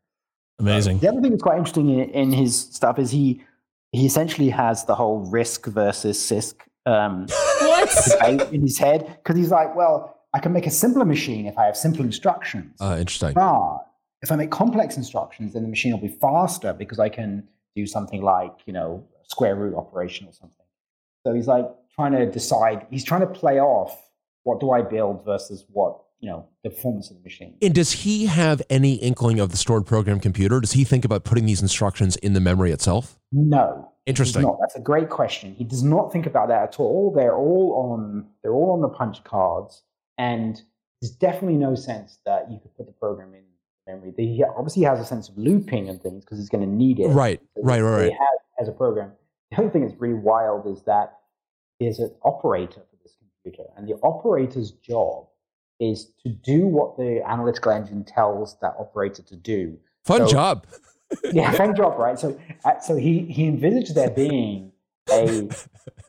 Amazing. 0.59 0.99
The 0.99 1.09
other 1.09 1.21
thing 1.21 1.31
that's 1.31 1.43
quite 1.43 1.57
interesting 1.59 1.89
in, 1.91 2.11
in 2.11 2.33
his 2.33 2.59
stuff 2.59 2.99
is 2.99 3.11
he 3.11 3.41
he 3.93 4.05
essentially 4.07 4.51
has 4.51 4.85
the 4.85 4.95
whole 4.97 5.25
RISC 5.31 5.67
versus 5.73 6.19
CISC 6.19 6.55
um, 6.87 7.27
debate 8.41 8.53
in 8.53 8.61
his 8.63 8.77
head 8.79 9.07
because 9.23 9.37
he's 9.37 9.51
like, 9.53 9.75
well, 9.77 10.19
I 10.35 10.41
can 10.41 10.53
make 10.53 10.67
a 10.67 10.71
simpler 10.71 11.05
machine 11.05 11.47
if 11.47 11.57
I 11.57 11.65
have 11.67 11.77
simple 11.77 12.05
instructions. 12.05 12.77
Uh, 12.81 12.97
interesting. 12.99 13.33
But 13.35 13.87
if 14.25 14.33
I 14.33 14.37
make 14.37 14.51
complex 14.51 14.97
instructions, 14.97 15.53
then 15.53 15.63
the 15.63 15.69
machine 15.69 15.93
will 15.93 16.01
be 16.01 16.09
faster 16.09 16.73
because 16.73 16.99
I 16.99 17.11
can 17.11 17.47
do 17.77 17.87
something 17.87 18.23
like, 18.23 18.53
you 18.65 18.73
know, 18.73 19.07
square 19.25 19.55
root 19.55 19.77
operation 19.77 20.27
or 20.27 20.33
something. 20.33 20.65
So 21.27 21.35
he's 21.35 21.47
like 21.47 21.67
trying 21.95 22.13
to 22.13 22.25
decide, 22.31 22.87
he's 22.91 23.05
trying 23.05 23.21
to 23.21 23.27
play 23.27 23.61
off 23.61 24.11
what 24.45 24.61
do 24.61 24.71
I 24.71 24.81
build 24.81 25.25
versus 25.27 25.67
what, 25.69 26.01
you 26.21 26.31
know, 26.31 26.47
the 26.63 26.71
performance 26.71 27.11
of 27.11 27.19
the 27.19 27.23
machine. 27.23 27.55
And 27.61 27.75
does 27.75 27.93
he 27.93 28.25
have 28.25 28.63
any 28.71 28.95
inkling 28.95 29.41
of 29.41 29.51
the 29.51 29.59
stored 29.59 29.85
program 29.85 30.21
computer? 30.21 30.59
Does 30.59 30.73
he 30.73 30.85
think 30.85 31.05
about 31.05 31.25
putting 31.25 31.45
these 31.45 31.61
instructions 31.61 32.17
in 32.17 32.33
the 32.33 32.41
memory 32.41 32.73
itself? 32.73 33.19
No. 33.31 33.91
Interesting. 34.07 34.51
That's 34.61 34.77
a 34.77 34.81
great 34.81 35.11
question. 35.11 35.55
He 35.55 35.65
does 35.65 35.83
not 35.83 36.13
think 36.13 36.25
about 36.25 36.49
that 36.49 36.63
at 36.63 36.81
all. 36.81 37.13
They're 37.15 37.37
all 37.37 37.91
on 37.93 38.27
they're 38.43 38.53
all 38.53 38.73
on 38.73 38.83
the 38.83 38.89
punch 38.89 39.23
cards. 39.25 39.83
And 40.17 40.61
there's 41.01 41.11
definitely 41.11 41.57
no 41.57 41.75
sense 41.75 42.19
that 42.25 42.51
you 42.51 42.59
could 42.59 42.75
put 42.77 42.87
the 42.87 42.93
program 42.93 43.35
in 43.35 43.45
memory. 43.87 44.13
He 44.17 44.43
obviously 44.57 44.83
has 44.85 45.01
a 45.01 45.05
sense 45.05 45.29
of 45.29 45.37
looping 45.39 45.89
and 45.89 46.01
things 46.03 46.25
because 46.25 46.39
he's 46.39 46.49
going 46.49 46.65
to 46.65 46.71
need 46.71 47.01
it. 47.01 47.09
Right, 47.09 47.41
So 47.57 47.63
right, 47.63 47.81
right, 47.83 48.01
right. 48.03 48.13
have 48.13 48.39
as 48.61 48.69
a 48.69 48.73
program. 48.73 49.13
The 49.51 49.59
other 49.59 49.71
thing 49.71 49.87
that's 49.87 50.01
really 50.01 50.15
wild 50.15 50.67
is 50.67 50.83
that 50.85 51.19
there's 51.81 51.99
an 51.99 52.13
operator 52.23 52.81
for 52.91 52.97
this 53.03 53.15
computer, 53.43 53.69
and 53.77 53.89
the 53.89 53.95
operator's 54.03 54.71
job 54.73 55.27
is 55.81 56.13
to 56.23 56.29
do 56.29 56.67
what 56.67 56.97
the 56.97 57.21
analytical 57.27 57.73
engine 57.73 58.05
tells 58.05 58.59
that 58.61 58.75
operator 58.79 59.23
to 59.23 59.37
do. 59.37 59.77
Fun 60.05 60.21
So- 60.21 60.27
job. 60.29 60.67
Yeah, 61.33 61.53
fun 61.53 61.77
job, 61.77 61.97
right? 61.97 62.19
So, 62.19 62.37
uh, 62.65 62.81
so 62.81 62.97
he 62.97 63.21
he 63.27 63.47
envisaged 63.47 63.95
there 63.95 64.11
being 64.11 64.73
a, 65.13 65.49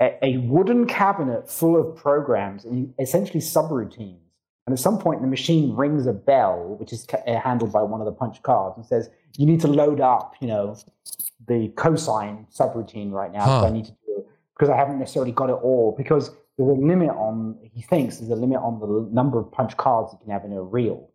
a 0.02 0.26
a 0.26 0.38
wooden 0.38 0.88
cabinet 0.88 1.48
full 1.52 1.80
of 1.80 1.96
programs, 1.96 2.66
and 2.66 2.92
essentially 2.98 3.40
subroutines. 3.42 4.18
And 4.68 4.74
at 4.74 4.80
some 4.80 4.98
point, 4.98 5.22
the 5.22 5.28
machine 5.28 5.76
rings 5.76 6.08
a 6.08 6.14
bell, 6.14 6.76
which 6.80 6.92
is 6.92 7.06
uh, 7.14 7.40
handled 7.40 7.72
by 7.72 7.84
one 7.84 8.02
of 8.02 8.06
the 8.06 8.12
punch 8.12 8.42
cards, 8.42 8.78
and 8.78 8.86
says, 8.86 9.10
"You 9.38 9.46
need 9.46 9.62
to 9.62 9.68
load 9.68 10.02
up, 10.02 10.36
you 10.40 10.48
know, 10.48 10.76
the 11.48 11.70
cosine 11.76 12.48
subroutine 12.52 13.12
right 13.12 13.32
now. 13.32 13.42
Huh. 13.42 13.62
So 13.62 13.68
I 13.68 13.70
need 13.70 13.86
to 13.86 13.92
do 13.92 14.18
it 14.18 14.28
because 14.58 14.70
I 14.70 14.76
haven't 14.76 15.00
necessarily 15.00 15.32
got 15.32 15.50
it 15.50 15.54
all. 15.54 15.94
Because 15.98 16.32
there's 16.58 16.70
a 16.70 16.74
limit 16.74 17.10
on 17.10 17.58
he 17.74 17.82
thinks 17.82 18.18
there's 18.18 18.32
a 18.32 18.36
limit 18.36 18.60
on 18.60 18.80
the 18.80 19.14
number 19.14 19.40
of 19.40 19.52
punch 19.52 19.76
cards 19.78 20.14
you 20.14 20.20
can 20.20 20.32
have 20.32 20.46
in 20.46 20.54
a 20.54 20.62
reel. 20.62 21.10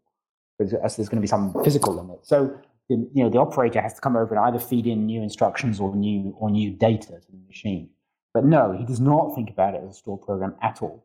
There's, 0.59 0.73
there's 0.73 1.09
going 1.09 1.17
to 1.17 1.21
be 1.21 1.27
some 1.27 1.55
physical 1.65 1.95
limit. 1.95 2.21
So 2.23 2.55
the, 2.89 2.97
you 3.15 3.23
know 3.23 3.31
the 3.31 3.39
operator 3.39 3.81
has 3.81 3.95
to 3.95 4.01
come 4.01 4.17
over 4.17 4.35
and 4.35 4.45
either 4.45 4.59
feed 4.59 4.87
in 4.87 5.07
new 5.07 5.23
instructions 5.23 5.81
or 5.81 5.95
new 5.95 6.35
or 6.39 6.51
new 6.51 6.71
data 6.71 7.07
to 7.07 7.31
the 7.31 7.39
machine. 7.47 7.91
But 8.33 8.45
no, 8.45 8.73
he 8.73 8.85
does 8.85 9.01
not 9.01 9.35
think 9.35 9.51
about 9.51 9.75
it 9.75 9.83
as 9.83 9.91
a 9.91 9.95
stored 9.95 10.23
program 10.23 10.55
at 10.63 10.83
all. 10.83 11.05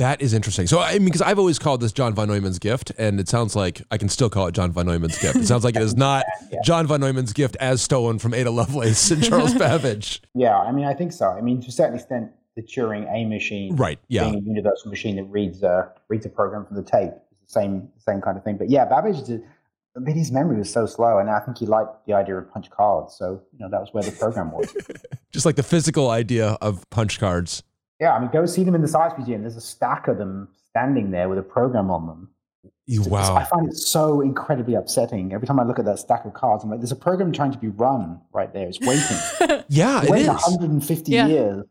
That 0.00 0.22
is 0.22 0.32
interesting. 0.32 0.66
So, 0.66 0.80
I 0.80 0.94
mean, 0.94 1.04
because 1.04 1.20
I've 1.20 1.38
always 1.38 1.58
called 1.58 1.82
this 1.82 1.92
John 1.92 2.14
von 2.14 2.26
Neumann's 2.28 2.58
gift, 2.58 2.90
and 2.96 3.20
it 3.20 3.28
sounds 3.28 3.54
like 3.54 3.82
I 3.90 3.98
can 3.98 4.08
still 4.08 4.30
call 4.30 4.46
it 4.46 4.52
John 4.52 4.72
von 4.72 4.86
Neumann's 4.86 5.18
gift. 5.18 5.36
It 5.36 5.46
sounds 5.46 5.62
like 5.62 5.76
it 5.76 5.82
is 5.82 5.94
not 5.94 6.24
Yeah. 6.50 6.58
John 6.64 6.86
von 6.86 7.00
Neumann's 7.02 7.34
gift 7.34 7.54
as 7.56 7.82
stolen 7.82 8.18
from 8.18 8.32
Ada 8.32 8.50
Lovelace 8.50 9.10
and 9.10 9.22
Charles 9.22 9.52
Babbage. 9.66 10.22
Yeah, 10.34 10.58
I 10.58 10.72
mean, 10.72 10.86
I 10.86 10.94
think 10.94 11.12
so. 11.12 11.28
I 11.28 11.42
mean, 11.42 11.60
to 11.60 11.68
a 11.68 11.70
certain 11.70 11.96
extent, 11.96 12.30
the 12.56 12.62
Turing 12.62 13.12
A 13.14 13.26
machine, 13.26 13.76
Right. 13.76 13.98
Yeah. 14.08 14.24
being 14.24 14.36
a 14.36 14.40
universal 14.40 14.88
machine 14.90 15.16
that 15.16 15.24
reads 15.24 15.62
a 15.62 15.92
reads 16.08 16.24
a 16.24 16.30
program 16.30 16.64
from 16.64 16.76
the 16.76 16.82
tape, 16.82 17.10
is 17.30 17.38
the 17.46 17.60
same 17.60 17.88
same 17.98 18.22
kind 18.22 18.38
of 18.38 18.42
thing. 18.42 18.56
But 18.56 18.70
yeah, 18.70 18.86
Babbage 18.86 19.22
did. 19.24 19.42
I 19.96 20.00
mean, 20.00 20.16
his 20.16 20.32
memory 20.32 20.56
was 20.56 20.72
so 20.72 20.86
slow, 20.86 21.18
and 21.18 21.28
I 21.28 21.40
think 21.40 21.58
he 21.58 21.66
liked 21.66 22.06
the 22.06 22.14
idea 22.14 22.38
of 22.38 22.50
punch 22.50 22.70
cards. 22.70 23.16
So 23.18 23.42
you 23.52 23.58
know, 23.58 23.68
that 23.68 23.80
was 23.80 23.90
where 23.92 24.02
the 24.02 24.12
program 24.12 24.50
was. 24.52 24.74
Just 25.30 25.44
like 25.44 25.56
the 25.56 25.62
physical 25.62 26.08
idea 26.10 26.56
of 26.62 26.88
punch 26.90 27.20
cards. 27.20 27.62
Yeah, 28.00 28.14
I 28.14 28.20
mean, 28.20 28.30
go 28.32 28.46
see 28.46 28.64
them 28.64 28.74
in 28.74 28.82
the 28.82 28.88
Science 28.88 29.14
Museum. 29.16 29.42
There's 29.42 29.56
a 29.56 29.60
stack 29.60 30.08
of 30.08 30.18
them 30.18 30.48
standing 30.68 31.10
there 31.10 31.28
with 31.28 31.38
a 31.38 31.42
program 31.42 31.90
on 31.90 32.06
them. 32.06 32.30
You- 32.86 33.02
It's- 33.02 33.28
I 33.30 33.44
find 33.44 33.68
it 33.68 33.76
so 33.76 34.20
incredibly 34.20 34.74
upsetting. 34.74 35.32
Every 35.32 35.46
time 35.46 35.60
I 35.60 35.64
look 35.64 35.78
at 35.78 35.84
that 35.84 35.98
stack 35.98 36.24
of 36.24 36.34
cards, 36.34 36.64
I'm 36.64 36.70
like, 36.70 36.80
there's 36.80 36.92
a 36.92 36.96
program 36.96 37.30
trying 37.32 37.52
to 37.52 37.58
be 37.58 37.68
run 37.68 38.20
right 38.32 38.52
there. 38.52 38.66
It's 38.68 38.80
waiting. 38.80 39.62
Yeah, 39.68 40.00
It's 40.02 40.10
waiting 40.10 40.34
is. 40.34 40.42
150 40.42 41.12
Yeah. 41.12 41.26
years, 41.28 41.64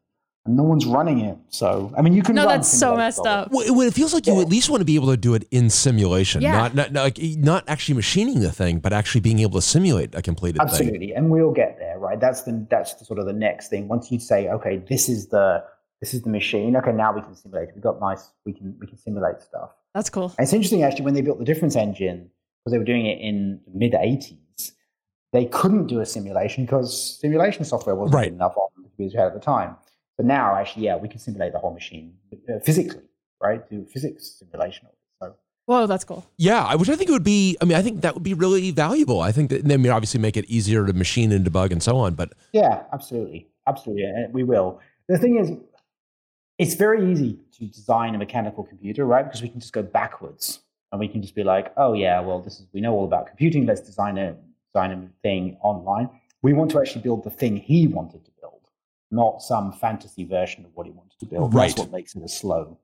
and 0.45 0.55
no 0.55 0.63
one's 0.63 0.86
running 0.86 1.19
it. 1.19 1.38
So, 1.49 1.91
I 1.97 2.01
mean, 2.01 2.13
you 2.13 2.23
can. 2.23 2.36
No, 2.36 2.45
run 2.45 2.55
that's 2.59 2.69
so 2.69 2.95
messed 2.95 3.25
up. 3.25 3.51
Well, 3.51 3.65
it, 3.67 3.71
well, 3.71 3.86
it 3.88 3.93
feels 3.93 4.13
like 4.13 4.25
you 4.25 4.39
at 4.39 4.47
least 4.47 4.69
want 4.69 4.80
to 4.80 4.86
be 4.86 4.95
able 4.95 5.07
to 5.07 5.17
do 5.17 5.34
it 5.34 5.45
in 5.51 5.69
simulation, 5.69 6.41
Yeah. 6.41 6.53
not, 6.53 6.75
not 6.75 6.93
not 6.93 7.19
not 7.21 7.63
actually 7.67 7.95
machining 7.95 8.39
the 8.39 8.51
thing, 8.51 8.80
but 8.80 8.93
actually 8.93 9.19
being 9.21 9.39
able 9.39 9.59
to 9.59 9.61
simulate 9.61 10.15
a 10.15 10.21
completed 10.21 10.59
thing. 10.59 10.69
Absolutely, 10.69 11.13
and 11.13 11.30
we'll 11.30 11.51
get 11.51 11.77
there, 11.80 11.99
right? 11.99 12.19
That's 12.19 12.43
the 12.43 12.65
that's 12.69 12.93
the 12.93 13.03
sort 13.03 13.19
of 13.19 13.25
the 13.25 13.34
next 13.34 13.67
thing. 13.67 13.89
Once 13.89 14.09
you 14.11 14.19
say, 14.19 14.47
okay, 14.49 14.77
this 14.88 15.09
is 15.09 15.27
the 15.27 15.61
this 16.01 16.13
is 16.13 16.21
the 16.21 16.29
machine. 16.29 16.75
Okay, 16.75 16.91
now 16.93 17.13
we 17.13 17.21
can 17.21 17.35
simulate. 17.35 17.69
We've 17.73 17.83
got 17.83 17.99
nice. 17.99 18.29
We 18.45 18.53
can 18.53 18.75
we 18.79 18.87
can 18.87 18.97
simulate 18.97 19.41
stuff. 19.41 19.71
That's 19.93 20.09
cool. 20.09 20.33
And 20.37 20.45
it's 20.45 20.53
interesting 20.53 20.83
actually 20.83 21.05
when 21.05 21.13
they 21.13 21.21
built 21.21 21.39
the 21.39 21.45
difference 21.45 21.75
engine 21.75 22.29
because 22.63 22.71
they 22.71 22.77
were 22.77 22.83
doing 22.85 23.05
it 23.05 23.19
in 23.19 23.59
the 23.67 23.77
mid 23.77 23.93
'80s. 23.93 24.71
They 25.31 25.45
couldn't 25.45 25.87
do 25.87 25.99
a 25.99 26.05
simulation 26.05 26.65
because 26.65 27.19
simulation 27.19 27.63
software 27.63 27.95
wasn't 27.95 28.15
Right. 28.15 28.31
enough 28.31 28.55
on 28.57 28.67
the 28.77 28.83
computers 28.83 29.13
we 29.13 29.19
had 29.19 29.27
at 29.27 29.33
the 29.33 29.39
time. 29.39 29.75
But 30.17 30.25
now, 30.25 30.55
actually, 30.55 30.85
yeah, 30.85 30.97
we 30.97 31.07
can 31.07 31.19
simulate 31.19 31.53
the 31.53 31.59
whole 31.59 31.73
machine 31.73 32.15
uh, 32.33 32.59
physically, 32.63 33.03
right? 33.41 33.67
Do 33.69 33.85
physics 33.85 34.37
simulation 34.39 34.87
of 34.87 34.91
it. 34.93 34.97
So 35.21 35.35
Whoa, 35.65 35.85
that's 35.85 36.03
cool. 36.03 36.25
Yeah, 36.37 36.63
I- 36.65 36.75
which 36.75 36.89
I 36.89 36.95
think 36.95 37.09
it 37.09 37.13
would 37.13 37.23
be. 37.23 37.55
I 37.61 37.65
mean, 37.65 37.77
I 37.77 37.81
think 37.83 38.01
that 38.01 38.15
would 38.15 38.23
be 38.23 38.33
really 38.33 38.71
valuable. 38.71 39.21
I 39.21 39.31
think 39.31 39.49
that 39.51 39.71
I 39.71 39.77
mean, 39.77 39.91
obviously, 39.91 40.19
make 40.19 40.35
it 40.35 40.45
easier 40.45 40.85
to 40.85 40.93
machine 40.93 41.31
and 41.31 41.45
debug 41.45 41.71
and 41.71 41.83
so 41.83 41.97
on. 41.97 42.15
But 42.15 42.33
Yeah, 42.53 42.83
absolutely. 42.91 43.47
Absolutely. 43.67 44.03
And 44.05 44.33
we 44.33 44.43
will. 44.43 44.79
The 45.09 45.17
thing 45.19 45.37
is, 45.37 45.51
it's 46.60 46.76
very 46.76 47.10
easy 47.10 47.39
to 47.57 47.66
design 47.66 48.14
a 48.14 48.18
mechanical 48.18 48.66
computer, 48.66 49.05
right? 49.05 49.24
Because 49.24 49.41
we 49.41 49.47
can 49.47 49.62
just 49.62 49.72
go 49.72 49.82
backwards 49.82 50.60
and 50.91 50.99
we 50.99 51.07
can 51.07 51.22
just 51.22 51.34
be 51.34 51.43
like, 51.43 51.72
oh, 51.78 51.93
yeah, 51.93 52.20
well, 52.20 52.41
this 52.41 52.60
is, 52.60 52.68
we 52.74 52.82
know 52.82 52.93
all 52.93 53.05
about 53.05 53.28
computing. 53.28 53.66
Let's 53.66 53.82
design 53.82 54.18
a, 54.18 54.36
design 54.74 54.91
a 54.91 55.10
thing 55.24 55.57
online. 55.62 56.10
We 56.41 56.51
want 56.53 56.70
to 56.72 56.80
actually 56.80 57.01
build 57.01 57.24
the 57.24 57.30
thing 57.30 57.55
he 57.55 57.88
wanted 57.88 58.26
to 58.26 58.32
build, 58.41 58.60
not 59.10 59.41
some 59.41 59.72
fantasy 59.72 60.26
version 60.26 60.66
of 60.66 60.72
what 60.74 60.86
he 60.86 60.91
wanted 60.91 61.18
to 61.22 61.26
build. 61.26 61.53
Right. 61.53 61.70
That's 61.70 61.80
what 61.80 61.91
makes 61.91 62.14
it 62.16 62.24
a 62.24 62.28
slow. 62.28 62.78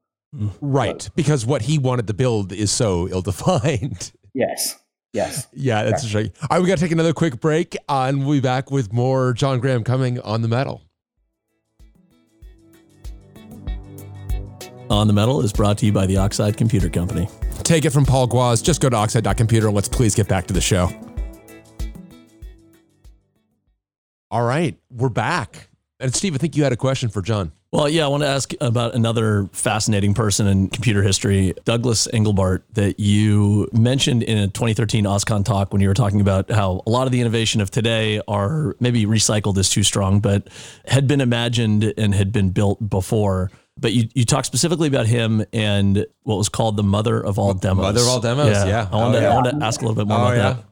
right, 0.61 1.09
because 1.15 1.45
what 1.45 1.63
he 1.63 1.77
wanted 1.77 2.07
to 2.07 2.13
build 2.13 2.53
is 2.53 2.71
so 2.71 3.07
ill-defined. 3.09 4.11
Yes. 4.37 4.77
Yes. 5.13 5.47
yeah, 5.53 5.83
that's 5.83 6.13
right. 6.13 6.29
All 6.41 6.47
right, 6.57 6.61
we 6.61 6.67
got 6.67 6.77
to 6.77 6.83
take 6.83 6.91
another 6.91 7.13
quick 7.13 7.39
break, 7.39 7.77
uh, 7.87 8.07
and 8.09 8.25
we'll 8.25 8.35
be 8.35 8.41
back 8.41 8.69
with 8.69 8.91
more 8.91 9.31
John 9.31 9.61
Graham-Cumming 9.61 10.19
on 10.19 10.41
the 10.41 10.49
metal. 10.49 10.81
On 14.89 15.07
the 15.07 15.13
Metal 15.13 15.41
is 15.41 15.51
brought 15.51 15.79
to 15.79 15.85
you 15.85 15.91
by 15.91 16.05
the 16.05 16.17
Oxide 16.17 16.57
Computer 16.57 16.89
Company. 16.89 17.27
Take 17.63 17.85
it 17.85 17.89
from 17.89 18.05
Paul 18.05 18.27
Guaz. 18.27 18.63
Just 18.63 18.81
go 18.81 18.89
to 18.89 18.95
oxide.computer 18.95 19.67
and 19.67 19.75
let's 19.75 19.89
please 19.89 20.13
get 20.13 20.27
back 20.27 20.45
to 20.47 20.53
the 20.53 20.61
show. 20.61 20.89
All 24.29 24.43
right, 24.43 24.77
we're 24.91 25.09
back. 25.09 25.69
And 25.99 26.13
Steve, 26.13 26.35
I 26.35 26.37
think 26.37 26.55
you 26.55 26.63
had 26.63 26.73
a 26.73 26.77
question 26.77 27.09
for 27.09 27.21
John. 27.21 27.51
Well, 27.71 27.89
yeah, 27.89 28.05
I 28.05 28.07
want 28.07 28.23
to 28.23 28.27
ask 28.27 28.53
about 28.61 28.95
another 28.95 29.49
fascinating 29.51 30.13
person 30.13 30.47
in 30.47 30.69
computer 30.69 31.01
history, 31.01 31.53
Douglas 31.65 32.07
Engelbart, 32.07 32.61
that 32.73 32.99
you 32.99 33.67
mentioned 33.73 34.23
in 34.23 34.37
a 34.37 34.47
2013 34.47 35.05
OSCON 35.05 35.43
talk 35.43 35.73
when 35.73 35.81
you 35.81 35.87
were 35.87 35.93
talking 35.93 36.21
about 36.21 36.49
how 36.51 36.83
a 36.85 36.89
lot 36.89 37.05
of 37.05 37.11
the 37.11 37.19
innovation 37.19 37.59
of 37.59 37.71
today 37.71 38.21
are 38.27 38.75
maybe 38.79 39.05
recycled 39.05 39.57
is 39.57 39.69
too 39.69 39.83
strong, 39.83 40.19
but 40.19 40.47
had 40.85 41.07
been 41.07 41.21
imagined 41.21 41.93
and 41.97 42.13
had 42.13 42.31
been 42.31 42.51
built 42.51 42.89
before. 42.89 43.51
But 43.77 43.91
you, 43.93 44.07
you 44.13 44.23
talked 44.25 44.45
specifically 44.45 44.87
about 44.87 45.05
him 45.05 45.43
and 45.51 46.05
what 46.23 46.37
was 46.37 46.47
called 46.49 46.77
the 46.77 46.83
mother 46.83 47.23
of 47.23 47.37
all 47.37 47.53
demos. 47.53 47.83
Mother 47.83 48.01
of 48.01 48.07
all 48.07 48.19
demos, 48.21 48.65
yeah. 48.65 48.87
I, 48.91 48.95
wanted, 48.95 49.17
Oh, 49.17 49.21
yeah. 49.21 49.31
I 49.31 49.35
wanted 49.35 49.55
oh, 49.55 49.59
to 49.59 49.65
ask 49.65 49.81
a 49.81 49.85
little 49.85 49.95
bit 50.01 50.07
more 50.07 50.17
Oh, 50.17 50.21
about 50.27 50.37
yeah. 50.37 50.53
that. 50.53 50.63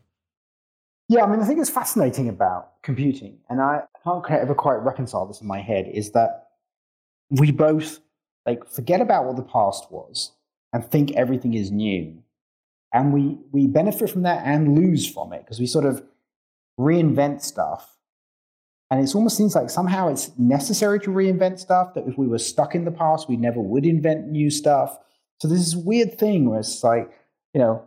Yeah, 1.10 1.24
I 1.26 1.30
mean, 1.30 1.40
the 1.40 1.46
thing 1.46 1.58
that's 1.58 1.70
fascinating 1.70 2.30
about 2.30 2.82
computing, 2.82 3.40
and 3.50 3.62
I 3.62 3.82
can't 4.06 4.24
quite- 4.24 4.40
ever 4.40 4.56
quite 4.56 4.76
reconcile 4.76 5.26
this 5.26 5.42
in 5.42 5.48
my 5.48 5.60
head, 5.60 5.86
is 5.88 6.12
that 6.12 6.48
we 7.30 7.52
both 7.52 8.00
like 8.46 8.66
forget 8.70 9.02
about 9.02 9.26
what 9.26 9.36
the 9.36 9.44
past 9.44 9.92
was 9.92 10.32
and 10.72 10.84
think 10.84 11.12
everything 11.12 11.54
is 11.56 11.72
new, 11.72 12.24
and 12.94 13.14
we 13.14 13.38
we 13.52 13.68
benefit 13.68 14.10
from 14.10 14.22
that 14.24 14.44
and 14.46 14.76
lose 14.76 15.06
from 15.10 15.34
it 15.34 15.40
because 15.42 15.60
we 15.60 15.66
sort 15.68 15.86
of 15.86 16.04
reinvent 16.80 17.42
stuff, 17.42 17.93
and 18.94 19.04
it 19.04 19.16
almost 19.16 19.38
seems 19.38 19.56
like 19.56 19.72
somehow 19.72 20.08
it's 20.08 20.30
necessary 20.38 21.00
to 21.00 21.10
reinvent 21.10 21.58
stuff. 21.58 21.96
That 21.96 22.08
if 22.08 22.16
we 22.16 22.28
were 22.28 22.38
stuck 22.38 22.76
in 22.76 22.86
the 22.86 22.92
past, 22.92 23.28
we 23.28 23.36
never 23.36 23.60
would 23.60 23.88
invent 23.88 24.28
new 24.28 24.52
stuff. 24.52 25.00
So 25.42 25.48
there's 25.48 25.74
this 25.74 25.76
weird 25.76 26.20
thing 26.20 26.48
where 26.48 26.60
it's 26.60 26.84
like, 26.84 27.10
you 27.56 27.60
know, 27.60 27.84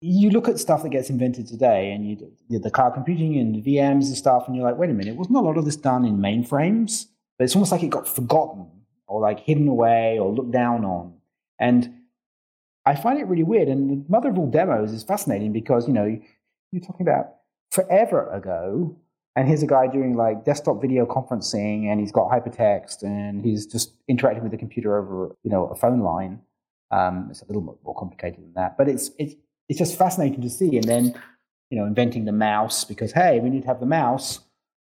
you 0.00 0.30
look 0.30 0.48
at 0.48 0.58
stuff 0.58 0.82
that 0.82 0.88
gets 0.88 1.10
invented 1.10 1.46
today 1.46 1.92
and 1.92 2.08
you 2.08 2.58
the 2.58 2.70
cloud 2.70 2.94
computing 2.94 3.36
and 3.36 3.62
VMs 3.62 4.06
and 4.06 4.16
stuff, 4.16 4.44
and 4.46 4.56
you're 4.56 4.64
like, 4.64 4.78
wait 4.78 4.88
a 4.88 4.94
minute, 4.94 5.14
wasn't 5.14 5.36
a 5.36 5.40
lot 5.40 5.58
of 5.58 5.66
this 5.66 5.76
done 5.76 6.06
in 6.06 6.16
mainframes? 6.16 7.04
But 7.38 7.44
it's 7.44 7.54
almost 7.54 7.70
like 7.70 7.82
it 7.82 7.90
got 7.90 8.08
forgotten 8.08 8.66
or 9.06 9.20
like 9.20 9.40
hidden 9.40 9.68
away 9.68 10.18
or 10.18 10.32
looked 10.32 10.52
down 10.52 10.86
on. 10.86 11.18
And 11.58 11.96
I 12.86 12.94
find 12.94 13.18
it 13.18 13.26
really 13.26 13.42
weird. 13.42 13.68
And 13.68 13.90
the 13.90 14.10
mother 14.10 14.30
of 14.30 14.38
all 14.38 14.50
demos 14.50 14.90
is 14.90 15.02
fascinating 15.02 15.52
because, 15.52 15.86
you 15.86 15.92
know, 15.92 16.18
you're 16.72 16.82
talking 16.82 17.06
about 17.06 17.34
forever 17.70 18.30
ago, 18.30 18.96
and 19.36 19.46
here's 19.46 19.62
a 19.62 19.66
guy 19.66 19.86
doing 19.86 20.16
like 20.16 20.44
desktop 20.44 20.80
video 20.80 21.06
conferencing 21.06 21.86
and 21.86 22.00
he's 22.00 22.12
got 22.12 22.30
hypertext 22.30 23.02
and 23.02 23.44
he's 23.44 23.64
just 23.66 23.94
interacting 24.08 24.42
with 24.42 24.52
the 24.52 24.58
computer 24.58 24.98
over, 24.98 25.36
you 25.44 25.50
know, 25.50 25.66
a 25.66 25.74
phone 25.76 26.00
line. 26.00 26.40
Um, 26.90 27.28
it's 27.30 27.40
a 27.42 27.46
little 27.46 27.62
more 27.62 27.94
complicated 27.94 28.42
than 28.42 28.52
that, 28.54 28.76
but 28.76 28.88
it's 28.88 29.12
it's 29.18 29.34
it's 29.68 29.78
just 29.78 29.96
fascinating 29.96 30.42
to 30.42 30.50
see. 30.50 30.76
And 30.76 30.84
then, 30.84 31.14
you 31.70 31.78
know, 31.78 31.86
inventing 31.86 32.24
the 32.24 32.32
mouse 32.32 32.84
because 32.84 33.12
hey, 33.12 33.38
we 33.38 33.50
need 33.50 33.62
to 33.62 33.68
have 33.68 33.78
the 33.78 33.86
mouse 33.86 34.40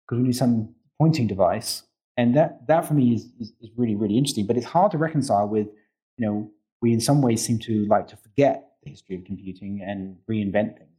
because 0.06 0.22
we 0.22 0.28
need 0.28 0.36
some 0.36 0.76
pointing 1.00 1.26
device. 1.26 1.82
And 2.16 2.36
that 2.36 2.68
that 2.68 2.86
for 2.86 2.94
me 2.94 3.16
is, 3.16 3.28
is 3.40 3.52
is 3.60 3.72
really 3.76 3.96
really 3.96 4.18
interesting. 4.18 4.46
But 4.46 4.58
it's 4.58 4.68
hard 4.68 4.92
to 4.92 5.00
reconcile 5.00 5.48
with, 5.48 5.68
you 6.18 6.26
know, 6.28 6.52
we 6.82 6.94
in 6.94 7.02
some 7.02 7.24
ways 7.24 7.44
seem 7.44 7.58
to 7.60 7.86
like 7.86 8.08
to 8.10 8.18
forget 8.18 8.74
the 8.84 8.92
history 8.92 9.16
of 9.16 9.26
computing 9.26 9.82
and 9.82 10.18
reinvent 10.30 10.78
things. 10.78 10.95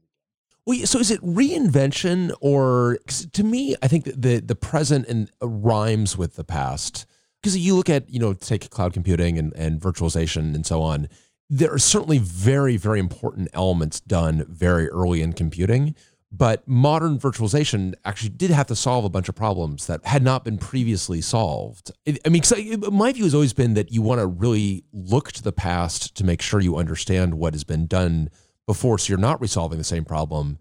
Well, 0.67 0.85
so 0.85 0.99
is 0.99 1.13
it 1.13 1.21
reinvention 1.23 2.35
or 2.41 2.99
to 3.33 3.45
me, 3.45 3.77
I 3.83 3.89
think 3.89 4.05
the 4.05 4.41
the 4.41 4.57
present 4.57 5.07
and 5.07 5.31
uh, 5.41 5.49
rhymes 5.49 6.19
with 6.19 6.35
the 6.37 6.45
past. 6.45 7.07
Because 7.41 7.57
you 7.57 7.77
look 7.77 7.89
at, 7.89 8.11
you 8.11 8.19
know, 8.19 8.33
take 8.33 8.69
cloud 8.71 8.93
computing 8.93 9.39
and, 9.39 9.53
and 9.55 9.81
virtualization 9.81 10.55
and 10.55 10.67
so 10.67 10.83
on, 10.83 11.09
there 11.49 11.73
are 11.73 11.79
certainly 11.79 12.19
very, 12.19 12.77
very 12.77 12.99
important 12.99 13.49
elements 13.53 14.01
done 14.01 14.45
very 14.49 14.89
early 14.89 15.23
in 15.23 15.33
computing. 15.33 15.95
But 16.33 16.67
modern 16.67 17.21
virtualization 17.21 17.95
actually 18.05 18.31
did 18.31 18.51
have 18.51 18.67
to 18.67 18.75
solve 18.75 19.05
a 19.05 19.09
bunch 19.09 19.29
of 19.29 19.37
problems 19.37 19.87
that 19.87 20.05
had 20.05 20.25
not 20.25 20.45
been 20.45 20.59
previously 20.59 21.21
solved. 21.21 21.93
I 22.25 22.29
mean, 22.29 22.43
I- 22.53 22.77
my 22.91 23.13
view 23.13 23.25
has 23.25 23.35
always 23.35 23.53
been 23.53 23.75
that 23.75 23.93
you 23.93 24.03
want 24.03 24.21
to 24.21 24.27
really 24.27 24.85
look 24.93 25.31
to 25.33 25.43
the 25.43 25.53
past 25.53 26.17
to 26.17 26.25
make 26.25 26.43
sure 26.43 26.61
you 26.61 26.77
understand 26.77 27.35
what 27.35 27.55
has 27.55 27.63
been 27.63 27.87
done 27.87 28.31
before, 28.67 28.99
so 28.99 29.11
you're 29.11 29.19
not 29.19 29.41
resolving 29.41 29.79
the 29.79 29.85
same 29.85 30.05
problem. 30.05 30.59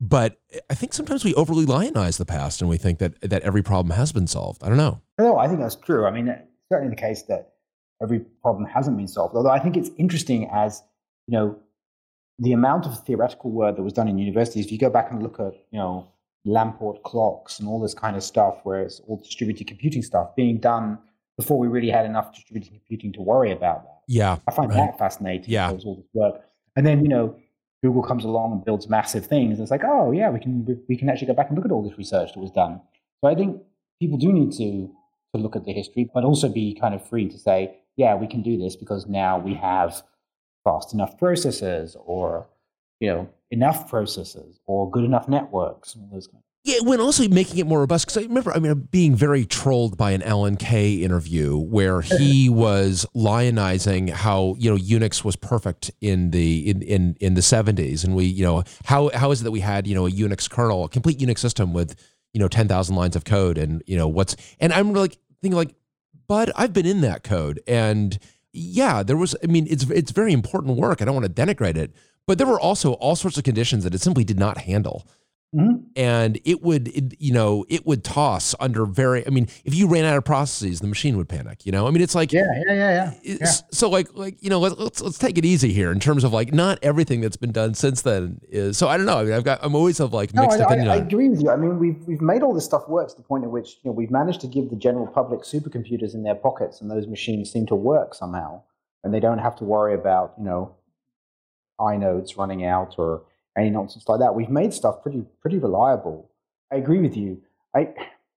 But 0.00 0.38
I 0.68 0.74
think 0.74 0.92
sometimes 0.92 1.24
we 1.24 1.34
overly 1.34 1.64
lionize 1.64 2.18
the 2.18 2.26
past 2.26 2.60
and 2.60 2.68
we 2.68 2.76
think 2.76 2.98
that 2.98 3.18
that 3.22 3.42
every 3.42 3.62
problem 3.62 3.96
has 3.96 4.12
been 4.12 4.26
solved. 4.26 4.62
I 4.62 4.68
don't 4.68 4.76
know. 4.76 5.00
No, 5.18 5.38
I 5.38 5.48
think 5.48 5.60
that's 5.60 5.74
true. 5.76 6.04
I 6.06 6.10
mean, 6.10 6.28
it's 6.28 6.42
certainly 6.70 6.94
the 6.94 7.00
case 7.00 7.22
that 7.22 7.54
every 8.02 8.20
problem 8.42 8.66
hasn't 8.66 8.98
been 8.98 9.08
solved. 9.08 9.34
Although 9.34 9.50
I 9.50 9.58
think 9.58 9.74
it's 9.76 9.90
interesting 9.96 10.50
as, 10.52 10.82
you 11.26 11.32
know, 11.38 11.58
the 12.38 12.52
amount 12.52 12.84
of 12.84 13.02
theoretical 13.06 13.50
work 13.50 13.76
that 13.76 13.82
was 13.82 13.94
done 13.94 14.06
in 14.06 14.18
universities, 14.18 14.66
if 14.66 14.72
you 14.72 14.76
go 14.78 14.90
back 14.90 15.10
and 15.10 15.22
look 15.22 15.40
at, 15.40 15.54
you 15.70 15.78
know, 15.78 16.06
Lamport 16.46 17.02
clocks 17.02 17.58
and 17.58 17.66
all 17.66 17.80
this 17.80 17.94
kind 17.94 18.14
of 18.16 18.22
stuff, 18.22 18.60
where 18.64 18.82
it's 18.82 19.00
all 19.08 19.16
distributed 19.16 19.66
computing 19.66 20.02
stuff 20.02 20.36
being 20.36 20.58
done 20.58 20.98
before 21.38 21.58
we 21.58 21.68
really 21.68 21.88
had 21.88 22.04
enough 22.04 22.34
distributed 22.34 22.70
computing 22.72 23.14
to 23.14 23.22
worry 23.22 23.50
about 23.50 23.82
that. 23.84 24.00
Yeah, 24.08 24.36
I 24.46 24.50
find 24.52 24.68
Right. 24.70 24.76
that 24.76 24.98
fascinating. 24.98 25.48
Yeah. 25.50 25.70
All 25.70 25.76
this 25.76 26.04
work. 26.12 26.42
And 26.76 26.86
then, 26.86 27.02
you 27.02 27.08
know, 27.08 27.34
Google 27.86 28.02
comes 28.02 28.24
along 28.24 28.52
and 28.52 28.64
builds 28.64 28.88
massive 28.88 29.26
things. 29.26 29.60
It's 29.60 29.70
like, 29.70 29.84
oh, 29.84 30.10
yeah, 30.10 30.28
we 30.28 30.40
can, 30.40 30.82
we 30.88 30.96
can 30.96 31.08
actually 31.08 31.28
go 31.28 31.34
back 31.34 31.48
and 31.48 31.56
look 31.56 31.64
at 31.64 31.70
all 31.70 31.88
this 31.88 31.96
research 31.96 32.32
that 32.34 32.40
was 32.40 32.50
done. 32.50 32.80
So 33.20 33.30
I 33.30 33.34
think 33.36 33.62
people 34.00 34.18
do 34.18 34.32
need 34.32 34.50
to, 34.52 34.90
to 35.32 35.40
look 35.40 35.54
at 35.54 35.64
the 35.64 35.72
history, 35.72 36.10
but 36.12 36.24
also 36.24 36.48
be 36.48 36.74
kind 36.74 36.94
of 36.96 37.08
free 37.08 37.28
to 37.28 37.38
say, 37.38 37.76
yeah, 37.96 38.16
we 38.16 38.26
can 38.26 38.42
do 38.42 38.58
this 38.58 38.74
because 38.74 39.06
now 39.06 39.38
we 39.38 39.54
have 39.54 40.02
fast 40.64 40.92
enough 40.92 41.16
processors 41.16 41.96
or, 42.04 42.48
you 42.98 43.08
know, 43.08 43.28
enough 43.52 43.88
processors 43.88 44.58
or 44.66 44.90
good 44.90 45.04
enough 45.04 45.28
networks 45.28 45.94
and 45.94 46.02
all 46.02 46.10
those 46.12 46.26
kind 46.26 46.38
of 46.38 46.55
Yeah, 46.66 46.80
when 46.80 47.00
also 47.00 47.28
making 47.28 47.58
it 47.58 47.66
more 47.68 47.78
robust. 47.78 48.06
Because 48.06 48.24
I 48.24 48.26
remember, 48.26 48.52
I 48.52 48.58
mean, 48.58 48.88
being 48.90 49.14
very 49.14 49.46
trolled 49.46 49.96
by 49.96 50.10
an 50.10 50.22
Alan 50.22 50.56
Kay 50.56 50.94
interview 50.94 51.56
where 51.56 52.00
he 52.00 52.48
uh-huh. 52.48 52.58
was 52.58 53.06
lionizing 53.14 54.10
how 54.10 54.56
you 54.58 54.68
know 54.68 54.76
Unix 54.76 55.22
was 55.22 55.36
perfect 55.36 55.92
in 56.00 56.32
the 56.32 56.68
in 56.68 56.82
in 56.82 57.16
in 57.20 57.34
the 57.34 57.42
seventies, 57.42 58.02
and 58.02 58.16
we 58.16 58.24
you 58.24 58.42
know 58.42 58.64
how 58.84 59.12
how 59.14 59.30
is 59.30 59.42
it 59.42 59.44
that 59.44 59.52
we 59.52 59.60
had 59.60 59.86
you 59.86 59.94
know 59.94 60.08
a 60.08 60.10
Unix 60.10 60.50
kernel, 60.50 60.82
a 60.82 60.88
complete 60.88 61.20
Unix 61.20 61.38
system 61.38 61.72
with 61.72 61.94
you 62.32 62.40
know 62.40 62.48
ten 62.48 62.66
thousand 62.66 62.96
lines 62.96 63.14
of 63.14 63.24
code, 63.24 63.58
and 63.58 63.80
you 63.86 63.96
know 63.96 64.08
what's 64.08 64.34
and 64.58 64.72
I'm 64.72 64.92
like 64.92 65.18
thinking 65.40 65.56
like, 65.56 65.72
Bud, 66.26 66.50
I've 66.56 66.72
been 66.72 66.86
in 66.86 67.00
that 67.02 67.22
code, 67.22 67.60
and 67.68 68.18
yeah, 68.52 69.04
there 69.04 69.16
was. 69.16 69.36
I 69.40 69.46
mean, 69.46 69.68
it's 69.70 69.88
it's 69.88 70.10
very 70.10 70.32
important 70.32 70.78
work. 70.78 71.00
I 71.00 71.04
don't 71.04 71.14
want 71.14 71.32
to 71.32 71.46
denigrate 71.46 71.76
it, 71.76 71.94
but 72.26 72.38
there 72.38 72.46
were 72.48 72.58
also 72.58 72.94
all 72.94 73.14
sorts 73.14 73.38
of 73.38 73.44
conditions 73.44 73.84
that 73.84 73.94
it 73.94 74.00
simply 74.00 74.24
did 74.24 74.40
not 74.40 74.58
handle 74.58 75.06
Mhm. 75.54 75.84
and 75.94 76.40
it 76.44 76.60
would 76.62 76.88
it, 76.88 77.14
you 77.20 77.32
know 77.32 77.64
it 77.68 77.86
would 77.86 78.02
toss 78.02 78.52
under 78.58 78.84
very 78.84 79.24
i 79.28 79.30
mean 79.30 79.46
if 79.64 79.74
you 79.76 79.86
ran 79.86 80.04
out 80.04 80.16
of 80.16 80.24
processes 80.24 80.80
the 80.80 80.88
machine 80.88 81.16
would 81.16 81.28
panic 81.28 81.64
you 81.64 81.70
know 81.70 81.86
i 81.86 81.90
mean 81.92 82.02
it's 82.02 82.16
like 82.16 82.32
Yeah, 82.32 82.42
yeah, 82.66 82.74
yeah, 82.74 83.14
yeah. 83.22 83.36
yeah. 83.40 83.46
so 83.70 83.88
like 83.88 84.08
like 84.14 84.42
you 84.42 84.50
know 84.50 84.58
let's, 84.58 84.76
let's 84.76 85.00
let's 85.00 85.18
take 85.18 85.38
it 85.38 85.44
easy 85.44 85.72
here 85.72 85.92
in 85.92 86.00
terms 86.00 86.24
of 86.24 86.32
like 86.32 86.52
not 86.52 86.80
everything 86.82 87.20
that's 87.20 87.36
been 87.36 87.52
done 87.52 87.74
since 87.74 88.02
then 88.02 88.40
is 88.48 88.76
so 88.76 88.88
i 88.88 88.96
don't 88.96 89.06
know 89.06 89.18
i 89.18 89.24
mean 89.24 89.32
i've 89.32 89.44
got 89.44 89.60
i'm 89.62 89.76
always 89.76 90.00
of 90.00 90.12
like 90.12 90.34
mixed 90.34 90.58
I, 90.58 90.62
I, 90.62 90.66
opinion 90.66 90.88
I 90.88 90.96
it. 90.96 91.02
agree 91.02 91.28
with 91.30 91.40
you. 91.40 91.50
I 91.50 91.56
mean, 91.56 91.78
we've 91.78 92.02
we've 92.08 92.20
made 92.20 92.42
all 92.42 92.52
this 92.52 92.64
stuff 92.64 92.88
work 92.88 93.08
to 93.10 93.16
the 93.16 93.22
point 93.22 93.44
at 93.44 93.50
which 93.50 93.78
you 93.82 93.88
know 93.90 93.92
we've 93.92 94.10
managed 94.10 94.40
to 94.40 94.48
give 94.48 94.68
the 94.68 94.76
general 94.76 95.06
public 95.06 95.42
supercomputers 95.42 96.12
in 96.12 96.22
their 96.24 96.34
pockets, 96.34 96.80
and 96.80 96.90
those 96.90 97.06
machines 97.06 97.50
seem 97.52 97.66
to 97.66 97.76
work 97.76 98.14
somehow, 98.14 98.60
and 99.04 99.14
they 99.14 99.20
don't 99.20 99.38
have 99.38 99.54
to 99.56 99.64
worry 99.64 99.94
about 99.94 100.34
you 100.38 100.44
know 100.44 100.74
inodes 101.80 102.36
running 102.36 102.64
out 102.64 102.96
or 102.98 103.22
any 103.56 103.70
nonsense 103.70 104.08
like 104.08 104.20
that. 104.20 104.34
We've 104.34 104.50
made 104.50 104.72
stuff 104.74 105.02
pretty 105.02 105.24
pretty 105.40 105.58
reliable. 105.58 106.30
I 106.72 106.76
agree 106.76 106.98
with 107.00 107.16
you. 107.16 107.40
I 107.74 107.88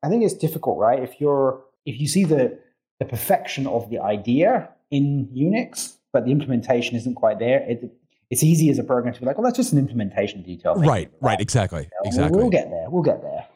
I 0.03 0.09
think 0.09 0.23
it's 0.23 0.33
difficult, 0.33 0.77
right? 0.77 1.01
If 1.01 1.19
you're 1.19 1.61
if 1.85 1.99
you 1.99 2.07
see 2.07 2.23
the 2.25 2.57
the 2.99 3.05
perfection 3.05 3.67
of 3.67 3.89
the 3.89 3.99
idea 3.99 4.69
in 4.91 5.27
Unix, 5.35 5.95
but 6.11 6.25
the 6.25 6.31
implementation 6.31 6.95
isn't 6.97 7.15
quite 7.15 7.39
there, 7.39 7.59
it, 7.69 7.91
it's 8.29 8.43
easy 8.43 8.69
as 8.69 8.77
a 8.77 8.83
program 8.83 9.13
to 9.13 9.19
be 9.19 9.25
like, 9.25 9.37
well, 9.37 9.45
that's 9.45 9.57
just 9.57 9.71
an 9.71 9.79
implementation 9.79 10.41
detail. 10.43 10.75
Right 10.75 11.11
right 11.21 11.39
exactly 11.39 11.89
We'll- 12.01 12.09
exactly 12.09 12.37
We'll 12.41 12.49
get 12.49 12.69
there. 12.69 12.89
We'll 12.89 13.03
get 13.03 13.21
there. 13.21 13.47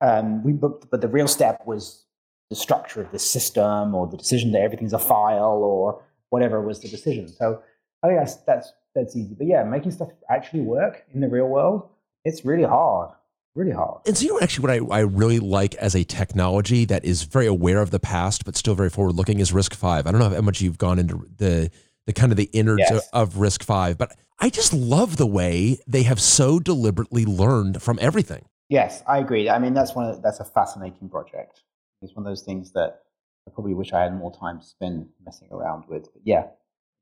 Um, 0.00 0.44
we, 0.44 0.52
but, 0.52 0.88
but 0.90 1.00
the 1.00 1.08
real 1.08 1.26
step 1.26 1.62
was 1.66 2.04
the 2.50 2.56
structure 2.56 3.00
of 3.00 3.10
the 3.10 3.18
system, 3.18 3.94
or 3.94 4.06
the 4.06 4.16
decision 4.16 4.52
that 4.52 4.62
everything's 4.62 4.92
a 4.92 4.98
file, 4.98 5.58
or 5.62 6.00
whatever 6.30 6.60
was 6.60 6.80
the 6.80 6.88
decision. 6.88 7.28
So 7.28 7.62
I 8.02 8.08
think 8.08 8.20
that's 8.20 8.36
that's 8.36 8.72
that's 8.98 9.16
easy. 9.16 9.34
But 9.34 9.46
yeah, 9.46 9.62
making 9.64 9.92
stuff 9.92 10.10
actually 10.28 10.60
work 10.62 11.04
in 11.14 11.20
the 11.20 11.28
real 11.28 11.48
world, 11.48 11.88
it's 12.24 12.44
really 12.44 12.64
hard. 12.64 13.10
Really 13.54 13.72
hard. 13.72 14.02
and 14.06 14.16
so 14.16 14.24
you 14.24 14.34
know 14.34 14.40
actually 14.40 14.78
what 14.78 14.92
I, 14.92 14.98
I 14.98 15.00
really 15.00 15.40
like 15.40 15.74
as 15.76 15.96
a 15.96 16.04
technology 16.04 16.84
that 16.84 17.04
is 17.04 17.24
very 17.24 17.46
aware 17.46 17.80
of 17.82 17.90
the 17.90 17.98
past 17.98 18.44
but 18.44 18.54
still 18.54 18.76
very 18.76 18.88
forward 18.90 19.16
looking 19.16 19.40
is 19.40 19.50
RISC-V 19.50 19.84
i 19.84 20.02
don't 20.02 20.18
know 20.20 20.28
how 20.28 20.40
much 20.42 20.60
you've 20.60 20.78
gone 20.78 21.00
into 21.00 21.26
the 21.38 21.68
the 22.06 22.12
kind 22.12 22.30
of 22.30 22.36
the 22.36 22.48
innards 22.52 22.84
Yes. 22.88 23.08
of, 23.12 23.32
of 23.32 23.34
RISC-V 23.40 23.94
but 23.94 24.14
i 24.38 24.48
just 24.48 24.72
love 24.72 25.16
the 25.16 25.26
way 25.26 25.80
they 25.88 26.04
have 26.04 26.20
so 26.20 26.60
deliberately 26.60 27.24
learned 27.24 27.82
from 27.82 27.98
everything 28.00 28.44
Yes, 28.68 29.02
I 29.08 29.18
agree. 29.18 29.48
I 29.50 29.58
mean, 29.58 29.72
that's 29.74 29.94
one. 29.94 30.04
Of, 30.10 30.20
that's 30.22 30.40
a 30.40 30.44
fascinating 30.44 31.08
project. 31.08 31.62
It's 32.02 32.14
one 32.14 32.26
of 32.26 32.30
those 32.30 32.42
things 32.42 32.70
that 32.72 33.00
I 33.48 33.50
probably 33.50 33.72
wish 33.74 33.94
I 33.94 34.02
had 34.02 34.14
more 34.14 34.30
time 34.30 34.60
to 34.60 34.64
spend 34.66 35.08
messing 35.24 35.48
around 35.50 35.84
with. 35.88 36.04
But 36.12 36.20
yeah, 36.22 36.44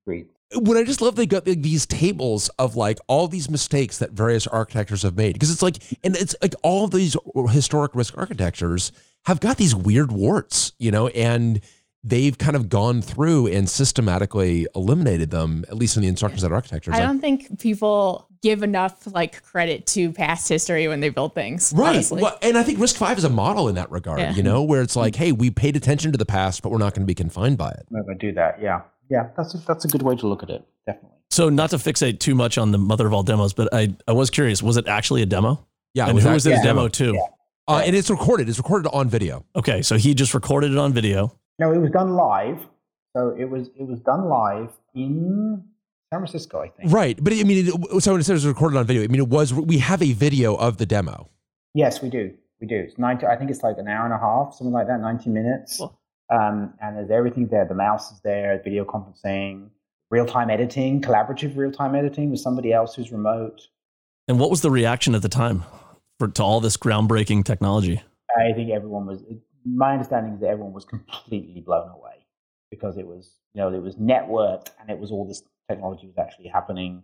agreed. 0.06 0.28
When 0.55 0.77
I 0.77 0.85
just 0.85 1.01
love 1.01 1.16
they 1.16 1.27
got 1.27 1.47
like, 1.47 1.62
these 1.62 1.86
tables 1.86 2.48
of 2.59 2.77
like 2.77 2.98
all 3.09 3.27
these 3.27 3.51
mistakes 3.51 3.98
that 3.98 4.12
various 4.12 4.47
architectures 4.47 5.02
have 5.02 5.16
made 5.16 5.32
because 5.32 5.51
it's 5.51 5.62
like 5.62 5.77
and 6.05 6.16
it's 6.16 6.36
like 6.40 6.55
all 6.62 6.85
of 6.85 6.93
these 6.93 7.16
historic 7.51 7.93
RISC 7.93 8.16
architectures 8.16 8.93
have 9.24 9.40
got 9.40 9.56
these 9.56 9.74
weird 9.74 10.12
warts, 10.12 10.73
you 10.78 10.93
know, 10.93 11.09
and 11.09 11.60
they've 12.05 12.39
kind 12.39 12.55
of 12.55 12.68
gone 12.68 13.02
through 13.02 13.48
and 13.48 13.68
systematically 13.68 14.68
eliminated 14.77 15.31
them, 15.31 15.64
at 15.68 15.74
least 15.74 15.97
in 15.97 16.02
the 16.02 16.09
instructions 16.09 16.43
that 16.43 16.52
architecture. 16.52 16.93
I 16.94 17.01
don't 17.01 17.18
think 17.20 17.59
people 17.59 18.28
give 18.43 18.62
enough 18.62 19.12
like 19.12 19.43
credit 19.43 19.86
to 19.89 20.12
past 20.12 20.48
history 20.48 20.86
when 20.86 21.01
they 21.01 21.09
build 21.09 21.35
things. 21.35 21.73
Right. 21.74 22.06
Well, 22.09 22.39
and 22.43 22.56
I 22.56 22.62
think 22.62 22.78
RISC-V 22.78 23.14
is 23.14 23.24
a 23.24 23.28
model 23.28 23.68
in 23.68 23.74
that 23.74 23.90
regard, 23.90 24.20
Yeah. 24.20 24.32
you 24.35 24.44
know, 24.44 24.62
where 24.62 24.82
it's 24.82 24.94
like, 24.94 25.16
hey, 25.16 25.32
we 25.32 25.51
paid 25.51 25.74
attention 25.74 26.12
to 26.12 26.18
the 26.18 26.27
past, 26.27 26.62
but 26.62 26.70
we're 26.70 26.78
not 26.78 26.94
going 26.94 27.02
to 27.02 27.06
be 27.06 27.14
confined 27.14 27.59
by 27.59 27.70
it. 27.70 27.89
I'm 27.90 28.05
going 28.05 28.16
to 28.16 28.27
do 28.28 28.32
that. 28.35 28.62
Yeah, 28.62 28.82
yeah. 29.10 29.28
That's 29.36 29.54
a, 29.54 29.58
that's 29.58 29.84
a 29.84 29.88
good 29.88 30.02
way 30.02 30.16
to 30.16 30.26
look 30.26 30.42
at 30.42 30.50
it. 30.50 30.64
Definitely. 30.86 31.18
So 31.30 31.48
not 31.48 31.70
to 31.70 31.76
fixate 31.76 32.20
too 32.20 32.34
much 32.34 32.56
on 32.58 32.70
the 32.72 32.78
mother 32.78 33.06
of 33.06 33.12
all 33.12 33.22
demos, 33.22 33.52
but 33.52 33.68
I, 33.72 33.94
I 34.08 34.12
was 34.12 34.30
curious, 34.30 34.62
was 34.62 34.76
it 34.76 34.88
actually 34.88 35.22
a 35.22 35.26
demo? 35.26 35.66
Yeah. 35.94 36.08
and 36.08 36.18
who 36.18 36.30
was 36.30 36.46
it 36.46 36.58
a 36.58 36.62
demo 36.62 36.88
to? 36.88 37.14
Yeah. 37.14 37.20
Uh, 37.68 37.82
and 37.84 37.96
it's 37.96 38.10
recorded. 38.10 38.48
It's 38.48 38.58
recorded 38.58 38.88
on 38.92 39.08
video. 39.08 39.44
Okay, 39.56 39.82
so 39.82 39.96
he 39.96 40.14
just 40.14 40.34
recorded 40.34 40.72
it 40.72 40.78
on 40.78 40.92
video. 40.92 41.36
No, 41.58 41.72
it 41.72 41.78
was 41.78 41.90
done 41.90 42.14
live. 42.14 42.64
So 43.16 43.34
it 43.36 43.46
was 43.50 43.70
it 43.76 43.84
was 43.88 43.98
done 44.00 44.28
live 44.28 44.70
in 44.94 45.64
San 46.12 46.20
Francisco, 46.20 46.60
I 46.60 46.68
think. 46.68 46.92
Right. 46.92 47.18
But 47.20 47.32
I 47.32 47.42
mean, 47.42 47.66
it, 47.66 48.02
so 48.02 48.12
when 48.12 48.20
it 48.20 48.24
says 48.24 48.44
it 48.44 48.46
was 48.46 48.46
recorded 48.46 48.76
on 48.76 48.86
video, 48.86 49.02
I 49.02 49.08
mean, 49.08 49.20
it 49.20 49.28
was, 49.28 49.52
we 49.52 49.78
have 49.78 50.02
a 50.02 50.12
video 50.12 50.54
of 50.54 50.76
the 50.76 50.86
demo. 50.86 51.30
Yes, 51.74 52.02
we 52.02 52.08
do. 52.08 52.34
We 52.60 52.66
do. 52.66 52.76
It's 52.76 52.98
ninety. 52.98 53.26
I 53.26 53.36
think 53.36 53.50
it's 53.50 53.62
like 53.62 53.78
an 53.78 53.88
hour 53.88 54.04
and 54.04 54.14
a 54.14 54.18
half, 54.18 54.54
something 54.54 54.72
like 54.72 54.86
that, 54.86 55.00
ninety 55.00 55.30
minutes. 55.30 55.78
Cool. 55.78 55.98
Um, 56.32 56.74
and 56.80 56.96
there's 56.96 57.10
everything 57.10 57.48
there. 57.48 57.64
The 57.64 57.74
mouse 57.74 58.12
is 58.12 58.20
there, 58.22 58.60
video 58.62 58.84
conferencing, 58.84 59.70
real 60.10 60.26
time 60.26 60.50
editing, 60.50 61.00
collaborative 61.00 61.56
real 61.56 61.72
time 61.72 61.94
editing 61.94 62.30
with 62.30 62.40
somebody 62.40 62.72
else 62.72 62.94
who's 62.94 63.12
remote. 63.12 63.68
And 64.28 64.40
what 64.40 64.50
was 64.50 64.60
the 64.60 64.70
reaction 64.70 65.14
at 65.14 65.22
the 65.22 65.28
time 65.28 65.64
for 66.18 66.28
to 66.28 66.42
all 66.42 66.60
this 66.60 66.76
groundbreaking 66.76 67.44
technology? 67.44 68.02
I 68.36 68.52
think 68.52 68.70
everyone 68.70 69.06
was. 69.06 69.22
My 69.64 69.92
understanding 69.92 70.34
is 70.34 70.40
that 70.40 70.48
everyone 70.48 70.72
was 70.72 70.84
completely 70.84 71.60
blown 71.60 71.88
away 71.90 72.26
because 72.70 72.96
it 72.98 73.06
was, 73.06 73.32
you 73.54 73.60
know, 73.60 73.72
it 73.72 73.82
was 73.82 73.96
networked 73.96 74.68
and 74.80 74.90
it 74.90 74.98
was 74.98 75.10
all 75.10 75.26
this 75.26 75.42
technology 75.68 76.06
was 76.06 76.18
actually 76.18 76.48
happening, 76.48 77.02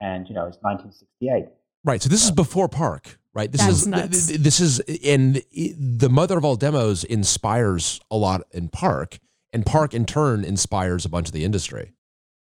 and 0.00 0.28
you 0.28 0.34
know, 0.34 0.46
it's 0.46 0.58
1968. 0.60 1.46
Right. 1.84 2.02
So 2.02 2.08
this 2.08 2.24
is 2.24 2.30
before 2.30 2.68
PARC, 2.68 3.17
right? 3.34 3.50
This 3.50 3.60
That's 3.60 3.72
is 3.82 3.86
nuts. 3.86 4.26
th- 4.28 4.40
this 4.40 4.60
is 4.60 4.80
and 5.04 5.42
it- 5.52 5.98
the 5.98 6.08
mother 6.08 6.36
of 6.38 6.44
all 6.44 6.56
demos 6.56 7.04
inspires 7.04 8.00
a 8.10 8.16
lot 8.16 8.42
in 8.52 8.68
PARC, 8.68 9.18
and 9.52 9.64
PARC 9.64 9.94
in 9.94 10.04
turn 10.06 10.44
inspires 10.44 11.04
a 11.04 11.08
bunch 11.08 11.28
of 11.28 11.32
the 11.32 11.44
industry. 11.44 11.92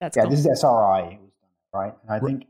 That's 0.02 0.16
Yeah, 0.18 0.24
cool. 0.24 0.32
this 0.32 0.40
is 0.42 0.48
SRI. 0.48 1.02
Was 1.02 1.32
done, 1.42 1.82
right? 1.82 1.94
And 2.04 2.12
I 2.12 2.14
Right. 2.20 2.24
think 2.40 2.48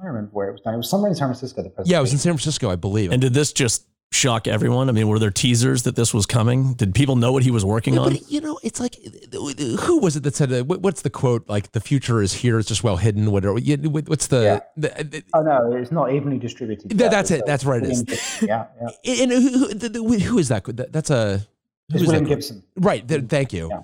I 0.00 0.06
remember 0.06 0.30
where 0.32 0.48
it 0.48 0.52
was 0.52 0.60
done. 0.60 0.74
It 0.74 0.76
was 0.76 0.88
somewhere 0.88 1.10
in 1.10 1.16
San 1.16 1.26
Francisco. 1.26 1.60
The 1.62 1.72
Yeah, 1.84 1.98
it 1.98 2.02
was 2.02 2.12
in. 2.12 2.18
San 2.18 2.32
Francisco, 2.34 2.70
I 2.70 2.76
believe. 2.76 3.10
And 3.10 3.20
did 3.20 3.34
this 3.34 3.52
just 3.52 3.84
shock 4.10 4.46
everyone? 4.48 4.88
I 4.88 4.92
mean, 4.92 5.08
were 5.08 5.18
there 5.18 5.30
teasers 5.30 5.82
that 5.84 5.96
this 5.96 6.12
was 6.14 6.26
coming? 6.26 6.74
Did 6.74 6.94
people 6.94 7.16
know 7.16 7.32
what 7.32 7.42
he 7.42 7.50
was 7.50 7.64
working 7.64 7.94
Yeah, 7.94 8.00
on? 8.00 8.12
but 8.14 8.30
you 8.30 8.40
know, 8.40 8.58
it's 8.62 8.80
like 8.80 8.96
who 9.32 9.98
was 10.00 10.16
it 10.16 10.22
that 10.22 10.34
said 10.34 10.52
uh, 10.52 10.64
what's 10.64 11.02
the 11.02 11.10
quote? 11.10 11.48
Like 11.48 11.72
the 11.72 11.80
future 11.80 12.22
is 12.22 12.32
here; 12.32 12.58
it's 12.58 12.68
just 12.68 12.82
well 12.82 12.96
hidden. 12.96 13.30
Whatever. 13.30 13.58
Yeah, 13.58 13.76
what- 13.88 14.08
What's 14.08 14.26
the? 14.28 14.42
Yeah. 14.42 14.60
the- 14.76 15.04
the- 15.04 15.22
Oh 15.34 15.42
no, 15.42 15.72
it's 15.72 15.92
not 15.92 16.12
evenly 16.12 16.38
distributed. 16.38 16.90
That- 16.90 16.98
yet. 17.04 17.10
that's 17.10 17.30
it. 17.30 17.42
uh, 17.42 17.46
That's 17.46 17.64
right, 17.64 17.82
it 17.82 17.88
William 17.88 17.92
is. 17.92 18.02
Gibson. 18.04 18.48
Yeah, 18.48 18.66
yeah. 19.04 19.22
and 19.22 19.32
who, 19.32 19.40
who, 19.58 19.74
the- 19.74 19.88
the- 19.88 20.02
who 20.20 20.38
is 20.38 20.48
that? 20.48 20.64
That- 20.64 20.92
That's 20.92 21.10
a. 21.10 21.38
who 21.38 21.44
It's 21.94 22.02
is 22.02 22.06
William 22.08 22.24
that? 22.24 22.30
Gibson. 22.30 22.62
Right. 22.76 23.06
th- 23.06 23.24
thank 23.28 23.52
you. 23.52 23.68
Yeah. 23.70 23.80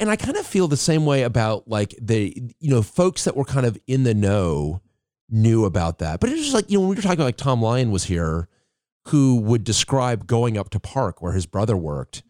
And 0.00 0.10
I 0.10 0.16
kind 0.16 0.36
of 0.36 0.44
feel 0.46 0.66
the 0.68 0.76
same 0.76 1.06
way 1.06 1.22
about 1.22 1.68
like 1.68 1.94
the 2.00 2.34
you 2.60 2.70
know 2.70 2.82
folks 2.82 3.24
that 3.24 3.36
were 3.36 3.44
kind 3.44 3.64
of 3.64 3.78
in 3.86 4.02
the 4.02 4.12
know 4.12 4.80
knew 5.30 5.64
about 5.64 5.98
that, 6.00 6.20
but 6.20 6.28
it's 6.30 6.42
just 6.42 6.54
like 6.54 6.68
you 6.70 6.76
know 6.76 6.80
when 6.82 6.90
we 6.90 6.96
were 6.96 7.02
talking 7.02 7.14
about 7.18 7.24
like 7.26 7.36
Tom 7.36 7.62
Lyon 7.62 7.90
was 7.92 8.04
here, 8.04 8.48
who 9.08 9.36
would 9.36 9.64
describe 9.64 10.26
going 10.26 10.56
up 10.56 10.70
to 10.70 10.80
PARC 10.80 11.20
where 11.22 11.32
his 11.32 11.46
brother 11.46 11.76
worked, 11.76 12.22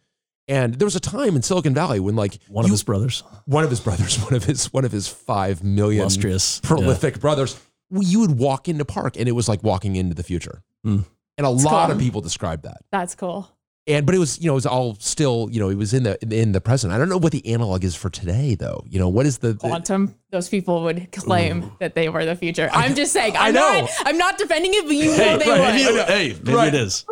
and 0.47 0.75
there 0.75 0.85
was 0.85 0.95
a 0.95 0.99
time 0.99 1.35
in 1.35 1.41
Silicon 1.41 1.73
Valley 1.73 1.99
when 1.99 2.15
like 2.15 2.39
One 2.47 2.65
of 2.65 2.71
his 2.71 2.83
brothers, 2.83 3.23
one 3.45 3.63
of 3.63 3.69
his 3.69 3.79
brothers, 3.79 4.17
one 4.23 4.33
of 4.33 4.43
his 4.43 4.71
one 4.73 4.85
of 4.85 4.91
his 4.91 5.07
five 5.07 5.63
million 5.63 6.01
illustrious, 6.01 6.59
prolific 6.61 7.19
brothers, 7.19 7.59
you 7.91 8.19
would 8.19 8.37
walk 8.37 8.67
into 8.67 8.85
PARC 8.85 9.17
and 9.17 9.27
it 9.27 9.33
was 9.33 9.47
like 9.49 9.63
walking 9.63 9.95
into 9.95 10.13
the 10.15 10.23
future, 10.23 10.61
Hmm. 10.83 10.99
and 11.37 11.47
a 11.47 11.51
It's 11.51 11.63
lot 11.63 11.87
cool. 11.87 11.95
of 11.95 12.01
people 12.01 12.21
described 12.21 12.63
that. 12.63 12.77
That's 12.91 13.15
cool. 13.15 13.49
And 13.87 14.05
but 14.05 14.15
it 14.15 14.19
was 14.19 14.39
you 14.39 14.47
know 14.47 14.53
it 14.53 14.55
was 14.55 14.65
all 14.65 14.95
still 14.95 15.47
you 15.51 15.59
know 15.59 15.69
it 15.69 15.75
was 15.77 15.93
in 15.93 16.03
the 16.03 16.17
in 16.35 16.51
the 16.51 16.61
present. 16.61 16.91
I 16.93 16.97
don't 16.97 17.09
know 17.09 17.17
what 17.17 17.31
the 17.31 17.45
analog 17.53 17.83
is 17.83 17.95
for 17.95 18.09
today 18.09 18.55
though. 18.55 18.83
You 18.89 18.99
know 18.99 19.09
what 19.09 19.25
is 19.25 19.37
the, 19.39 19.49
the 19.53 19.59
Quantum. 19.67 20.15
Those 20.31 20.49
people 20.49 20.83
would 20.83 21.11
claim 21.11 21.71
that 21.79 21.95
they 21.95 22.09
were 22.09 22.25
the 22.25 22.35
future. 22.35 22.69
I'm 22.73 22.95
just 22.95 23.13
saying. 23.13 23.35
I 23.37 23.47
I'm 23.49 23.53
know. 23.53 23.81
Not, 23.81 23.89
I'm 24.05 24.17
not 24.17 24.37
defending 24.37 24.71
it, 24.73 24.85
but 24.85 24.95
you 24.95 25.05
know 25.17 25.37
they 25.37 25.49
right, 25.49 25.59
would. 25.59 25.95
maybe, 25.95 26.11
hey, 26.11 26.33
maybe 26.43 26.53
Right. 26.55 26.67
it 26.73 26.75
is. 26.75 27.05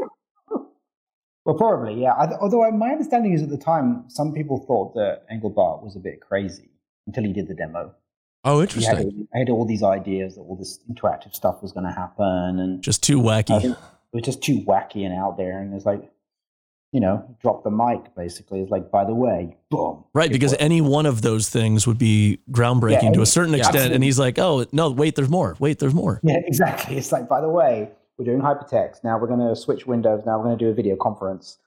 Well, 1.46 1.56
probably, 1.58 2.02
yeah. 2.02 2.14
I, 2.14 2.38
although 2.40 2.70
my 2.72 2.92
understanding 2.92 3.34
is 3.34 3.44
at 3.44 3.50
the 3.50 3.58
time, 3.58 4.06
some 4.08 4.32
people 4.34 4.60
thought 4.66 4.94
that 4.96 5.24
Engelbart 5.30 5.84
was 5.84 5.96
a 5.98 6.00
bit 6.00 6.22
crazy 6.22 6.70
until 7.06 7.26
he 7.26 7.34
did 7.34 7.50
the 7.50 7.54
demo. 7.54 7.94
oh 8.46 8.60
He 8.60 8.64
interesting 8.64 8.96
had, 8.96 9.06
he 9.12 9.28
had 9.40 9.50
all 9.50 9.66
these 9.66 9.84
ideas 9.84 10.36
that 10.36 10.42
all 10.42 10.56
this 10.56 10.80
interactive 10.90 11.36
stuff 11.36 11.62
was 11.62 11.74
going 11.74 11.86
to 11.86 11.92
happen, 11.92 12.60
and 12.60 12.82
Just 12.82 13.04
too 13.04 13.20
wacky. 13.22 13.62
think 13.62 13.74
it 13.76 13.78
was 14.14 14.24
just 14.24 14.42
too 14.42 14.62
wacky 14.62 15.06
and 15.06 15.14
out 15.14 15.36
there. 15.38 15.60
And 15.60 15.74
it's 15.74 15.86
like, 15.86 16.10
you 16.94 17.00
know, 17.00 17.36
drop 17.42 17.64
the 17.64 17.72
mic. 17.72 18.16
Basically, 18.16 18.62
it's 18.62 18.72
like, 18.72 18.92
by 18.92 19.04
the 19.04 19.16
way, 19.16 19.58
boom. 19.70 20.06
Right, 20.14 20.32
because 20.32 20.52
worked. 20.52 20.62
any 20.62 20.80
one 20.80 21.08
of 21.08 21.24
those 21.24 21.50
things 21.50 21.88
would 21.88 21.98
be 21.98 22.40
groundbreaking 22.52 23.04
Yeah, 23.04 23.12
to 23.14 23.22
a 23.22 23.26
certain 23.26 23.54
yeah, 23.54 23.60
extent. 23.60 23.94
And 23.94 24.04
he's 24.04 24.20
like, 24.20 24.38
oh, 24.38 24.66
no, 24.72 24.92
wait, 24.92 25.16
there's 25.16 25.30
more. 25.30 25.58
Wait, 25.60 25.80
there's 25.80 25.94
more. 25.94 26.22
yeah, 26.24 26.38
exactly. 26.46 26.96
It's 26.96 27.12
like, 27.12 27.28
by 27.28 27.42
the 27.42 27.50
way, 27.50 27.90
we're 28.18 28.26
doing 28.26 28.42
hypertext 28.42 29.04
now. 29.04 29.18
We're 29.18 29.28
going 29.28 29.40
to 29.40 29.56
switch 29.56 29.88
windows. 29.88 30.22
Now 30.24 30.38
we're 30.38 30.46
going 30.46 30.58
to 30.58 30.64
do 30.64 30.70
a 30.70 30.74
video 30.74 30.96
conference. 30.96 31.58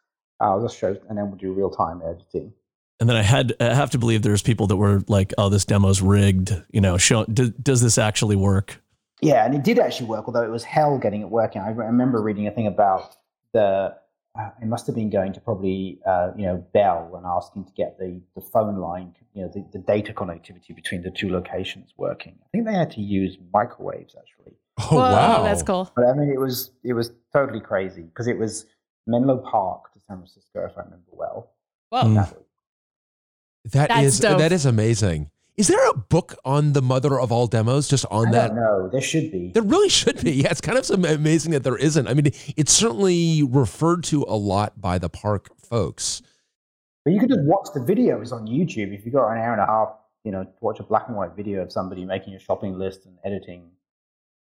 Uh, 0.41 0.45
I'll 0.45 0.63
just 0.63 0.79
show, 0.79 0.97
and 1.09 1.19
then 1.19 1.27
we'll 1.29 1.39
do 1.39 1.53
real 1.53 1.71
time 1.71 2.03
editing. 2.09 2.53
And 3.01 3.09
then 3.09 3.17
I 3.17 3.23
had 3.23 3.53
I 3.61 3.75
have 3.75 3.91
to 3.91 3.99
believe 3.99 4.23
there's 4.23 4.43
people 4.43 4.69
that 4.69 4.77
were 4.77 5.03
like, 5.09 5.35
oh, 5.37 5.49
this 5.49 5.65
demo's 5.65 6.01
rigged. 6.01 6.55
You 6.71 6.81
know, 6.81 6.97
show, 6.99 7.25
do, 7.25 7.51
does 7.51 7.83
this 7.83 7.99
actually 7.99 8.37
work? 8.37 8.81
Yeah, 9.21 9.45
and 9.45 9.55
it 9.55 9.65
did 9.65 9.79
actually 9.79 10.07
work, 10.07 10.25
although 10.29 10.45
it 10.45 10.51
was 10.51 10.63
hell 10.63 10.99
getting 10.99 11.23
it 11.23 11.31
working. 11.31 11.63
I 11.63 11.71
remember 11.71 12.23
reading 12.23 12.47
a 12.47 12.53
thing 12.53 12.69
about 12.69 13.17
the. 13.53 13.97
Uh, 14.39 14.51
it 14.61 14.67
must 14.67 14.87
have 14.87 14.95
been 14.95 15.09
going 15.09 15.33
to 15.33 15.41
probably 15.41 15.99
uh, 16.07 16.31
you 16.37 16.45
know 16.45 16.65
Bell 16.75 17.13
and 17.17 17.25
asking 17.27 17.65
to 17.65 17.73
get 17.73 17.99
the, 17.99 18.21
the 18.35 18.41
phone 18.41 18.77
line, 18.77 19.15
you 19.35 19.43
know, 19.43 19.51
the, 19.53 19.67
the 19.73 19.79
data 19.79 20.13
connectivity 20.13 20.75
between 20.75 21.03
the 21.03 21.11
two 21.11 21.31
locations 21.31 21.93
working. 21.97 22.39
I 22.43 22.47
think 22.53 22.67
they 22.67 22.75
had 22.75 22.91
to 22.93 23.01
use 23.01 23.39
microwaves 23.53 24.15
actually. 24.19 24.57
oh 24.79 24.89
Whoa, 24.91 24.99
wow 24.99 25.43
that's 25.45 25.63
cool. 25.63 25.91
But 25.97 26.07
I 26.07 26.15
mean, 26.15 26.31
it 26.31 26.39
was 26.39 26.73
it 26.85 26.93
was 26.93 27.13
totally 27.33 27.61
crazy 27.61 28.03
because 28.03 28.27
it 28.27 28.39
was 28.39 28.67
Menlo 29.07 29.39
Park 29.39 29.93
to 29.95 30.01
San 30.01 30.19
Francisco, 30.19 30.67
if 30.69 30.77
I 30.77 30.83
remember 30.83 31.11
well. 31.13 31.53
Whoa. 31.91 32.03
Mm. 32.03 32.37
That 33.73 33.89
that 33.89 34.05
is 34.05 34.21
dope. 34.21 34.39
that 34.39 34.53
is 34.53 34.67
amazing. 34.67 35.31
Is 35.57 35.69
there 35.69 35.89
a 35.89 35.95
book 35.95 36.35
on 36.45 36.75
the 36.75 36.83
mother 36.83 37.19
of 37.19 37.33
all 37.33 37.47
demos 37.47 37.89
just 37.89 38.05
on 38.11 38.29
I 38.29 38.33
that? 38.33 38.55
don't. 38.55 38.93
There 38.93 39.01
should 39.01 39.33
be. 39.33 39.53
There 39.55 39.63
really 39.63 39.89
should 39.89 40.23
be. 40.23 40.33
Yeah, 40.43 40.51
it's 40.51 40.61
kind 40.61 40.77
of 40.79 40.91
amazing 41.05 41.53
that 41.53 41.63
there 41.65 41.77
isn't. 41.77 42.07
I 42.07 42.13
mean, 42.15 42.27
it's 42.57 42.73
certainly 42.73 43.43
referred 43.43 44.05
to 44.05 44.25
a 44.29 44.37
lot 44.37 44.81
by 44.81 44.99
the 44.99 45.09
PARC 45.09 45.47
folks. 45.59 46.21
But 47.05 47.13
you 47.15 47.21
could 47.21 47.31
just 47.31 47.41
watch 47.45 47.69
the 47.73 47.81
videos 47.81 48.33
on 48.33 48.47
YouTube 48.47 48.93
if 48.93 49.07
you 49.07 49.13
got 49.13 49.31
an 49.31 49.39
hour 49.39 49.53
and 49.53 49.61
a 49.63 49.67
half, 49.67 49.95
you 50.25 50.33
know, 50.33 50.45
to 50.45 50.51
watch 50.61 50.79
a 50.81 50.83
black 50.83 51.05
and 51.09 51.17
white 51.17 51.35
video 51.35 51.63
of 51.63 51.73
somebody 51.73 52.05
making 52.05 52.35
a 52.35 52.39
shopping 52.39 52.79
list 52.79 53.07
and 53.07 53.17
editing, 53.25 53.71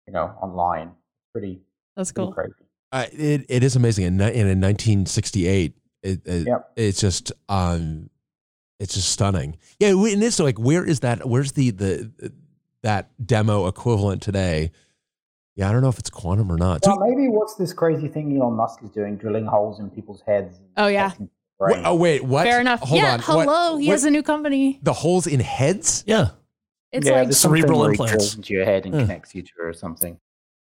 you 0.07 0.13
know, 0.13 0.33
online. 0.41 0.93
Pretty, 1.31 1.61
That's 1.95 2.11
pretty 2.11 2.27
cool. 2.27 2.33
crazy. 2.33 2.53
Uh, 2.91 3.05
it 3.11 3.45
it 3.49 3.63
is 3.63 3.75
amazing. 3.75 4.05
And 4.05 4.21
in, 4.21 4.47
in 4.47 4.61
1968, 4.61 5.75
it, 6.03 6.21
it, 6.25 6.47
Yep. 6.47 6.71
it's 6.75 6.99
just 7.01 7.31
um, 7.49 8.09
it's 8.83 8.93
just 8.93 9.09
stunning. 9.09 9.57
Yeah, 9.79 9.89
and 9.89 10.23
it's 10.23 10.39
like 10.39 10.59
where 10.59 10.85
is 10.85 10.99
that? 10.99 11.27
Where's 11.27 11.53
the 11.53 11.71
the 11.71 12.31
that 12.83 13.09
demo 13.25 13.67
equivalent 13.67 14.21
today? 14.21 14.71
Yeah, 15.55 15.69
I 15.69 15.71
don't 15.71 15.81
know 15.81 15.89
if 15.89 15.99
it's 15.99 16.09
quantum 16.09 16.51
or 16.51 16.57
not. 16.57 16.81
Well, 16.85 16.95
So- 16.97 17.05
maybe 17.05 17.27
what's 17.29 17.55
this 17.55 17.73
crazy 17.73 18.07
thing 18.07 18.35
Elon 18.39 18.53
Musk 18.55 18.83
is 18.83 18.89
doing, 18.89 19.17
drilling 19.17 19.45
holes 19.45 19.79
in 19.79 19.89
people's 19.89 20.21
heads? 20.27 20.59
Oh, 20.77 20.87
yeah. 20.87 21.09
testing 21.09 21.29
Wha- 21.59 21.67
brains. 21.67 21.83
oh 21.85 21.95
wait, 21.95 22.23
what? 22.23 22.43
Fair 22.45 22.59
enough. 22.59 22.79
Hold 22.81 23.01
yeah. 23.01 23.13
on. 23.13 23.19
What- 23.19 23.45
Hello. 23.47 23.77
he 23.77 23.87
what- 23.87 23.91
has 23.93 24.03
a 24.03 24.11
new 24.11 24.23
company. 24.23 24.79
the 24.83 24.93
holes 24.93 25.27
in 25.27 25.39
heads. 25.39 26.03
Yeah. 26.07 26.29
It's 26.91 27.07
yeah, 27.07 27.13
like 27.13 27.23
there's 27.27 27.37
Cerebral 27.39 27.79
where 27.79 27.91
he 27.91 27.93
implants. 27.93 28.35
into 28.35 28.53
your 28.53 28.65
head 28.65 28.85
and 28.85 28.93
Yeah. 28.93 29.01
connects 29.01 29.33
you 29.33 29.41
to 29.43 29.51
or 29.61 29.73
something. 29.73 30.17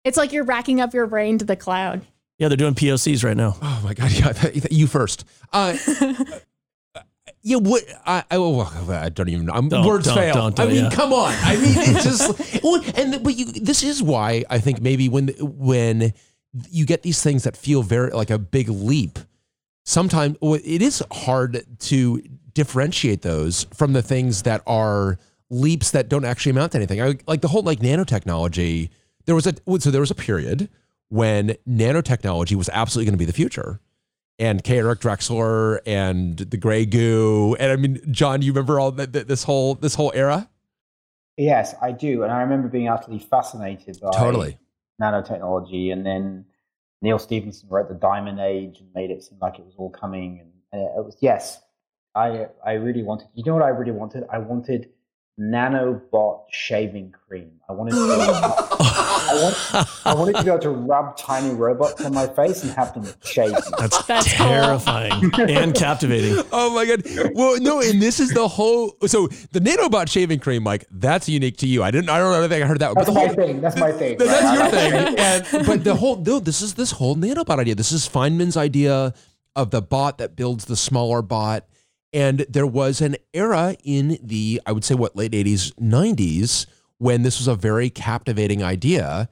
it's 0.04 0.16
like 0.18 0.32
you're 0.32 0.44
racking 0.44 0.80
up 0.82 0.92
your 0.94 1.06
brain 1.06 1.38
to 1.38 1.44
the 1.46 1.56
cloud. 1.56 2.02
Yeah, 2.38 2.48
they're 2.48 2.56
doing 2.56 2.74
POCs 2.74 3.24
right 3.24 3.36
now. 3.36 3.56
Oh 3.62 3.80
my 3.84 3.94
god! 3.94 4.10
Yeah, 4.54 4.66
you 4.70 4.86
first. 4.86 5.24
Uh, 5.52 5.76
yeah, 7.46 7.56
what? 7.58 7.82
I, 8.06 8.24
I, 8.30 8.36
oh, 8.36 8.56
well, 8.56 8.90
I 8.90 9.10
don't 9.10 9.28
even. 9.28 9.44
know. 9.46 9.52
I'm, 9.52 9.68
Don't- 9.68 9.86
words 9.86 10.06
don't- 10.06 10.16
fail. 10.16 10.34
don't 10.34 10.56
do 10.56 10.62
I 10.62 10.66
mean, 10.66 10.84
yeah. 10.84 10.90
come 10.90 11.12
on. 11.12 11.32
I 11.42 11.56
mean, 11.56 11.74
it's 11.76 12.02
just. 12.18 12.64
and 12.98 13.22
but 13.22 13.36
you. 13.36 13.44
This 13.44 13.82
is 13.82 14.02
why 14.02 14.44
I 14.48 14.58
think 14.58 14.80
maybe 14.80 15.08
when 15.10 15.28
when 15.38 16.14
you 16.70 16.86
get 16.86 17.02
these 17.02 17.22
things 17.22 17.44
that 17.44 17.54
feel 17.56 17.82
very 17.82 18.10
like 18.12 18.30
a 18.30 18.38
big 18.38 18.68
leap, 18.70 19.18
sometimes 19.84 20.38
it 20.42 20.80
is 20.82 21.02
hard 21.12 21.64
to 21.80 22.22
differentiate 22.54 23.20
those 23.22 23.64
from 23.74 23.92
the 23.92 24.02
things 24.02 24.42
that 24.42 24.62
are 24.66 25.18
leaps 25.50 25.90
that 25.90 26.08
don't 26.08 26.24
actually 26.24 26.50
amount 26.50 26.72
to 26.72 26.78
anything. 26.78 27.02
I, 27.02 27.18
like 27.26 27.42
the 27.42 27.48
whole 27.48 27.62
like 27.62 27.80
nanotechnology. 27.80 28.88
There 29.26 29.34
was 29.34 29.46
a 29.46 29.52
so 29.80 29.90
there 29.90 30.00
was 30.00 30.10
a 30.10 30.14
period 30.14 30.70
when 31.08 31.56
nanotechnology 31.68 32.54
was 32.56 32.68
absolutely 32.72 33.06
going 33.06 33.14
to 33.14 33.18
be 33.18 33.24
the 33.26 33.32
future. 33.32 33.80
And 34.38 34.64
K. 34.64 34.78
Eric 34.78 35.00
Drexler 35.00 35.78
and 35.86 36.38
the 36.38 36.56
Gray 36.56 36.86
Goo. 36.86 37.56
And 37.60 37.70
I 37.70 37.76
mean, 37.76 38.00
John, 38.10 38.42
you 38.42 38.52
remember 38.52 38.80
all 38.80 38.90
this 38.90 39.44
whole 39.44 39.76
this 39.76 39.94
whole 39.94 40.10
era? 40.14 40.48
Yes, 41.36 41.74
I 41.82 41.92
do, 41.92 42.22
and 42.22 42.32
I 42.32 42.40
remember 42.42 42.68
being 42.68 42.88
utterly 42.88 43.18
fascinated 43.18 43.98
by 44.00 44.10
Totally. 44.12 44.58
nanotechnology. 45.00 45.92
And 45.92 46.06
then 46.06 46.44
Neal 47.02 47.18
Stephenson 47.18 47.68
wrote 47.68 47.88
the 47.88 47.94
Diamond 47.94 48.40
Age 48.40 48.80
and 48.80 48.88
made 48.94 49.10
it 49.10 49.22
seem 49.22 49.38
like 49.40 49.58
it 49.58 49.64
was 49.64 49.74
all 49.76 49.90
coming. 49.90 50.40
And, 50.40 50.50
and 50.72 50.98
it 50.98 51.04
was 51.04 51.16
yes, 51.20 51.60
I 52.14 52.46
I 52.64 52.72
really 52.72 53.02
wanted. 53.02 53.28
You 53.34 53.44
know 53.44 53.54
what 53.54 53.62
I 53.62 53.68
really 53.68 53.92
wanted? 53.92 54.24
I 54.32 54.38
wanted 54.38 54.90
nanobot 55.38 56.42
shaving 56.50 57.12
cream. 57.26 57.50
I 57.68 57.72
wanted 57.72 57.92
to. 57.92 57.96
I, 59.26 59.40
want, 59.42 60.06
I 60.06 60.14
wanted 60.14 60.36
to 60.36 60.42
be 60.44 60.48
able 60.50 60.60
to 60.60 60.70
rub 60.70 61.16
tiny 61.16 61.54
robots 61.54 62.04
on 62.04 62.14
my 62.14 62.26
face 62.26 62.62
and 62.62 62.72
have 62.72 62.94
them 62.94 63.06
shave 63.24 63.52
me. 63.52 63.58
That's, 63.78 64.04
That's 64.04 64.36
cool. 64.36 64.46
terrifying 64.46 65.32
and 65.38 65.74
captivating. 65.74 66.44
Oh 66.56 66.72
my 66.72 66.86
god! 66.86 67.02
Well, 67.34 67.60
no, 67.60 67.80
and 67.80 68.00
this 68.00 68.20
is 68.20 68.30
the 68.30 68.46
whole. 68.46 68.96
So 69.06 69.26
the 69.52 69.60
nanobot 69.60 70.08
shaving 70.08 70.38
cream, 70.38 70.62
Mike, 70.62 70.84
that's 70.90 71.28
unique 71.28 71.56
to 71.58 71.66
you. 71.66 71.82
I 71.82 71.90
didn't. 71.90 72.10
I 72.10 72.18
don't 72.18 72.30
know. 72.32 72.44
I 72.44 72.48
think 72.48 72.62
I 72.62 72.66
heard 72.66 72.78
that. 72.78 72.94
That's 72.94 73.06
but 73.06 73.12
the 73.12 73.18
my 73.18 73.26
whole, 73.26 73.34
thing. 73.34 73.60
That's 73.60 73.76
my 73.76 73.90
thing. 73.92 74.18
Th- 74.18 74.30
That's 74.30 74.44
right? 74.72 74.92
your 74.92 75.04
thing. 75.04 75.14
And, 75.54 75.66
but 75.66 75.84
the 75.84 75.94
whole 75.96 76.16
no, 76.16 76.38
this 76.38 76.62
is 76.62 76.74
this 76.74 76.92
whole 76.92 77.16
nanobot 77.16 77.58
idea. 77.58 77.74
This 77.74 77.92
is 77.92 78.08
Feynman's 78.08 78.56
idea 78.56 79.14
of 79.56 79.70
the 79.70 79.82
bot 79.82 80.18
that 80.18 80.36
builds 80.36 80.66
the 80.66 80.76
smaller 80.76 81.22
bot. 81.22 81.66
And 82.14 82.46
there 82.48 82.66
was 82.66 83.00
an 83.02 83.16
era 83.34 83.76
in 83.84 84.18
the, 84.22 84.62
I 84.64 84.72
would 84.72 84.84
say, 84.84 84.94
what 84.94 85.16
late 85.16 85.32
'80s, 85.32 85.72
'90s, 85.74 86.64
when 86.98 87.22
this 87.22 87.38
was 87.38 87.48
a 87.48 87.54
very 87.56 87.90
captivating 87.90 88.62
idea. 88.62 89.28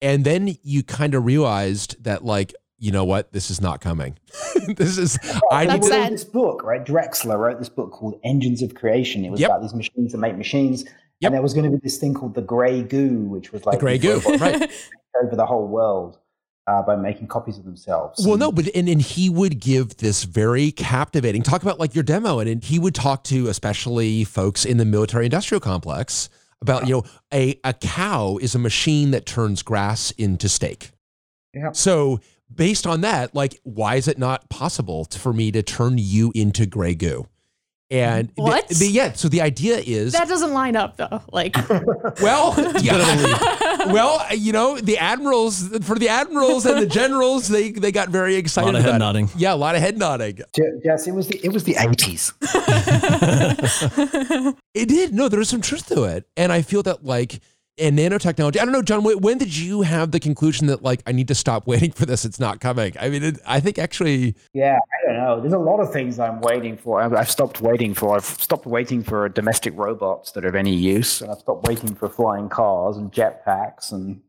And 0.00 0.24
then 0.24 0.56
you 0.62 0.82
kind 0.82 1.14
of 1.14 1.24
realized 1.26 2.02
that, 2.04 2.24
like, 2.24 2.54
you 2.78 2.90
know 2.92 3.04
what, 3.04 3.32
this 3.32 3.50
is 3.50 3.60
not 3.60 3.80
coming. 3.80 4.18
this 4.76 4.98
is 4.98 5.18
I 5.52 5.64
He 5.66 5.70
need 5.72 5.82
That's 5.82 5.88
to. 5.88 5.94
wrote 5.94 6.02
sad. 6.04 6.12
this 6.12 6.24
book, 6.24 6.62
right? 6.64 6.84
Drexler 6.84 7.38
wrote 7.38 7.58
this 7.58 7.68
book 7.68 7.90
called 7.92 8.18
Engines 8.24 8.62
of 8.62 8.74
Creation. 8.74 9.24
It 9.24 9.30
was 9.30 9.40
Yep. 9.40 9.50
about 9.50 9.62
these 9.62 9.74
machines 9.74 10.12
that 10.12 10.18
make 10.18 10.36
machines. 10.36 10.82
Yep. 10.84 10.92
And 11.28 11.34
there 11.34 11.42
was 11.42 11.54
going 11.54 11.70
to 11.70 11.76
be 11.76 11.80
this 11.82 11.98
thing 11.98 12.14
called 12.14 12.34
the 12.34 12.42
Grey 12.42 12.82
Goo, 12.82 13.20
which 13.26 13.52
was 13.52 13.64
like 13.66 13.78
Grey 13.78 13.98
Goo, 13.98 14.20
right. 14.40 14.70
over 15.24 15.36
the 15.36 15.46
whole 15.46 15.68
world 15.68 16.18
uh, 16.66 16.82
by 16.82 16.96
making 16.96 17.26
copies 17.26 17.58
of 17.58 17.64
themselves. 17.64 18.24
Well, 18.26 18.36
no, 18.36 18.52
but 18.52 18.68
and, 18.74 18.88
and 18.88 19.00
he 19.00 19.28
would 19.28 19.58
give 19.60 19.96
this 19.96 20.24
very 20.24 20.70
captivating 20.70 21.42
talk 21.42 21.62
about 21.62 21.78
like 21.78 21.94
your 21.94 22.04
demo, 22.04 22.38
and, 22.38 22.48
and 22.48 22.62
he 22.64 22.78
would 22.78 22.94
talk 22.94 23.24
to 23.24 23.48
especially 23.48 24.24
folks 24.24 24.64
in 24.64 24.76
the 24.76 24.84
military 24.84 25.24
industrial 25.26 25.60
complex 25.60 26.28
about 26.60 26.86
you 26.86 26.94
know 26.94 27.04
a 27.32 27.58
a 27.64 27.72
cow 27.74 28.38
is 28.40 28.54
a 28.54 28.58
machine 28.58 29.10
that 29.10 29.26
turns 29.26 29.62
grass 29.62 30.10
into 30.12 30.48
steak. 30.48 30.90
Yeah. 31.52 31.72
So 31.72 32.20
based 32.54 32.86
on 32.86 33.00
that, 33.02 33.34
like, 33.34 33.60
why 33.64 33.96
is 33.96 34.08
it 34.08 34.18
not 34.18 34.48
possible 34.48 35.04
to, 35.06 35.18
for 35.18 35.32
me 35.32 35.50
to 35.52 35.62
turn 35.62 35.98
you 35.98 36.32
into 36.34 36.66
gray 36.66 36.94
goo? 36.94 37.26
And 37.90 38.28
the- 38.28 38.42
What? 38.42 38.68
the- 38.68 38.88
yeah, 38.88 39.12
so 39.12 39.28
the 39.28 39.42
idea 39.42 39.76
is 39.76 40.12
That 40.14 40.28
doesn't 40.28 40.52
line 40.52 40.76
up 40.76 40.96
though. 40.96 41.22
Like, 41.30 41.56
well, 42.22 42.54
yeah. 42.82 42.94
well, 43.86 44.24
you 44.34 44.52
know, 44.52 44.78
the 44.78 44.98
admirals 44.98 45.68
for 45.84 45.98
the 45.98 46.08
admirals 46.08 46.66
and 46.66 46.80
the 46.80 46.86
generals, 47.00 47.48
they 47.48 47.70
they 47.72 47.92
got 47.92 48.08
very 48.08 48.36
excited. 48.36 48.68
A 48.68 48.72
Lot 48.72 48.78
of 48.78 48.82
head 48.82 48.88
about 48.90 48.96
it. 48.96 48.98
nodding. 49.20 49.28
Yeah, 49.36 49.54
a 49.54 49.56
lot 49.56 49.74
of 49.74 49.80
head 49.80 49.98
nodding. 49.98 50.38
Yes, 50.84 51.06
it 51.06 51.12
was 51.12 51.28
the 51.28 51.40
it 51.44 51.52
was 51.52 51.64
the 51.64 51.76
eighties. 51.78 52.32
It 54.74 54.88
did. 54.88 55.12
No, 55.12 55.28
there 55.28 55.38
was 55.38 55.50
some 55.50 55.60
truth 55.60 55.86
to 55.88 56.04
it, 56.04 56.26
and 56.36 56.50
I 56.50 56.62
feel 56.62 56.82
that 56.84 57.04
like 57.04 57.40
in 57.78 57.96
nanotechnology. 57.96 58.58
I 58.60 58.64
don't 58.64 58.72
know, 58.72 58.82
John. 58.82 59.02
When 59.02 59.38
did 59.38 59.56
you 59.56 59.82
have 59.82 60.10
the 60.10 60.20
conclusion 60.20 60.66
that 60.66 60.82
like 60.82 61.02
I 61.06 61.12
need 61.12 61.28
to 61.28 61.34
stop 61.34 61.66
waiting 61.66 61.90
for 61.92 62.06
this? 62.06 62.24
It's 62.24 62.38
not 62.38 62.60
coming. 62.60 62.94
I 63.00 63.08
mean, 63.08 63.22
it, 63.22 63.38
I 63.46 63.60
think 63.60 63.78
actually, 63.78 64.34
Yeah, 64.52 64.78
I 64.78 65.06
don't 65.08 65.16
know. 65.16 65.40
There's 65.40 65.52
a 65.54 65.58
lot 65.58 65.80
of 65.80 65.92
things 65.92 66.18
I'm 66.18 66.40
waiting 66.42 66.76
for. 66.76 67.00
I've, 67.00 67.14
I've 67.14 67.30
stopped 67.30 67.60
waiting 67.60 67.94
for. 67.94 68.14
I've 68.16 68.24
stopped 68.24 68.66
waiting 68.66 69.02
for 69.02 69.28
domestic 69.28 69.72
robots 69.76 70.32
that 70.32 70.44
are 70.44 70.48
of 70.48 70.54
any 70.54 70.74
use, 70.74 71.20
and 71.22 71.30
I've 71.30 71.38
stopped 71.38 71.66
waiting 71.66 71.94
for 71.94 72.08
flying 72.08 72.48
cars 72.48 72.96
and 72.96 73.10
jetpacks, 73.12 73.90
and 73.92 74.20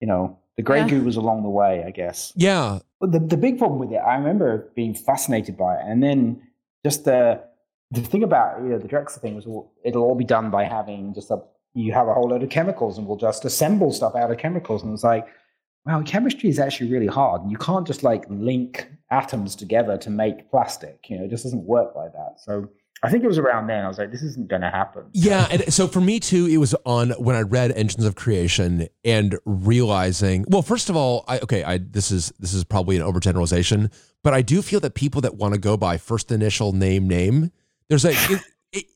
you 0.00 0.06
know, 0.06 0.38
the 0.56 0.62
Grey 0.62 0.78
Yeah. 0.80 0.88
Goo 0.88 1.02
was 1.02 1.16
along 1.16 1.42
the 1.42 1.48
way, 1.50 1.82
I 1.86 1.90
guess. 1.90 2.32
yeah, 2.36 2.78
But 3.00 3.12
the, 3.12 3.18
the 3.18 3.36
big 3.36 3.58
problem 3.58 3.78
with 3.80 3.90
it, 3.92 3.96
I 3.96 4.14
remember 4.16 4.70
being 4.76 4.94
fascinated 4.94 5.56
by 5.56 5.74
it, 5.76 5.82
and 5.84 6.02
then 6.02 6.42
just 6.84 7.04
the 7.04 7.42
the 7.90 8.00
thing 8.00 8.22
about 8.22 8.62
you 8.62 8.68
know 8.70 8.78
the 8.78 8.88
Drexler 8.88 9.20
thing 9.20 9.34
was 9.34 9.46
all, 9.46 9.72
it'll 9.84 10.02
all 10.02 10.14
be 10.14 10.24
done 10.24 10.50
by 10.50 10.64
having 10.64 11.12
just 11.14 11.30
a 11.30 11.38
you 11.74 11.92
have 11.92 12.08
a 12.08 12.14
whole 12.14 12.28
load 12.28 12.42
of 12.42 12.50
chemicals, 12.50 12.98
and 12.98 13.06
we'll 13.06 13.16
just 13.16 13.44
assemble 13.44 13.92
stuff 13.92 14.14
out 14.14 14.30
of 14.30 14.38
chemicals, 14.38 14.82
and 14.82 14.92
it's 14.92 15.04
like, 15.04 15.26
well, 15.84 16.02
chemistry 16.02 16.48
is 16.48 16.58
actually 16.58 16.90
really 16.90 17.06
hard, 17.06 17.42
you 17.50 17.56
can't 17.56 17.86
just 17.86 18.02
like 18.02 18.24
link 18.28 18.88
atoms 19.10 19.56
together 19.56 19.98
to 19.98 20.10
make 20.10 20.50
plastic. 20.50 21.06
You 21.08 21.18
know, 21.18 21.24
it 21.24 21.30
just 21.30 21.44
doesn't 21.44 21.64
work 21.64 21.94
like 21.96 22.12
that. 22.12 22.34
So 22.38 22.68
I 23.02 23.10
think 23.10 23.24
it 23.24 23.26
was 23.26 23.38
around 23.38 23.66
then 23.66 23.84
I 23.84 23.88
was 23.88 23.98
like, 23.98 24.12
this 24.12 24.22
isn't 24.22 24.48
going 24.48 24.62
to 24.62 24.70
happen. 24.70 25.06
yeah. 25.12 25.48
And 25.50 25.72
so 25.72 25.88
for 25.88 26.00
me 26.00 26.20
too, 26.20 26.46
it 26.46 26.58
was 26.58 26.74
on 26.86 27.10
when 27.12 27.34
I 27.34 27.40
read 27.40 27.72
Engines 27.72 28.04
of 28.04 28.14
Creation 28.14 28.88
and 29.04 29.38
realizing. 29.44 30.44
Well, 30.48 30.62
first 30.62 30.88
of 30.88 30.96
all, 30.96 31.24
I 31.26 31.40
okay, 31.40 31.64
I 31.64 31.78
this 31.78 32.12
is 32.12 32.32
this 32.38 32.54
is 32.54 32.62
probably 32.62 32.96
an 32.96 33.02
overgeneralization, 33.02 33.92
but 34.22 34.34
I 34.34 34.42
do 34.42 34.62
feel 34.62 34.78
that 34.80 34.94
people 34.94 35.20
that 35.22 35.34
want 35.34 35.54
to 35.54 35.60
go 35.60 35.76
by 35.76 35.98
first 35.98 36.30
initial 36.30 36.72
name 36.72 37.08
name, 37.08 37.50
there's 37.88 38.04
a. 38.04 38.14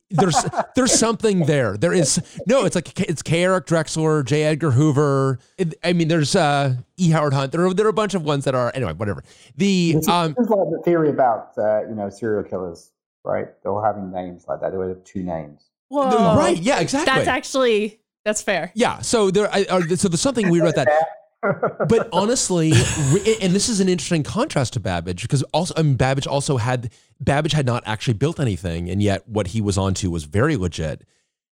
It, 0.09 0.15
it, 0.15 0.19
there's 0.19 0.45
there's 0.75 0.97
something 0.97 1.45
there. 1.45 1.77
There 1.77 1.93
is 1.93 2.21
no. 2.47 2.65
It's 2.65 2.75
like 2.75 2.99
it's 2.99 3.21
K. 3.21 3.43
Eric 3.43 3.65
Drexler, 3.65 4.23
J. 4.25 4.43
Edgar 4.43 4.71
Hoover. 4.71 5.39
It, 5.57 5.75
I 5.83 5.93
mean, 5.93 6.07
there's 6.07 6.35
uh, 6.35 6.75
E. 6.97 7.09
Howard 7.11 7.33
Hunt. 7.33 7.51
There 7.51 7.65
are 7.65 7.73
there 7.73 7.85
are 7.85 7.89
a 7.89 7.93
bunch 7.93 8.13
of 8.13 8.23
ones 8.23 8.45
that 8.45 8.55
are 8.55 8.71
anyway. 8.73 8.93
Whatever. 8.93 9.23
The 9.55 9.93
This 9.93 10.03
is, 10.03 10.07
um 10.07 10.33
this 10.37 10.45
is 10.45 10.49
like 10.49 10.69
the 10.71 10.81
theory 10.83 11.09
about 11.09 11.51
uh, 11.57 11.81
you 11.87 11.95
know 11.95 12.09
serial 12.09 12.43
killers, 12.43 12.91
right? 13.23 13.47
They're 13.61 13.71
all 13.71 13.83
having 13.83 14.11
names 14.11 14.45
like 14.47 14.61
that. 14.61 14.71
They 14.71 14.77
would 14.77 14.89
have 14.89 15.03
two 15.03 15.23
names. 15.23 15.65
whoa. 15.89 16.35
right. 16.37 16.57
Yeah. 16.57 16.79
Exactly. 16.79 17.13
That's 17.13 17.27
actually 17.27 17.99
that's 18.23 18.41
fair. 18.41 18.71
yeah. 18.75 18.99
So 19.01 19.31
there. 19.31 19.49
I, 19.53 19.65
uh, 19.69 19.81
so 19.95 20.07
there's 20.07 20.21
something 20.21 20.49
weird 20.49 20.63
about 20.63 20.75
that. 20.75 21.07
But 21.41 22.09
honestly, 22.11 22.71
and 22.71 23.53
this 23.53 23.69
is 23.69 23.79
an 23.79 23.87
interesting 23.87 24.23
contrast 24.23 24.73
to 24.73 24.79
Babbage 24.79 25.21
because 25.21 25.43
also 25.53 25.73
I 25.77 25.83
mean, 25.83 25.95
Babbage 25.95 26.27
also 26.27 26.57
had 26.57 26.91
Babbage 27.19 27.53
had 27.53 27.65
not 27.65 27.83
actually 27.85 28.15
built 28.15 28.39
anything, 28.39 28.89
and 28.89 29.01
yet 29.01 29.27
what 29.27 29.47
he 29.47 29.61
was 29.61 29.77
onto 29.77 30.09
was 30.09 30.23
very 30.23 30.55
legit. 30.57 31.03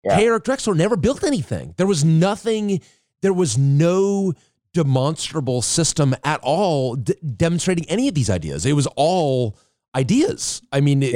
Yeah. 0.03 0.17
K. 0.17 0.25
Eric 0.27 0.43
Drexler 0.43 0.75
never 0.75 0.95
built 0.97 1.23
anything. 1.23 1.73
There 1.77 1.87
was 1.87 2.03
nothing. 2.03 2.81
There 3.21 3.33
was 3.33 3.57
no 3.57 4.33
demonstrable 4.73 5.61
system 5.61 6.15
at 6.23 6.39
all 6.43 6.95
d- 6.95 7.15
demonstrating 7.35 7.85
any 7.89 8.07
of 8.07 8.13
these 8.13 8.29
ideas. 8.29 8.65
It 8.65 8.73
was 8.73 8.87
all 8.95 9.57
ideas. 9.95 10.61
I 10.71 10.79
mean, 10.81 11.03
it- 11.03 11.13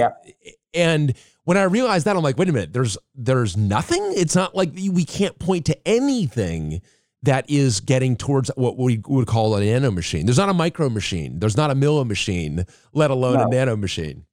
and 0.74 1.14
when 1.44 1.58
I 1.58 1.64
realized 1.64 2.06
that, 2.06 2.16
I'm 2.16 2.24
like, 2.24 2.38
wait 2.38 2.50
a 2.50 2.54
minute. 2.54 2.74
There's 2.74 2.98
there's 3.14 3.56
nothing. 3.56 4.02
It's 4.16 4.36
not 4.36 4.56
like 4.56 4.72
we 4.74 5.06
can't 5.06 5.38
point 5.38 5.66
to 5.68 5.88
anything 5.88 6.82
that 7.24 7.50
is 7.50 7.80
getting 7.80 8.16
towards 8.16 8.52
what 8.56 8.78
we 8.78 9.02
would 9.08 9.28
call 9.28 9.56
a 9.56 9.64
nano 9.64 9.90
machine. 9.92 10.26
There's 10.26 10.38
not 10.38 10.50
a 10.50 10.54
micro 10.54 10.90
machine. 10.90 11.40
There's 11.40 11.58
not 11.58 11.72
a 11.72 11.76
milli 11.76 12.06
machine, 12.06 12.66
let 12.94 13.12
alone 13.12 13.40
a 13.40 13.44
No. 13.44 13.50
nano 13.50 13.76
machine. 13.78 14.26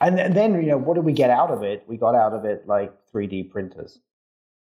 And 0.00 0.16
then, 0.34 0.54
you 0.54 0.68
know, 0.70 0.78
what 0.78 0.94
did 0.94 1.04
we 1.04 1.12
get 1.12 1.28
out 1.30 1.50
of 1.50 1.62
it? 1.62 1.84
We 1.86 1.96
got 1.96 2.14
out 2.14 2.32
of 2.32 2.44
it 2.44 2.66
like 2.66 2.92
3D 3.12 3.50
printers. 3.50 4.00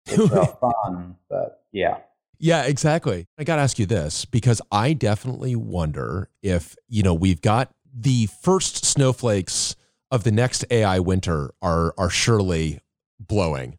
Which 0.10 0.32
are 0.32 0.58
fun, 0.62 1.16
but 1.30 1.64
yeah. 1.72 1.98
Yeah, 2.40 2.64
exactly. 2.64 3.28
I 3.38 3.44
got 3.44 3.58
to 3.58 3.62
ask 3.62 3.80
you 3.80 3.86
this 3.86 4.26
because 4.26 4.62
I 4.72 4.94
definitely 4.94 5.56
wonder 5.56 6.30
if, 6.42 6.76
you 6.88 7.04
know, 7.04 7.14
we've 7.14 7.42
got 7.42 7.74
the 7.94 8.28
first 8.42 8.86
snowflakes 8.86 9.76
of 10.12 10.24
the 10.24 10.32
next 10.32 10.66
AI 10.70 11.00
winter 11.00 11.54
are 11.62 11.94
are 11.98 12.10
surely 12.10 12.80
blowing. 13.20 13.78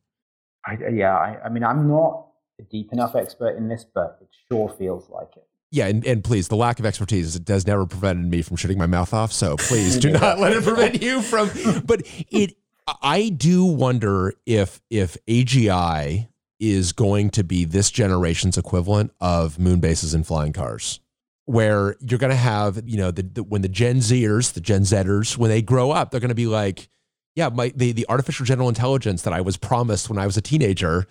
I, 0.66 0.76
yeah, 0.92 1.16
I, 1.16 1.38
I 1.44 1.48
mean, 1.48 1.62
I'm 1.64 1.88
not 1.88 2.26
a 2.58 2.62
deep 2.62 2.92
enough 2.92 3.14
expert 3.14 3.56
in 3.56 3.68
this, 3.68 3.84
but 3.84 4.18
it 4.20 4.28
sure 4.48 4.68
feels 4.68 5.08
like 5.10 5.36
it. 5.36 5.46
Yeah, 5.70 5.88
and, 5.88 6.06
and 6.06 6.22
please, 6.22 6.48
the 6.48 6.56
lack 6.56 6.78
of 6.78 6.86
expertise 6.86 7.38
has 7.48 7.66
never 7.66 7.86
prevented 7.86 8.30
me 8.30 8.42
from 8.42 8.56
shutting 8.56 8.78
my 8.78 8.86
mouth 8.86 9.12
off. 9.12 9.32
So 9.32 9.56
please 9.56 9.98
do 9.98 10.10
not 10.12 10.38
let 10.38 10.52
it 10.52 10.62
prevent 10.62 11.02
you 11.02 11.20
from. 11.20 11.50
But 11.84 12.02
it, 12.30 12.56
I 13.02 13.30
do 13.30 13.64
wonder 13.64 14.34
if 14.46 14.80
if 14.90 15.16
AGI 15.26 16.28
is 16.58 16.92
going 16.92 17.30
to 17.30 17.44
be 17.44 17.64
this 17.64 17.90
generation's 17.90 18.56
equivalent 18.56 19.12
of 19.20 19.58
moon 19.58 19.80
bases 19.80 20.14
and 20.14 20.26
flying 20.26 20.52
cars, 20.52 21.00
where 21.44 21.96
you're 22.00 22.18
going 22.18 22.30
to 22.30 22.36
have, 22.36 22.80
you 22.88 22.96
know, 22.96 23.10
the, 23.10 23.22
the 23.22 23.42
when 23.42 23.62
the 23.62 23.68
Gen 23.68 23.96
Zers, 23.96 24.52
the 24.52 24.60
Gen 24.60 24.82
Zers, 24.82 25.36
when 25.36 25.50
they 25.50 25.62
grow 25.62 25.90
up, 25.90 26.10
they're 26.10 26.20
going 26.20 26.28
to 26.28 26.34
be 26.34 26.46
like, 26.46 26.88
yeah, 27.34 27.48
my 27.48 27.72
the 27.74 27.90
the 27.92 28.06
artificial 28.08 28.46
general 28.46 28.68
intelligence 28.68 29.22
that 29.22 29.32
I 29.32 29.40
was 29.40 29.56
promised 29.56 30.08
when 30.08 30.18
I 30.18 30.26
was 30.26 30.36
a 30.36 30.42
teenager 30.42 31.06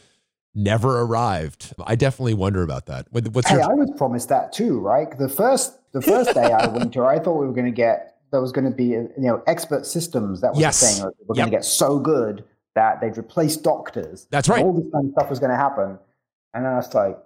never 0.56 1.02
arrived. 1.02 1.74
I 1.86 1.96
definitely 1.96 2.34
wonder 2.34 2.64
about 2.64 2.86
that. 2.88 3.08
What's 3.12 3.48
Hey, 3.50 3.56
your 3.56 3.64
I 3.64 3.74
was 3.74 3.92
promised 3.98 4.30
that 4.30 4.54
too, 4.54 4.80
right? 4.80 5.16
The 5.18 5.30
first, 5.30 5.78
the 5.92 6.02
first 6.02 6.36
AI 6.36 6.68
winter, 6.68 7.06
I 7.06 7.20
thought 7.20 7.34
we 7.40 7.46
were 7.46 7.54
going 7.54 7.66
to 7.66 7.72
get 7.72 8.14
there 8.32 8.42
was 8.42 8.52
going 8.52 8.66
to 8.66 8.76
be, 8.76 8.86
you 8.86 9.12
know, 9.18 9.42
expert 9.48 9.86
systems. 9.86 10.42
That 10.42 10.52
was 10.54 10.60
Yes. 10.60 10.80
the 10.82 10.88
thing. 10.88 11.04
We're 11.28 11.36
Yep. 11.36 11.44
going 11.44 11.52
to 11.52 11.56
get 11.58 11.66
so 11.66 12.00
good 12.00 12.44
that 12.74 13.00
they'd 13.00 13.18
replace 13.18 13.56
doctors. 13.56 14.28
That's 14.32 14.50
right. 14.50 14.64
All 14.64 14.74
this 14.74 14.92
kind 14.92 15.06
of 15.08 15.12
stuff 15.14 15.30
was 15.30 15.40
going 15.40 15.52
to 15.52 15.56
happen, 15.58 15.98
and 16.54 16.68
I 16.68 16.76
was 16.76 16.94
like, 16.94 17.18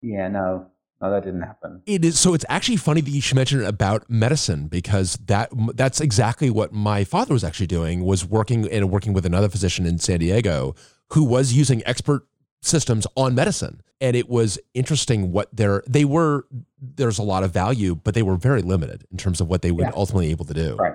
yeah, 0.00 0.28
no, 0.28 0.66
no, 1.02 1.10
that 1.10 1.24
didn't 1.24 1.42
happen. 1.42 1.82
It 1.86 2.02
is 2.04 2.18
so. 2.18 2.32
It's 2.34 2.46
actually 2.48 2.76
funny 2.78 3.00
that 3.02 3.10
you 3.10 3.20
should 3.20 3.36
mention 3.36 3.62
about 3.64 4.08
medicine 4.08 4.68
because 4.68 5.16
that 5.26 5.50
that's 5.74 6.00
exactly 6.00 6.48
what 6.50 6.72
my 6.72 7.04
father 7.04 7.34
was 7.34 7.44
actually 7.44 7.66
doing. 7.66 8.04
Was 8.04 8.24
working 8.24 8.66
and 8.70 8.90
working 8.90 9.12
with 9.12 9.26
another 9.26 9.48
physician 9.50 9.84
in 9.86 9.98
San 9.98 10.20
Diego 10.20 10.74
who 11.10 11.24
was 11.24 11.52
using 11.52 11.82
expert 11.84 12.26
systems 12.60 13.06
on 13.16 13.34
medicine, 13.34 13.82
and 14.00 14.16
it 14.16 14.28
was 14.28 14.58
interesting 14.74 15.32
what 15.32 15.48
they're 15.54 15.82
they 15.88 16.04
were. 16.04 16.46
There's 16.80 17.18
a 17.18 17.22
lot 17.22 17.42
of 17.44 17.52
value, 17.52 17.94
but 17.96 18.14
they 18.14 18.22
were 18.22 18.36
very 18.36 18.62
limited 18.62 19.04
in 19.10 19.18
terms 19.18 19.40
of 19.40 19.48
what 19.48 19.62
they 19.62 19.70
would 19.70 19.86
Yeah. 19.86 19.92
ultimately 19.94 20.30
able 20.30 20.44
to 20.46 20.54
do. 20.54 20.76
Right. 20.76 20.94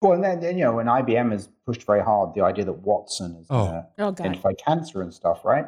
Well, 0.00 0.12
and 0.12 0.22
then, 0.22 0.40
then 0.40 0.56
you 0.58 0.64
know, 0.64 0.76
when 0.76 0.86
IBM 0.86 1.32
has 1.32 1.48
pushed 1.66 1.82
very 1.84 2.02
hard 2.02 2.34
the 2.34 2.42
idea 2.44 2.64
that 2.64 2.72
Watson 2.72 3.36
is 3.40 3.46
Oh. 3.50 3.66
going 3.66 3.82
to 3.82 4.02
oh, 4.04 4.08
identify 4.08 4.52
cancer 4.54 5.02
and 5.02 5.12
stuff, 5.12 5.44
right? 5.44 5.66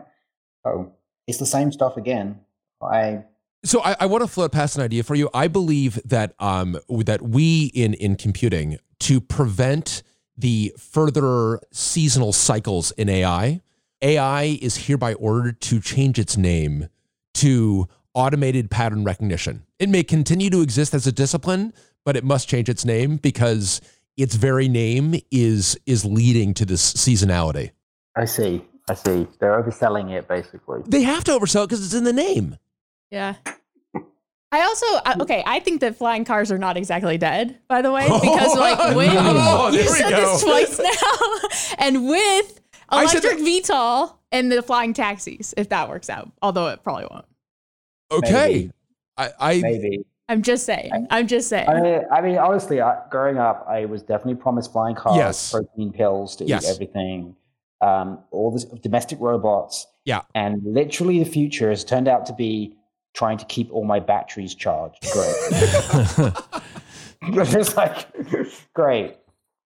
So 0.65 0.93
it's 1.27 1.39
the 1.39 1.47
same 1.47 1.73
stuff 1.73 1.97
again. 1.97 2.41
I 2.83 3.25
So 3.65 3.81
I, 3.83 3.97
I 4.01 4.07
want 4.07 4.23
to 4.23 4.29
float 4.29 4.53
past 4.53 4.77
an 4.77 4.83
idea 4.83 5.03
for 5.03 5.15
you. 5.15 5.29
I 5.35 5.49
believe 5.49 6.01
that 6.05 6.35
um 6.39 6.79
that 7.05 7.23
we 7.23 7.67
in 7.75 7.95
in 7.95 8.17
computing 8.17 8.79
to 9.01 9.21
prevent 9.21 10.03
the 10.37 10.73
further 10.79 11.61
seasonal 11.73 12.33
cycles 12.33 12.93
in 12.93 13.09
AI, 13.09 13.61
AI 14.03 14.59
is 14.61 14.87
hereby 14.87 15.15
ordered 15.15 15.61
to 15.63 15.81
change 15.81 16.19
its 16.19 16.37
name 16.37 16.89
to 17.35 17.87
automated 18.15 18.71
pattern 18.71 19.05
recognition. 19.05 19.65
It 19.79 19.89
may 19.89 20.03
continue 20.03 20.51
to 20.51 20.63
exist 20.63 20.95
as 20.95 21.07
a 21.07 21.13
discipline, 21.13 21.73
but 22.05 22.17
it 22.17 22.25
must 22.25 22.49
change 22.49 22.69
its 22.69 22.85
name 22.85 23.17
because 23.17 23.81
its 24.17 24.35
very 24.35 24.69
name 24.69 25.15
is 25.31 25.79
is 25.87 26.05
leading 26.05 26.55
to 26.55 26.65
this 26.65 26.93
seasonality. 26.95 27.71
I 28.17 28.25
see. 28.25 28.65
I 28.89 28.95
see. 28.95 29.27
They're 29.39 29.63
overselling 29.63 30.11
it 30.11 30.27
basically. 30.29 30.83
They 30.87 31.03
have 31.03 31.25
to 31.25 31.33
oversell 31.33 31.65
it 31.65 31.69
because 31.69 31.85
it's 31.85 31.95
in 31.95 32.05
the 32.05 32.13
name. 32.13 32.57
Yeah. 33.11 33.35
I 34.53 34.63
also 34.63 34.87
okay. 35.23 35.45
I 35.47 35.61
think 35.61 35.81
that 35.83 35.95
flying 35.97 36.25
cars 36.25 36.51
are 36.51 36.59
not 36.59 36.77
exactly 36.77 37.17
dead, 37.17 37.57
by 37.69 37.83
the 37.83 37.93
way, 37.93 38.03
because 38.03 38.57
like 38.59 38.97
with 38.97 39.09
Oh, 39.15 39.71
you 39.71 39.79
we 39.79 39.87
said 39.87 40.11
go. 40.11 40.17
this 40.33 40.43
twice 40.43 40.79
now, 41.71 41.77
and 41.79 42.09
with 42.09 42.17
I 42.17 42.55
said 42.55 42.60
electric 42.93 43.39
VTOL 43.39 44.15
and 44.33 44.51
the 44.51 44.63
flying 44.63 44.93
taxis, 44.93 45.55
if 45.57 45.69
that 45.71 45.89
works 45.89 46.11
out, 46.11 46.31
although 46.43 46.69
it 46.69 46.83
probably 46.83 47.07
won't. 47.11 47.27
Okay. 48.11 48.33
Maybe. 48.33 48.73
I, 49.17 49.31
I 49.39 49.61
Maybe. 49.61 50.05
I'm 50.29 50.43
just 50.43 50.65
saying. 50.65 51.09
I'm 51.11 51.27
just 51.27 51.49
saying. 51.49 51.69
I 51.69 51.81
mean, 51.81 52.03
I 52.13 52.21
mean, 52.21 52.39
honestly, 52.39 52.81
I, 52.81 53.01
growing 53.11 53.37
up, 53.37 53.67
I 53.69 53.85
was 53.85 54.03
definitely 54.03 54.37
promised 54.41 54.73
flying 54.73 54.95
cars, 54.95 55.17
Yes. 55.17 55.51
protein 55.51 55.93
pills 55.93 56.37
to 56.37 56.45
Yes. 56.45 56.65
eat 56.65 56.71
everything, 56.75 57.35
um, 57.81 58.21
all 58.31 58.53
this 58.53 58.65
domestic 58.65 59.19
robots. 59.21 59.89
Yeah. 60.05 60.23
And 60.37 60.63
literally, 60.65 61.19
the 61.19 61.29
future 61.29 61.69
has 61.71 61.85
turned 61.85 62.07
out 62.07 62.27
to 62.27 62.33
be 62.33 62.77
trying 63.13 63.39
to 63.39 63.45
keep 63.47 63.73
all 63.73 63.85
my 63.85 63.99
batteries 63.99 64.55
charged. 64.55 65.03
Great. 65.13 65.35
it's 67.23 67.77
like, 67.77 68.07
great. 68.73 69.17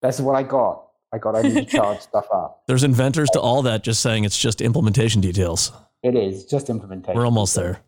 That's 0.00 0.20
what 0.20 0.36
I 0.36 0.44
got. 0.44 0.86
I 1.12 1.18
got. 1.18 1.36
I 1.36 1.42
need 1.42 1.54
to 1.54 1.64
charge 1.64 2.00
stuff 2.10 2.26
up. 2.32 2.62
There's 2.66 2.84
inventors 2.84 3.28
to 3.30 3.40
all 3.40 3.62
that 3.62 3.82
just 3.84 4.00
saying 4.00 4.24
it's 4.24 4.38
just 4.38 4.60
implementation 4.60 5.20
details. 5.20 5.72
It 6.02 6.14
is 6.16 6.44
just 6.44 6.70
implementation. 6.70 7.16
We're 7.16 7.26
almost 7.26 7.54
there. 7.54 7.80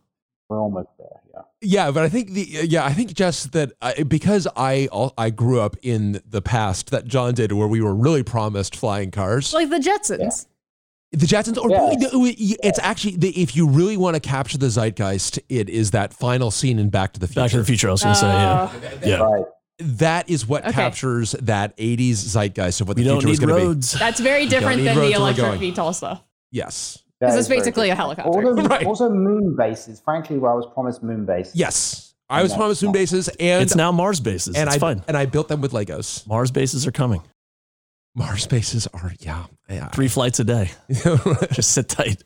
We're 0.48 0.60
almost 0.60 0.88
there. 0.98 1.08
Yeah. 1.34 1.40
Yeah, 1.62 1.90
but 1.90 2.04
I 2.04 2.08
think 2.10 2.30
the 2.32 2.42
yeah, 2.68 2.84
I 2.84 2.92
think 2.92 3.14
just 3.14 3.52
that 3.52 3.72
I, 3.80 4.02
because 4.02 4.46
I 4.56 4.88
al- 4.92 5.14
I 5.16 5.30
grew 5.30 5.60
up 5.60 5.76
in 5.82 6.20
the 6.28 6.42
past 6.42 6.90
that 6.90 7.06
John 7.06 7.34
did, 7.34 7.52
where 7.52 7.66
we 7.66 7.80
were 7.80 7.94
really 7.94 8.22
promised 8.22 8.76
flying 8.76 9.10
cars, 9.10 9.52
like 9.54 9.70
the 9.70 9.78
Jetsons. 9.78 10.46
the 11.12 11.26
Jetsons. 11.26 11.56
Or 11.56 11.70
Yes. 11.70 12.12
no, 12.12 12.24
it- 12.26 12.36
it's 12.62 12.78
actually 12.80 13.16
the, 13.16 13.30
if 13.40 13.56
you 13.56 13.66
really 13.68 13.96
want 13.96 14.14
to 14.14 14.20
capture 14.20 14.58
the 14.58 14.66
zeitgeist, 14.68 15.38
it 15.48 15.70
is 15.70 15.92
that 15.92 16.12
final 16.12 16.50
scene 16.50 16.78
in 16.78 16.90
Back 16.90 17.14
to 17.14 17.20
the 17.20 17.26
Future. 17.26 17.40
Back 17.40 17.50
to 17.52 17.58
the 17.58 17.64
Future, 17.64 17.88
I 17.88 17.92
was 17.92 18.02
going 18.02 18.14
to 18.14 18.20
say, 18.20 18.26
yeah. 18.28 18.70
Oh, 18.70 18.98
Yeah. 19.08 19.16
Right. 19.22 19.44
That 19.78 20.30
is 20.30 20.46
what 20.46 20.62
Okay. 20.62 20.72
captures 20.72 21.32
that 21.42 21.76
'80s 21.78 22.14
zeitgeist 22.16 22.80
of 22.80 22.88
what 22.88 22.96
We 22.96 23.02
the 23.02 23.08
don't 23.10 23.18
future 23.20 23.28
was 23.30 23.38
going 23.40 23.48
to 23.54 23.60
be. 23.60 23.66
roads. 23.66 23.92
That's 23.92 24.20
very 24.20 24.46
different 24.46 24.84
than 24.84 24.96
the 24.96 25.12
electric 25.12 25.58
going. 25.58 25.60
VTOL 25.74 25.94
stuff. 25.94 26.22
Yes, 26.52 26.98
Because 27.18 27.34
it's 27.36 27.48
basically 27.48 27.90
a 27.90 27.94
helicopter. 27.96 28.30
Also, 28.30 28.62
Right. 28.68 28.86
also 28.86 29.10
moon 29.10 29.56
bases. 29.56 30.00
Frankly, 30.04 30.38
well, 30.38 30.52
I 30.52 30.54
was 30.54 30.66
promised 30.72 31.02
moon 31.02 31.24
bases. 31.26 31.56
yes. 31.56 32.14
I 32.30 32.42
was 32.42 32.52
And 32.52 32.58
promised 32.60 32.82
moon 32.82 32.92
bases, 32.92 33.28
and 33.28 33.62
It's 33.62 33.74
now 33.76 33.90
Mars 33.92 34.18
bases. 34.20 34.54
and 34.56 34.68
it's 34.68 34.76
I 34.76 34.78
fine. 34.78 35.02
and 35.08 35.16
I 35.16 35.26
built 35.26 35.48
them 35.48 35.60
with 35.60 35.72
Legos. 35.72 36.26
Mars 36.26 36.50
bases 36.50 36.86
are 36.86 36.92
coming. 36.92 37.20
Mars 38.14 38.46
bases 38.46 38.86
are 38.94 39.12
yeah, 39.20 39.46
yeah. 39.68 39.88
Three 39.88 40.08
flights 40.08 40.38
a 40.38 40.44
day. 40.44 40.70
Just 41.52 41.72
sit 41.72 41.88
tight. 41.88 42.22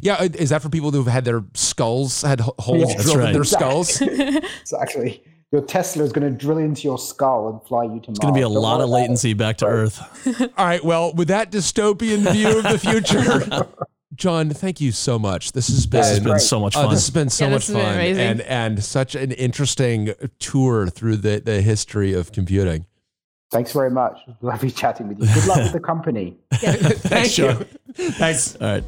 Yeah, 0.00 0.22
is 0.22 0.50
that 0.50 0.62
for 0.62 0.68
people 0.68 0.92
who've 0.92 1.06
had 1.08 1.24
their 1.24 1.42
skulls 1.54 2.22
had 2.22 2.38
holes 2.40 2.80
Yeah, 2.80 2.86
that's 2.96 3.02
drilled 3.12 3.26
in 3.28 3.32
their 3.32 3.44
skulls? 3.44 4.00
It's 4.00 4.72
actually 4.72 5.22
your 5.52 5.62
Tesla 5.62 6.02
is 6.02 6.12
going 6.12 6.30
to 6.30 6.36
drill 6.36 6.58
into 6.58 6.82
your 6.82 6.98
skull 6.98 7.48
and 7.50 7.62
fly 7.62 7.84
you 7.84 7.90
to 7.90 7.94
Mars. 7.94 8.08
It's 8.08 8.18
going 8.18 8.32
to 8.34 8.38
be 8.38 8.42
a 8.42 8.44
Don't 8.44 8.54
lot 8.54 8.80
of 8.80 8.88
about 8.88 8.96
it. 8.96 9.00
latency 9.02 9.34
back 9.34 9.58
to 9.58 9.66
Earth. 9.66 10.00
All 10.58 10.64
right. 10.66 10.82
Well, 10.82 11.12
with 11.12 11.28
that 11.28 11.50
dystopian 11.52 12.30
view 12.32 12.56
of 12.58 12.64
the 12.64 12.78
future, 12.78 13.66
John, 14.14 14.50
thank 14.50 14.80
you 14.80 14.92
so 14.92 15.18
much. 15.18 15.52
This 15.52 15.68
has 15.68 15.86
been, 15.86 16.00
This 16.00 16.08
has 16.10 16.20
been 16.20 16.38
so 16.38 16.58
much 16.60 16.74
uh, 16.76 16.82
fun. 16.82 16.90
this 16.94 17.00
has 17.06 17.10
been 17.10 17.30
so 17.30 17.44
Yeah, 17.46 17.50
much 17.50 17.66
this 17.66 17.76
has 17.76 17.84
fun 17.84 17.94
amazing. 17.94 18.22
and 18.26 18.40
and 18.42 18.84
such 18.84 19.14
an 19.14 19.32
interesting 19.32 20.12
tour 20.38 20.88
through 20.88 21.16
the 21.16 21.40
the 21.40 21.60
history 21.62 22.12
of 22.12 22.32
computing. 22.32 22.86
Thanks 23.50 23.72
very 23.72 23.90
much. 23.90 24.18
Lovely 24.40 24.70
chatting 24.70 25.08
with 25.08 25.18
you. 25.20 25.26
Good 25.34 25.46
luck 25.46 25.58
with 25.58 25.72
the 25.72 25.80
company. 25.80 26.36
Thank 26.54 27.36
you. 27.36 27.52
Thanks. 27.94 28.56
All 28.56 28.66
right. 28.66 28.84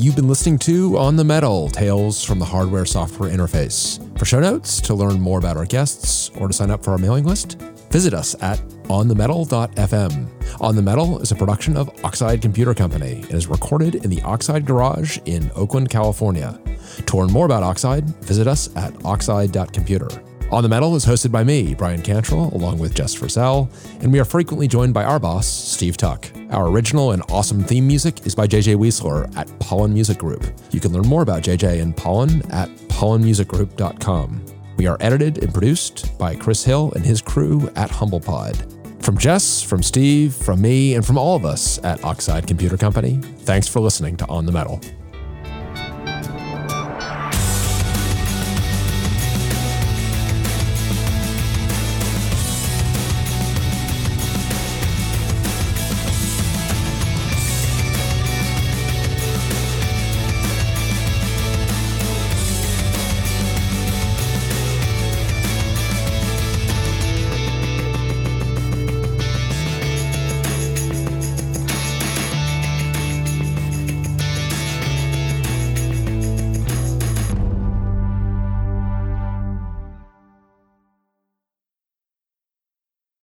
You've 0.00 0.14
been 0.14 0.28
listening 0.28 0.58
to 0.60 0.96
On 0.96 1.16
the 1.16 1.24
Metal 1.24 1.68
Tales 1.68 2.22
from 2.22 2.38
the 2.38 2.44
Hardware 2.44 2.84
Software 2.84 3.30
Interface. 3.30 3.98
For 4.16 4.26
show 4.26 4.38
notes, 4.38 4.80
to 4.82 4.94
learn 4.94 5.20
more 5.20 5.40
about 5.40 5.56
our 5.56 5.64
guests, 5.64 6.30
or 6.38 6.46
to 6.46 6.52
sign 6.54 6.70
up 6.70 6.84
for 6.84 6.92
our 6.92 6.98
mailing 6.98 7.24
list, 7.24 7.60
visit 7.90 8.14
us 8.14 8.36
at 8.40 8.60
onthemetal.fm. 8.84 10.60
On 10.60 10.76
the 10.76 10.82
Metal 10.82 11.18
is 11.18 11.32
a 11.32 11.34
production 11.34 11.76
of 11.76 11.90
Oxide 12.04 12.40
Computer 12.40 12.74
Company 12.74 13.22
and 13.22 13.34
is 13.34 13.48
recorded 13.48 13.96
in 13.96 14.08
the 14.08 14.22
Oxide 14.22 14.64
Garage 14.64 15.18
in 15.24 15.50
Oakland, 15.56 15.90
California. 15.90 16.60
To 17.06 17.16
learn 17.16 17.32
more 17.32 17.46
about 17.46 17.64
Oxide, 17.64 18.08
visit 18.20 18.46
us 18.46 18.74
at 18.76 18.94
oxide.computer. 19.04 20.06
On 20.50 20.62
the 20.62 20.68
Metal 20.68 20.96
is 20.96 21.04
hosted 21.04 21.30
by 21.30 21.44
me, 21.44 21.74
Bryan 21.74 22.00
Cantrill, 22.00 22.50
along 22.54 22.78
with 22.78 22.94
Jess 22.94 23.14
Frazelle, 23.14 23.68
and 24.02 24.10
we 24.10 24.18
are 24.18 24.24
frequently 24.24 24.66
joined 24.66 24.94
by 24.94 25.04
our 25.04 25.18
boss, 25.18 25.46
Steve 25.46 25.98
Tuck. 25.98 26.26
Our 26.48 26.68
original 26.68 27.12
and 27.12 27.22
awesome 27.28 27.62
theme 27.62 27.86
music 27.86 28.24
is 28.24 28.34
by 28.34 28.46
JJ 28.46 28.76
Wiesler 28.76 29.36
at 29.36 29.46
Pollen 29.60 29.92
Music 29.92 30.16
Group. 30.16 30.50
You 30.70 30.80
can 30.80 30.94
learn 30.94 31.06
more 31.06 31.20
about 31.20 31.42
JJ 31.42 31.82
and 31.82 31.94
Pollen 31.94 32.40
at 32.50 32.70
pollenmusicgroup.com. 32.88 34.46
We 34.78 34.86
are 34.86 34.96
edited 35.00 35.44
and 35.44 35.52
produced 35.52 36.16
by 36.16 36.34
Chris 36.34 36.64
Hill 36.64 36.92
and 36.96 37.04
his 37.04 37.20
crew 37.20 37.70
at 37.76 37.90
HumblePod. 37.90 39.02
From 39.02 39.18
Jess, 39.18 39.62
from 39.62 39.82
Steve, 39.82 40.32
from 40.32 40.62
me, 40.62 40.94
and 40.94 41.04
from 41.04 41.18
all 41.18 41.36
of 41.36 41.44
us 41.44 41.78
at 41.84 42.02
Oxide 42.04 42.46
Computer 42.46 42.78
Company, 42.78 43.18
thanks 43.40 43.68
for 43.68 43.80
listening 43.80 44.16
to 44.16 44.26
On 44.28 44.46
the 44.46 44.52
Metal. 44.52 44.80